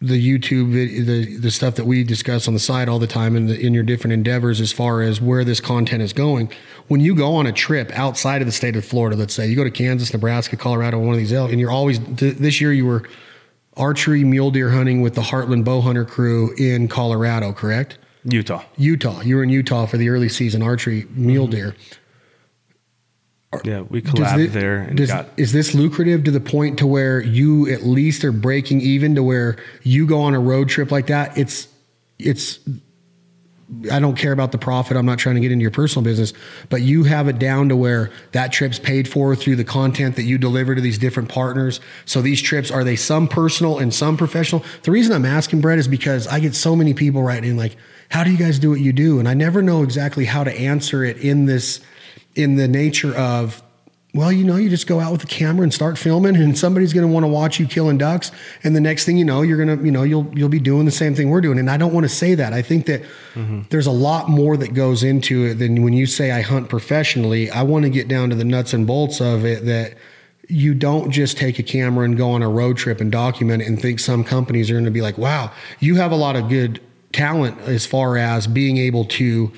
the 0.00 0.38
YouTube 0.38 0.72
the 0.72 1.38
the 1.38 1.50
stuff 1.50 1.74
that 1.76 1.86
we 1.86 2.04
discuss 2.04 2.46
on 2.46 2.54
the 2.54 2.60
side 2.60 2.88
all 2.88 2.98
the 2.98 3.06
time 3.06 3.34
in 3.34 3.46
the, 3.46 3.58
in 3.58 3.72
your 3.72 3.82
different 3.82 4.12
endeavors 4.12 4.60
as 4.60 4.70
far 4.70 5.00
as 5.00 5.22
where 5.22 5.42
this 5.42 5.60
content 5.60 6.02
is 6.02 6.12
going. 6.12 6.50
When 6.88 7.00
you 7.00 7.14
go 7.14 7.34
on 7.34 7.46
a 7.46 7.52
trip 7.52 7.90
outside 7.92 8.42
of 8.42 8.46
the 8.46 8.52
state 8.52 8.76
of 8.76 8.84
Florida 8.84 9.16
let's 9.16 9.32
say 9.32 9.46
you 9.46 9.56
go 9.56 9.64
to 9.64 9.70
Kansas 9.70 10.12
Nebraska 10.12 10.56
Colorado 10.56 10.98
one 10.98 11.14
of 11.14 11.18
these 11.18 11.32
elk 11.32 11.50
and 11.50 11.58
you're 11.58 11.70
always 11.70 11.98
th- 11.98 12.36
this 12.36 12.60
year 12.60 12.72
you 12.72 12.84
were 12.84 13.08
archery 13.76 14.22
mule 14.22 14.50
deer 14.50 14.70
hunting 14.70 15.00
with 15.00 15.14
the 15.14 15.22
Heartland 15.22 15.64
bow 15.64 15.80
hunter 15.80 16.04
crew 16.04 16.54
in 16.58 16.88
Colorado 16.88 17.52
correct? 17.52 17.96
Utah. 18.24 18.64
Utah. 18.76 19.22
You 19.22 19.36
were 19.36 19.44
in 19.44 19.50
Utah 19.50 19.86
for 19.86 19.96
the 19.96 20.10
early 20.10 20.28
season 20.28 20.62
archery 20.62 21.06
mule 21.10 21.46
mm-hmm. 21.46 21.56
deer 21.56 21.76
Yeah, 23.64 23.80
we 23.88 24.02
collabed 24.02 24.36
thi- 24.36 24.46
there 24.46 24.78
and 24.78 24.96
does- 24.96 25.10
got 25.10 25.28
is 25.36 25.52
this 25.52 25.74
lucrative 25.74 26.24
to 26.24 26.30
the 26.30 26.40
point 26.40 26.78
to 26.78 26.86
where 26.86 27.20
you 27.20 27.70
at 27.70 27.84
least 27.84 28.24
are 28.24 28.32
breaking 28.32 28.80
even 28.80 29.14
to 29.14 29.22
where 29.22 29.56
you 29.82 30.06
go 30.06 30.20
on 30.20 30.34
a 30.34 30.40
road 30.40 30.68
trip 30.68 30.90
like 30.90 31.06
that? 31.06 31.36
It's 31.38 31.68
it's 32.18 32.58
I 33.90 33.98
don't 33.98 34.16
care 34.16 34.30
about 34.30 34.52
the 34.52 34.58
profit. 34.58 34.96
I'm 34.96 35.06
not 35.06 35.18
trying 35.18 35.34
to 35.34 35.40
get 35.40 35.50
into 35.50 35.62
your 35.62 35.72
personal 35.72 36.04
business, 36.04 36.32
but 36.68 36.82
you 36.82 37.02
have 37.02 37.26
it 37.26 37.40
down 37.40 37.68
to 37.70 37.76
where 37.76 38.12
that 38.30 38.52
trip's 38.52 38.78
paid 38.78 39.08
for 39.08 39.34
through 39.34 39.56
the 39.56 39.64
content 39.64 40.14
that 40.16 40.22
you 40.22 40.38
deliver 40.38 40.76
to 40.76 40.80
these 40.80 40.98
different 40.98 41.28
partners. 41.28 41.80
So 42.04 42.22
these 42.22 42.40
trips 42.40 42.70
are 42.70 42.84
they 42.84 42.94
some 42.94 43.26
personal 43.26 43.78
and 43.78 43.92
some 43.92 44.16
professional? 44.16 44.62
The 44.84 44.92
reason 44.92 45.12
I'm 45.12 45.24
asking 45.24 45.62
Brett 45.62 45.78
is 45.80 45.88
because 45.88 46.28
I 46.28 46.38
get 46.38 46.54
so 46.54 46.76
many 46.76 46.94
people 46.94 47.24
writing 47.24 47.50
in 47.50 47.56
like, 47.56 47.76
"How 48.08 48.22
do 48.22 48.30
you 48.30 48.38
guys 48.38 48.60
do 48.60 48.70
what 48.70 48.80
you 48.80 48.92
do?" 48.92 49.18
And 49.18 49.28
I 49.28 49.34
never 49.34 49.62
know 49.62 49.82
exactly 49.82 50.26
how 50.26 50.44
to 50.44 50.52
answer 50.56 51.02
it 51.04 51.16
in 51.16 51.46
this 51.46 51.80
in 52.36 52.56
the 52.56 52.68
nature 52.68 53.14
of 53.16 53.62
well, 54.16 54.32
you 54.32 54.44
know, 54.44 54.56
you 54.56 54.70
just 54.70 54.86
go 54.86 54.98
out 54.98 55.12
with 55.12 55.24
a 55.24 55.26
camera 55.26 55.62
and 55.62 55.74
start 55.74 55.98
filming, 55.98 56.36
and 56.36 56.56
somebody's 56.56 56.94
going 56.94 57.06
to 57.06 57.12
want 57.12 57.24
to 57.24 57.28
watch 57.28 57.60
you 57.60 57.66
killing 57.66 57.98
ducks. 57.98 58.32
And 58.64 58.74
the 58.74 58.80
next 58.80 59.04
thing 59.04 59.18
you 59.18 59.26
know, 59.26 59.42
you're 59.42 59.62
going 59.62 59.78
to, 59.78 59.84
you 59.84 59.92
know, 59.92 60.04
you'll 60.04 60.26
you'll 60.34 60.48
be 60.48 60.58
doing 60.58 60.86
the 60.86 60.90
same 60.90 61.14
thing 61.14 61.28
we're 61.28 61.42
doing. 61.42 61.58
And 61.58 61.70
I 61.70 61.76
don't 61.76 61.92
want 61.92 62.04
to 62.04 62.08
say 62.08 62.34
that. 62.34 62.54
I 62.54 62.62
think 62.62 62.86
that 62.86 63.02
mm-hmm. 63.34 63.62
there's 63.68 63.86
a 63.86 63.92
lot 63.92 64.30
more 64.30 64.56
that 64.56 64.72
goes 64.72 65.02
into 65.02 65.44
it 65.44 65.54
than 65.54 65.82
when 65.82 65.92
you 65.92 66.06
say 66.06 66.30
I 66.30 66.40
hunt 66.40 66.70
professionally. 66.70 67.50
I 67.50 67.62
want 67.62 67.84
to 67.84 67.90
get 67.90 68.08
down 68.08 68.30
to 68.30 68.36
the 68.36 68.44
nuts 68.44 68.72
and 68.72 68.86
bolts 68.86 69.20
of 69.20 69.44
it. 69.44 69.66
That 69.66 69.94
you 70.48 70.72
don't 70.72 71.10
just 71.10 71.36
take 71.36 71.58
a 71.58 71.62
camera 71.62 72.06
and 72.06 72.16
go 72.16 72.30
on 72.30 72.42
a 72.42 72.48
road 72.48 72.78
trip 72.78 73.02
and 73.02 73.12
document 73.12 73.62
it 73.62 73.68
and 73.68 73.80
think 73.80 74.00
some 74.00 74.24
companies 74.24 74.70
are 74.70 74.74
going 74.74 74.86
to 74.86 74.90
be 74.90 75.02
like, 75.02 75.18
wow, 75.18 75.52
you 75.78 75.96
have 75.96 76.10
a 76.10 76.16
lot 76.16 76.36
of 76.36 76.48
good 76.48 76.80
talent 77.12 77.58
as 77.62 77.84
far 77.84 78.16
as 78.16 78.46
being 78.46 78.78
able 78.78 79.04
to 79.04 79.52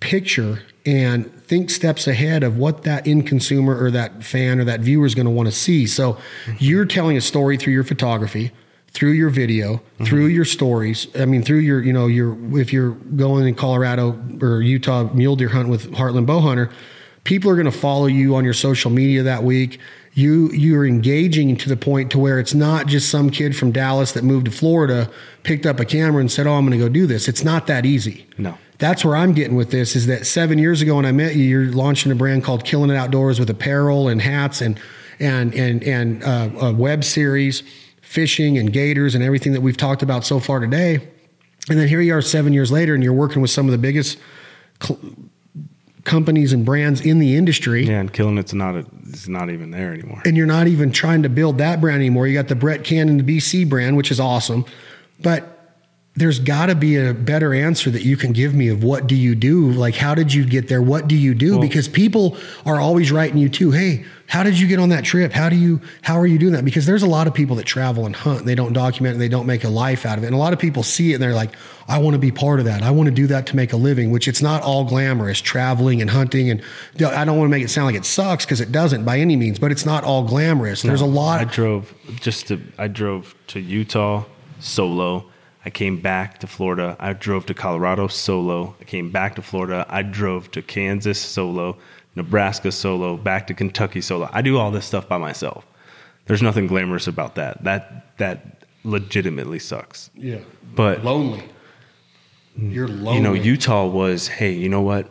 picture 0.00 0.62
and 0.86 1.30
think 1.46 1.70
steps 1.70 2.06
ahead 2.06 2.42
of 2.42 2.56
what 2.56 2.84
that 2.84 3.06
end 3.06 3.26
consumer 3.26 3.82
or 3.82 3.90
that 3.90 4.24
fan 4.24 4.58
or 4.58 4.64
that 4.64 4.80
viewer 4.80 5.06
is 5.06 5.14
going 5.14 5.26
to 5.26 5.30
want 5.30 5.46
to 5.46 5.54
see. 5.54 5.86
So 5.86 6.14
mm-hmm. 6.14 6.56
you're 6.58 6.86
telling 6.86 7.16
a 7.16 7.20
story 7.20 7.56
through 7.56 7.74
your 7.74 7.84
photography, 7.84 8.50
through 8.92 9.12
your 9.12 9.28
video, 9.28 9.76
mm-hmm. 9.76 10.04
through 10.04 10.26
your 10.26 10.44
stories. 10.44 11.06
I 11.14 11.26
mean, 11.26 11.42
through 11.42 11.58
your, 11.58 11.82
you 11.82 11.92
know, 11.92 12.06
your 12.06 12.36
if 12.58 12.72
you're 12.72 12.92
going 12.92 13.46
in 13.46 13.54
Colorado 13.54 14.18
or 14.40 14.62
Utah 14.62 15.12
mule 15.12 15.36
deer 15.36 15.48
hunt 15.48 15.68
with 15.68 15.92
Heartland 15.92 16.26
Bow 16.26 16.40
Hunter, 16.40 16.70
people 17.24 17.50
are 17.50 17.56
going 17.56 17.66
to 17.66 17.72
follow 17.72 18.06
you 18.06 18.34
on 18.36 18.44
your 18.44 18.54
social 18.54 18.90
media 18.90 19.22
that 19.22 19.42
week. 19.42 19.78
You 20.14 20.50
you're 20.52 20.86
engaging 20.86 21.56
to 21.56 21.68
the 21.68 21.76
point 21.76 22.10
to 22.12 22.18
where 22.18 22.38
it's 22.38 22.54
not 22.54 22.86
just 22.86 23.10
some 23.10 23.30
kid 23.30 23.56
from 23.56 23.72
Dallas 23.72 24.12
that 24.12 24.22
moved 24.22 24.46
to 24.46 24.52
Florida, 24.52 25.10
picked 25.42 25.66
up 25.66 25.80
a 25.80 25.84
camera 25.84 26.20
and 26.20 26.30
said, 26.30 26.46
"Oh, 26.46 26.52
I'm 26.52 26.64
going 26.64 26.78
to 26.78 26.84
go 26.84 26.88
do 26.88 27.06
this." 27.06 27.26
It's 27.26 27.42
not 27.42 27.66
that 27.66 27.84
easy. 27.84 28.26
No. 28.38 28.56
That's 28.78 29.04
where 29.04 29.16
I'm 29.16 29.32
getting 29.32 29.56
with 29.56 29.70
this 29.70 29.94
is 29.94 30.06
that 30.06 30.26
seven 30.26 30.58
years 30.58 30.82
ago 30.82 30.96
when 30.96 31.06
I 31.06 31.12
met 31.12 31.36
you, 31.36 31.44
you're 31.44 31.72
launching 31.72 32.10
a 32.10 32.14
brand 32.14 32.44
called 32.44 32.64
Killing 32.64 32.90
It 32.90 32.96
Outdoors 32.96 33.38
with 33.38 33.48
apparel 33.50 34.08
and 34.08 34.20
hats 34.20 34.60
and 34.60 34.80
and 35.20 35.54
and 35.54 35.82
and 35.84 36.24
uh, 36.24 36.50
a 36.60 36.72
web 36.72 37.04
series, 37.04 37.62
fishing 38.02 38.58
and 38.58 38.72
gators 38.72 39.14
and 39.14 39.22
everything 39.22 39.52
that 39.52 39.60
we've 39.60 39.76
talked 39.76 40.02
about 40.02 40.24
so 40.24 40.40
far 40.40 40.58
today. 40.58 41.08
And 41.68 41.78
then 41.78 41.88
here 41.88 42.00
you 42.00 42.14
are 42.14 42.22
seven 42.22 42.52
years 42.52 42.70
later, 42.70 42.94
and 42.94 43.02
you're 43.02 43.12
working 43.12 43.40
with 43.40 43.50
some 43.50 43.66
of 43.66 43.72
the 43.72 43.78
biggest 43.78 44.18
cl- 44.82 44.98
companies 46.02 46.52
and 46.52 46.66
brands 46.66 47.00
in 47.00 47.20
the 47.20 47.36
industry. 47.36 47.86
Yeah, 47.86 48.00
and 48.00 48.12
killing 48.12 48.36
it's 48.38 48.52
not 48.52 48.74
a, 48.74 48.84
it's 49.08 49.28
not 49.28 49.50
even 49.50 49.70
there 49.70 49.94
anymore. 49.94 50.20
And 50.26 50.36
you're 50.36 50.46
not 50.46 50.66
even 50.66 50.92
trying 50.92 51.22
to 51.22 51.28
build 51.28 51.58
that 51.58 51.80
brand 51.80 51.96
anymore. 51.96 52.26
You 52.26 52.34
got 52.34 52.48
the 52.48 52.54
Brett 52.54 52.84
Cannon, 52.84 53.24
the 53.24 53.38
BC 53.38 53.68
brand, 53.68 53.96
which 53.96 54.10
is 54.10 54.20
awesome, 54.20 54.66
but 55.20 55.53
there's 56.16 56.38
got 56.38 56.66
to 56.66 56.76
be 56.76 56.96
a 56.96 57.12
better 57.12 57.52
answer 57.52 57.90
that 57.90 58.02
you 58.02 58.16
can 58.16 58.32
give 58.32 58.54
me 58.54 58.68
of 58.68 58.84
what 58.84 59.08
do 59.08 59.16
you 59.16 59.34
do? 59.34 59.72
Like, 59.72 59.96
how 59.96 60.14
did 60.14 60.32
you 60.32 60.44
get 60.44 60.68
there? 60.68 60.80
What 60.80 61.08
do 61.08 61.16
you 61.16 61.34
do? 61.34 61.52
Well- 61.52 61.60
because 61.60 61.88
people 61.88 62.36
are 62.64 62.80
always 62.80 63.10
writing 63.10 63.36
you 63.38 63.48
too. 63.48 63.72
Hey, 63.72 64.04
how 64.26 64.44
did 64.44 64.58
you 64.58 64.68
get 64.68 64.78
on 64.78 64.90
that 64.90 65.04
trip? 65.04 65.32
How 65.32 65.48
do 65.48 65.56
you, 65.56 65.80
how 66.02 66.16
are 66.18 66.26
you 66.26 66.38
doing 66.38 66.52
that? 66.52 66.64
Because 66.64 66.86
there's 66.86 67.02
a 67.02 67.08
lot 67.08 67.26
of 67.26 67.34
people 67.34 67.56
that 67.56 67.66
travel 67.66 68.06
and 68.06 68.14
hunt 68.14 68.40
and 68.40 68.48
they 68.48 68.54
don't 68.54 68.72
document 68.72 69.14
and 69.14 69.20
they 69.20 69.28
don't 69.28 69.44
make 69.46 69.64
a 69.64 69.68
life 69.68 70.06
out 70.06 70.16
of 70.16 70.22
it. 70.24 70.28
And 70.28 70.36
a 70.36 70.38
lot 70.38 70.52
of 70.52 70.60
people 70.60 70.84
see 70.84 71.10
it 71.10 71.14
and 71.14 71.22
they're 71.22 71.34
like, 71.34 71.50
I 71.88 71.98
want 71.98 72.14
to 72.14 72.18
be 72.20 72.30
part 72.30 72.60
of 72.60 72.64
that. 72.66 72.82
I 72.82 72.92
want 72.92 73.08
to 73.08 73.14
do 73.14 73.26
that 73.26 73.46
to 73.48 73.56
make 73.56 73.72
a 73.72 73.76
living, 73.76 74.12
which 74.12 74.28
it's 74.28 74.40
not 74.40 74.62
all 74.62 74.84
glamorous 74.84 75.40
traveling 75.40 76.00
and 76.00 76.08
hunting. 76.08 76.48
And 76.48 76.62
I 77.04 77.24
don't 77.24 77.36
want 77.36 77.48
to 77.48 77.50
make 77.50 77.64
it 77.64 77.70
sound 77.70 77.86
like 77.86 77.96
it 77.96 78.04
sucks 78.06 78.44
because 78.46 78.60
it 78.60 78.70
doesn't 78.70 79.04
by 79.04 79.18
any 79.18 79.34
means, 79.34 79.58
but 79.58 79.72
it's 79.72 79.84
not 79.84 80.04
all 80.04 80.22
glamorous. 80.22 80.82
There's 80.82 81.00
a 81.00 81.06
lot. 81.06 81.40
I 81.40 81.44
drove 81.44 81.92
just 82.20 82.46
to 82.48 82.60
I 82.78 82.86
drove 82.86 83.34
to 83.48 83.60
Utah 83.60 84.24
solo. 84.60 85.26
I 85.64 85.70
came 85.70 86.00
back 86.00 86.38
to 86.38 86.46
Florida. 86.46 86.96
I 87.00 87.12
drove 87.14 87.46
to 87.46 87.54
Colorado 87.54 88.06
solo. 88.08 88.76
I 88.80 88.84
came 88.84 89.10
back 89.10 89.34
to 89.36 89.42
Florida. 89.42 89.86
I 89.88 90.02
drove 90.02 90.50
to 90.52 90.62
Kansas 90.62 91.18
solo, 91.18 91.76
Nebraska 92.16 92.70
solo, 92.70 93.16
back 93.16 93.46
to 93.46 93.54
Kentucky 93.54 94.00
solo. 94.02 94.28
I 94.32 94.42
do 94.42 94.58
all 94.58 94.70
this 94.70 94.84
stuff 94.84 95.08
by 95.08 95.16
myself. 95.18 95.66
There's 96.26 96.42
nothing 96.42 96.66
glamorous 96.66 97.06
about 97.06 97.34
that. 97.36 97.64
That 97.64 98.16
that 98.18 98.64
legitimately 98.84 99.58
sucks. 99.58 100.10
yeah. 100.14 100.38
But 100.74 101.02
lonely. 101.04 101.42
You're 102.56 102.88
lonely. 102.88 103.16
you 103.16 103.20
know, 103.22 103.32
Utah 103.32 103.86
was, 103.86 104.28
hey, 104.28 104.52
you 104.52 104.68
know 104.68 104.80
what? 104.82 105.08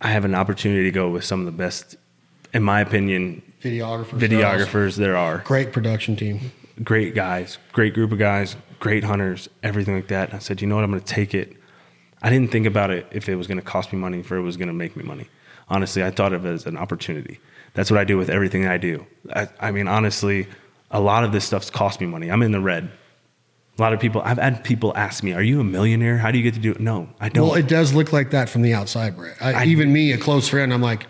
I 0.00 0.08
have 0.08 0.24
an 0.24 0.34
opportunity 0.34 0.82
to 0.84 0.90
go 0.90 1.08
with 1.08 1.24
some 1.24 1.40
of 1.40 1.46
the 1.46 1.52
best, 1.52 1.96
in 2.52 2.62
my 2.62 2.80
opinion, 2.80 3.42
videographers. 3.62 4.18
videographers 4.18 4.96
there 4.96 5.16
are. 5.16 5.38
Great 5.38 5.72
production 5.72 6.14
team. 6.16 6.52
great 6.82 7.14
guys, 7.14 7.56
great 7.72 7.94
group 7.94 8.12
of 8.12 8.18
guys, 8.18 8.56
great 8.84 9.02
hunters, 9.02 9.48
everything 9.62 9.94
like 9.94 10.08
that. 10.08 10.28
And 10.28 10.36
I 10.36 10.38
said, 10.40 10.60
you 10.60 10.68
know 10.68 10.74
what, 10.74 10.84
I'm 10.84 10.90
going 10.90 11.02
to 11.02 11.06
take 11.12 11.32
it. 11.34 11.56
I 12.22 12.28
didn't 12.28 12.52
think 12.52 12.66
about 12.66 12.90
it 12.90 13.06
if 13.12 13.30
it 13.30 13.34
was 13.36 13.46
going 13.46 13.56
to 13.58 13.64
cost 13.64 13.94
me 13.94 13.98
money, 13.98 14.20
if 14.20 14.30
it 14.30 14.38
was 14.40 14.58
going 14.58 14.68
to 14.68 14.74
make 14.74 14.94
me 14.94 15.02
money. 15.02 15.26
Honestly, 15.70 16.04
I 16.04 16.10
thought 16.10 16.34
of 16.34 16.44
it 16.44 16.50
as 16.52 16.66
an 16.66 16.76
opportunity. 16.76 17.40
That's 17.72 17.90
what 17.90 17.98
I 17.98 18.04
do 18.04 18.18
with 18.18 18.28
everything 18.28 18.66
I 18.66 18.76
do. 18.76 19.06
I, 19.34 19.48
I 19.58 19.70
mean, 19.70 19.88
honestly, 19.88 20.46
a 20.90 21.00
lot 21.00 21.24
of 21.24 21.32
this 21.32 21.46
stuff's 21.46 21.70
cost 21.70 21.98
me 21.98 22.06
money. 22.06 22.30
I'm 22.30 22.42
in 22.42 22.52
the 22.52 22.60
red. 22.60 22.90
A 23.78 23.82
lot 23.82 23.94
of 23.94 24.00
people, 24.00 24.20
I've 24.22 24.36
had 24.38 24.62
people 24.62 24.92
ask 24.94 25.24
me, 25.24 25.32
"Are 25.32 25.42
you 25.42 25.60
a 25.60 25.64
millionaire? 25.64 26.18
How 26.18 26.30
do 26.30 26.36
you 26.38 26.44
get 26.44 26.54
to 26.54 26.60
do 26.60 26.70
it?" 26.72 26.78
No, 26.80 27.08
I 27.18 27.28
don't. 27.30 27.48
Well, 27.48 27.56
it 27.56 27.66
does 27.66 27.92
look 27.94 28.12
like 28.12 28.30
that 28.30 28.48
from 28.50 28.60
the 28.62 28.74
outside, 28.74 29.16
Brett. 29.16 29.36
I, 29.40 29.62
I- 29.62 29.64
even 29.64 29.92
me, 29.92 30.12
a 30.12 30.18
close 30.18 30.48
friend, 30.48 30.72
I'm 30.72 30.82
like, 30.82 31.06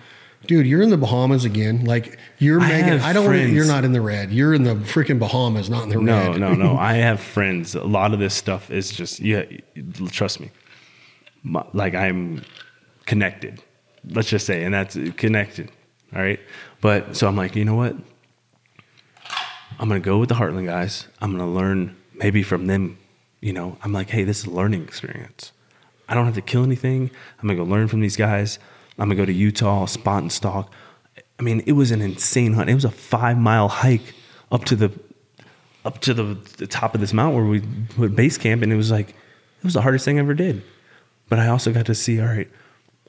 dude, 0.46 0.66
you're 0.66 0.82
in 0.82 0.90
the 0.90 0.96
Bahamas 0.96 1.44
again. 1.44 1.84
Like 1.84 2.18
you're 2.38 2.60
I 2.60 2.68
making. 2.68 3.00
I 3.00 3.12
don't. 3.12 3.26
Friends- 3.26 3.52
you're 3.52 3.66
not 3.66 3.84
in 3.84 3.92
the 3.92 4.00
red. 4.00 4.32
You're 4.32 4.54
in 4.54 4.64
the 4.64 4.74
freaking 4.74 5.18
Bahamas, 5.18 5.68
not 5.70 5.84
in 5.84 5.88
the 5.90 6.00
No, 6.00 6.30
red. 6.30 6.40
No, 6.40 6.54
no, 6.54 6.72
no. 6.72 6.76
I 6.78 6.94
have 6.94 7.20
friends. 7.20 7.74
A 7.74 7.84
lot 7.84 8.12
of 8.12 8.18
this 8.20 8.34
stuff 8.34 8.70
is 8.70 8.90
just 8.90 9.20
yeah. 9.20 9.44
Trust 10.10 10.40
me. 10.40 10.50
My, 11.42 11.64
like 11.72 11.94
I'm 11.94 12.42
connected. 13.06 13.62
Let's 14.10 14.28
just 14.28 14.46
say, 14.46 14.64
and 14.64 14.74
that's 14.74 14.96
connected. 15.16 15.70
All 16.14 16.22
right. 16.22 16.40
But 16.80 17.16
so 17.16 17.26
I'm 17.26 17.36
like, 17.36 17.56
you 17.56 17.64
know 17.64 17.74
what? 17.74 17.96
I'm 19.78 19.88
gonna 19.88 20.00
go 20.00 20.18
with 20.18 20.28
the 20.28 20.34
Heartland 20.36 20.66
guys. 20.66 21.08
I'm 21.20 21.32
gonna 21.32 21.50
learn 21.50 21.96
maybe 22.14 22.42
from 22.42 22.66
them. 22.66 22.98
You 23.40 23.52
know, 23.52 23.76
I'm 23.82 23.92
like, 23.92 24.08
hey, 24.10 24.24
this 24.24 24.38
is 24.40 24.44
a 24.46 24.50
learning 24.50 24.82
experience. 24.84 25.52
I 26.08 26.14
don't 26.14 26.26
have 26.26 26.34
to 26.34 26.40
kill 26.42 26.62
anything. 26.64 27.10
I'm 27.40 27.48
gonna 27.48 27.56
go 27.58 27.64
learn 27.64 27.88
from 27.88 28.00
these 28.00 28.16
guys. 28.16 28.58
I'm 28.98 29.08
gonna 29.08 29.16
go 29.16 29.24
to 29.24 29.32
Utah, 29.32 29.86
spot 29.86 30.22
and 30.22 30.32
stalk. 30.32 30.72
I 31.38 31.42
mean, 31.42 31.62
it 31.66 31.72
was 31.72 31.90
an 31.90 32.00
insane 32.00 32.52
hunt. 32.52 32.70
It 32.70 32.74
was 32.74 32.84
a 32.84 32.90
five 32.90 33.38
mile 33.38 33.68
hike 33.68 34.14
up 34.52 34.64
to 34.66 34.76
the 34.76 34.92
up 35.84 36.00
to 36.00 36.14
the, 36.14 36.34
the 36.56 36.66
top 36.66 36.94
of 36.94 37.00
this 37.00 37.12
mountain 37.12 37.36
where 37.36 37.44
we 37.44 37.60
put 37.96 38.16
base 38.16 38.38
camp, 38.38 38.62
and 38.62 38.72
it 38.72 38.76
was 38.76 38.90
like 38.90 39.10
it 39.10 39.64
was 39.64 39.74
the 39.74 39.82
hardest 39.82 40.04
thing 40.04 40.18
I 40.18 40.20
ever 40.20 40.34
did. 40.34 40.62
But 41.28 41.38
I 41.38 41.48
also 41.48 41.72
got 41.72 41.86
to 41.86 41.94
see, 41.94 42.20
all 42.20 42.26
right, 42.26 42.50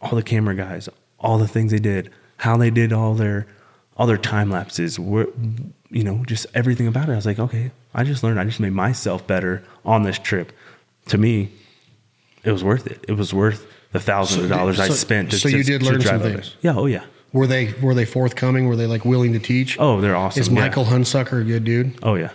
all 0.01 0.15
the 0.15 0.23
camera 0.23 0.55
guys, 0.55 0.89
all 1.19 1.37
the 1.37 1.47
things 1.47 1.71
they 1.71 1.79
did, 1.79 2.11
how 2.37 2.57
they 2.57 2.69
did 2.69 2.93
all 2.93 3.13
their 3.13 3.47
all 3.97 4.07
their 4.07 4.17
time 4.17 4.49
lapses, 4.49 4.99
where, 4.99 5.27
you 5.89 6.03
know, 6.03 6.23
just 6.25 6.45
everything 6.53 6.87
about 6.87 7.07
it. 7.07 7.13
I 7.13 7.15
was 7.15 7.25
like, 7.25 7.39
okay, 7.39 7.71
I 7.93 8.03
just 8.03 8.23
learned. 8.23 8.39
I 8.39 8.43
just 8.43 8.59
made 8.59 8.73
myself 8.73 9.25
better 9.25 9.63
on 9.85 10.03
this 10.03 10.19
trip. 10.19 10.51
To 11.07 11.17
me, 11.17 11.51
it 12.43 12.51
was 12.51 12.63
worth 12.63 12.87
it. 12.87 13.05
It 13.07 13.13
was 13.13 13.33
worth 13.33 13.65
the 13.95 13.99
thousands 14.01 14.43
of 14.43 14.49
So- 14.49 14.55
dollars 14.55 14.79
I 14.79 14.89
spent. 14.89 15.31
To, 15.31 15.37
so 15.39 15.47
you 15.47 15.63
to- 15.63 15.71
did 15.79 15.83
learn 15.83 16.01
some 16.01 16.19
things? 16.21 16.55
Yeah. 16.61 16.75
Oh 16.75 16.85
yeah. 16.85 17.03
Were 17.33 17.47
they 17.47 17.73
were 17.81 17.93
they 17.93 18.05
forthcoming? 18.05 18.67
Were 18.67 18.75
they 18.75 18.87
like 18.87 19.03
willing 19.05 19.33
to 19.33 19.39
teach? 19.39 19.77
Oh, 19.79 19.99
they're 20.01 20.15
awesome. 20.15 20.39
Is 20.41 20.47
yeah. 20.47 20.53
Michael 20.61 20.85
Hunsucker 20.85 21.41
a 21.41 21.43
good 21.43 21.63
dude? 21.63 21.97
Oh 22.03 22.15
yeah. 22.15 22.29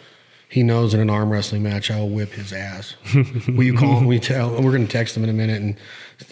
He 0.49 0.63
knows 0.65 0.95
in 0.95 1.01
an 1.01 1.09
arm 1.09 1.31
wrestling 1.31 1.63
match 1.63 1.91
I 1.91 1.99
will 2.01 2.09
whip 2.11 2.33
his 2.33 2.53
ass. 2.53 2.97
will 3.49 3.63
you 3.63 3.77
call 3.77 3.99
him? 4.01 4.11
You 4.13 4.19
tell? 4.19 4.51
We're 4.51 4.73
going 4.73 4.87
to 4.87 4.93
text 4.93 5.17
him 5.17 5.23
in 5.23 5.31
a 5.31 5.33
minute 5.33 5.63
and 5.63 5.77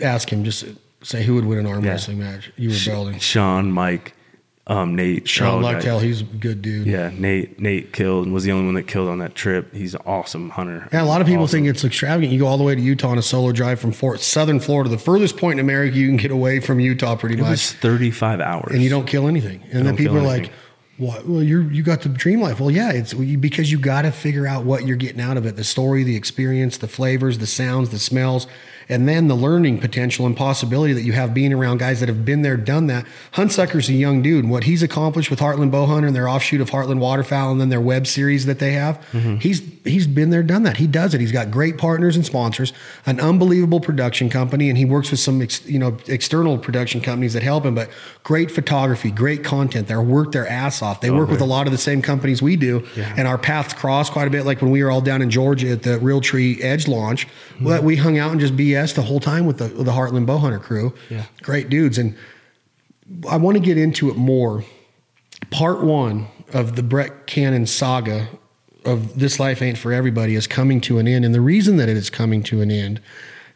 ask 0.03 0.31
him. 0.33 0.43
Just 0.45 0.65
say 1.03 1.23
who 1.23 1.35
would 1.37 1.45
win 1.47 1.59
an 1.61 1.67
arm 1.67 1.85
Yeah. 1.85 1.93
wrestling 1.93 2.19
match. 2.19 2.51
You 2.57 2.71
were 2.71 2.77
building. 2.85 3.21
Sean, 3.21 3.71
Mike, 3.71 4.15
um, 4.69 4.95
Nate, 4.95 5.27
Sean. 5.27 5.63
Lucktail, 5.63 6.01
he's 6.01 6.21
a 6.21 6.25
good 6.25 6.61
dude. 6.63 6.87
Yeah, 6.87 7.11
Nate. 7.17 7.59
Nate 7.59 7.93
killed 7.93 8.27
and 8.27 8.35
was 8.35 8.45
the 8.45 8.53
only 8.53 8.67
one 8.67 8.75
that 8.75 8.87
killed 8.87 9.09
on 9.09 9.19
that 9.21 9.35
trip. 9.35 9.73
He's 9.75 9.95
an 9.95 10.03
awesome 10.07 10.51
hunter. 10.51 10.89
Yeah, 10.93 11.03
a 11.03 11.05
lot 11.05 11.21
of 11.23 11.27
people 11.27 11.45
Awesome. 11.45 11.61
think 11.65 11.69
it's 11.69 11.85
extravagant. 11.85 12.33
You 12.33 12.39
go 12.41 12.47
all 12.47 12.59
the 12.59 12.65
way 12.65 12.75
to 12.75 12.81
Utah 12.81 13.09
on 13.09 13.19
a 13.19 13.23
solo 13.23 13.53
drive 13.53 13.81
from 13.81 13.93
Fort 13.93 14.21
Southern 14.21 14.61
Florida, 14.61 14.91
the 14.91 14.99
furthest 14.99 15.37
point 15.39 15.59
in 15.59 15.65
America 15.65 15.97
you 15.97 16.07
can 16.09 16.17
get 16.19 16.31
away 16.31 16.61
from 16.61 16.81
Utah, 16.81 17.17
pretty 17.17 17.37
it 17.37 17.41
much, 17.41 17.51
was 17.51 17.73
35 17.73 18.41
hours. 18.41 18.73
and 18.75 18.83
you 18.83 18.91
don't 18.91 19.07
kill 19.07 19.27
anything. 19.27 19.63
And 19.73 19.87
then 19.87 19.97
people 19.97 20.19
are 20.19 20.23
like, 20.23 20.51
"What? 20.99 21.27
Well, 21.27 21.43
you 21.43 21.63
you 21.71 21.83
got 21.83 22.03
the 22.03 22.09
dream 22.11 22.41
life." 22.43 22.61
Well, 22.61 22.71
yeah, 22.71 22.93
it's 22.93 23.15
because 23.15 23.73
you 23.73 23.79
got 23.79 24.03
to 24.03 24.13
figure 24.13 24.47
out 24.47 24.65
what 24.65 24.87
you're 24.87 24.97
getting 24.97 25.21
out 25.23 25.37
of 25.39 25.47
it: 25.47 25.57
the 25.57 25.65
story, 25.65 26.03
the 26.05 26.17
experience, 26.17 26.77
the 26.79 26.89
flavors, 26.89 27.39
the 27.39 27.47
sounds, 27.47 27.89
the 27.91 27.99
smells, 27.99 28.47
and 28.89 29.09
then 29.09 29.29
the 29.29 29.35
learning 29.35 29.79
potential 29.81 30.25
and 30.27 30.37
possibility 30.37 30.93
that 30.95 31.03
you 31.03 31.13
have 31.13 31.35
being 31.35 31.53
around 31.53 31.79
guys 31.79 32.01
that 32.01 32.09
have 32.09 32.25
been 32.25 32.43
there, 32.43 32.57
done 32.57 32.87
that. 32.87 33.05
Hunsucker's 33.35 33.89
a 33.89 33.93
young 33.93 34.23
dude. 34.23 34.45
and 34.45 34.51
What 34.53 34.65
he's 34.65 34.83
accomplished 34.83 35.31
with 35.31 35.41
Heartland 35.41 35.71
Bowhunter 35.71 36.07
and 36.07 36.17
their 36.17 36.29
offshoot 36.29 36.61
of 36.61 36.71
Heartland 36.71 36.99
Waterfowl, 36.99 37.53
and 37.53 37.61
then 37.61 37.69
their 37.69 37.81
web 37.81 38.07
series 38.07 38.47
that 38.47 38.59
they 38.59 38.73
have, 38.73 38.99
Mm-hmm. 39.13 39.37
he's 39.37 39.63
he's 39.85 40.07
been 40.07 40.31
there, 40.31 40.43
done 40.43 40.63
that. 40.65 40.77
He 40.79 40.87
does 40.87 41.15
it. 41.15 41.21
He's 41.21 41.33
got 41.33 41.51
great 41.51 41.79
partners 41.79 42.15
and 42.17 42.25
sponsors, 42.27 42.73
an 43.07 43.21
unbelievable 43.21 43.81
production 43.81 44.29
company, 44.29 44.69
and 44.69 44.77
he 44.77 44.85
works 44.85 45.11
with 45.11 45.21
some 45.21 45.41
ex, 45.43 45.65
you 45.67 45.79
know 45.79 45.97
external 46.09 46.59
production 46.59 47.01
companies 47.01 47.33
that 47.35 47.43
help 47.43 47.65
him. 47.65 47.75
But 47.75 47.91
great 48.23 48.51
photography, 48.51 49.11
great 49.11 49.45
content. 49.45 49.89
They 49.89 49.97
work 49.97 50.33
their 50.33 50.47
ass 50.49 50.83
off. 50.83 51.01
They 51.01 51.11
work 51.11 51.29
with 51.31 51.41
a 51.41 51.45
lot 51.47 51.67
of 51.67 51.73
the 51.73 51.79
same 51.79 52.03
companies 52.03 52.43
we 52.43 52.57
do, 52.57 52.87
and 52.97 53.27
our 53.29 53.39
paths 53.39 53.73
cross 53.75 54.11
quite 54.11 54.27
a 54.29 54.31
bit. 54.31 54.45
Like 54.45 54.61
when 54.63 54.71
we 54.71 54.83
were 54.83 54.91
all 54.91 55.01
down 55.01 55.23
in 55.23 55.31
Georgia 55.31 55.71
at 55.71 55.83
the 55.83 55.99
Realtree 55.99 56.63
Edge 56.63 56.87
launch, 56.89 57.27
well, 57.61 57.83
we 57.83 57.97
hung 57.97 58.19
out 58.19 58.31
and 58.31 58.41
just 58.41 58.57
BS 58.79 58.95
the 58.95 59.03
whole 59.03 59.21
time 59.21 59.47
with 59.47 59.59
the 59.59 59.69
with 59.69 59.87
the 59.87 59.93
Heartland 59.93 60.27
Bowhunter 60.27 60.61
crew. 60.61 60.95
Yeah. 61.11 61.25
Great 61.43 61.69
dudes, 61.69 61.99
and 61.99 62.17
I 63.29 63.37
want 63.37 63.57
to 63.57 63.63
get 63.63 63.79
into 63.79 64.11
it 64.11 64.17
more. 64.17 64.65
Part 65.51 65.83
one 65.83 66.27
of 66.53 66.77
the 66.77 66.83
Brett 66.83 67.27
Cannon 67.27 67.67
saga 67.67 68.29
of 68.85 69.19
This 69.19 69.39
Life 69.39 69.63
Ain't 69.63 69.79
for 69.79 69.93
Everybody 69.93 70.35
is 70.35 70.47
coming 70.47 70.81
to 70.83 70.99
an 70.99 71.07
end. 71.07 71.25
And 71.25 71.35
the 71.35 71.41
reason 71.41 71.77
that 71.77 71.89
it 71.89 71.97
is 71.97 72.11
coming 72.11 72.43
to 72.45 72.61
an 72.61 72.71
end 72.71 73.01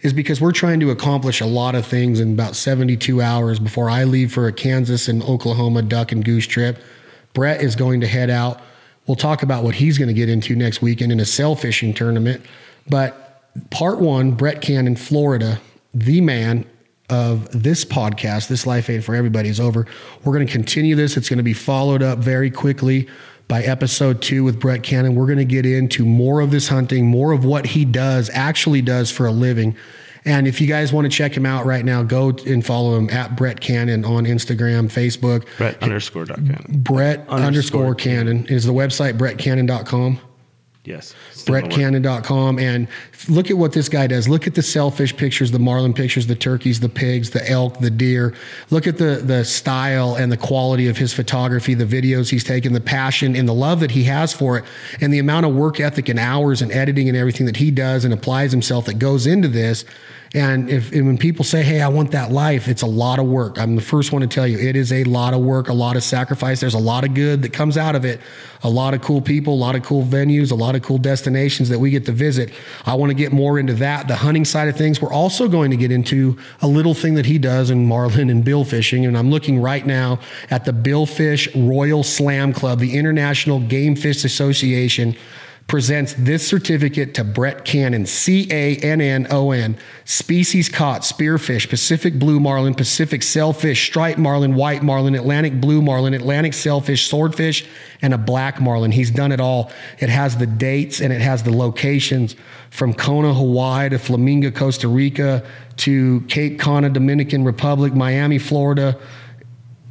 is 0.00 0.12
because 0.12 0.40
we're 0.40 0.52
trying 0.52 0.80
to 0.80 0.90
accomplish 0.90 1.40
a 1.40 1.46
lot 1.46 1.74
of 1.74 1.86
things 1.86 2.20
in 2.20 2.32
about 2.32 2.56
72 2.56 3.20
hours 3.22 3.58
before 3.58 3.88
I 3.88 4.04
leave 4.04 4.32
for 4.32 4.46
a 4.46 4.52
Kansas 4.52 5.08
and 5.08 5.22
Oklahoma 5.22 5.82
duck 5.82 6.12
and 6.12 6.24
goose 6.24 6.46
trip. 6.46 6.78
Brett 7.34 7.62
is 7.62 7.76
going 7.76 8.00
to 8.00 8.06
head 8.06 8.30
out. 8.30 8.60
We'll 9.06 9.16
talk 9.16 9.42
about 9.42 9.64
what 9.64 9.76
he's 9.76 9.98
going 9.98 10.08
to 10.08 10.14
get 10.14 10.28
into 10.28 10.54
next 10.54 10.82
weekend 10.82 11.12
in 11.12 11.20
a 11.20 11.24
sail 11.24 11.54
fishing 11.54 11.94
tournament. 11.94 12.44
But 12.88 13.31
part 13.70 14.00
one, 14.00 14.32
Brett 14.32 14.60
Cannon, 14.60 14.96
Florida, 14.96 15.60
the 15.94 16.20
man 16.20 16.66
of 17.10 17.50
this 17.62 17.84
podcast, 17.84 18.48
This 18.48 18.66
Life 18.66 18.88
Ain't 18.88 19.04
for 19.04 19.14
Everybody, 19.14 19.48
is 19.48 19.60
over. 19.60 19.86
We're 20.24 20.32
going 20.32 20.46
to 20.46 20.52
continue 20.52 20.96
this. 20.96 21.16
It's 21.16 21.28
going 21.28 21.38
to 21.38 21.42
be 21.42 21.52
followed 21.52 22.02
up 22.02 22.18
very 22.18 22.50
quickly 22.50 23.08
by 23.48 23.62
episode 23.62 24.22
two 24.22 24.44
with 24.44 24.58
Brett 24.58 24.82
Cannon. 24.82 25.14
We're 25.14 25.26
going 25.26 25.38
to 25.38 25.44
get 25.44 25.66
into 25.66 26.06
more 26.06 26.40
of 26.40 26.50
this 26.50 26.68
hunting, 26.68 27.06
more 27.06 27.32
of 27.32 27.44
what 27.44 27.66
he 27.66 27.84
does, 27.84 28.30
actually 28.32 28.80
does 28.80 29.10
for 29.10 29.26
a 29.26 29.32
living. 29.32 29.76
And 30.24 30.46
if 30.46 30.60
you 30.60 30.66
guys 30.68 30.92
want 30.92 31.04
to 31.04 31.10
check 31.10 31.36
him 31.36 31.44
out 31.44 31.66
right 31.66 31.84
now, 31.84 32.02
go 32.04 32.30
and 32.46 32.64
follow 32.64 32.96
him 32.96 33.10
at 33.10 33.36
Brett 33.36 33.60
Cannon 33.60 34.04
on 34.04 34.24
Instagram, 34.24 34.84
Facebook. 34.90 35.44
Brett 35.58 35.82
underscore 35.82 36.24
dot 36.24 36.36
Cannon. 36.36 36.64
Brett 36.82 37.18
underscore, 37.28 37.40
Underscore 37.40 37.94
Cannon 37.96 38.46
is 38.46 38.64
the 38.64 38.72
website 38.72 39.18
brettcannon.com. 39.18 40.20
Yes. 40.84 41.14
Brettcannon.com 41.46 42.58
and 42.58 42.88
look 43.28 43.52
at 43.52 43.56
what 43.56 43.72
this 43.72 43.88
guy 43.88 44.08
does. 44.08 44.28
Look 44.28 44.48
at 44.48 44.56
the 44.56 44.62
sailfish 44.62 45.16
pictures 45.16 45.52
the 45.52 45.60
marlin 45.60 45.94
pictures 45.94 46.26
the 46.26 46.34
turkeys 46.34 46.80
the 46.80 46.88
pigs 46.88 47.30
the 47.30 47.48
elk 47.48 47.78
the 47.78 47.90
deer. 47.90 48.34
Look 48.70 48.88
at 48.88 48.98
the 48.98 49.22
the 49.24 49.44
style 49.44 50.16
and 50.16 50.32
the 50.32 50.36
quality 50.36 50.88
of 50.88 50.96
his 50.96 51.12
photography 51.12 51.74
the 51.74 51.84
videos 51.84 52.30
he's 52.30 52.42
taken 52.42 52.72
the 52.72 52.80
passion 52.80 53.36
and 53.36 53.48
the 53.48 53.54
love 53.54 53.78
that 53.78 53.92
he 53.92 54.04
has 54.04 54.32
for 54.32 54.58
it 54.58 54.64
and 55.00 55.14
the 55.14 55.20
amount 55.20 55.46
of 55.46 55.54
work 55.54 55.78
ethic 55.78 56.08
and 56.08 56.18
hours 56.18 56.60
and 56.60 56.72
editing 56.72 57.08
and 57.08 57.16
everything 57.16 57.46
that 57.46 57.58
he 57.58 57.70
does 57.70 58.04
and 58.04 58.12
applies 58.12 58.50
himself 58.50 58.86
that 58.86 58.98
goes 58.98 59.24
into 59.24 59.46
this 59.46 59.84
and 60.34 60.68
mm-hmm. 60.68 60.76
if 60.76 60.92
and 60.92 61.06
when 61.06 61.18
people 61.18 61.44
say, 61.44 61.62
"Hey, 61.62 61.82
I 61.82 61.88
want 61.88 62.12
that 62.12 62.32
life," 62.32 62.68
it's 62.68 62.82
a 62.82 62.86
lot 62.86 63.18
of 63.18 63.26
work. 63.26 63.58
I'm 63.58 63.76
the 63.76 63.82
first 63.82 64.12
one 64.12 64.22
to 64.22 64.28
tell 64.28 64.46
you 64.46 64.58
it 64.58 64.76
is 64.76 64.92
a 64.92 65.04
lot 65.04 65.34
of 65.34 65.40
work, 65.40 65.68
a 65.68 65.74
lot 65.74 65.96
of 65.96 66.02
sacrifice. 66.02 66.60
There's 66.60 66.74
a 66.74 66.78
lot 66.78 67.04
of 67.04 67.14
good 67.14 67.42
that 67.42 67.52
comes 67.52 67.76
out 67.76 67.94
of 67.94 68.04
it. 68.04 68.20
A 68.64 68.70
lot 68.70 68.94
of 68.94 69.02
cool 69.02 69.20
people, 69.20 69.54
a 69.54 69.56
lot 69.56 69.74
of 69.74 69.82
cool 69.82 70.04
venues, 70.04 70.52
a 70.52 70.54
lot 70.54 70.76
of 70.76 70.82
cool 70.82 70.98
destinations 70.98 71.68
that 71.68 71.80
we 71.80 71.90
get 71.90 72.06
to 72.06 72.12
visit. 72.12 72.52
I 72.86 72.94
want 72.94 73.10
to 73.10 73.14
get 73.14 73.32
more 73.32 73.58
into 73.58 73.74
that, 73.74 74.06
the 74.06 74.14
hunting 74.14 74.44
side 74.44 74.68
of 74.68 74.76
things. 74.76 75.02
We're 75.02 75.12
also 75.12 75.48
going 75.48 75.72
to 75.72 75.76
get 75.76 75.90
into 75.90 76.38
a 76.60 76.68
little 76.68 76.94
thing 76.94 77.14
that 77.14 77.26
he 77.26 77.38
does 77.38 77.70
in 77.70 77.86
marlin 77.86 78.30
and 78.30 78.44
bill 78.44 78.64
fishing, 78.64 79.04
and 79.04 79.18
I'm 79.18 79.30
looking 79.30 79.60
right 79.60 79.84
now 79.84 80.20
at 80.50 80.64
the 80.64 80.72
Billfish 80.72 81.48
Royal 81.68 82.04
Slam 82.04 82.52
Club, 82.52 82.78
the 82.78 82.96
International 82.96 83.58
Game 83.58 83.96
Fish 83.96 84.24
Association 84.24 85.16
presents 85.66 86.14
this 86.14 86.46
certificate 86.46 87.14
to 87.14 87.24
Brett 87.24 87.64
Cannon, 87.64 88.04
C 88.04 88.48
A 88.50 88.76
N 88.76 89.00
N 89.00 89.26
O 89.30 89.52
N, 89.52 89.76
species 90.04 90.68
caught, 90.68 91.02
spearfish, 91.02 91.68
Pacific 91.68 92.18
blue 92.18 92.40
marlin, 92.40 92.74
Pacific 92.74 93.22
sailfish, 93.22 93.86
striped 93.86 94.18
marlin, 94.18 94.54
white 94.54 94.82
marlin, 94.82 95.14
Atlantic 95.14 95.60
blue 95.60 95.80
marlin, 95.80 96.14
Atlantic 96.14 96.54
sailfish, 96.54 97.08
swordfish, 97.08 97.66
and 98.02 98.12
a 98.12 98.18
black 98.18 98.60
marlin. 98.60 98.92
He's 98.92 99.10
done 99.10 99.32
it 99.32 99.40
all. 99.40 99.72
It 99.98 100.08
has 100.08 100.36
the 100.36 100.46
dates 100.46 101.00
and 101.00 101.12
it 101.12 101.20
has 101.20 101.42
the 101.42 101.56
locations 101.56 102.36
from 102.70 102.94
Kona, 102.94 103.32
Hawaii 103.32 103.88
to 103.90 103.98
Flamingo, 103.98 104.50
Costa 104.50 104.88
Rica 104.88 105.44
to 105.78 106.20
Cape 106.22 106.58
Cana, 106.58 106.90
Dominican 106.90 107.44
Republic, 107.44 107.94
Miami, 107.94 108.38
Florida. 108.38 108.98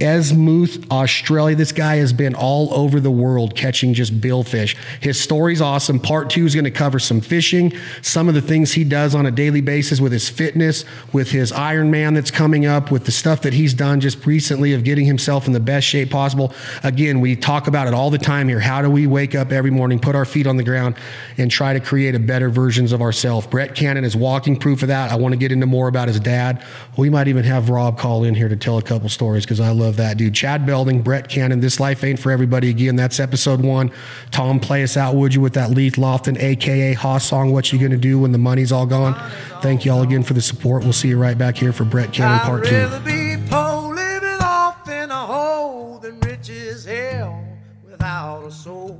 Exmouth, 0.02 0.92
Australia. 0.92 1.56
This 1.56 1.72
guy 1.72 1.98
has 1.98 2.12
been 2.12 2.36
all 2.36 2.74
over 2.74 3.00
the 3.00 3.12
world 3.12 3.56
catching 3.56 3.94
just 3.94 4.20
billfish. 4.20 4.76
His 5.00 5.20
story's 5.20 5.62
awesome. 5.62 6.00
Part 6.00 6.30
two 6.30 6.46
is 6.46 6.56
going 6.56 6.66
to 6.66 6.72
cover 6.72 7.00
some 7.00 7.22
fishing, 7.22 7.74
some 8.02 8.28
of 8.28 8.34
the 8.34 8.42
things 8.42 8.74
he 8.74 8.84
does 8.84 9.14
on 9.14 9.26
a 9.26 9.32
daily 9.32 9.62
basis 9.62 10.02
with 10.02 10.12
his 10.12 10.28
fitness, 10.28 10.84
with 11.14 11.32
his 11.32 11.52
Ironman 11.52 12.16
that's 12.16 12.32
coming 12.32 12.66
up, 12.66 12.92
with 12.92 13.06
the 13.06 13.12
stuff 13.12 13.44
that 13.44 13.54
he's 13.54 13.74
done 13.74 14.00
just 14.00 14.26
recently 14.26 14.74
of 14.74 14.84
getting 14.84 15.06
himself 15.06 15.46
in 15.48 15.54
the 15.54 15.60
best 15.60 15.86
shape 15.86 16.10
possible. 16.10 16.54
Again, 16.84 17.22
we 17.22 17.36
talk 17.36 17.68
about 17.68 17.88
it 17.88 17.94
all 17.94 18.10
the 18.10 18.18
time 18.18 18.48
here. 18.48 18.60
How 18.60 18.82
do 18.82 18.90
we 18.90 19.06
wake 19.08 19.36
up 19.36 19.52
every 19.52 19.72
morning, 19.72 20.00
put 20.00 20.16
our 20.16 20.26
feet 20.26 20.48
on 20.48 20.58
the 20.58 20.64
ground, 20.64 20.96
and 21.38 21.52
try 21.52 21.74
to 21.74 21.80
create 21.80 22.16
a 22.16 22.20
better 22.20 22.50
versions 22.50 22.92
of 22.92 23.02
ourselves? 23.02 23.46
Brett 23.48 23.76
Cannon 23.76 24.04
is 24.04 24.16
walking 24.16 24.58
proof 24.58 24.82
of 24.82 24.88
that. 24.88 25.12
I 25.12 25.16
want 25.16 25.34
to 25.34 25.38
get 25.38 25.52
into 25.52 25.68
more 25.68 25.88
about 25.88 26.08
his 26.08 26.20
dad. 26.20 26.64
We 26.98 27.10
might 27.10 27.28
even 27.28 27.44
have 27.44 27.70
Rob 27.70 28.00
call 28.00 28.24
in 28.24 28.34
here 28.34 28.50
to 28.50 28.56
tell 28.56 28.78
a 28.78 28.82
couple 28.82 29.08
stories 29.08 29.46
because 29.46 29.60
I 29.60 29.70
love 29.72 29.91
that 29.98 30.18
dude. 30.18 30.34
Chad 30.34 30.66
Belding, 30.66 31.02
Brett 31.02 31.30
Cannon. 31.30 31.60
This 31.60 31.80
life 31.80 32.04
ain't 32.04 32.20
for 32.20 32.32
everybody. 32.32 32.70
Again, 32.70 32.96
that's 32.96 33.20
episode 33.20 33.62
one. 33.62 33.92
Tom, 34.32 34.60
play 34.60 34.84
us 34.84 34.98
out, 34.98 35.16
would 35.16 35.34
you, 35.34 35.42
with 35.42 35.54
that 35.54 35.72
Leith 35.72 35.96
Lofton, 35.96 36.42
aka 36.42 36.94
Haas 36.94 37.26
song. 37.26 37.52
What 37.52 37.72
you 37.72 37.80
gonna 37.80 37.98
do 37.98 38.20
when 38.20 38.32
the 38.32 38.38
money's 38.38 38.72
all 38.72 38.86
gone? 38.86 39.14
Thank 39.62 39.86
you 39.86 39.92
all 39.92 40.02
again 40.02 40.24
for 40.24 40.34
the 40.34 40.42
support. 40.42 40.84
We'll 40.84 40.94
see 40.94 41.10
you 41.10 41.18
right 41.18 41.38
back 41.38 41.58
here 41.58 41.74
for 41.74 41.84
Brett 41.86 42.14
Cannon 42.14 42.40
part 42.40 42.66
two. 42.66 42.76
rather 42.76 43.00
be 43.00 43.38
poor 43.50 43.94
living 43.96 44.42
off 44.42 44.88
in 44.90 45.12
a 45.12 45.16
hole 45.16 46.00
than 46.00 46.20
rich 46.22 46.50
as 46.50 46.86
hell 46.86 47.44
without 47.84 48.46
a 48.46 48.52
soul. 48.52 49.00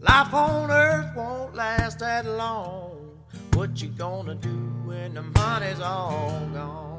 Life 0.00 0.32
on 0.34 0.70
earth 0.70 1.16
won't 1.16 1.54
last 1.54 1.98
that 2.00 2.26
long. 2.26 2.92
What 3.54 3.80
you 3.80 3.88
gonna 3.88 4.34
do 4.34 4.56
when 4.84 5.14
the 5.14 5.22
money's 5.22 5.80
all 5.80 6.46
gone? 6.52 6.95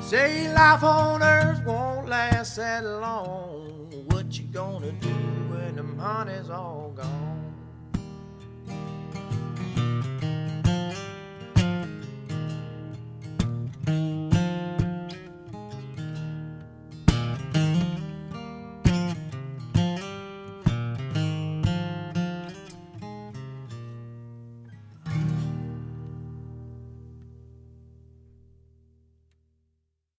Say 0.00 0.52
life 0.52 0.82
on 0.82 1.22
earth 1.22 1.64
won't 1.64 2.08
last 2.08 2.56
that 2.56 2.84
long. 2.84 4.04
What 4.08 4.36
you 4.38 4.44
gonna 4.44 4.92
do 4.92 5.08
when 5.50 5.76
the 5.76 5.82
money's 5.82 6.50
all 6.50 6.92
gone? 6.96 7.30